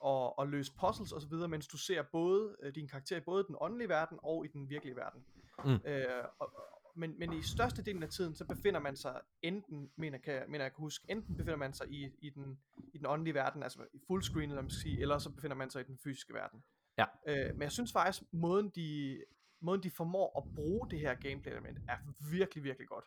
og, 0.00 0.38
og 0.38 0.48
løse 0.48 0.72
puzzles 0.80 1.12
osv., 1.12 1.32
mens 1.48 1.68
du 1.68 1.76
ser 1.76 2.02
både 2.02 2.56
øh, 2.62 2.74
din 2.74 2.88
karakter 2.88 3.16
i 3.16 3.20
både 3.20 3.44
den 3.48 3.56
åndelige 3.60 3.88
verden 3.88 4.18
og 4.22 4.44
i 4.44 4.48
den 4.48 4.68
virkelige 4.70 4.96
verden. 4.96 5.24
Mm. 5.64 5.80
Øh, 5.90 6.24
og, 6.38 6.52
og- 6.54 6.70
men, 6.96 7.18
men 7.18 7.32
i 7.32 7.42
størstedelen 7.42 8.02
af 8.02 8.08
tiden, 8.08 8.34
så 8.34 8.44
befinder 8.44 8.80
man 8.80 8.96
sig 8.96 9.20
enten, 9.42 9.90
mener, 9.96 10.18
kan, 10.18 10.42
mener 10.48 10.64
jeg 10.64 10.72
kan 10.72 10.80
huske, 10.82 11.06
enten 11.08 11.36
befinder 11.36 11.56
man 11.56 11.72
sig 11.74 11.86
i, 11.90 12.10
i, 12.20 12.30
den, 12.30 12.58
i 12.94 12.98
den 12.98 13.06
åndelige 13.06 13.34
verden, 13.34 13.62
altså 13.62 13.86
i 13.92 14.00
fullscreen, 14.06 14.50
eller, 14.50 14.62
man 14.62 14.70
skal 14.70 14.82
sige, 14.82 15.00
eller 15.00 15.18
så 15.18 15.30
befinder 15.30 15.56
man 15.56 15.70
sig 15.70 15.80
i 15.80 15.84
den 15.84 15.98
fysiske 15.98 16.34
verden. 16.34 16.64
Ja. 16.98 17.04
Øh, 17.26 17.52
men 17.54 17.62
jeg 17.62 17.72
synes 17.72 17.92
faktisk, 17.92 18.22
måden 18.32 18.68
de, 18.70 19.18
måden 19.64 19.82
de 19.82 19.90
formår 19.90 20.38
at 20.38 20.54
bruge 20.54 20.90
det 20.90 20.98
her 21.00 21.14
gameplay 21.14 21.52
element, 21.52 21.78
er 21.88 21.96
virkelig, 22.30 22.64
virkelig 22.64 22.88
godt. 22.88 23.04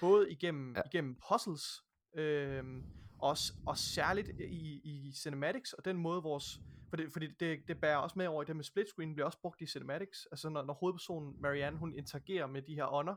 Både 0.00 0.30
igennem, 0.32 0.74
Ja. 0.76 0.80
igennem 0.86 1.16
puzzles, 1.28 1.84
øhm, 2.14 2.84
også, 3.18 3.52
og 3.66 3.78
særligt 3.78 4.28
i, 4.40 4.80
i 4.84 5.12
cinematics, 5.12 5.72
og 5.72 5.84
den 5.84 5.96
måde 5.96 6.22
vores, 6.22 6.60
for 6.90 6.96
det, 6.96 7.12
fordi 7.12 7.26
det, 7.40 7.68
det 7.68 7.80
bærer 7.80 7.96
også 7.96 8.18
med 8.18 8.26
over 8.26 8.42
i 8.42 8.46
det 8.46 8.56
med 8.56 8.64
split 8.64 8.88
screen, 8.88 9.14
bliver 9.14 9.26
også 9.26 9.38
brugt 9.40 9.60
i 9.60 9.66
cinematics, 9.66 10.26
altså 10.30 10.48
når, 10.48 10.62
når 10.62 10.74
hovedpersonen 10.74 11.36
Marianne, 11.40 11.78
hun 11.78 11.94
interagerer 11.94 12.46
med 12.46 12.62
de 12.62 12.74
her 12.74 12.92
ånder, 12.92 13.14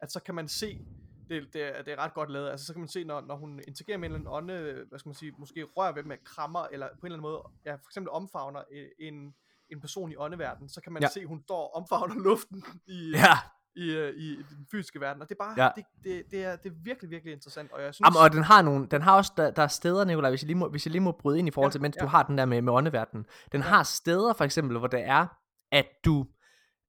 at 0.00 0.12
så 0.12 0.20
kan 0.22 0.34
man 0.34 0.48
se, 0.48 0.86
det, 1.28 1.52
det, 1.54 1.62
er, 1.62 1.82
det 1.82 1.92
er 1.92 1.96
ret 1.96 2.14
godt 2.14 2.30
lavet, 2.30 2.50
altså 2.50 2.66
så 2.66 2.72
kan 2.72 2.80
man 2.80 2.88
se, 2.88 3.04
når, 3.04 3.20
når 3.20 3.36
hun 3.36 3.60
interagerer 3.68 3.98
med 3.98 4.08
en 4.08 4.14
eller 4.14 4.30
anden 4.30 4.50
ånde, 4.50 4.84
hvad 4.88 4.98
skal 4.98 5.08
man 5.08 5.14
sige, 5.14 5.32
måske 5.38 5.62
rører 5.64 5.92
ved 5.92 6.02
dem 6.02 6.08
med 6.08 6.16
krammer, 6.24 6.66
eller 6.72 6.88
på 6.88 7.06
en 7.06 7.12
eller 7.12 7.18
anden 7.18 7.22
måde, 7.30 7.42
ja, 7.64 7.74
for 7.74 7.88
eksempel 7.90 8.10
omfavner 8.10 8.62
øh, 8.72 8.88
en, 8.98 9.34
en 9.72 9.80
person 9.80 10.12
i 10.12 10.16
åndeverdenen, 10.16 10.68
så 10.68 10.80
kan 10.80 10.92
man 10.92 11.02
Ja. 11.02 11.06
ja. 11.06 11.10
se, 11.12 11.20
at 11.20 11.26
hun 11.28 11.42
står 11.42 11.56
og 11.60 11.74
omfavner 11.74 12.14
luften 12.28 12.64
i, 12.86 13.10
Ja, 13.14 13.34
i, 13.76 13.90
øh, 13.90 14.14
i, 14.16 14.32
i 14.32 14.36
den 14.36 14.66
fysiske 14.70 15.00
verden, 15.00 15.22
og 15.22 15.28
det 15.28 15.34
er 15.34 15.44
bare, 15.44 15.54
Ja. 15.56 15.64
ja. 15.64 15.70
det, 15.76 15.84
det, 16.04 16.22
det, 16.30 16.44
er, 16.44 16.56
det 16.56 16.72
er 16.72 16.74
virkelig, 16.84 17.10
virkelig 17.10 17.32
interessant, 17.34 17.72
og 17.72 17.82
jeg 17.82 17.94
synes, 17.94 18.06
Jamen, 18.06 18.24
og 18.24 18.32
den 18.32 18.42
har 18.42 18.62
nogle, 18.62 18.86
den 18.90 19.02
har 19.02 19.16
også, 19.16 19.32
der, 19.36 19.50
der 19.50 19.62
er 19.62 19.66
steder, 19.66 20.04
Nicolaj, 20.04 20.30
hvis 20.30 20.42
jeg 20.42 20.46
lige 20.46 20.56
må, 20.58 20.68
hvis 20.68 20.86
jeg 20.86 20.92
lige 20.92 21.02
må 21.02 21.12
bryde 21.12 21.38
ind 21.38 21.48
i 21.48 21.50
forhold 21.50 21.70
Ja, 21.70 21.72
til, 21.72 21.80
mens 21.82 21.96
ja. 21.96 22.02
du 22.04 22.06
har 22.06 22.22
den 22.22 22.38
der 22.38 22.44
med, 22.44 22.62
med 22.62 22.72
åndeverdenen. 22.72 23.26
Den 23.52 23.60
Ja. 23.60 23.66
har 23.66 23.82
steder, 23.82 24.32
for 24.32 24.44
eksempel, 24.44 24.78
hvor 24.78 24.86
det 24.86 25.00
er, 25.04 25.26
at 25.72 25.86
du 26.04 26.26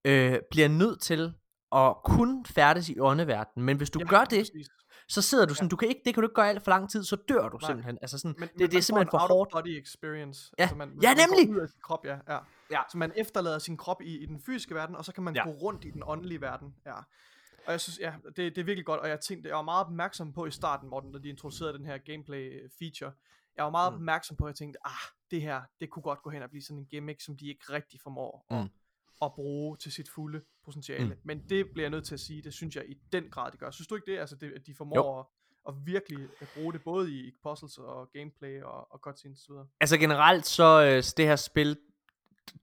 øh, 0.05 0.35
bliver 0.51 0.67
nødt 0.67 1.01
til 1.01 1.33
at 1.75 1.95
kun 2.05 2.45
færdes 2.45 2.89
i 2.89 2.99
åndeverdenen, 2.99 3.65
men 3.65 3.77
hvis 3.77 3.89
du 3.89 3.99
Jamen, 3.99 4.09
gør 4.09 4.23
det, 4.23 4.39
præcis. 4.39 4.69
Så 5.13 5.21
sidder 5.21 5.45
du 5.45 5.53
sådan, 5.53 5.69
du 5.69 5.75
kan 5.75 5.87
ikke, 5.87 6.01
det 6.05 6.13
kan 6.13 6.21
du 6.21 6.27
ikke 6.27 6.35
gøre 6.35 6.49
alt 6.49 6.63
for 6.63 6.71
lang 6.71 6.89
tid, 6.89 7.03
så 7.03 7.15
dør 7.15 7.49
du 7.49 7.57
Nej. 7.61 7.69
simpelthen. 7.69 7.97
Altså 8.01 8.17
sådan, 8.17 8.35
Men, 8.39 8.49
det, 8.57 8.71
det 8.71 8.77
er 8.77 8.81
simpelthen 8.81 9.11
for 9.11 9.17
hårdt. 9.17 9.51
body 9.51 9.81
experience. 9.81 10.51
Ja. 10.57 10.63
Altså 10.63 10.75
man, 10.75 10.99
Ja, 11.01 11.15
man 11.15 11.17
nemlig! 11.29 11.55
Ud 11.55 11.61
af 11.61 11.69
sin 11.69 11.79
krop, 11.83 12.05
ja, 12.05 12.17
ja. 12.27 12.39
Ja. 12.71 12.81
Så 12.91 12.97
man 12.97 13.11
efterlader 13.15 13.59
sin 13.59 13.77
krop 13.77 14.01
i, 14.01 14.17
i 14.23 14.25
den 14.25 14.41
fysiske 14.41 14.75
verden, 14.75 14.95
og 14.95 15.05
så 15.05 15.13
kan 15.13 15.23
man 15.23 15.35
Ja. 15.35 15.41
ja. 15.47 15.51
gå 15.51 15.57
rundt 15.57 15.85
i 15.85 15.89
den 15.91 16.03
åndelige 16.05 16.41
verden. 16.41 16.75
Ja. 16.85 16.93
Og 17.65 17.71
jeg 17.71 17.81
synes, 17.81 17.99
ja, 17.99 18.13
det, 18.25 18.35
det 18.37 18.57
er 18.57 18.63
virkelig 18.63 18.85
godt, 18.85 18.99
og 18.99 19.09
jeg 19.09 19.19
tænkte, 19.19 19.49
jeg 19.49 19.55
var 19.55 19.61
meget 19.61 19.85
opmærksom 19.85 20.33
på 20.33 20.45
i 20.45 20.51
starten, 20.51 20.89
Morten, 20.89 21.11
da 21.11 21.19
de 21.19 21.29
introducerede 21.29 21.77
den 21.77 21.85
her 21.85 21.97
gameplay 21.97 22.69
feature. 22.79 23.11
Jeg 23.57 23.63
var 23.65 23.71
meget 23.71 23.91
Mm. 23.93 23.95
opmærksom 23.95 24.37
på, 24.37 24.45
at 24.45 24.49
jeg 24.49 24.55
tænkte, 24.55 24.79
ah, 24.87 24.91
det 25.31 25.41
her, 25.41 25.61
det 25.79 25.89
kunne 25.89 26.03
godt 26.03 26.21
gå 26.23 26.29
hen 26.29 26.41
og 26.43 26.49
blive 26.49 26.61
sådan 26.63 26.77
en 26.77 26.85
gimmick, 26.85 27.21
som 27.21 27.37
de 27.37 27.47
ikke 27.49 27.63
rigtig 27.69 27.99
formår 28.01 28.45
at, 28.49 28.57
Mm. 28.61 28.69
at 29.21 29.33
bruge 29.33 29.77
til 29.77 29.91
sit 29.91 30.09
fulde 30.15 30.41
potentiale. 30.65 31.05
Mm. 31.05 31.19
Men 31.23 31.43
det 31.49 31.69
bliver 31.73 31.83
jeg 31.83 31.91
nødt 31.91 32.05
til 32.05 32.13
at 32.13 32.19
sige, 32.19 32.41
det 32.41 32.53
synes 32.53 32.75
jeg 32.75 32.83
i 32.89 32.97
den 33.11 33.23
grad, 33.31 33.51
det 33.51 33.59
gør. 33.59 33.71
Synes 33.71 33.87
du 33.87 33.95
ikke 33.95 34.11
det? 34.11 34.19
Altså, 34.19 34.35
det, 34.35 34.51
at 34.55 34.65
de 34.65 34.75
formår 34.75 35.19
at, 35.19 35.25
at 35.67 35.85
virkelig 35.85 36.27
at 36.41 36.47
bruge 36.55 36.73
det 36.73 36.83
både 36.83 37.11
i 37.11 37.31
puzzles 37.43 37.77
og 37.77 38.09
gameplay 38.13 38.61
og, 38.61 38.91
og 38.91 38.99
cutscenes 38.99 39.49
osv. 39.49 39.55
Altså 39.81 39.97
generelt, 39.97 40.45
så 40.45 40.83
øh, 40.83 41.03
det 41.17 41.25
her 41.25 41.35
spil 41.35 41.77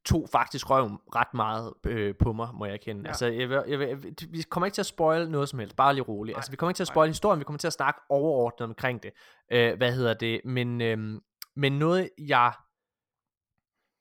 tog 0.05 0.29
faktisk 0.33 0.71
røven 0.71 0.99
ret 1.15 1.35
meget 1.35 1.73
øh, 1.87 2.15
på 2.17 2.33
mig, 2.33 2.49
må 2.55 2.65
jeg 2.65 2.75
erkende. 2.75 3.03
Ja. 3.03 3.09
Altså, 3.09 3.27
jeg 3.27 3.51
jeg 3.51 3.81
jeg 3.81 3.99
vi 4.29 4.43
kommer 4.43 4.67
ikke 4.67 4.75
til 4.75 4.83
at 4.83 4.87
spoil 4.87 5.31
noget 5.31 5.49
som 5.49 5.59
helst, 5.59 5.77
bare 5.77 5.95
lige 5.95 6.05
roligt. 6.05 6.35
Nej, 6.35 6.39
altså, 6.39 6.51
vi 6.51 6.57
kommer 6.57 6.71
ikke 6.71 6.77
til 6.77 6.85
at 6.85 6.89
nej. 6.89 6.95
spoil 6.95 7.09
historien, 7.09 7.39
vi 7.39 7.45
kommer 7.45 7.59
til 7.59 7.67
at 7.67 7.73
snakke 7.73 8.01
overordnet 8.09 8.69
omkring 8.69 9.03
det. 9.03 9.11
Øh, 9.53 9.77
hvad 9.77 9.93
hedder 9.93 10.15
det? 10.15 10.41
Men, 10.45 10.81
øh, 10.81 11.21
men 11.57 11.73
noget, 11.73 12.11
jeg 12.19 12.53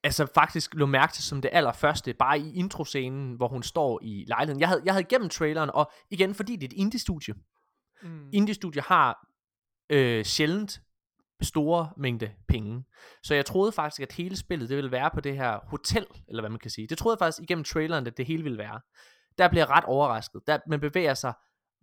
altså 0.03 0.25
faktisk 0.33 0.73
lå 0.73 0.85
mærke 0.85 1.13
til 1.13 1.23
som 1.23 1.41
det 1.41 1.49
allerførste, 1.53 2.13
bare 2.13 2.39
i 2.39 2.53
introscenen, 2.53 3.33
hvor 3.33 3.47
hun 3.47 3.63
står 3.63 3.99
i 4.01 4.25
lejligheden. 4.27 4.59
Jeg 4.59 4.67
havde, 4.67 4.81
jeg 4.85 4.93
havde 4.93 5.03
gennem 5.03 5.29
traileren, 5.29 5.69
og 5.73 5.91
igen, 6.09 6.35
fordi 6.35 6.55
det 6.55 6.63
er 6.63 6.67
et 6.67 6.79
indie-studie. 6.79 7.33
Mm. 8.01 8.29
Indie-studier 8.33 8.83
har 8.83 9.27
øh, 9.89 10.25
sjældent 10.25 10.81
store 11.41 11.89
mængde 11.97 12.31
penge. 12.47 12.83
Så 13.23 13.35
jeg 13.35 13.45
troede 13.45 13.71
faktisk, 13.71 14.01
at 14.01 14.11
hele 14.11 14.37
spillet 14.37 14.69
det 14.69 14.77
ville 14.77 14.91
være 14.91 15.09
på 15.13 15.21
det 15.21 15.35
her 15.35 15.59
hotel, 15.63 16.05
eller 16.27 16.41
hvad 16.41 16.49
man 16.49 16.59
kan 16.59 16.71
sige. 16.71 16.87
Det 16.87 16.97
troede 16.97 17.15
jeg 17.15 17.25
faktisk 17.25 17.43
igennem 17.43 17.63
traileren, 17.63 18.07
at 18.07 18.17
det 18.17 18.25
hele 18.25 18.43
ville 18.43 18.57
være. 18.57 18.81
Der 19.37 19.47
bliver 19.47 19.65
jeg 19.65 19.69
ret 19.69 19.83
overrasket. 19.83 20.41
Der, 20.47 20.59
man 20.67 20.79
bevæger 20.79 21.13
sig 21.13 21.33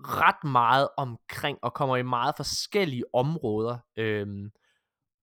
ret 0.00 0.44
meget 0.44 0.88
omkring, 0.96 1.58
og 1.62 1.74
kommer 1.74 1.96
i 1.96 2.02
meget 2.02 2.34
forskellige 2.36 3.04
områder. 3.14 3.78
Øhm, 3.96 4.50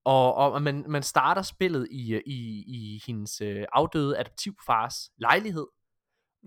og, 0.04 0.34
og 0.34 0.62
man, 0.62 0.84
man 0.88 1.02
starter 1.02 1.42
spillet 1.42 1.88
i, 1.90 2.20
i, 2.26 2.64
i 2.66 3.02
hendes 3.06 3.40
øh, 3.40 3.64
afdøde 3.72 4.18
adoptivfars 4.18 5.10
lejlighed. 5.16 5.66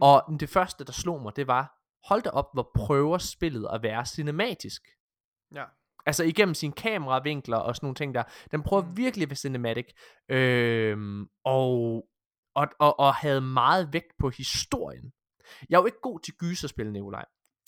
Og 0.01 0.23
det 0.39 0.49
første, 0.49 0.84
der 0.84 0.91
slog 0.91 1.21
mig, 1.21 1.35
det 1.35 1.47
var, 1.47 1.73
hold 2.07 2.21
da 2.21 2.29
op, 2.29 2.49
hvor 2.53 2.71
prøver 2.75 3.17
spillet 3.17 3.67
at 3.73 3.84
være 3.84 4.05
cinematisk. 4.05 4.81
Ja. 5.55 5.63
Altså 6.05 6.23
igennem 6.23 6.53
sine 6.55 6.73
kameravinkler 6.73 7.57
og 7.57 7.75
sådan 7.75 7.85
nogle 7.85 7.95
ting 7.95 8.15
der. 8.15 8.23
Den 8.51 8.63
prøver 8.63 8.84
Mm. 8.84 8.97
virkelig 8.97 9.23
at 9.23 9.29
være 9.29 9.35
cinematic. 9.35 9.88
Øhm, 10.29 11.27
og, 11.43 12.07
og, 12.55 12.67
og, 12.79 12.99
og 12.99 13.15
havde 13.15 13.41
meget 13.41 13.93
vægt 13.93 14.17
på 14.19 14.29
historien. 14.29 15.11
Jeg 15.69 15.77
er 15.77 15.81
jo 15.81 15.85
ikke 15.85 16.01
god 16.01 16.19
til 16.19 16.34
gyserspil, 16.34 16.91
Nikolaj. 16.91 17.25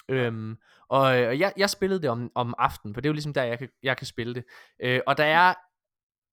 Øhm, 0.10 0.58
og 0.90 1.02
og 1.02 1.40
jeg, 1.40 1.54
jeg 1.58 1.70
spillede 1.70 2.02
det 2.02 2.10
om, 2.10 2.32
om 2.36 2.54
aftenen, 2.58 2.94
for 2.94 3.02
det 3.02 3.08
er 3.08 3.10
jo 3.10 3.14
ligesom 3.14 3.34
der, 3.34 3.44
jeg 3.44 3.60
kan, 3.60 3.70
jeg 3.84 3.98
kan 3.98 4.08
spille 4.08 4.34
det. 4.36 4.44
Øh, 4.84 5.02
og 5.08 5.18
der 5.18 5.26
er 5.26 5.54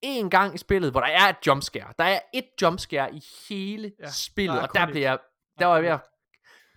en 0.03 0.31
gang 0.31 0.55
i 0.55 0.59
spillet, 0.59 0.91
hvor 0.91 1.01
der 1.01 1.09
er 1.09 1.29
et 1.29 1.37
jumpscare. 1.47 1.93
Der 1.99 2.05
er 2.05 2.21
et 2.35 2.47
jumpscare 2.63 3.15
i 3.15 3.23
hele 3.49 3.93
Ja, 4.01 4.11
spillet, 4.11 4.57
der 4.57 4.63
og 4.63 4.75
der 4.75 4.87
blev 4.87 5.03
jeg, 5.03 5.19
der 5.59 5.67
var 5.67 5.75
jeg 5.75 5.83
ved 5.83 5.91
at, 5.91 6.01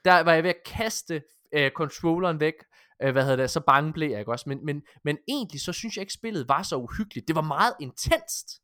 der 0.05 0.19
var 0.19 0.33
jeg 0.33 0.43
ved 0.43 0.49
at 0.49 0.63
kaste 0.65 1.23
øh, 1.53 1.71
controlleren 1.71 2.39
væk, 2.39 2.53
øh, 3.01 3.11
hvad 3.11 3.23
hedder 3.23 3.35
det, 3.35 3.49
så 3.49 3.59
bange 3.59 3.93
blev 3.93 4.09
jeg 4.09 4.19
ikke 4.19 4.31
også, 4.31 4.49
men, 4.49 4.65
men, 4.65 4.83
men 5.03 5.17
egentlig 5.27 5.61
så 5.61 5.73
synes 5.73 5.95
jeg 5.97 6.01
ikke 6.01 6.13
spillet 6.13 6.47
var 6.47 6.63
så 6.63 6.75
uhyggeligt, 6.75 7.27
det 7.27 7.35
var 7.35 7.41
meget 7.41 7.73
intenst, 7.79 8.61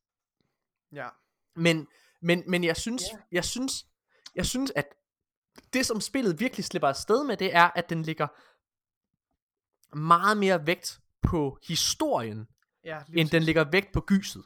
Ja. 0.94 1.08
men, 1.56 1.88
men, 2.22 2.44
men 2.48 2.64
jeg 2.64 2.78
synes, 2.78 3.04
Ja. 3.14 3.18
jeg 3.32 3.46
synes, 3.46 3.86
jeg 4.36 4.46
synes, 4.46 4.72
at 4.76 4.86
det 5.74 5.86
som 5.86 6.02
spillet 6.02 6.40
virkelig 6.40 6.66
slipper 6.66 6.88
afsted 6.88 7.24
med, 7.24 7.38
det 7.38 7.56
er, 7.56 7.70
at 7.76 7.90
den 7.90 8.02
ligger 8.04 8.28
meget 9.98 10.38
mere 10.38 10.68
vægt 10.68 11.00
på 11.22 11.58
historien, 11.68 12.48
Ja, 12.86 13.00
end 13.08 13.16
den 13.16 13.30
præcis. 13.30 13.46
ligger 13.46 13.64
vægt 13.72 13.92
på 13.94 14.02
gyset. 14.02 14.44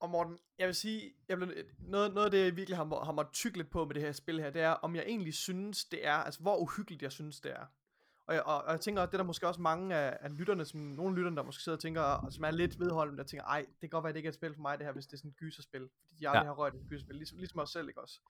Og 0.00 0.10
Morten, 0.10 0.38
jeg 0.58 0.66
vil 0.66 0.74
sige, 0.74 1.12
jeg 1.28 1.36
blev, 1.36 1.52
noget, 1.78 2.14
noget 2.14 2.24
af 2.24 2.30
det, 2.30 2.44
jeg 2.44 2.56
virkelig 2.56 2.76
har, 2.76 3.04
har 3.04 3.12
måttet 3.12 3.32
tykke 3.34 3.56
lidt 3.56 3.70
på 3.70 3.84
med 3.84 3.94
det 3.94 4.02
her 4.02 4.12
spil 4.12 4.40
her, 4.40 4.50
det 4.50 4.62
er, 4.62 4.70
om 4.70 4.94
jeg 4.96 5.04
egentlig 5.06 5.34
synes, 5.34 5.84
det 5.84 6.06
er, 6.06 6.12
altså 6.14 6.40
hvor 6.40 6.56
uhyggeligt 6.56 7.02
jeg 7.02 7.12
synes, 7.12 7.40
det 7.40 7.50
er. 7.52 7.66
Og 8.26 8.34
jeg, 8.34 8.42
og, 8.42 8.62
og 8.64 8.72
jeg 8.72 8.80
tænker, 8.80 9.02
at 9.02 9.08
det 9.08 9.14
er 9.14 9.18
der 9.18 9.24
måske 9.24 9.48
også 9.48 9.60
mange 9.60 9.94
af, 9.96 10.16
af 10.20 10.38
lytterne, 10.38 10.64
som, 10.64 10.80
nogle 10.80 11.16
lytterne, 11.16 11.36
der 11.36 11.42
måske 11.42 11.62
sidder 11.62 11.76
og 11.76 11.82
tænker, 11.82 12.30
som 12.30 12.44
er 12.44 12.50
lidt 12.50 12.80
vedholdende, 12.80 13.18
der 13.22 13.24
tænker, 13.28 13.44
ej, 13.44 13.60
det 13.70 13.80
kan 13.80 13.88
godt 13.88 14.04
være, 14.04 14.08
at 14.08 14.14
det 14.14 14.18
ikke 14.18 14.26
er 14.26 14.30
et 14.30 14.34
spil 14.34 14.54
for 14.54 14.60
mig, 14.62 14.78
det 14.78 14.86
her, 14.86 14.92
hvis 14.92 15.06
det 15.06 15.12
er 15.12 15.16
sådan 15.16 15.30
et 15.30 15.36
gyserspil. 15.36 15.88
Fordi 16.08 16.24
jeg 16.24 16.30
aldrig 16.30 16.42
Ja. 16.44 16.48
har 16.48 16.54
rørt 16.58 16.74
et 16.74 16.86
gyserspil, 16.88 17.16
ligesom, 17.16 17.38
ligesom 17.38 17.60
os 17.60 17.70
selv, 17.70 17.88
ikke 17.88 18.00
også? 18.00 18.20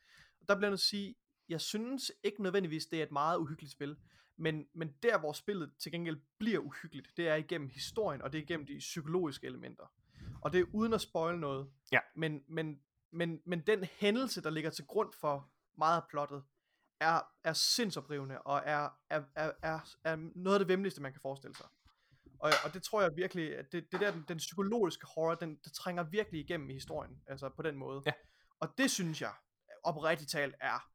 Og 0.40 0.48
der 0.48 0.54
bliver 0.54 0.66
jeg 0.66 0.70
nødt 0.70 0.80
til 0.80 0.86
at 0.86 0.90
sige, 0.90 1.14
jeg 1.48 1.60
synes 1.60 2.12
ikke 2.22 2.42
nødvendigvis, 2.42 2.86
det 2.86 2.98
er 2.98 3.02
et 3.02 3.12
meget 3.12 3.38
uhyggeligt 3.38 3.72
spil, 3.72 3.96
men, 4.36 4.66
men 4.74 4.94
der, 5.02 5.18
hvor 5.18 5.32
spillet 5.32 5.72
til 5.78 5.92
gengæld 5.92 6.20
bliver 6.38 6.58
uhyggeligt, 6.58 7.16
det 7.16 7.28
er 7.28 7.34
igennem 7.34 7.68
historien, 7.68 8.22
og 8.22 8.32
det 8.32 8.38
er 8.38 8.42
igennem 8.42 8.66
de 8.66 8.78
psykologiske 8.78 9.46
elementer. 9.46 9.92
Og 10.42 10.52
det 10.52 10.60
er 10.60 10.64
uden 10.72 10.92
at 10.92 11.00
spoil 11.00 11.38
noget. 11.38 11.70
Ja. 11.92 11.98
Men, 12.16 12.44
men, 12.48 12.80
men, 13.12 13.40
men 13.46 13.60
den 13.60 13.84
hændelse, 13.84 14.42
der 14.42 14.50
ligger 14.50 14.70
til 14.70 14.86
grund 14.86 15.12
for 15.20 15.50
meget 15.78 15.96
af 15.96 16.08
plottet, 16.10 16.42
er, 17.00 17.20
er 17.44 17.52
sindsoprivende, 17.52 18.42
og 18.42 18.62
er, 18.64 18.88
er, 19.10 19.22
er, 19.36 19.52
er, 19.62 19.80
er 20.04 20.16
noget 20.16 20.54
af 20.54 20.58
det 20.58 20.68
vemmeligste, 20.68 21.02
man 21.02 21.12
kan 21.12 21.20
forestille 21.20 21.56
sig. 21.56 21.66
Og, 22.38 22.50
og 22.64 22.74
det 22.74 22.82
tror 22.82 23.02
jeg 23.02 23.16
virkelig, 23.16 23.56
at 23.56 23.72
det, 23.72 23.92
det 23.92 24.00
der, 24.00 24.10
den, 24.10 24.24
den 24.28 24.36
psykologiske 24.36 25.06
horror, 25.14 25.34
den, 25.34 25.56
det 25.64 25.72
trænger 25.72 26.02
virkelig 26.02 26.40
igennem 26.40 26.70
i 26.70 26.72
historien, 26.72 27.22
altså 27.26 27.48
på 27.48 27.62
den 27.62 27.76
måde. 27.76 28.02
Ja. 28.06 28.12
Og 28.60 28.68
det 28.78 28.90
synes 28.90 29.22
jeg, 29.22 29.32
oprigtigt 29.84 30.30
talt, 30.30 30.54
er 30.60 30.88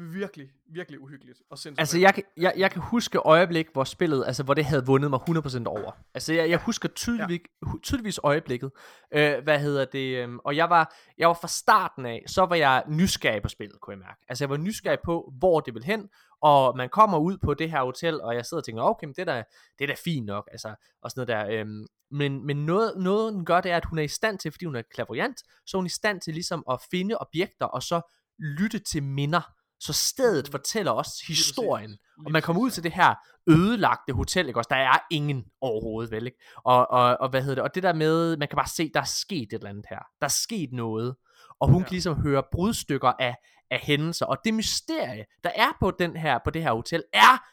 virkelig, 0.00 0.48
virkelig 0.72 1.00
uhyggeligt 1.00 1.38
og 1.50 1.58
sindssygt. 1.58 1.80
Altså, 1.80 1.98
jeg, 1.98 2.14
kan- 2.14 2.22
jeg, 2.36 2.52
jeg 2.56 2.70
kan 2.70 2.82
huske 2.82 3.18
øjeblik, 3.18 3.66
hvor 3.72 3.84
spillet, 3.84 4.24
altså, 4.26 4.42
hvor 4.42 4.54
det 4.54 4.64
havde 4.64 4.86
vundet 4.86 5.10
mig 5.10 5.20
100% 5.28 5.64
over. 5.66 5.92
Altså, 6.14 6.32
jeg, 6.34 6.50
jeg 6.50 6.58
husker 6.58 6.88
tydeligvis, 6.88 7.40
ja. 7.66 7.72
tydeligvis 7.82 8.20
øjeblikket. 8.22 8.70
Øh, 9.14 9.42
hvad 9.42 9.58
hedder 9.60 9.84
det? 9.84 10.16
øhm, 10.16 10.38
og 10.44 10.56
jeg 10.56 10.70
var, 10.70 10.94
jeg 11.18 11.28
var 11.28 11.34
fra 11.40 11.48
starten 11.48 12.06
af, 12.06 12.22
så 12.26 12.42
var 12.46 12.56
jeg 12.56 12.84
nysgerrig 12.88 13.42
på 13.42 13.48
spillet, 13.48 13.80
kunne 13.80 13.92
jeg 13.92 13.98
mærke. 13.98 14.20
Altså, 14.28 14.44
jeg 14.44 14.50
var 14.50 14.56
nysgerrig 14.56 14.98
på, 15.04 15.32
hvor 15.38 15.60
det 15.60 15.74
vil 15.74 15.84
hen, 15.84 16.08
og 16.42 16.76
man 16.76 16.88
kommer 16.88 17.18
ud 17.18 17.38
på 17.38 17.54
det 17.54 17.70
her 17.70 17.82
hotel, 17.82 18.20
og 18.20 18.34
jeg 18.34 18.46
sidder 18.46 18.60
og 18.60 18.64
tænker, 18.64 18.82
okay, 18.82 19.04
men 19.06 19.14
det 19.14 19.20
er 19.28 19.32
da, 19.34 19.42
det 19.78 19.84
er 19.84 19.88
da 19.88 19.94
fint 20.04 20.26
nok, 20.26 20.48
altså, 20.52 20.74
og 21.02 21.10
sådan 21.10 21.26
noget 21.36 21.50
der. 21.50 21.60
Øhm, 21.60 21.86
men 22.10 22.46
men 22.46 22.66
noget, 22.66 22.92
noget, 22.96 23.34
hun 23.34 23.44
gør, 23.44 23.60
det 23.60 23.72
er, 23.72 23.76
at 23.76 23.84
hun 23.84 23.98
er 23.98 24.02
i 24.02 24.08
stand 24.08 24.38
til, 24.38 24.50
fordi 24.52 24.64
hun 24.64 24.76
er 24.76 24.82
klaverjant, 24.94 25.38
så 25.66 25.76
er 25.76 25.78
hun 25.78 25.86
i 25.86 25.88
stand 25.88 26.20
til 26.20 26.34
ligesom 26.34 26.64
at 26.70 26.80
finde 26.90 27.16
objekter, 27.20 27.66
og 27.66 27.82
så 27.82 28.00
lytte 28.38 28.78
til 28.78 29.02
minder. 29.02 29.52
Så 29.80 29.92
stedet 29.92 30.44
Mhm. 30.46 30.50
fortæller 30.50 30.92
også 30.92 31.24
historien. 31.28 31.98
Og 32.26 32.32
man 32.32 32.42
kommer 32.42 32.62
ud 32.62 32.70
til 32.70 32.82
det 32.82 32.92
her 32.92 33.14
ødelagte 33.46 34.12
hotel, 34.12 34.48
ikke 34.48 34.60
også? 34.60 34.68
Der 34.70 34.76
er 34.76 34.98
ingen 35.10 35.44
overhovedet, 35.60 36.10
vel, 36.12 36.26
ikke? 36.26 36.38
Og, 36.64 36.90
og, 36.90 37.16
og 37.20 37.28
hvad 37.28 37.40
hedder 37.42 37.54
det? 37.54 37.64
Og 37.64 37.74
det 37.74 37.82
der 37.82 37.92
med, 37.92 38.36
man 38.36 38.48
kan 38.48 38.56
bare 38.56 38.68
se, 38.68 38.90
der 38.94 39.00
er 39.00 39.04
sket 39.04 39.42
et 39.42 39.52
eller 39.52 39.70
andet 39.70 39.84
her. 39.90 39.98
Der 40.20 40.24
er 40.24 40.28
sket 40.28 40.72
noget. 40.72 41.16
Og 41.60 41.68
hun 41.68 41.78
Ja. 41.82 41.84
kan 41.84 41.92
ligesom 41.92 42.20
høre 42.22 42.42
brudstykker 42.52 43.12
af, 43.18 43.36
af 43.70 43.78
hændelser. 43.82 44.26
Og 44.26 44.36
det 44.44 44.54
mysterie, 44.54 45.24
der 45.44 45.50
er 45.54 45.68
på, 45.80 45.90
den 45.90 46.16
her, 46.16 46.38
på 46.44 46.50
det 46.50 46.62
her 46.62 46.72
hotel, 46.72 47.02
er 47.12 47.44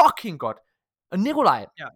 fucking 0.00 0.38
godt. 0.40 0.56
Og 1.12 1.18
Nikolaj, 1.18 1.66
Ja. 1.78 1.86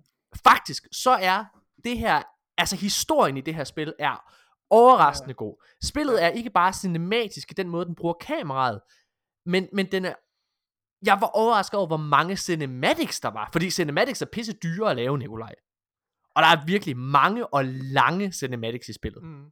faktisk, 0.45 0.87
så 0.93 1.11
er 1.11 1.45
det 1.85 1.99
her, 1.99 2.23
altså 2.59 2.77
historien 2.77 3.37
i 3.37 3.41
det 3.41 3.55
her 3.55 3.65
spil 3.65 3.93
er 3.99 4.25
overraskende 4.71 5.31
ja. 5.33 5.45
god. 5.45 5.65
Spillet 5.85 6.25
er 6.25 6.29
ikke 6.29 6.51
bare 6.51 6.73
cinematisk 6.73 7.51
i 7.51 7.55
den 7.55 7.69
måde, 7.69 7.87
den 7.87 7.95
bruger 7.95 8.15
kameraet, 8.15 8.81
men, 9.47 9.69
men 9.73 9.93
den 9.93 10.05
er 10.05 10.15
jeg 11.05 11.21
var 11.21 11.27
overrasket 11.27 11.79
over, 11.79 11.87
hvor 11.87 11.97
mange 11.97 12.37
cinematics 12.37 13.21
der 13.21 13.29
var. 13.31 13.49
Fordi 13.53 13.71
cinematics 13.71 14.23
er 14.23 14.27
pisse 14.27 14.53
dyre 14.53 14.91
at 14.91 14.97
lave, 14.97 15.19
Nikolaj. 15.19 15.55
Og 16.35 16.43
der 16.43 16.49
er 16.49 16.65
virkelig 16.67 16.97
mange 16.97 17.47
og 17.47 17.65
lange 17.65 18.33
cinematics 18.33 18.89
i 18.89 18.93
spillet. 18.93 19.23
Mm. 19.23 19.51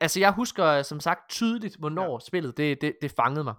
Altså, 0.00 0.20
jeg 0.20 0.32
husker 0.32 0.82
som 0.82 1.00
sagt 1.00 1.30
tydeligt, 1.30 1.76
hvornår 1.76 2.12
ja. 2.12 2.26
spillet 2.26 2.56
det, 2.56 2.80
det, 2.80 2.96
det 3.02 3.10
fangede 3.10 3.44
mig. 3.44 3.54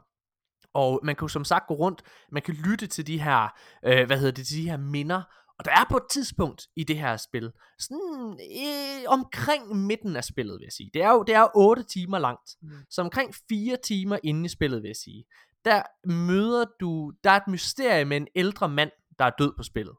Og 0.74 1.00
man 1.04 1.16
kan 1.16 1.24
jo 1.24 1.28
som 1.28 1.44
sagt 1.44 1.68
gå 1.68 1.74
rundt, 1.74 2.04
man 2.32 2.42
kan 2.42 2.54
lytte 2.54 2.88
til 2.88 3.08
de 3.08 3.22
her, 3.22 3.60
øh, 3.86 4.06
hvad 4.06 4.18
hedder 4.18 4.32
det, 4.32 4.48
til 4.48 4.58
de 4.58 4.70
her 4.70 4.78
minder. 4.78 5.22
Og 5.60 5.66
der 5.66 5.72
er 5.72 5.86
på 5.90 5.98
et 5.98 6.04
tidspunkt 6.12 6.68
i 6.76 6.84
det 6.84 6.98
her 7.00 7.18
spil, 7.18 7.52
sådan 7.80 8.40
øh, 8.66 9.04
omkring 9.08 9.76
midten 9.76 10.16
af 10.16 10.24
spillet, 10.24 10.60
vil 10.60 10.66
jeg 10.66 10.72
sige. 10.72 10.92
Det 10.94 11.02
er 11.02 11.12
jo 11.12 11.24
det 11.24 11.36
er 11.36 11.48
8 11.56 11.84
timer 11.84 12.20
langt. 12.20 12.50
Mm. 12.62 12.70
Så 12.90 13.02
omkring 13.02 13.36
4 13.50 13.78
timer 13.84 14.20
inde 14.24 14.46
i 14.46 14.50
spillet, 14.50 14.82
vil 14.82 14.90
jeg 14.90 14.96
sige. 14.96 15.26
Der 15.66 15.84
møder 16.08 16.66
du, 16.80 17.14
der 17.24 17.32
er 17.32 17.36
et 17.36 17.48
mysterie 17.48 18.06
med 18.06 18.18
en 18.18 18.28
ældre 18.36 18.70
mand, 18.70 18.92
der 19.20 19.26
er 19.26 19.32
død 19.40 19.54
på 19.58 19.64
spillet. 19.64 19.96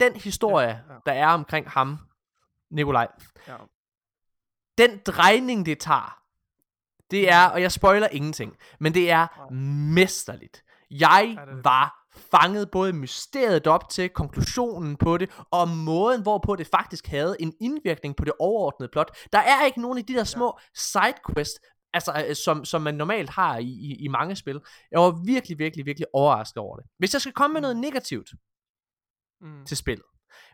Den 0.00 0.16
historie, 0.16 0.68
Ja, 0.68 0.92
ja. 0.92 0.98
der 1.06 1.12
er 1.12 1.28
omkring 1.28 1.70
ham, 1.70 1.98
Nikolaj, 2.70 3.08
Ja. 3.48 3.56
den 4.78 4.98
drejning, 5.06 5.66
det 5.66 5.80
tager, 5.80 6.22
det 7.10 7.30
er, 7.30 7.46
og 7.46 7.62
jeg 7.62 7.72
spoiler 7.72 8.08
ingenting, 8.08 8.56
men 8.80 8.94
det 8.94 9.10
er 9.10 9.50
mesterligt. 9.94 10.64
Jeg 11.00 11.36
var 11.64 11.98
fanget 12.16 12.70
både 12.70 12.92
mysteriet 12.92 13.66
op 13.66 13.88
til, 13.88 14.08
konklusionen 14.08 14.96
på 14.96 15.18
det, 15.18 15.30
og 15.50 15.68
måden, 15.68 16.22
hvorpå 16.22 16.56
det 16.56 16.66
faktisk 16.66 17.06
havde 17.06 17.36
en 17.40 17.54
indvirkning 17.60 18.16
på 18.16 18.24
det 18.24 18.32
overordnede 18.38 18.90
plot. 18.92 19.16
Der 19.32 19.38
er 19.38 19.64
ikke 19.64 19.80
nogen 19.80 19.98
af 19.98 20.04
de 20.04 20.14
der 20.14 20.24
små 20.24 20.58
sidequests, 20.74 21.60
altså, 21.92 22.24
øh, 22.28 22.36
som, 22.36 22.64
som 22.64 22.82
man 22.82 22.94
normalt 22.94 23.30
har 23.30 23.58
i, 23.58 23.64
i, 23.64 23.96
i 24.04 24.08
mange 24.08 24.36
spil. 24.36 24.60
Jeg 24.90 25.00
var 25.00 25.24
virkelig, 25.24 25.58
virkelig, 25.58 25.86
virkelig 25.86 26.06
overrasket 26.12 26.56
over 26.56 26.76
det. 26.76 26.86
Hvis 26.98 27.12
jeg 27.12 27.20
skal 27.20 27.32
komme 27.32 27.54
med 27.54 27.60
noget 27.60 27.76
negativt 27.76 28.28
Mm. 29.40 29.66
til 29.66 29.76
spillet, 29.76 30.04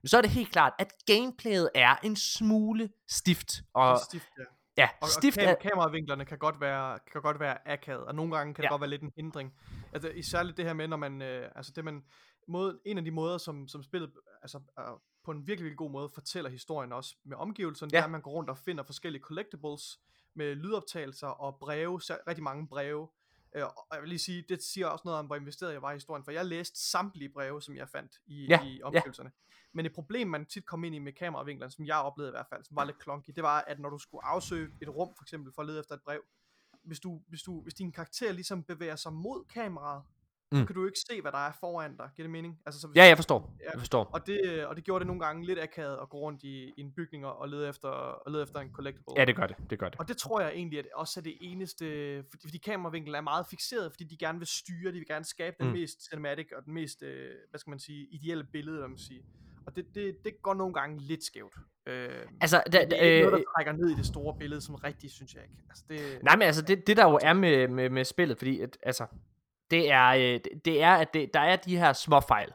så 0.06 0.16
er 0.19 0.20
det 0.23 0.31
helt 0.31 0.52
klart, 0.52 0.73
at 0.78 0.93
gameplayet 1.06 1.70
er 1.74 1.97
en 2.02 2.16
smule 2.16 2.90
stift. 3.09 3.62
Og, 3.74 3.89
Og 3.90 3.98
stift, 3.98 4.28
ja. 4.39 4.43
Ja, 4.78 4.88
Og, 5.00 5.09
stift 5.09 5.38
og 5.38 5.44
er, 5.44 5.55
kam- 5.55 5.68
kameravinklerne 5.70 6.24
kan 6.24 6.38
godt 6.38 6.60
være 6.60 6.98
kan 7.12 7.22
godt 7.22 7.40
være 7.40 7.68
akavet, 7.68 8.05
og 8.05 8.14
nogle 8.14 8.36
gange 8.36 8.55
kan 8.55 8.62
det 8.62 8.66
Ja. 8.66 8.72
godt 8.72 8.80
være 8.80 8.90
lidt 8.90 9.02
en 9.02 9.12
hindring. 9.16 9.55
Altså 9.92 10.09
især 10.09 10.42
det 10.42 10.64
her 10.64 10.72
med 10.72 10.88
når 10.88 10.96
man 10.96 11.22
øh, 11.22 11.50
altså 11.55 11.72
det 11.76 11.84
man 11.84 12.05
måde, 12.48 12.78
en 12.84 12.98
af 12.98 13.05
de 13.05 13.10
måder 13.10 13.38
som 13.38 13.68
som 13.68 13.82
spillet 13.82 14.10
altså 14.42 14.59
øh, 14.78 14.84
på 15.24 15.30
en 15.30 15.38
virkelig, 15.46 15.64
virkelig 15.64 15.76
god 15.78 15.90
måde 15.90 16.09
fortæller 16.14 16.50
historien 16.50 16.92
også 16.92 17.16
med 17.24 17.36
omgivelserne, 17.36 17.90
ja. 17.92 17.96
det 17.96 18.00
er 18.00 18.05
at 18.05 18.10
man 18.10 18.20
går 18.22 18.30
rundt 18.30 18.50
og 18.50 18.59
finder 18.59 18.82
forskellige 18.84 19.22
collectibles 19.22 19.98
med 20.34 20.55
lydoptagelser 20.55 21.26
og 21.26 21.56
breve, 21.60 21.98
rigtig 21.98 22.42
mange 22.44 22.68
breve. 22.68 23.09
Øh, 23.55 23.65
og 23.65 23.87
jeg 23.93 24.01
vil 24.01 24.09
lige 24.09 24.19
sige, 24.19 24.45
det 24.49 24.62
siger 24.62 24.87
også 24.87 25.03
noget 25.05 25.19
om, 25.19 25.27
hvor 25.27 25.37
investeret 25.37 25.73
jeg 25.73 25.83
var 25.83 25.91
i 25.91 25.95
historien, 25.95 26.25
for 26.25 26.31
jeg 26.31 26.47
læste 26.47 26.91
samtlige 26.91 27.29
breve, 27.29 27.62
som 27.62 27.77
jeg 27.77 27.89
fandt 27.89 28.12
i, 28.27 28.47
Ja, 28.47 28.62
i 28.65 28.77
ja. 28.77 28.85
omgivelserne. 28.85 29.33
Men 29.73 29.87
et 29.87 29.93
problem, 29.93 30.29
man 30.29 30.47
tit 30.47 30.66
kom 30.66 30.85
ind 30.85 30.95
i 30.95 30.99
med 30.99 31.12
kameravinklerne, 31.12 31.70
som 31.73 31.87
jeg 31.87 31.97
oplevede 31.97 32.31
i 32.31 32.37
hvert 32.37 32.47
fald, 32.51 32.65
som 32.65 32.77
var 32.77 32.85
lidt 32.85 33.03
clunky, 33.03 33.31
det 33.37 33.43
var, 33.43 33.65
at 33.66 33.81
når 33.81 33.91
du 33.91 33.99
skulle 33.99 34.25
afsøge 34.25 34.69
et 34.83 34.89
rum, 34.89 35.15
for 35.16 35.25
eksempel, 35.25 35.53
for 35.53 35.62
at 35.62 35.69
lede 35.69 35.81
efter 35.81 35.95
et 35.95 36.03
brev, 36.03 36.20
hvis, 36.83 37.01
du, 37.01 37.20
hvis, 37.29 37.43
du, 37.43 37.61
hvis 37.62 37.75
din 37.75 37.93
karakter 37.93 38.33
ligesom 38.33 38.62
bevæger 38.62 38.97
sig 38.97 39.12
mod 39.12 39.45
kameraet, 39.45 40.03
mm. 40.53 40.66
Kan 40.66 40.75
du 40.77 40.87
ikke 40.87 40.99
se, 41.11 41.20
hvad 41.23 41.33
der 41.33 41.39
er 41.49 41.53
foran 41.61 41.97
dig. 41.97 42.09
Giver 42.16 42.25
det 42.27 42.31
mening? 42.33 42.59
Altså, 42.66 42.81
så 42.81 42.87
hvis, 42.87 42.97
ja, 42.97 43.05
jeg 43.05 43.16
forstår. 43.19 43.57
Ja. 43.61 43.70
Jeg 43.73 43.79
forstår. 43.81 44.05
og, 44.05 44.27
det, 44.27 44.66
og 44.66 44.77
det 44.77 44.85
gjorde 44.85 45.01
det 45.01 45.07
nogle 45.07 45.25
gange 45.25 45.47
lidt 45.47 45.59
akavet 45.59 45.99
at 46.03 46.09
gå 46.09 46.19
rundt 46.19 46.43
i, 46.43 46.65
i 46.77 46.81
en 46.81 46.93
bygning 46.93 47.27
og 47.27 47.49
lede 47.49 47.69
efter, 47.69 47.89
og 47.89 48.33
lede 48.33 48.43
efter 48.43 48.61
en 48.61 48.70
collectible. 48.73 49.15
Ja, 49.16 49.25
det 49.25 49.37
gør 49.37 49.47
det. 49.47 49.57
Det 49.70 49.79
gør 49.79 49.89
det. 49.89 50.01
Og 50.01 50.09
det 50.09 50.16
tror 50.16 50.41
jeg 50.41 50.51
egentlig, 50.55 50.79
at 50.79 50.87
også 50.95 51.20
er 51.20 51.23
det 51.23 51.37
eneste, 51.41 51.85
fordi, 52.31 52.47
fordi 52.47 52.59
kameravinklen 52.59 53.15
er 53.15 53.20
meget 53.20 53.47
fixeret, 53.51 53.93
fordi 53.93 54.05
de 54.05 54.16
gerne 54.16 54.39
vil 54.39 54.47
styre, 54.49 54.93
de 54.93 54.99
vil 54.99 55.07
gerne 55.07 55.25
skabe 55.25 55.57
den 55.61 55.66
Mm. 55.66 55.73
mest 55.73 56.09
cinematic 56.11 56.47
og 56.57 56.65
den 56.65 56.75
mest, 56.75 57.03
øh, 57.03 57.31
hvad 57.51 57.59
skal 57.61 57.70
man 57.70 57.79
sige, 57.79 58.07
ideelle 58.11 58.45
billede, 58.53 58.79
hvad 58.79 58.89
man 58.89 58.99
sige. 58.99 59.23
Og 59.66 59.77
det, 59.77 59.95
det, 59.95 60.16
det 60.25 60.43
går 60.43 60.55
nogle 60.55 60.75
gange 60.75 60.99
lidt 61.01 61.25
skævt. 61.25 61.55
Øh, 61.87 62.09
Altså, 62.41 62.62
da, 62.66 62.70
det 62.70 62.93
er 62.93 63.05
ikke 63.05 63.20
noget, 63.27 63.35
øh, 63.35 63.45
der 63.45 63.45
trækker 63.57 63.73
ned 63.73 63.91
i 63.91 63.95
det 63.95 64.07
store 64.07 64.35
billede, 64.39 64.61
som 64.61 64.75
rigtigt, 64.75 65.12
synes 65.12 65.35
jeg 65.35 65.43
ikke. 65.43 65.55
Altså, 65.69 65.85
det, 65.89 66.23
nej, 66.23 66.37
men 66.37 66.43
altså, 66.43 66.62
det, 66.62 66.87
det 66.87 66.97
der 66.97 67.09
jo 67.11 67.19
er 67.23 67.33
med, 67.33 67.69
med, 67.69 67.91
med 67.91 68.05
spillet, 68.05 68.39
fordi, 68.39 68.61
at, 68.61 68.79
altså, 68.83 69.07
det 69.70 69.90
er, 69.90 70.09
øh, 70.09 70.40
det, 70.65 70.82
er, 70.82 70.95
at 70.95 71.15
det, 71.15 71.31
der 71.35 71.40
er 71.40 71.57
de 71.57 71.78
her 71.78 71.93
små 71.93 72.20
fejl. 72.20 72.53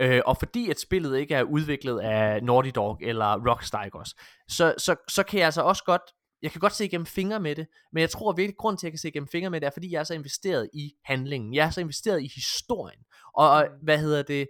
Øh, 0.00 0.22
og 0.26 0.36
fordi 0.38 0.70
at 0.70 0.80
spillet 0.80 1.18
ikke 1.18 1.34
er 1.34 1.42
udviklet 1.42 2.00
af 2.00 2.42
Naughty 2.42 2.70
Dog 2.74 2.98
eller 3.02 3.50
Rockstar, 3.50 3.84
ikke 3.84 3.98
også, 3.98 4.20
så, 4.48 4.74
så, 4.78 4.96
så 5.08 5.22
kan 5.22 5.38
jeg 5.38 5.46
altså 5.46 5.62
også 5.62 5.84
godt, 5.84 6.02
jeg 6.42 6.50
kan 6.50 6.60
godt 6.60 6.72
se 6.72 6.84
igennem 6.84 7.06
fingre 7.06 7.40
med 7.40 7.56
det, 7.56 7.66
men 7.92 8.00
jeg 8.00 8.10
tror 8.10 8.32
virkelig, 8.32 8.56
grund 8.56 8.78
til, 8.78 8.86
at 8.86 8.88
jeg 8.88 8.92
kan 8.92 8.98
se 8.98 9.08
igennem 9.08 9.28
fingre 9.28 9.50
med 9.50 9.60
det, 9.60 9.66
er, 9.66 9.70
fordi 9.70 9.92
jeg 9.92 10.00
er 10.00 10.04
så 10.04 10.14
investeret 10.14 10.70
i 10.74 10.92
handlingen. 11.04 11.54
Jeg 11.54 11.66
er 11.66 11.70
så 11.70 11.80
investeret 11.80 12.22
i 12.22 12.30
historien. 12.34 13.00
Og, 13.34 13.50
og 13.50 13.66
Mm. 13.70 13.84
hvad 13.84 13.98
hedder 13.98 14.22
det? 14.22 14.48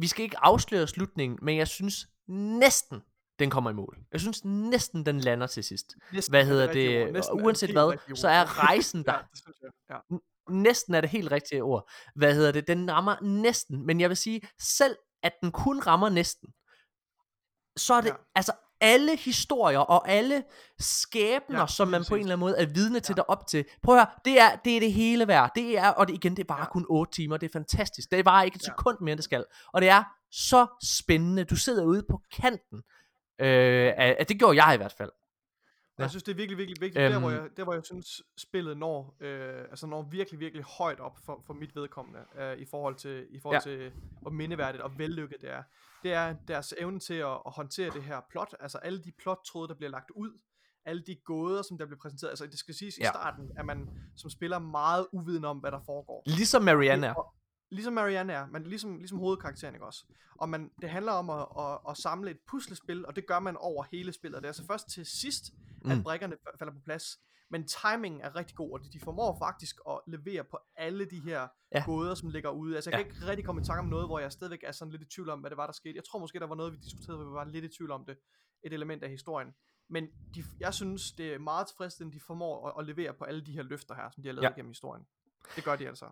Vi 0.00 0.06
skal 0.06 0.22
ikke 0.22 0.38
afsløre 0.38 0.86
slutningen, 0.88 1.38
men 1.42 1.56
jeg 1.56 1.68
synes 1.68 2.06
næsten, 2.28 3.02
den 3.38 3.50
kommer 3.50 3.70
i 3.70 3.74
mål. 3.74 3.98
Jeg 4.12 4.20
synes 4.20 4.44
næsten, 4.44 5.06
den 5.06 5.20
lander 5.20 5.46
til 5.46 5.64
sidst. 5.64 5.86
næsten 6.12 6.32
hvad 6.32 6.40
er 6.40 6.44
hedder 6.44 6.72
det? 6.72 7.02
er 7.02 7.32
uanset 7.32 7.70
hvad, 7.70 8.16
så 8.16 8.28
er 8.28 8.58
rejsen 8.64 9.02
der. 9.06 9.12
ja, 9.12 9.18
det 9.30 9.38
synes 9.38 9.56
jeg. 9.62 9.70
Ja. 9.90 10.16
Næsten 10.50 10.94
er 10.94 11.00
det 11.00 11.10
helt 11.10 11.32
rigtige 11.32 11.62
ord. 11.62 11.90
Hvad 12.16 12.34
hedder 12.34 12.52
det? 12.52 12.68
Den 12.68 12.92
rammer 12.92 13.16
næsten, 13.22 13.86
men 13.86 14.00
jeg 14.00 14.08
vil 14.08 14.16
sige, 14.16 14.40
selv 14.60 14.96
at 15.22 15.32
den 15.42 15.52
kun 15.52 15.80
rammer 15.80 16.08
næsten, 16.08 16.48
så 17.76 17.94
er 17.94 18.00
det, 18.00 18.08
Ja. 18.08 18.14
altså 18.34 18.52
alle 18.80 19.16
historier 19.16 19.78
og 19.78 20.08
alle 20.08 20.44
skæbner, 20.78 21.60
Ja, 21.60 21.66
som 21.66 21.88
man 21.88 22.04
på 22.08 22.14
en 22.14 22.20
eller 22.20 22.32
anden 22.32 22.40
måde 22.40 22.58
er 22.58 22.66
vidne 22.66 23.00
til 23.00 23.12
Ja. 23.12 23.22
derop 23.22 23.46
til. 23.46 23.64
Prøv 23.82 23.94
at 23.96 24.00
høre, 24.00 24.14
det 24.24 24.40
er 24.40 24.56
det, 24.64 24.76
er 24.76 24.80
det 24.80 24.92
hele 24.92 25.28
værd. 25.28 25.50
Det 25.54 25.78
er, 25.78 25.88
og 25.88 26.08
det, 26.08 26.14
igen, 26.14 26.36
det 26.36 26.48
var 26.48 26.56
Ja. 26.56 26.60
ja. 26.62 26.68
kun 26.68 26.86
8 26.88 27.12
timer. 27.12 27.36
Det 27.36 27.46
er 27.48 27.52
fantastisk. 27.52 28.10
Det 28.10 28.24
var 28.24 28.42
ikke 28.42 28.56
et 28.56 28.62
Ja. 28.68 28.72
sekund 28.72 28.96
mere, 29.00 29.16
det 29.16 29.24
skal. 29.24 29.44
Og 29.72 29.80
det 29.82 29.88
er 29.88 30.04
så 30.32 30.66
spændende. 30.84 31.44
Du 31.44 31.56
sidder 31.56 31.84
ude 31.84 32.02
på 32.10 32.20
kanten. 32.32 32.82
Øh, 33.38 33.92
af, 33.96 34.26
det 34.28 34.38
gjorde 34.38 34.64
jeg 34.64 34.74
i 34.74 34.76
hvert 34.76 34.92
fald. 34.92 35.10
Og 35.10 36.00
jeg 36.02 36.04
Ja. 36.04 36.08
synes, 36.08 36.22
det 36.22 36.32
er 36.32 36.36
virkelig, 36.36 36.58
virkelig 36.58 36.80
vigtigt, 36.80 37.02
øhm, 37.04 37.12
der, 37.12 37.18
hvor 37.20 37.30
Øhm. 37.30 37.42
jeg, 37.42 37.50
der 37.56 37.64
hvor 37.64 37.72
jeg 37.74 37.84
synes, 37.84 38.22
spillet 38.38 38.76
når, 38.76 39.16
øh, 39.20 39.60
altså 39.60 39.86
når 39.86 40.02
virkelig, 40.02 40.40
virkelig 40.40 40.64
højt 40.78 41.00
op 41.00 41.18
for, 41.26 41.42
for 41.46 41.54
mit 41.54 41.76
vedkommende, 41.76 42.20
øh, 42.38 42.58
i 42.58 42.64
forhold 42.64 42.94
til, 42.94 43.26
i 43.30 43.40
forhold 43.40 43.62
ja. 43.66 43.70
Ja. 43.72 43.78
til 43.78 43.92
hvor 44.22 44.30
mindeværdigt 44.30 44.82
og 44.82 44.98
vellykket 44.98 45.40
det 45.40 45.50
er, 45.50 45.62
det 46.02 46.12
er 46.12 46.34
deres 46.48 46.74
evne 46.78 47.00
til 47.00 47.14
at, 47.14 47.26
at 47.46 47.52
håndtere 47.52 47.90
det 47.90 48.02
her 48.02 48.20
plot, 48.30 48.54
altså 48.60 48.78
alle 48.78 49.02
de 49.02 49.12
plottråde, 49.18 49.68
der 49.68 49.74
bliver 49.74 49.90
lagt 49.90 50.10
ud, 50.10 50.30
alle 50.84 51.02
de 51.06 51.16
gåder, 51.24 51.62
som 51.62 51.78
der 51.78 51.86
bliver 51.86 51.98
præsenteret, 52.00 52.30
altså 52.30 52.46
det 52.46 52.58
skal 52.58 52.74
siges 52.74 52.98
ja. 52.98 53.02
i 53.02 53.04
Ja. 53.06 53.10
starten, 53.10 53.50
at 53.58 53.66
man 53.66 53.88
som 54.16 54.30
spiller 54.30 54.58
meget 54.58 55.06
uviden 55.12 55.44
om, 55.44 55.58
hvad 55.58 55.70
der 55.70 55.80
foregår. 55.86 56.22
Ligesom 56.26 56.62
Marianne 56.62 57.06
er. 57.06 57.14
Og- 57.14 57.34
Ligesom 57.70 57.92
Marianne 57.92 58.32
er, 58.32 58.46
men 58.46 58.62
ligesom, 58.62 58.96
ligesom 58.96 59.18
hovedkarakteren, 59.18 59.74
ikke 59.74 59.86
også? 59.86 60.04
Og 60.38 60.48
man, 60.48 60.70
det 60.82 60.90
handler 60.90 61.12
om 61.12 61.30
at, 61.30 61.46
at, 61.58 61.78
at 61.90 61.96
samle 61.96 62.30
et 62.30 62.38
puslespil, 62.48 63.06
og 63.06 63.16
det 63.16 63.26
gør 63.26 63.38
man 63.38 63.56
over 63.56 63.84
hele 63.92 64.12
spillet. 64.12 64.36
Det 64.42 64.44
er 64.44 64.48
altså 64.48 64.66
først 64.66 64.88
til 64.88 65.06
sidst, 65.06 65.44
at 65.90 65.96
Mm. 65.96 66.02
brikkerne 66.02 66.34
fa- 66.34 66.56
falder 66.58 66.72
på 66.72 66.80
plads. 66.84 67.18
men 67.50 67.66
timingen 67.66 68.20
er 68.20 68.36
rigtig 68.36 68.56
god, 68.56 68.72
og 68.72 68.80
de, 68.92 69.00
formår 69.00 69.38
faktisk 69.38 69.76
at 69.88 70.00
levere 70.06 70.44
på 70.44 70.58
alle 70.76 71.04
de 71.04 71.20
her 71.20 71.48
Ja. 71.74 71.82
gåder, 71.86 72.14
som 72.14 72.28
ligger 72.30 72.50
ude. 72.50 72.74
Altså, 72.74 72.90
jeg 72.90 72.98
Ja. 72.98 73.02
kan 73.04 73.14
ikke 73.14 73.26
rigtig 73.26 73.44
komme 73.46 73.60
i 73.62 73.64
tanke 73.64 73.78
om 73.80 73.86
noget, 73.86 74.06
hvor 74.08 74.18
jeg 74.18 74.32
stadigvæk 74.32 74.58
er 74.62 74.72
sådan 74.72 74.92
lidt 74.92 75.02
i 75.02 75.04
tvivl 75.04 75.28
om, 75.30 75.40
hvad 75.40 75.50
det 75.50 75.56
var, 75.56 75.66
der 75.66 75.72
skete. 75.72 75.96
Jeg 75.96 76.04
tror 76.04 76.18
måske, 76.18 76.38
der 76.40 76.46
var 76.46 76.54
noget, 76.54 76.72
vi 76.72 76.76
diskuterede, 76.76 77.16
hvor 77.22 77.30
vi 77.30 77.34
var 77.34 77.44
lidt 77.44 77.64
i 77.64 77.68
tvivl 77.68 77.90
om 77.90 78.04
det. 78.04 78.16
Et 78.64 78.72
element 78.72 79.02
af 79.02 79.10
historien. 79.10 79.48
Men 79.90 80.06
de, 80.34 80.44
jeg 80.60 80.74
synes, 80.74 81.12
det 81.12 81.34
er 81.34 81.38
meget 81.38 81.66
tilfredsstillende, 81.66 82.14
de 82.18 82.20
formår 82.20 82.68
at, 82.68 82.74
at 82.78 82.86
levere 82.86 83.14
på 83.14 83.24
alle 83.24 83.40
de 83.46 83.52
her 83.52 83.62
løfter 83.62 83.94
her, 83.94 84.10
som 84.10 84.22
de 84.22 84.28
har 84.28 84.34
lavet 84.34 84.44
ja. 84.44 84.52
gennem 84.54 84.70
historien. 84.70 85.06
Det 85.56 85.64
gør 85.64 85.76
de 85.76 85.88
altså. 85.88 86.06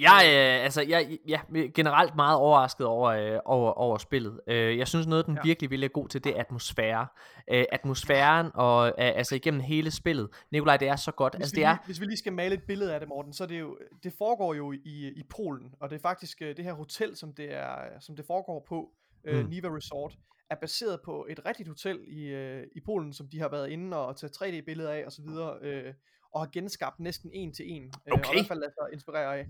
Jeg, 0.00 0.22
øh, 0.24 0.64
altså, 0.64 0.82
jeg, 0.82 1.18
jeg 1.28 1.40
er 1.56 1.72
generelt 1.74 2.16
meget 2.16 2.36
overrasket 2.36 2.86
over, 2.86 3.08
øh, 3.10 3.40
over, 3.44 3.70
over 3.72 3.98
spillet. 3.98 4.40
Øh, 4.46 4.78
jeg 4.78 4.88
synes 4.88 5.06
noget, 5.06 5.26
den 5.26 5.34
ja. 5.34 5.40
Virkelig, 5.44 5.70
virkelig 5.70 5.86
er 5.86 5.92
god 5.92 6.08
til, 6.08 6.24
det 6.24 6.36
er 6.36 6.40
atmosfære. 6.40 7.06
Øh, 7.50 7.64
atmosfæren 7.72 8.50
og 8.54 8.86
øh, 8.86 8.92
altså 8.98 9.34
igennem 9.34 9.60
hele 9.60 9.90
spillet. 9.90 10.28
Nikolaj, 10.50 10.76
det 10.76 10.88
er 10.88 10.96
så 10.96 11.12
godt. 11.12 11.34
Hvis, 11.34 11.42
Altså, 11.42 11.56
det 11.56 11.64
er, 11.64 11.72
lige, 11.72 11.86
hvis 11.86 12.00
vi 12.00 12.06
lige 12.06 12.16
skal 12.16 12.32
male 12.32 12.54
et 12.54 12.62
billede 12.62 12.94
af 12.94 13.00
det, 13.00 13.08
Morten, 13.08 13.32
så 13.32 13.44
er 13.44 13.48
det 13.48 13.60
jo, 13.60 13.78
det 14.02 14.12
foregår 14.18 14.54
jo 14.54 14.72
i, 14.72 15.12
i 15.16 15.22
Polen, 15.30 15.74
og 15.80 15.90
det 15.90 15.96
er 15.96 16.00
faktisk 16.00 16.42
øh, 16.42 16.56
det 16.56 16.64
her 16.64 16.72
hotel, 16.72 17.16
som 17.16 17.32
det, 17.32 17.54
er, 17.54 17.76
som 18.00 18.16
det 18.16 18.24
foregår 18.26 18.66
på, 18.68 18.90
øh, 19.24 19.44
Mm. 19.44 19.50
Niva 19.50 19.68
Resort, 19.68 20.18
er 20.50 20.54
baseret 20.54 21.00
på 21.04 21.26
et 21.30 21.40
rigtigt 21.46 21.68
hotel 21.68 21.98
i, 22.08 22.26
øh, 22.26 22.66
i 22.72 22.80
Polen, 22.80 23.12
som 23.12 23.28
de 23.28 23.40
har 23.40 23.48
været 23.48 23.68
inde 23.68 23.96
og 23.96 24.16
taget 24.16 24.42
3D-billeder 24.42 24.90
af 24.90 25.04
osv., 25.06 25.24
øh, 25.62 25.94
og 26.32 26.40
har 26.40 26.48
genskabt 26.52 27.00
næsten 27.00 27.30
en 27.32 27.52
til 27.52 27.64
en, 27.72 27.84
øh, 27.84 27.90
og 28.12 28.18
i 28.18 28.22
hvert 28.32 28.46
fald 28.48 28.58
lader 28.58 28.72
sig 28.72 28.92
inspirere 28.92 29.38
af. 29.38 29.46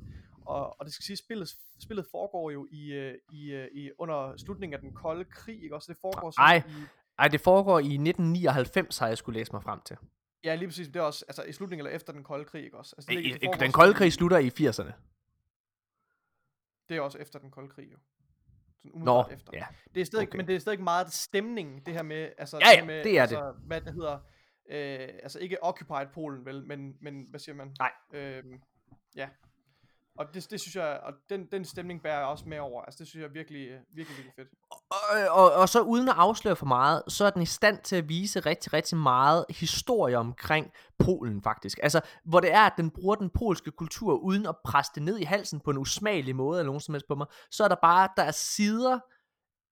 Og, 0.50 0.76
og 0.80 0.84
det 0.86 0.94
skal 0.94 1.04
sige, 1.04 1.16
spillet, 1.16 1.48
spillet 1.80 2.06
foregår 2.10 2.50
jo 2.50 2.68
i, 2.70 2.92
øh, 2.92 3.14
i, 3.32 3.52
øh, 3.52 3.68
i, 3.72 3.90
under 3.98 4.36
slutningen 4.36 4.74
af 4.74 4.80
den 4.80 4.94
kolde 4.94 5.24
krig, 5.24 5.62
ikke 5.62 5.74
også? 5.74 5.92
Det 5.92 6.00
foregår 6.00 6.30
sådan 6.30 6.44
Ej. 6.44 6.62
i, 6.68 6.84
ej, 7.18 7.28
det 7.28 7.40
foregår 7.40 7.78
i 7.78 7.84
1999, 7.84 8.98
har 8.98 9.08
jeg 9.08 9.18
skulle 9.18 9.38
læse 9.40 9.52
mig 9.52 9.62
frem 9.62 9.80
til. 9.80 9.96
ja 10.44 10.54
lige 10.54 10.68
præcis, 10.68 10.86
det 10.86 10.96
er 10.96 11.02
også 11.02 11.24
altså, 11.28 11.42
i 11.42 11.52
slutningen 11.52 11.86
eller 11.86 11.96
efter 11.96 12.12
den 12.12 12.24
kolde 12.24 12.44
krig, 12.44 12.64
ikke 12.64 12.78
også? 12.78 12.94
Altså, 12.98 13.10
det, 13.12 13.24
I, 13.24 13.32
det 13.32 13.60
den 13.60 13.72
kolde 13.72 13.94
krig 13.94 14.12
slutter 14.12 14.38
i 14.38 14.48
80'erne. 14.48 14.92
Det 16.88 16.96
er 16.96 17.00
også 17.00 17.18
efter 17.18 17.38
den 17.38 17.50
kolde 17.50 17.68
krig, 17.68 17.92
jo. 17.92 17.98
Sådan 18.82 19.02
Nå, 19.02 19.24
efter. 19.30 19.50
ja. 19.52 19.66
Det 19.94 20.00
er 20.00 20.04
stadig, 20.04 20.28
okay. 20.28 20.36
Men 20.36 20.46
det 20.46 20.54
er 20.54 20.58
stadig 20.60 20.82
meget 20.82 21.12
stemningen, 21.12 21.80
det 21.86 21.94
her 21.94 22.02
med, 22.02 22.32
altså, 22.38 22.56
Ja, 22.56 22.64
det, 22.64 22.72
ja, 22.72 22.78
her 22.80 22.86
med, 22.86 23.04
det 23.04 23.18
er 23.18 23.26
det. 23.26 23.36
altså, 23.36 23.54
hvad 23.66 23.80
det 23.80 23.92
hedder, 23.92 24.18
øh, 24.70 25.08
altså 25.22 25.38
ikke 25.38 25.62
occupied 25.64 26.06
Polen, 26.14 26.44
vel, 26.44 26.66
men, 26.66 26.96
men 27.00 27.26
hvad 27.30 27.40
siger 27.40 27.54
man? 27.54 27.76
Nej. 27.78 27.92
Øhm, 28.12 28.60
ja. 29.16 29.28
Og 30.18 30.26
det, 30.34 30.50
det 30.50 30.60
synes 30.60 30.76
jeg, 30.76 31.00
og 31.02 31.12
den, 31.30 31.46
den 31.52 31.64
stemning 31.64 32.02
bærer 32.02 32.18
jeg 32.18 32.26
også 32.26 32.44
med 32.48 32.58
over, 32.58 32.82
altså 32.82 32.98
det 32.98 33.08
synes 33.08 33.22
jeg 33.22 33.34
virkelig, 33.34 33.68
virkelig, 33.94 34.16
virkelig 34.16 34.32
fedt. 34.36 34.48
Og, 34.70 35.44
og, 35.44 35.52
og 35.52 35.68
så 35.68 35.80
uden 35.80 36.08
at 36.08 36.14
afsløre 36.18 36.56
for 36.56 36.66
meget, 36.66 37.02
så 37.08 37.24
er 37.24 37.30
den 37.30 37.42
i 37.42 37.46
stand 37.46 37.78
til 37.78 37.96
at 37.96 38.08
vise 38.08 38.40
rigtig, 38.40 38.72
rigtig 38.72 38.98
meget 38.98 39.44
historie 39.50 40.18
omkring 40.18 40.72
Polen 40.98 41.42
faktisk. 41.42 41.78
Altså, 41.82 42.00
hvor 42.24 42.40
det 42.40 42.52
er, 42.52 42.60
at 42.60 42.72
den 42.76 42.90
bruger 42.90 43.14
den 43.14 43.30
polske 43.30 43.70
kultur 43.70 44.14
uden 44.14 44.46
at 44.46 44.56
presse 44.64 44.92
det 44.94 45.02
ned 45.02 45.18
i 45.18 45.24
halsen 45.24 45.60
på 45.60 45.70
en 45.70 45.78
usmagelig 45.78 46.36
måde 46.36 46.60
eller 46.60 46.68
nogen 46.68 46.80
som 46.80 46.94
helst 46.94 47.08
på 47.08 47.14
mig, 47.14 47.26
så 47.50 47.64
er 47.64 47.68
der 47.68 47.76
bare, 47.82 48.08
der 48.16 48.22
er 48.22 48.30
sider 48.30 48.98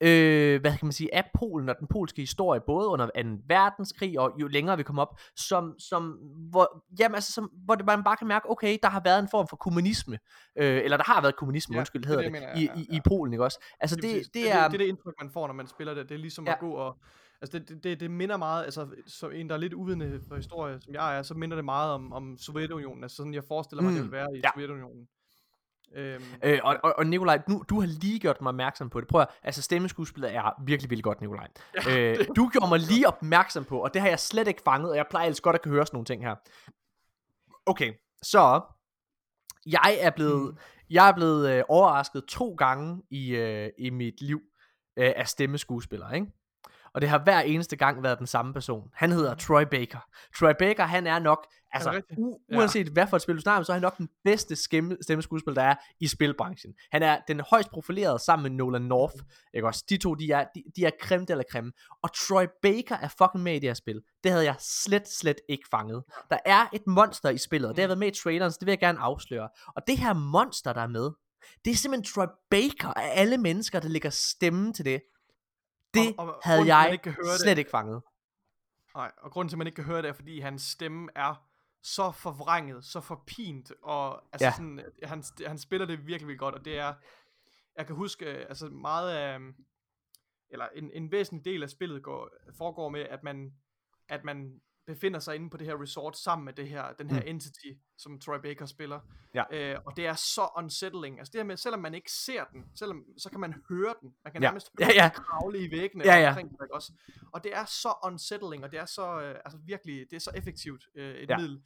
øh, 0.01 0.61
hvad 0.61 0.71
kan 0.71 0.87
man 0.87 0.93
sige, 0.93 1.15
af 1.15 1.25
Polen 1.39 1.69
og 1.69 1.77
den 1.81 1.89
polske 1.89 2.23
historie, 2.23 2.61
både 2.67 2.89
under 2.89 3.07
2. 3.07 3.13
verdenskrig 3.47 4.21
og 4.21 4.33
jo 4.41 4.47
længere 4.47 4.77
vi 4.77 4.83
kommer 4.83 5.03
op, 5.03 5.21
som, 5.37 5.75
som, 5.79 6.03
hvor, 6.51 6.85
jamen, 7.01 7.15
altså, 7.15 7.33
som, 7.33 7.51
hvor 7.65 7.75
det, 7.75 7.87
man 7.87 8.05
bare 8.05 8.17
kan 8.17 8.29
mærke, 8.29 8.51
okay, 8.51 8.79
der 8.83 8.89
har 8.89 9.01
været 9.05 9.19
en 9.19 9.29
form 9.31 9.49
for 9.49 9.57
kommunisme, 9.57 10.19
øh, 10.59 10.81
eller 10.85 10.97
der 10.97 11.05
har 11.05 11.21
været 11.21 11.37
kommunisme, 11.37 11.75
Ja, 11.75 11.79
undskyld, 11.81 12.03
det 12.03 12.07
er 12.07 12.17
hedder 12.17 12.23
det, 12.23 12.33
det, 12.33 12.41
jeg 12.41 12.65
mener, 12.65 12.75
i, 12.75 12.81
i, 12.81 12.87
ja. 12.91 12.97
i 12.97 13.01
Polen, 13.09 13.33
ikke 13.33 13.45
også? 13.45 13.59
Altså, 13.81 13.97
det, 13.97 14.05
præcis. 14.05 14.27
det, 14.27 14.35
det, 14.35 14.53
er... 14.53 14.63
det, 14.63 14.71
det 14.71 14.75
er 14.75 14.79
det 14.79 14.89
indtryk, 14.89 15.15
man 15.23 15.31
får, 15.31 15.47
når 15.47 15.55
man 15.55 15.67
spiller 15.67 15.95
det. 15.95 16.09
Det 16.09 16.15
er 16.15 16.19
ligesom 16.19 16.47
Ja. 16.47 16.53
at 16.53 16.59
gå 16.59 16.71
og... 16.71 16.99
Altså 17.41 17.59
det, 17.59 17.69
det, 17.69 17.85
det, 17.85 18.01
det 18.01 18.11
minder 18.11 18.37
meget, 18.37 18.65
altså 18.65 18.89
som 19.07 19.33
en, 19.33 19.49
der 19.49 19.55
er 19.55 19.59
lidt 19.59 19.75
uvidende 19.75 20.21
for 20.29 20.37
historie, 20.37 20.81
som 20.81 20.95
jeg 20.95 21.19
er, 21.19 21.23
så 21.23 21.35
minder 21.35 21.57
det 21.57 21.65
meget 21.65 21.93
om, 21.93 22.13
om 22.13 22.39
Sovjetunionen. 22.39 23.05
Altså 23.05 23.17
sådan, 23.17 23.35
jeg 23.35 23.45
forestiller 23.45 23.83
mig, 23.83 23.91
mm. 23.91 23.97
det 23.97 24.05
vil 24.05 24.13
være 24.13 24.29
i 24.37 24.41
ja. 24.45 24.51
Sovjetunionen. 24.55 25.09
Øhm, 25.95 26.25
Øh, 26.43 26.59
og, 26.65 26.77
og, 26.83 26.95
og 26.99 27.07
Nikolaj, 27.07 27.43
nu, 27.49 27.65
du 27.69 27.81
har 27.81 27.87
lige 27.87 28.19
gjort 28.19 28.41
mig 28.41 28.49
opmærksom 28.49 28.91
på 28.91 29.01
det. 29.01 29.09
Prøv 29.09 29.21
at, 29.21 29.29
altså 29.43 29.63
stemmeskuespillet 29.63 30.35
er 30.35 30.63
virkelig, 30.65 30.91
virkelig 30.91 31.05
godt, 31.05 31.21
Nikolaj. 31.21 31.49
Ja, 31.87 31.99
øh, 31.99 32.27
du 32.37 32.49
gjorde 32.49 32.69
mig 32.69 32.79
lige 32.81 33.09
opmærksom 33.09 33.65
på, 33.65 33.79
og 33.79 33.95
det 33.95 34.03
har 34.03 34.09
jeg 34.09 34.21
slet 34.21 34.49
ikke 34.49 34.63
fanget, 34.65 34.91
og 34.91 34.97
jeg 34.97 35.07
plejer 35.11 35.27
ellers 35.27 35.41
godt 35.41 35.57
at 35.57 35.63
kan 35.63 35.73
høre 35.73 35.87
sådan 35.87 35.97
nogle 35.97 36.05
ting 36.07 36.23
her. 36.25 36.35
Okay, 37.67 37.93
så 38.23 38.61
jeg 39.67 39.97
er 40.01 40.11
blevet, 40.11 40.53
Mm. 40.55 40.59
jeg 40.91 41.09
er 41.09 41.13
blevet 41.13 41.51
øh, 41.51 41.65
overrasket 41.69 42.25
to 42.25 42.55
gange 42.55 43.03
i, 43.11 43.31
øh, 43.37 43.71
i 43.79 43.91
mit 43.91 44.21
liv 44.21 44.41
øh, 44.97 45.13
af 45.17 45.29
stemmeskuespillere, 45.29 46.15
ikke? 46.15 46.27
Og 46.95 47.01
det 47.01 47.09
har 47.09 47.19
hver 47.19 47.41
eneste 47.41 47.77
gang 47.77 48.03
været 48.03 48.19
den 48.19 48.27
samme 48.27 48.53
person. 48.53 48.89
Han 48.95 49.13
hedder 49.13 49.35
Troy 49.35 49.63
Baker. 49.71 49.99
Troy 50.39 50.53
Baker, 50.59 50.85
han 50.85 51.07
er 51.07 51.19
nok, 51.19 51.47
altså 51.73 51.91
rigtigt? 51.93 52.19
u- 52.21 52.47
Ja. 52.53 52.57
uanset 52.59 52.87
hvad 52.89 53.07
for 53.07 53.17
et 53.17 53.23
spil 53.23 53.37
du 53.37 53.41
snakker 53.41 53.59
om, 53.59 53.65
så 53.65 53.73
er 53.73 53.75
han 53.75 53.83
nok 53.83 53.99
den 53.99 54.09
bedste 54.25 54.57
stemmeskuespiller, 55.03 55.63
der 55.63 55.69
er 55.69 55.75
i 56.01 56.07
spilbranchen. 56.07 56.75
Han 56.93 57.03
er 57.03 57.19
den 57.29 57.41
højst 57.51 57.71
profilerede 57.71 58.19
sammen 58.19 58.43
med 58.43 58.57
Nolan 58.57 58.83
North. 58.83 59.15
Ikke 59.55 59.67
også? 59.67 59.85
De 59.89 59.97
to, 59.97 60.15
de 60.15 60.31
er, 60.33 60.45
de, 60.55 60.63
de 60.77 60.85
er 60.85 60.91
creme 61.03 61.27
eller 61.29 61.45
creme. 61.53 61.73
Og 62.03 62.11
Troy 62.29 62.45
Baker 62.63 62.97
er 62.97 63.09
fucking 63.19 63.43
med 63.43 63.53
i 63.53 63.59
det 63.59 63.69
her 63.69 63.75
spil. 63.75 64.01
Det 64.25 64.31
havde 64.33 64.45
jeg 64.45 64.57
slet, 64.59 65.09
slet 65.09 65.41
ikke 65.49 65.65
fanget. 65.71 66.03
Der 66.31 66.39
er 66.47 66.67
et 66.73 66.87
monster 66.87 67.31
i 67.31 67.39
spillet, 67.39 67.71
og 67.71 67.77
det 67.77 67.83
har 67.83 67.89
været 67.89 67.99
med 67.99 68.09
i 68.09 68.23
traileren, 68.23 68.53
så 68.53 68.57
det 68.61 68.67
vil 68.67 68.73
jeg 68.73 68.79
gerne 68.81 68.99
afsløre. 68.99 69.49
Og 69.77 69.83
det 69.87 69.99
her 69.99 70.13
monster, 70.13 70.73
der 70.73 70.81
er 70.83 70.87
med, 70.87 71.11
det 71.65 71.71
er 71.71 71.75
simpelthen 71.75 72.15
Troy 72.15 72.27
Baker 72.51 72.89
af 72.97 73.11
alle 73.21 73.39
mennesker, 73.39 73.81
der 73.81 73.89
lægger 73.89 74.11
stemme 74.11 74.73
til 74.73 74.85
det. 74.85 75.01
Det 75.95 76.15
Og- 76.19 76.27
og 76.27 76.41
havde 76.45 76.75
jeg 76.77 76.93
ikke 76.93 77.11
høre 77.11 77.33
det- 77.33 77.41
slet 77.41 77.59
ikke 77.59 77.71
fanget. 77.71 78.03
Nej, 78.95 79.13
og 79.19 79.31
grunden 79.31 79.49
til, 79.49 79.55
at 79.57 79.59
man 79.59 79.67
ikke 79.67 79.77
kan 79.77 79.85
høre 79.85 80.03
det, 80.03 80.09
er, 80.09 80.13
fordi 80.13 80.41
hans 80.41 80.63
stemme 80.63 81.09
er 81.15 81.45
så 81.83 82.11
forvrænget, 82.13 82.85
så 82.85 83.01
forpint, 83.01 83.73
og 83.83 84.23
altså 84.33 84.47
Ja. 84.47 84.53
sådan, 84.53 84.81
han, 85.03 85.25
han 85.47 85.59
spiller 85.59 85.87
det 85.87 85.99
virkelig, 85.99 86.07
virkelig 86.29 86.39
godt, 86.39 86.55
og 86.55 86.65
det 86.65 86.79
er, 86.79 86.95
jeg 87.77 87.87
kan 87.87 87.97
huske, 87.97 88.25
øh, 88.27 88.47
altså 88.49 88.67
meget 88.69 89.11
af, 89.13 89.39
eller 90.51 90.69
en, 90.75 90.91
en 90.93 91.13
væsentlig 91.13 91.45
del 91.45 91.63
af 91.63 91.71
spillet 91.71 92.03
går, 92.03 92.29
foregår 92.59 92.89
med, 92.89 93.01
at 93.01 93.23
man, 93.23 93.53
at 94.09 94.25
man 94.25 94.61
befinder 94.89 95.21
sig 95.21 95.35
inde 95.35 95.51
på 95.51 95.57
det 95.57 95.67
her 95.67 95.83
resort 95.83 96.17
sammen 96.17 96.45
med 96.45 96.53
det 96.53 96.69
her, 96.69 96.93
den 96.93 97.11
her 97.11 97.21
Mm. 97.21 97.29
entity, 97.29 97.67
som 97.99 98.21
Troy 98.21 98.39
Baker 98.43 98.67
spiller. 98.67 99.01
Ja. 99.35 99.45
Øh, 99.51 99.79
og 99.87 99.97
det 99.97 100.07
er 100.07 100.15
så 100.15 100.49
unsettling. 100.57 101.19
Altså 101.19 101.31
det 101.33 101.39
her 101.39 101.45
med, 101.47 101.57
selvom 101.57 101.81
man 101.81 101.95
ikke 101.95 102.13
ser 102.13 102.45
den, 102.45 102.65
selvom, 102.75 103.05
så 103.19 103.31
kan 103.31 103.41
man 103.41 103.55
høre 103.69 103.95
den. 104.03 104.15
Man 104.25 104.33
kan 104.33 104.43
Ja. 104.43 104.49
nærmest 104.49 104.71
Ja, 104.81 104.85
høre 104.85 104.95
ja. 104.95 105.11
den 105.17 105.25
kravle 105.25 105.59
i 105.59 105.71
væggene 105.71 106.05
Ja, 106.05 106.15
ja. 106.21 106.29
omkring 106.29 106.53
ikke 106.53 106.75
også? 106.75 106.93
Og 107.33 107.45
det 107.45 107.55
er 107.55 107.65
så 107.65 107.95
unsettling, 108.05 108.65
og 108.65 108.73
det 108.73 108.81
er 108.81 108.85
så, 108.85 109.21
øh, 109.21 109.35
altså 109.45 109.59
virkelig, 109.67 110.07
det 110.11 110.17
er 110.17 110.21
så 110.21 110.31
effektivt 110.35 110.85
øh, 110.95 111.15
et 111.15 111.29
Ja. 111.29 111.35
ja. 111.35 111.37
middel. 111.39 111.63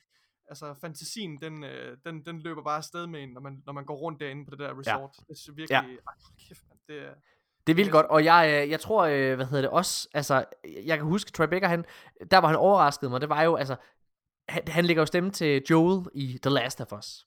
Altså 0.49 0.75
fantasien, 0.81 1.41
den, 1.41 1.65
øh, 1.65 1.97
den, 2.05 2.25
den 2.27 2.41
løber 2.43 2.63
bare 2.63 2.77
afsted 2.77 3.07
med 3.07 3.23
en, 3.23 3.29
når 3.29 3.41
man, 3.41 3.63
når 3.67 3.73
man 3.73 3.85
går 3.85 3.97
rundt 3.97 4.21
derinde 4.21 4.45
på 4.45 4.51
det 4.51 4.59
der 4.59 4.79
resort. 4.79 5.17
Det 5.29 5.49
er 5.49 5.53
virkelig, 5.53 5.69
ja. 5.71 5.97
ej, 6.07 6.15
kæft, 6.49 6.63
man, 6.69 6.79
det 6.89 6.99
er, 7.09 7.15
Det 7.67 7.73
er 7.73 7.77
vildt 7.77 7.93
godt, 7.93 8.07
og 8.07 8.25
jeg, 8.25 8.63
øh, 8.63 8.71
jeg 8.71 8.81
tror, 8.81 9.05
øh, 9.05 9.35
hvad 9.35 9.47
hedder 9.47 9.61
det 9.61 9.71
også, 9.71 10.09
altså, 10.15 10.45
jeg 10.85 10.99
kan 10.99 11.07
huske, 11.07 11.31
Troy 11.31 11.47
Baker, 11.47 11.69
han, 11.69 11.85
der 12.31 12.41
hvor 12.41 12.49
han 12.49 12.57
overraskede 12.57 13.11
mig, 13.11 13.21
det 13.21 13.29
var 13.29 13.43
jo, 13.43 13.57
altså, 13.57 13.77
han, 14.49 14.63
han 14.69 14.85
lægger 14.85 15.01
jo 15.03 15.07
stemme 15.07 15.31
til 15.31 15.63
Joel 15.71 16.07
i 16.15 16.39
The 16.43 16.51
Last 16.51 16.81
of 16.81 16.93
Us. 16.93 17.27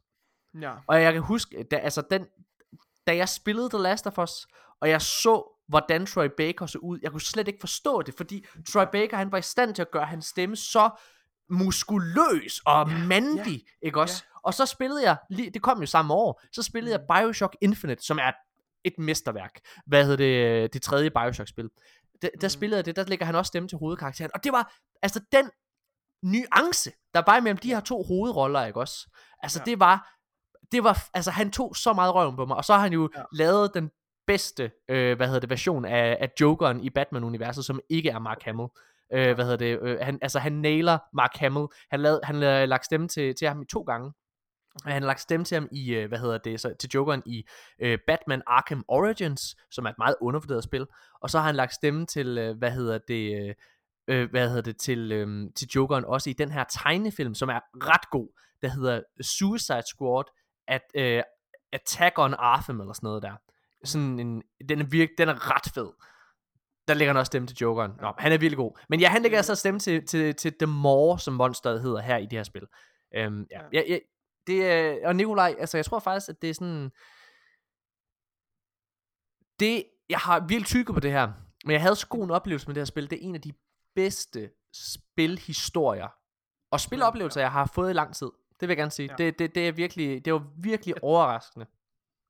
ja. 0.61 0.73
Og 0.87 1.01
jeg 1.01 1.13
kan 1.13 1.21
huske, 1.21 1.63
da, 1.63 1.75
altså, 1.75 2.03
den, 2.09 2.25
da 3.07 3.15
jeg 3.15 3.29
spillede 3.29 3.69
The 3.69 3.79
Last 3.79 4.07
of 4.07 4.17
Us, 4.17 4.47
og 4.81 4.89
jeg 4.89 5.01
så, 5.01 5.51
hvordan 5.67 6.05
Troy 6.05 6.27
Baker 6.37 6.65
så 6.65 6.77
ud, 6.77 6.99
jeg 7.01 7.11
kunne 7.11 7.21
slet 7.21 7.47
ikke 7.47 7.59
forstå 7.59 8.01
det, 8.01 8.13
fordi 8.13 8.45
Troy 8.71 8.85
Baker, 8.91 9.17
han 9.17 9.31
var 9.31 9.37
i 9.37 9.41
stand 9.41 9.75
til 9.75 9.81
at 9.81 9.91
gøre 9.91 10.05
hans 10.05 10.25
stemme 10.25 10.55
så 10.55 10.89
muskuløs 11.49 12.59
og 12.65 12.89
Ja, 12.89 12.97
mandig, 12.97 13.65
ikke 13.81 14.01
også? 14.01 14.23
Og 14.43 14.53
så 14.53 14.65
spillede 14.65 15.03
jeg, 15.03 15.17
det 15.29 15.61
kom 15.61 15.79
jo 15.79 15.85
samme 15.85 16.13
år, 16.13 16.41
så 16.51 16.63
spillede 16.63 16.95
jeg 16.95 17.05
Bioshock 17.07 17.55
Infinite, 17.61 18.03
som 18.03 18.19
er 18.19 18.31
et 18.85 18.93
mesterværk. 18.99 19.59
Hvad 19.85 20.03
hedder 20.05 20.17
det, 20.63 20.73
det 20.73 20.81
tredje 20.81 21.09
Bioshock-spil. 21.09 21.69
Der, 22.21 22.29
der 22.41 22.47
Mhm. 22.47 22.49
spillede 22.49 22.77
jeg 22.77 22.85
det, 22.85 22.95
der 22.95 23.03
lægger 23.05 23.25
han 23.25 23.35
også 23.35 23.47
stemme 23.47 23.69
til 23.69 23.77
hovedkarakteren. 23.77 24.31
Og 24.33 24.43
det 24.43 24.51
var, 24.51 24.73
altså 25.01 25.19
den 25.31 25.49
nuance, 26.23 26.91
der 27.13 27.21
var 27.27 27.39
mellem 27.39 27.57
de 27.57 27.67
her 27.73 27.79
to 27.79 28.03
hovedroller, 28.03 28.65
ikke 28.65 28.79
også? 28.79 29.09
Altså 29.43 29.59
Ja. 29.65 29.71
det 29.71 29.79
var, 29.79 30.11
det 30.71 30.83
var, 30.83 31.07
altså 31.13 31.31
han 31.31 31.51
tog 31.51 31.75
så 31.75 31.93
meget 31.93 32.15
røven 32.15 32.35
på 32.35 32.45
mig, 32.45 32.57
og 32.57 32.65
så 32.65 32.73
har 32.73 32.81
han 32.81 32.93
jo 32.93 33.09
Ja. 33.15 33.21
lavet 33.33 33.71
den 33.73 33.91
bedste, 34.27 34.71
øh, 34.89 35.15
hvad 35.17 35.27
hedder 35.27 35.39
det, 35.39 35.49
version 35.49 35.85
af, 35.85 36.17
af 36.21 36.31
Jokeren 36.41 36.79
i 36.83 36.89
Batman-universet, 36.89 37.65
som 37.65 37.79
ikke 37.89 38.09
er 38.09 38.19
Mark 38.19 38.41
Hamill. 38.43 38.67
Øh, 39.13 39.35
hvad 39.35 39.45
hedder 39.45 39.57
det, 39.57 39.79
øh, 39.81 39.97
han, 40.01 40.19
altså 40.21 40.39
han 40.39 40.53
nailer 40.53 40.97
Mark 41.13 41.35
Hamill. 41.35 41.65
Han 41.91 41.99
lavede, 41.99 42.19
han 42.23 42.35
lavede 42.35 42.67
lagt 42.67 42.85
stemme 42.85 43.07
til, 43.07 43.35
til 43.35 43.47
ham 43.47 43.61
i 43.61 43.65
to 43.65 43.81
gange. 43.81 44.11
Okay. 44.81 44.93
Han 44.93 45.01
har 45.01 45.07
lagt 45.07 45.21
stemme 45.21 45.45
til 45.45 45.55
ham 45.55 45.67
i, 45.71 45.93
øh, 45.93 46.07
hvad 46.07 46.19
hedder 46.19 46.37
det, 46.37 46.59
så, 46.59 46.73
til 46.79 46.89
Jokeren 46.93 47.23
i 47.25 47.45
øh, 47.79 47.99
Batman 48.07 48.41
Arkham 48.47 48.85
Origins, 48.87 49.55
som 49.71 49.85
er 49.85 49.89
et 49.89 49.97
meget 49.97 50.15
undervurderet 50.21 50.63
spil. 50.63 50.87
Og 51.21 51.29
så 51.29 51.39
har 51.39 51.45
han 51.45 51.55
lagt 51.55 51.73
stemme 51.73 52.05
til, 52.05 52.37
øh, 52.37 52.57
hvad 52.57 52.71
hedder 52.71 52.97
det, 53.07 53.47
øh, 53.47 53.55
øh, 54.07 54.29
hvad 54.29 54.47
hedder 54.47 54.61
det, 54.61 54.77
til, 54.77 55.11
øh, 55.11 55.49
til 55.55 55.67
Jokeren 55.75 56.05
også 56.05 56.29
i 56.29 56.33
den 56.33 56.51
her 56.51 56.63
tegnefilm, 56.63 57.35
som 57.35 57.49
er 57.49 57.59
ret 57.75 58.09
god, 58.11 58.39
der 58.61 58.67
hedder 58.67 59.01
Suicide 59.21 59.83
Squad 59.87 60.23
at, 60.67 60.81
øh, 60.95 61.23
Attack 61.73 62.19
on 62.19 62.33
Arkham 62.33 62.79
eller 62.79 62.93
sådan 62.93 63.07
noget 63.07 63.23
der. 63.23 63.33
Sådan 63.83 64.19
en, 64.19 64.43
den 64.69 64.81
er 64.81 64.85
virk, 64.85 65.09
den 65.17 65.29
er 65.29 65.55
ret 65.55 65.73
fed. 65.73 65.89
Der 66.87 66.93
lægger 66.93 67.13
han 67.13 67.19
også 67.19 67.29
stemme 67.29 67.47
til 67.47 67.57
Jokeren. 67.61 67.91
Nå, 68.01 68.13
han 68.17 68.31
er 68.31 68.37
virkelig 68.37 68.57
god. 68.57 68.79
Men 68.89 68.99
ja, 68.99 69.09
han 69.09 69.21
lægger 69.21 69.37
altså 69.37 69.55
stemme 69.55 69.79
til, 69.79 70.05
til, 70.05 70.35
til 70.35 70.53
The 70.59 70.65
More, 70.65 71.19
som 71.19 71.33
monsteret 71.33 71.81
hedder 71.81 72.01
her 72.01 72.17
i 72.17 72.23
det 72.25 72.31
her 72.31 72.43
spil. 72.43 72.61
Øhm, 73.15 73.45
ja, 73.51 73.61
Ja. 73.73 73.81
ja. 73.87 73.97
Ja, 74.47 74.53
det 74.53 74.71
er, 74.71 75.07
og 75.07 75.15
Nikolaj, 75.15 75.55
altså 75.59 75.77
jeg 75.77 75.85
tror 75.85 75.99
faktisk, 75.99 76.29
at 76.29 76.41
det 76.41 76.49
er 76.49 76.53
sådan, 76.53 76.91
det, 79.59 79.83
jeg 80.09 80.19
har 80.19 80.39
virkelig 80.39 80.65
tykket 80.65 80.93
på 80.93 80.99
det 80.99 81.11
her, 81.11 81.33
men 81.65 81.71
jeg 81.71 81.81
havde 81.81 81.95
så 81.95 82.07
god 82.07 82.23
en 82.23 82.31
oplevelse 82.31 82.67
med 82.67 82.75
det 82.75 82.81
her 82.81 82.85
spil. 82.85 83.09
Det 83.09 83.15
er 83.15 83.27
en 83.27 83.35
af 83.35 83.41
de 83.41 83.53
bedste 83.95 84.51
spilhistorier 84.73 86.09
og 86.71 86.79
spiloplevelser, 86.79 87.41
jeg 87.41 87.51
har 87.51 87.65
fået 87.65 87.89
i 87.89 87.93
lang 87.93 88.15
tid. 88.15 88.31
Det 88.59 88.61
vil 88.61 88.69
jeg 88.69 88.77
gerne 88.77 88.91
sige. 88.91 89.09
Ja. 89.11 89.15
Det, 89.15 89.39
det, 89.39 89.55
det, 89.55 89.67
er 89.67 89.71
virkelig, 89.71 90.25
det 90.25 90.33
var 90.33 90.47
virkelig 90.57 91.03
overraskende. 91.03 91.65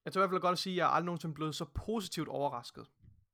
Jeg 0.06 0.14
tror 0.14 0.20
i 0.20 0.22
hvert 0.22 0.30
fald 0.30 0.42
godt 0.42 0.52
at 0.52 0.60
sige, 0.60 0.74
at 0.74 0.78
jeg 0.78 0.86
er 0.86 0.90
aldrig 0.90 1.06
nogensinde 1.06 1.36
blevet 1.36 1.56
så 1.56 1.66
positivt 1.66 2.28
overrasket 2.28 2.86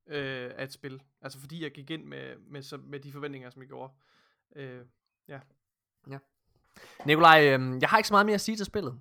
øh, 0.07 0.51
af 0.55 0.63
et 0.63 0.73
spil. 0.73 1.01
Altså 1.21 1.39
fordi 1.39 1.63
jeg 1.63 1.71
gik 1.71 1.89
ind 1.89 2.03
med, 2.03 2.37
med, 2.37 2.77
med 2.77 2.99
de 2.99 3.11
forventninger, 3.11 3.49
som 3.49 3.61
jeg 3.61 3.69
gjorde. 3.69 3.93
Øh, 4.55 4.85
Nikolaj, 7.05 7.47
øhm, 7.47 7.79
jeg 7.81 7.89
har 7.89 7.97
ikke 7.97 8.07
så 8.07 8.13
meget 8.13 8.25
mere 8.25 8.33
at 8.33 8.41
sige 8.41 8.55
til 8.55 8.65
spillet. 8.65 8.99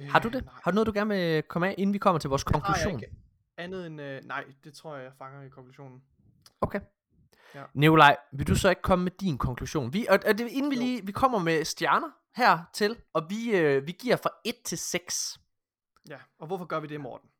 Har 0.00 0.18
du 0.18 0.28
det? 0.28 0.44
Nej, 0.44 0.54
Har 0.62 0.70
du 0.70 0.74
noget, 0.74 0.86
du 0.86 0.92
gerne 0.92 1.14
vil 1.14 1.42
komme 1.42 1.68
af, 1.68 1.74
inden 1.78 1.94
vi 1.94 1.98
kommer 1.98 2.18
til 2.18 2.30
vores 2.30 2.44
konklusion? 2.44 3.00
ikke. 3.00 3.16
Andet 3.56 3.86
end, 3.86 4.00
øh, 4.00 4.24
nej, 4.24 4.44
det 4.64 4.74
tror 4.74 4.96
jeg, 4.96 5.04
jeg 5.04 5.12
fanger 5.18 5.42
i 5.42 5.48
konklusionen. 5.48 6.02
Okay. 6.60 6.80
Ja. 7.54 7.62
Nikolaj, 7.74 8.16
vil 8.32 8.46
du 8.48 8.54
så 8.54 8.68
ikke 8.68 8.82
komme 8.82 9.04
med 9.04 9.12
din 9.12 9.38
konklusion? 9.38 9.92
Vi, 9.92 10.06
og, 10.10 10.18
og 10.26 10.38
det, 10.38 10.48
inden 10.48 10.70
vi 10.70 10.76
lige, 10.76 11.06
vi 11.06 11.12
kommer 11.12 11.38
med 11.38 11.64
stjerner 11.64 12.10
her 12.36 12.58
til, 12.72 12.96
og 13.12 13.26
vi, 13.28 13.50
øh, 13.56 13.86
vi 13.86 13.92
giver 13.92 14.16
fra 14.16 14.30
1 14.44 14.54
til 14.64 14.78
6. 14.78 15.40
Ja, 16.08 16.18
og 16.38 16.46
hvorfor 16.46 16.64
gør 16.64 16.80
vi 16.80 16.86
det, 16.86 17.00
Morten? 17.00 17.30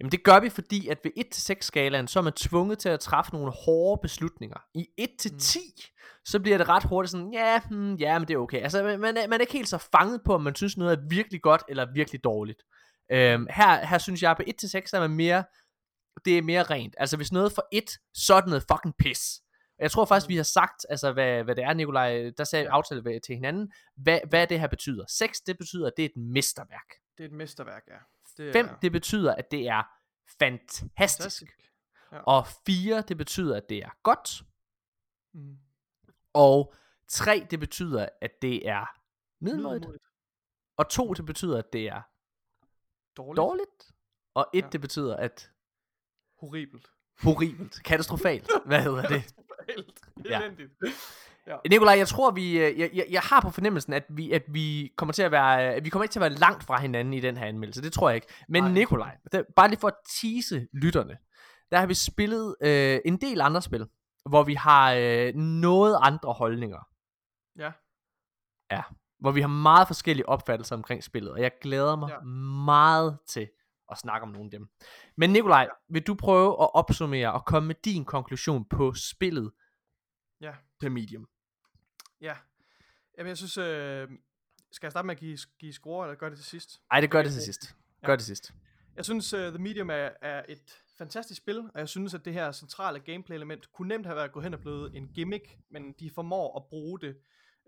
Jamen 0.00 0.12
det 0.12 0.24
gør 0.24 0.40
vi, 0.40 0.48
fordi 0.48 0.88
at 0.88 0.98
ved 1.04 1.12
1-6 1.34 1.56
skalaen, 1.60 2.08
så 2.08 2.18
er 2.18 2.22
man 2.22 2.32
tvunget 2.32 2.78
til 2.78 2.88
at 2.88 3.00
træffe 3.00 3.32
nogle 3.32 3.52
hårde 3.64 4.00
beslutninger. 4.02 4.56
I 4.74 4.88
1-10, 5.00 6.20
så 6.24 6.40
bliver 6.40 6.58
det 6.58 6.68
ret 6.68 6.84
hurtigt 6.84 7.10
sådan, 7.10 7.32
ja, 7.32 7.60
hmm, 7.70 7.94
ja, 7.94 8.18
men 8.18 8.28
det 8.28 8.34
er 8.34 8.38
okay. 8.38 8.62
Altså 8.62 8.82
man, 8.82 9.00
man, 9.00 9.16
er, 9.16 9.38
ikke 9.38 9.52
helt 9.52 9.68
så 9.68 9.78
fanget 9.78 10.20
på, 10.24 10.34
om 10.34 10.42
man 10.42 10.54
synes 10.54 10.76
noget 10.76 10.98
er 10.98 11.02
virkelig 11.08 11.42
godt 11.42 11.62
eller 11.68 11.92
virkelig 11.94 12.24
dårligt. 12.24 12.62
Øhm, 13.12 13.46
her, 13.50 13.86
her 13.86 13.98
synes 13.98 14.22
jeg, 14.22 14.30
at 14.30 14.36
på 14.36 14.42
1-6, 14.42 14.88
der 14.90 14.98
er 14.98 15.00
man 15.00 15.16
mere, 15.16 15.44
det 16.24 16.38
er 16.38 16.42
mere 16.42 16.62
rent. 16.62 16.94
Altså 16.98 17.16
hvis 17.16 17.32
noget 17.32 17.52
for 17.52 17.68
1, 17.72 17.98
så 18.14 18.34
er 18.34 18.40
det 18.40 18.48
noget 18.48 18.64
fucking 18.72 18.94
pis. 18.98 19.40
Og 19.78 19.82
Jeg 19.82 19.90
tror 19.90 20.04
faktisk, 20.04 20.28
vi 20.28 20.36
har 20.36 20.42
sagt, 20.42 20.86
altså 20.88 21.12
hvad, 21.12 21.44
hvad 21.44 21.56
det 21.56 21.64
er, 21.64 21.74
Nikolaj, 21.74 22.30
der 22.38 22.44
sagde 22.44 22.68
aftale 22.68 23.20
til 23.20 23.34
hinanden, 23.34 23.72
hvad, 23.96 24.20
hvad 24.28 24.46
det 24.46 24.60
her 24.60 24.66
betyder. 24.66 25.04
6, 25.08 25.40
det 25.40 25.58
betyder, 25.58 25.86
at 25.86 25.92
det 25.96 26.04
er 26.04 26.08
et 26.08 26.16
mesterværk. 26.16 26.88
Det 27.18 27.24
er 27.24 27.28
et 27.28 27.34
mesterværk, 27.34 27.82
ja. 27.88 27.96
Det 28.36 28.52
5, 28.52 28.66
er 28.66 28.76
det 28.82 28.92
betyder, 28.92 29.34
at 29.34 29.50
det 29.50 29.68
er 29.68 29.82
fantastisk. 30.38 30.96
fantastisk. 30.98 31.70
Og 32.10 32.46
4, 32.66 33.00
det 33.08 33.16
betyder, 33.16 33.56
at 33.56 33.68
det 33.68 33.78
er 33.78 33.90
godt. 34.02 34.42
Mm. 35.34 35.58
Og 36.32 36.74
3, 37.08 37.46
det 37.50 37.60
betyder, 37.60 38.08
at 38.20 38.42
det 38.42 38.68
er 38.68 38.86
middelmådigt. 39.40 40.02
Og 40.76 40.88
2, 40.90 41.14
det 41.14 41.26
betyder, 41.26 41.58
at 41.58 41.72
det 41.72 41.88
er 41.88 42.02
Dårligt. 43.16 43.36
dårligt. 43.36 43.92
Og 44.34 44.46
1, 44.54 44.64
Ja. 44.64 44.68
det 44.68 44.80
betyder, 44.80 45.16
at 45.16 45.50
Horribelt. 46.40 46.90
horribelt, 47.22 47.82
katastrofalt. 47.84 48.50
Hvad 48.66 48.82
hedder 48.82 49.08
det? 49.08 49.34
Ja. 50.24 50.40
elendigt. 50.42 50.72
Ja. 50.84 50.92
Nikolaj, 51.70 51.94
jeg 51.98 52.08
tror, 52.08 52.30
vi, 52.30 52.58
øh, 52.58 52.78
jeg, 52.80 52.90
jeg, 52.94 53.06
jeg 53.10 53.20
har 53.20 53.40
på 53.40 53.50
fornemmelsen, 53.50 53.92
at 53.92 54.04
vi, 54.08 54.32
at 54.32 54.42
vi 54.48 54.92
kommer 54.96 55.12
til 55.12 55.22
at 55.22 55.30
være, 55.30 55.62
at 55.62 55.84
vi 55.84 55.88
kommer 55.90 56.04
ikke 56.04 56.12
til 56.12 56.18
at 56.18 56.30
være 56.30 56.38
langt 56.40 56.64
fra 56.64 56.80
hinanden 56.80 57.14
i 57.14 57.20
den 57.20 57.36
her 57.36 57.46
anmeldelse. 57.46 57.82
Det 57.82 57.92
tror 57.92 58.08
jeg 58.08 58.14
ikke. 58.14 58.26
Men 58.48 58.64
det 58.64 58.72
Nikolaj, 58.72 59.16
der, 59.32 59.42
bare 59.56 59.68
lige 59.68 59.80
for 59.80 59.88
at 59.88 59.94
tease 60.20 60.68
lytterne, 60.72 61.18
der 61.70 61.78
har 61.78 61.86
vi 61.86 61.94
spillet 61.94 62.56
øh, 62.60 62.98
en 63.04 63.16
del 63.16 63.40
andre 63.40 63.62
spil, 63.62 63.86
hvor 64.28 64.42
vi 64.42 64.54
har 64.54 64.92
øh, 64.94 65.34
noget 65.34 65.98
andre 66.02 66.32
holdninger. 66.32 66.88
Ja. 67.58 67.72
Ja, 68.70 68.82
hvor 69.20 69.30
vi 69.30 69.40
har 69.40 69.48
meget 69.48 69.86
forskellige 69.86 70.28
opfattelser 70.28 70.76
omkring 70.76 71.04
spillet, 71.04 71.32
og 71.32 71.40
jeg 71.40 71.52
glæder 71.60 71.96
mig 71.96 72.08
Ja. 72.08 72.14
ja. 72.14 72.20
meget 72.64 73.18
til 73.26 73.48
at 73.90 73.98
snakke 73.98 74.22
om 74.24 74.28
nogle 74.32 74.46
af 74.46 74.50
dem. 74.50 74.68
Men 75.16 75.30
Nikolaj, 75.30 75.68
vil 75.88 76.02
du 76.02 76.14
prøve 76.14 76.48
at 76.62 76.74
opsummere 76.74 77.32
og 77.32 77.44
komme 77.44 77.66
med 77.66 77.74
din 77.84 78.04
konklusion 78.04 78.64
på 78.64 78.94
spillet 78.94 79.52
Ja. 80.40 80.52
The 80.80 80.90
Medium? 80.90 81.26
Ja. 82.24 82.36
Jamen, 83.18 83.28
jeg 83.28 83.36
synes... 83.36 83.58
Øh, 83.58 84.08
skal 84.72 84.86
jeg 84.86 84.92
starte 84.92 85.06
med 85.06 85.14
at 85.14 85.20
give, 85.20 85.38
give 85.58 85.72
score, 85.72 86.06
eller 86.06 86.18
gør 86.18 86.28
det 86.28 86.38
til 86.38 86.46
sidst? 86.46 86.82
Ej, 86.90 87.00
det 87.00 87.10
gør 87.10 87.18
Okay, 87.18 87.26
det 87.26 87.32
til 87.32 87.42
sidst. 87.42 87.76
Ja. 88.02 88.06
Gør 88.06 88.16
det 88.16 88.24
sidst. 88.24 88.52
Jeg 88.96 89.04
synes, 89.04 89.34
uh, 89.34 89.40
The 89.40 89.58
Medium 89.58 89.90
er, 89.90 90.10
er 90.22 90.42
et 90.48 90.82
fantastisk 90.98 91.40
spil, 91.40 91.58
og 91.58 91.80
jeg 91.80 91.88
synes, 91.88 92.14
at 92.14 92.24
det 92.24 92.32
her 92.32 92.52
centrale 92.52 93.00
gameplay-element 93.00 93.72
kunne 93.72 93.88
nemt 93.88 94.06
have 94.06 94.16
været 94.16 94.32
gået 94.32 94.44
hen 94.44 94.54
og 94.54 94.60
blevet 94.60 94.96
en 94.96 95.08
gimmick, 95.08 95.58
men 95.70 95.92
de 95.92 96.10
formår 96.10 96.56
at 96.58 96.64
bruge 96.68 97.00
det 97.00 97.16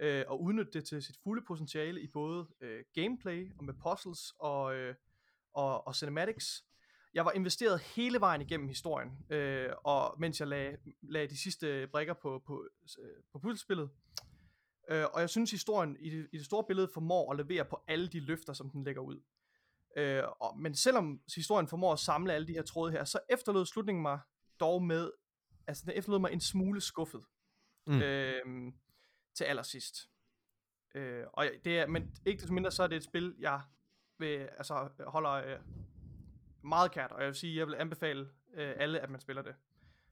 øh, 0.01 0.25
og 0.29 0.43
udnytte 0.43 0.73
det 0.73 0.85
til 0.85 1.03
sit 1.03 1.17
fulde 1.23 1.45
potentiale 1.47 2.01
i 2.01 2.07
både 2.07 2.47
øh, 2.61 2.85
gameplay 2.95 3.53
og 3.59 3.65
med 3.65 3.75
puzzles 3.75 4.33
og, 4.39 4.75
øh, 4.75 4.95
og, 5.55 5.87
og 5.87 5.95
cinematics. 5.95 6.65
Jeg 7.15 7.25
var 7.25 7.33
investeret 7.33 7.81
hele 7.81 8.21
vejen 8.21 8.41
igennem 8.41 8.69
historien, 8.69 9.11
øh, 9.31 9.71
og 9.85 10.21
mens 10.21 10.41
jeg 10.41 10.49
lagde, 10.49 10.77
lagde 11.03 11.29
de 11.29 11.43
sidste 11.43 11.87
brikker 11.87 12.15
på, 12.15 12.43
på, 12.47 12.69
øh, 12.99 13.23
på 13.33 13.39
puslespillet. 13.39 13.91
Øh, 14.89 15.05
og 15.13 15.21
jeg 15.21 15.31
synes, 15.31 15.51
historien 15.51 15.97
i 16.01 16.11
det, 16.11 16.29
i 16.33 16.39
det 16.39 16.47
store 16.47 16.65
billede 16.65 16.89
formår 16.95 17.33
at 17.33 17.37
levere 17.37 17.65
på 17.65 17.83
alle 17.89 18.09
de 18.09 18.21
løfter, 18.21 18.53
som 18.53 18.71
den 18.71 18.85
lægger 18.85 19.03
ud. 19.03 19.23
Øh, 19.97 20.23
og, 20.41 20.59
men 20.59 20.75
selvom 20.75 21.21
historien 21.35 21.69
formår 21.69 21.93
at 21.93 21.99
samle 21.99 22.33
alle 22.33 22.47
de 22.47 22.53
her 22.53 22.63
tråde 22.63 22.93
her, 22.93 23.05
så 23.05 23.19
efterlod 23.29 23.67
slutningen 23.67 24.03
mig 24.03 24.21
dog 24.61 24.83
med, 24.83 25.11
altså 25.67 25.83
den 25.87 25.93
efterlod 25.97 26.19
mig 26.21 26.33
en 26.33 26.41
smule 26.41 26.81
skuffet 26.81 27.25
Mm. 27.89 28.03
øh, 28.03 28.73
til 29.35 29.45
allersidst. 29.45 30.11
Øh, 30.95 31.25
og 31.33 31.47
det 31.65 31.79
er, 31.79 31.87
men 31.87 32.17
ikke 32.27 32.41
desto 32.41 32.53
mindre, 32.55 32.71
så 32.71 32.83
er 32.83 32.87
det 32.87 32.97
et 32.97 33.05
spil, 33.05 33.35
jeg 33.39 33.61
vil, 34.19 34.29
altså, 34.59 34.89
holder 35.07 35.31
øh, 35.31 35.59
meget 36.63 36.93
kært, 36.93 37.13
og 37.13 37.21
jeg 37.21 37.27
vil 37.27 37.35
sige, 37.35 37.57
jeg 37.57 37.67
vil 37.67 37.75
anbefale 37.75 38.29
øh, 38.55 38.75
alle, 38.77 39.01
at 39.01 39.11
man 39.11 39.21
spiller 39.21 39.43
det. 39.43 39.55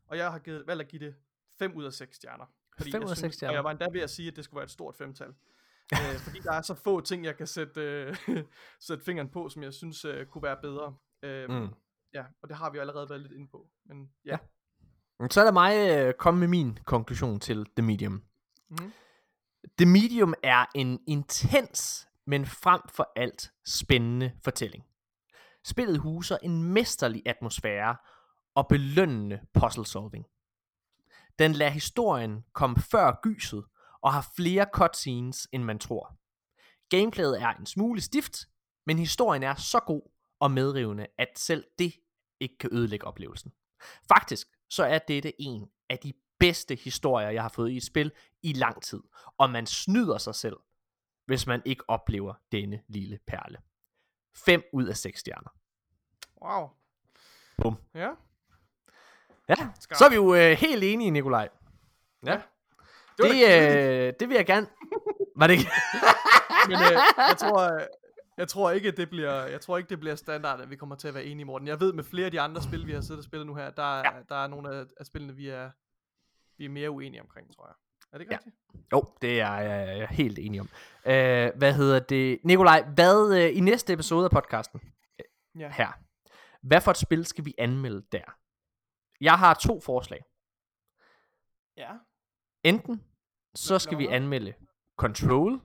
Og 0.06 0.16
jeg 0.16 0.32
har 0.32 0.38
givet, 0.38 0.66
valgt 0.66 0.82
at 0.82 0.88
give 0.88 1.06
det 1.06 1.16
5 1.58 1.74
ud 1.76 1.84
af 1.84 1.92
6 1.92 2.16
stjerner. 2.16 2.46
Fem 2.78 2.92
jeg 2.92 3.00
ud 3.00 3.02
af 3.02 3.08
synes- 3.08 3.18
seks 3.18 3.34
stjerner? 3.36 3.50
Og 3.52 3.54
jeg 3.54 3.64
var 3.64 3.70
endda 3.70 3.88
ved 3.92 4.00
at 4.00 4.10
sige, 4.10 4.28
at 4.28 4.36
det 4.36 4.44
skulle 4.44 4.58
være 4.58 4.64
et 4.64 4.70
stort 4.70 4.96
femtal. 4.96 5.28
øh, 5.92 5.98
fordi 6.26 6.38
der 6.40 6.52
er 6.52 6.62
så 6.62 6.74
få 6.74 7.00
ting, 7.00 7.24
jeg 7.24 7.36
kan 7.36 7.46
sætte, 7.46 7.80
øh, 7.80 8.16
sætte 8.86 9.04
fingeren 9.04 9.28
på, 9.28 9.48
som 9.48 9.62
jeg 9.62 9.74
synes 9.74 10.04
øh, 10.04 10.26
kunne 10.26 10.42
være 10.42 10.56
bedre. 10.62 10.96
Øh, 11.22 11.50
Mm. 11.50 11.68
Ja, 12.14 12.24
og 12.42 12.48
det 12.48 12.56
har 12.56 12.70
vi 12.70 12.76
jo 12.76 12.80
allerede 12.80 13.08
været 13.10 13.20
lidt 13.20 13.32
inde 13.32 13.48
på. 13.48 13.68
Men 13.86 14.10
ja. 14.24 14.36
Ja. 15.20 15.28
Så 15.30 15.40
er 15.40 15.44
der 15.44 15.52
mig 15.52 15.90
øh, 15.90 16.14
komme 16.14 16.40
med 16.40 16.48
min 16.48 16.78
konklusion 16.86 17.40
til 17.40 17.66
The 17.76 17.82
Medium. 17.86 18.22
Mhm. 18.70 18.92
The 19.78 19.86
Medium 19.86 20.34
er 20.42 20.64
en 20.74 21.00
intens, 21.06 22.08
men 22.26 22.46
frem 22.46 22.80
for 22.88 23.12
alt 23.16 23.52
spændende 23.66 24.32
fortælling. 24.44 24.84
Spillet 25.64 25.98
huser 25.98 26.38
en 26.42 26.62
mesterlig 26.62 27.22
atmosfære 27.26 27.96
og 28.54 28.68
belønnende 28.68 29.40
puzzle 29.54 29.86
solving. 29.86 30.26
Den 31.38 31.52
lader 31.52 31.70
historien 31.70 32.44
komme 32.52 32.76
før 32.76 33.20
gyset 33.22 33.64
og 34.02 34.12
har 34.12 34.32
flere 34.36 34.66
cutscenes, 34.74 35.48
end 35.52 35.64
man 35.64 35.78
tror. 35.78 36.16
Gameplayet 36.88 37.42
er 37.42 37.48
en 37.48 37.66
smule 37.66 38.00
stift, 38.00 38.46
men 38.86 38.98
historien 38.98 39.42
er 39.42 39.54
så 39.54 39.80
god 39.86 40.02
og 40.40 40.50
medrivende, 40.50 41.06
at 41.18 41.28
selv 41.36 41.64
det 41.78 41.94
ikke 42.40 42.58
kan 42.58 42.70
ødelægge 42.72 43.06
oplevelsen. 43.06 43.52
Faktisk 44.08 44.48
så 44.70 44.84
er 44.84 44.98
dette 44.98 45.42
en 45.42 45.70
af 45.90 45.98
de 45.98 46.12
bedste 46.38 46.74
historier, 46.74 47.28
jeg 47.28 47.42
har 47.42 47.48
fået 47.48 47.70
i 47.70 47.76
et 47.76 47.82
spil 47.82 48.12
i 48.42 48.52
lang 48.52 48.82
tid, 48.82 49.02
og 49.38 49.50
man 49.50 49.66
snyder 49.66 50.18
sig 50.18 50.34
selv, 50.34 50.56
hvis 51.26 51.46
man 51.46 51.62
ikke 51.64 51.90
oplever 51.90 52.34
denne 52.52 52.82
lille 52.88 53.18
perle. 53.26 53.58
5 54.36 54.62
ud 54.72 54.86
af 54.86 54.96
6 54.96 55.20
stjerner. 55.20 55.50
Wow. 56.42 56.68
Bum. 57.62 57.76
Ja. 57.94 58.10
Ja, 59.48 59.54
Skarpt. 59.80 59.98
så 59.98 60.04
er 60.04 60.08
vi 60.08 60.14
jo 60.14 60.34
øh, 60.34 60.50
helt 60.50 60.84
enige, 60.84 61.10
Nikolaj. 61.10 61.48
Ja. 62.26 62.32
Ja. 62.32 62.40
Det 63.18 63.30
Det, 63.30 64.06
øh, 64.08 64.12
det 64.20 64.28
vil 64.28 64.34
jeg 64.34 64.46
gerne... 64.46 64.66
Var 65.36 65.46
det 65.46 65.54
ikke? 65.54 65.70
Men 66.68 66.76
øh, 66.76 66.92
jeg 67.28 67.36
tror, 67.38 67.74
øh, 67.74 67.80
jeg 68.38 68.48
tror 68.48 68.70
ikke, 68.70 68.90
det 68.90 69.10
bliver, 69.10 69.44
jeg 69.46 69.60
tror 69.60 69.78
ikke, 69.78 69.88
det 69.90 70.00
bliver 70.00 70.14
standard, 70.16 70.60
at 70.60 70.70
vi 70.70 70.76
kommer 70.76 70.96
til 70.96 71.08
at 71.08 71.14
være 71.14 71.24
enige, 71.24 71.44
Morten. 71.44 71.68
Jeg 71.68 71.80
ved 71.80 71.92
med 71.92 72.04
flere 72.04 72.24
af 72.24 72.30
de 72.30 72.40
andre 72.40 72.62
spil, 72.62 72.86
vi 72.86 72.92
har 72.92 73.00
siddet 73.00 73.18
og 73.18 73.24
spillet 73.24 73.46
nu 73.46 73.54
her, 73.54 73.70
der, 73.70 73.98
er, 74.00 74.12
ja. 74.14 74.20
der 74.28 74.36
er 74.44 74.46
nogle 74.46 74.76
af, 74.76 74.84
af 75.00 75.06
spillene, 75.06 75.34
vi 75.36 75.48
er, 75.48 75.70
vi 76.58 76.64
er 76.64 76.68
mere 76.68 76.90
uenige 76.90 77.20
omkring, 77.20 77.54
tror 77.56 77.66
jeg. 77.66 77.74
Er 78.12 78.18
det 78.18 78.20
ikke 78.22 78.32
Ja. 78.34 78.36
rigtigt? 78.38 78.56
Jo, 78.92 79.04
det 79.22 79.40
er 79.40 79.48
jeg, 79.56 79.98
er 80.00 80.06
helt 80.06 80.38
enig 80.38 80.60
om. 80.60 80.68
Øh, 81.06 81.50
hvad 81.56 81.72
hedder 81.72 81.98
det? 81.98 82.38
Nikolaj, 82.44 82.82
hvad 82.94 83.36
øh, 83.44 83.56
i 83.56 83.60
næste 83.60 83.92
episode 83.92 84.24
af 84.24 84.30
podcasten 84.30 84.80
Ja. 85.58 85.68
her, 85.72 85.88
hvad 86.62 86.80
for 86.80 86.90
et 86.90 86.96
spil 86.96 87.26
skal 87.26 87.44
vi 87.44 87.54
anmelde 87.58 88.02
der? 88.12 88.34
Jeg 89.24 89.38
har 89.38 89.54
to 89.54 89.80
forslag. 89.80 90.24
Ja. 91.76 91.90
Enten 92.62 93.04
så 93.54 93.78
skal 93.78 93.98
vi 93.98 94.06
anmelde 94.06 94.54
Control, 94.96 95.60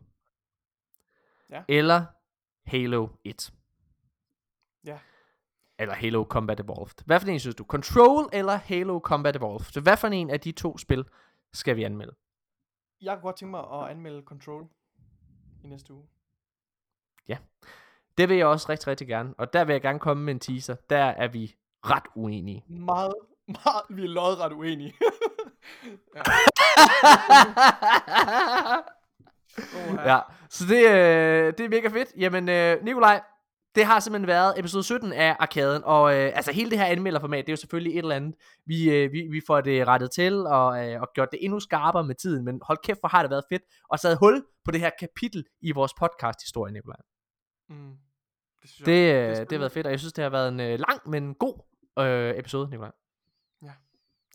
Ja. 1.49 1.63
eller 1.67 2.05
Halo 2.65 3.07
1. 3.23 3.53
Ja. 4.85 4.99
eller 5.79 5.93
Halo 5.95 6.23
Combat 6.23 6.59
Evolved. 6.59 7.05
Hvad 7.05 7.19
for 7.19 7.27
en 7.27 7.39
synes 7.39 7.55
du? 7.55 7.63
Control 7.63 8.29
eller 8.33 8.55
Halo 8.55 8.99
Combat 8.99 9.35
Evolved? 9.35 9.65
Så 9.65 9.81
hvad 9.81 9.97
for 9.97 10.07
en 10.07 10.29
af 10.29 10.39
de 10.39 10.51
to 10.51 10.77
spil 10.77 11.05
skal 11.53 11.75
vi 11.75 11.83
anmelde? 11.83 12.15
Jeg 13.01 13.15
kunne 13.15 13.21
godt 13.21 13.35
tænke 13.35 13.51
mig 13.51 13.71
at 13.71 13.89
anmelde 13.89 14.21
Control 14.21 14.67
i 15.63 15.67
næste 15.67 15.93
uge. 15.93 16.07
Det 18.17 18.29
vil 18.29 18.37
jeg 18.37 18.47
også 18.47 18.69
rigtig, 18.69 18.87
rigtig 18.87 19.07
gerne. 19.07 19.33
Og 19.37 19.53
der 19.53 19.63
vil 19.65 19.73
jeg 19.73 19.81
gerne 19.81 19.99
komme 19.99 20.23
med 20.23 20.33
en 20.33 20.39
teaser. 20.39 20.75
Der 20.89 21.03
er 21.03 21.27
vi 21.27 21.55
ret 21.85 22.03
uenige. 22.15 22.63
Meget, 22.67 23.13
meget, 23.49 23.83
vi 23.89 24.03
er 24.03 24.07
lodret 24.07 24.53
uenige. 24.53 24.93
ja. 26.15 26.21
Oha. 29.75 30.11
ja, 30.11 30.19
så 30.49 30.63
det, 30.65 30.85
øh, 30.87 31.53
det 31.57 31.59
er 31.65 31.69
mega 31.69 31.87
fedt. 31.87 32.09
Jamen, 32.17 32.49
øh, 32.49 32.83
Nikolaj, 32.83 33.21
det 33.75 33.85
har 33.85 33.99
simpelthen 33.99 34.27
været 34.27 34.59
episode 34.59 34.83
17 34.83 35.13
af 35.13 35.35
Arkaden, 35.39 35.83
og 35.85 36.15
øh, 36.15 36.31
altså 36.35 36.51
hele 36.51 36.69
det 36.69 36.79
her 36.79 36.85
anmelderformat, 36.85 37.45
det 37.45 37.49
er 37.49 37.53
jo 37.53 37.57
selvfølgelig 37.57 37.93
et 37.93 37.97
eller 37.99 38.15
andet, 38.15 38.35
vi, 38.65 38.89
øh, 38.91 39.11
vi, 39.11 39.21
vi 39.31 39.41
får 39.47 39.61
det 39.61 39.87
rettet 39.87 40.11
til, 40.11 40.33
og, 40.47 40.87
øh, 40.89 41.01
og 41.01 41.07
gjort 41.15 41.27
det 41.31 41.39
endnu 41.45 41.59
skarpere 41.59 42.03
med 42.03 42.15
tiden, 42.15 42.45
men 42.45 42.59
hold 42.63 42.77
kæft, 42.83 42.99
hvor 42.99 43.09
har 43.09 43.21
det 43.21 43.31
været 43.31 43.43
fedt, 43.51 43.61
og 43.89 43.99
sat 43.99 44.17
hul 44.17 44.43
på 44.65 44.71
det 44.71 44.79
her 44.79 44.89
kapitel 44.99 45.45
i 45.61 45.71
vores 45.71 45.93
podcast-historie, 45.93 46.73
Nikolaj. 46.73 46.97
Mm. 47.69 47.91
Det, 48.61 48.69
synes 48.69 48.85
Det, 48.85 49.07
jeg, 49.07 49.15
øh, 49.15 49.21
er 49.21 49.27
det 49.27 49.27
har 49.29 49.35
spændende. 49.35 49.59
været 49.59 49.71
fedt, 49.71 49.85
og 49.85 49.91
jeg 49.91 49.99
synes, 49.99 50.13
det 50.13 50.23
har 50.23 50.29
været 50.29 50.47
en 50.49 50.59
øh, 50.59 50.79
lang, 50.79 51.09
men 51.09 51.35
god 51.35 51.59
øh, 51.99 52.33
episode, 52.37 52.69
Nikolaj. 52.69 52.91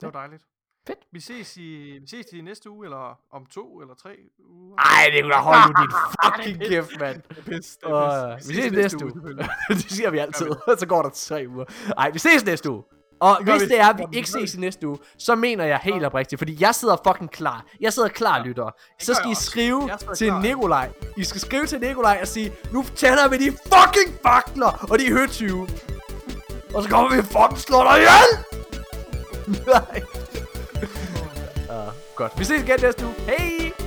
Det 0.00 0.02
var 0.02 0.10
dejligt. 0.20 0.42
Fedt. 0.86 0.98
Vi 1.12 1.20
ses 1.20 1.56
i, 1.56 1.98
vi 2.00 2.06
ses 2.06 2.26
i 2.32 2.40
næste 2.40 2.70
uge, 2.70 2.86
eller 2.86 3.18
om 3.32 3.46
to 3.46 3.80
eller 3.80 3.94
tre 3.94 4.10
uger. 4.50 4.76
Ej, 4.78 5.10
Nikolaj, 5.14 5.40
hold 5.40 5.56
nu 5.68 5.82
din 5.82 5.92
fucking 6.24 6.70
kæft, 6.70 7.00
mand. 7.00 7.22
Det 7.28 7.38
er 7.38 7.42
pis, 7.42 7.76
det 7.76 7.88
er 7.90 8.32
Uh, 8.32 8.38
pis. 8.38 8.48
vi 8.48 8.54
ses 8.54 8.72
næste 8.72 9.04
uge. 9.04 9.12
det 9.68 9.90
siger 9.92 10.10
vi 10.10 10.18
altid, 10.18 10.46
og 10.66 10.76
så 10.80 10.86
går 10.86 11.02
der 11.02 11.08
tre 11.10 11.44
uger. 11.48 11.64
Ej, 11.98 12.10
vi 12.10 12.18
ses 12.18 12.44
næste 12.44 12.70
uge. 12.70 12.82
Og 13.20 13.42
hvis 13.44 13.62
vi. 13.62 13.66
det 13.68 13.80
er, 13.80 13.88
at 13.88 13.98
vi 13.98 14.04
ikke 14.12 14.26
det 14.26 14.32
ses 14.48 14.54
i 14.54 14.60
næste 14.60 14.88
uge, 14.88 14.98
så 15.18 15.34
mener 15.34 15.64
jeg 15.64 15.78
helt 15.82 16.04
oprigtigt, 16.04 16.38
fordi 16.38 16.56
jeg 16.60 16.74
sidder 16.74 16.96
fucking 17.06 17.30
klar. 17.30 17.64
Jeg 17.80 17.92
sidder 17.92 18.08
klar, 18.08 18.44
lytter. 18.44 18.70
Så 19.00 19.14
skal 19.14 19.24
jeg 19.28 19.32
I 19.32 19.34
skrive 19.34 19.90
til 20.16 20.26
klar. 20.28 20.40
Nikolaj. 20.42 20.90
I 21.16 21.24
skal 21.24 21.40
skrive 21.40 21.66
til 21.66 21.80
Nikolaj 21.80 22.18
og 22.20 22.28
sige, 22.28 22.52
nu 22.72 22.84
tænder 22.96 23.28
vi 23.28 23.36
de 23.36 23.50
fucking 23.50 24.18
fakler, 24.22 24.86
og 24.90 24.98
de 24.98 25.06
er 25.06 25.12
høtyve. 25.12 25.68
Og 26.74 26.82
så 26.82 26.88
kommer 26.88 27.16
vi 27.16 27.22
fucking 27.22 27.58
slå 27.58 27.78
dig 27.84 27.96
ihjel! 27.96 28.53
Nej. 29.66 30.02
uh, 31.70 31.92
godt. 32.14 32.32
Vi 32.38 32.44
ses 32.44 32.62
igen 32.62 32.78
næste 32.82 33.04
uge. 33.06 33.14
Hej! 33.26 33.83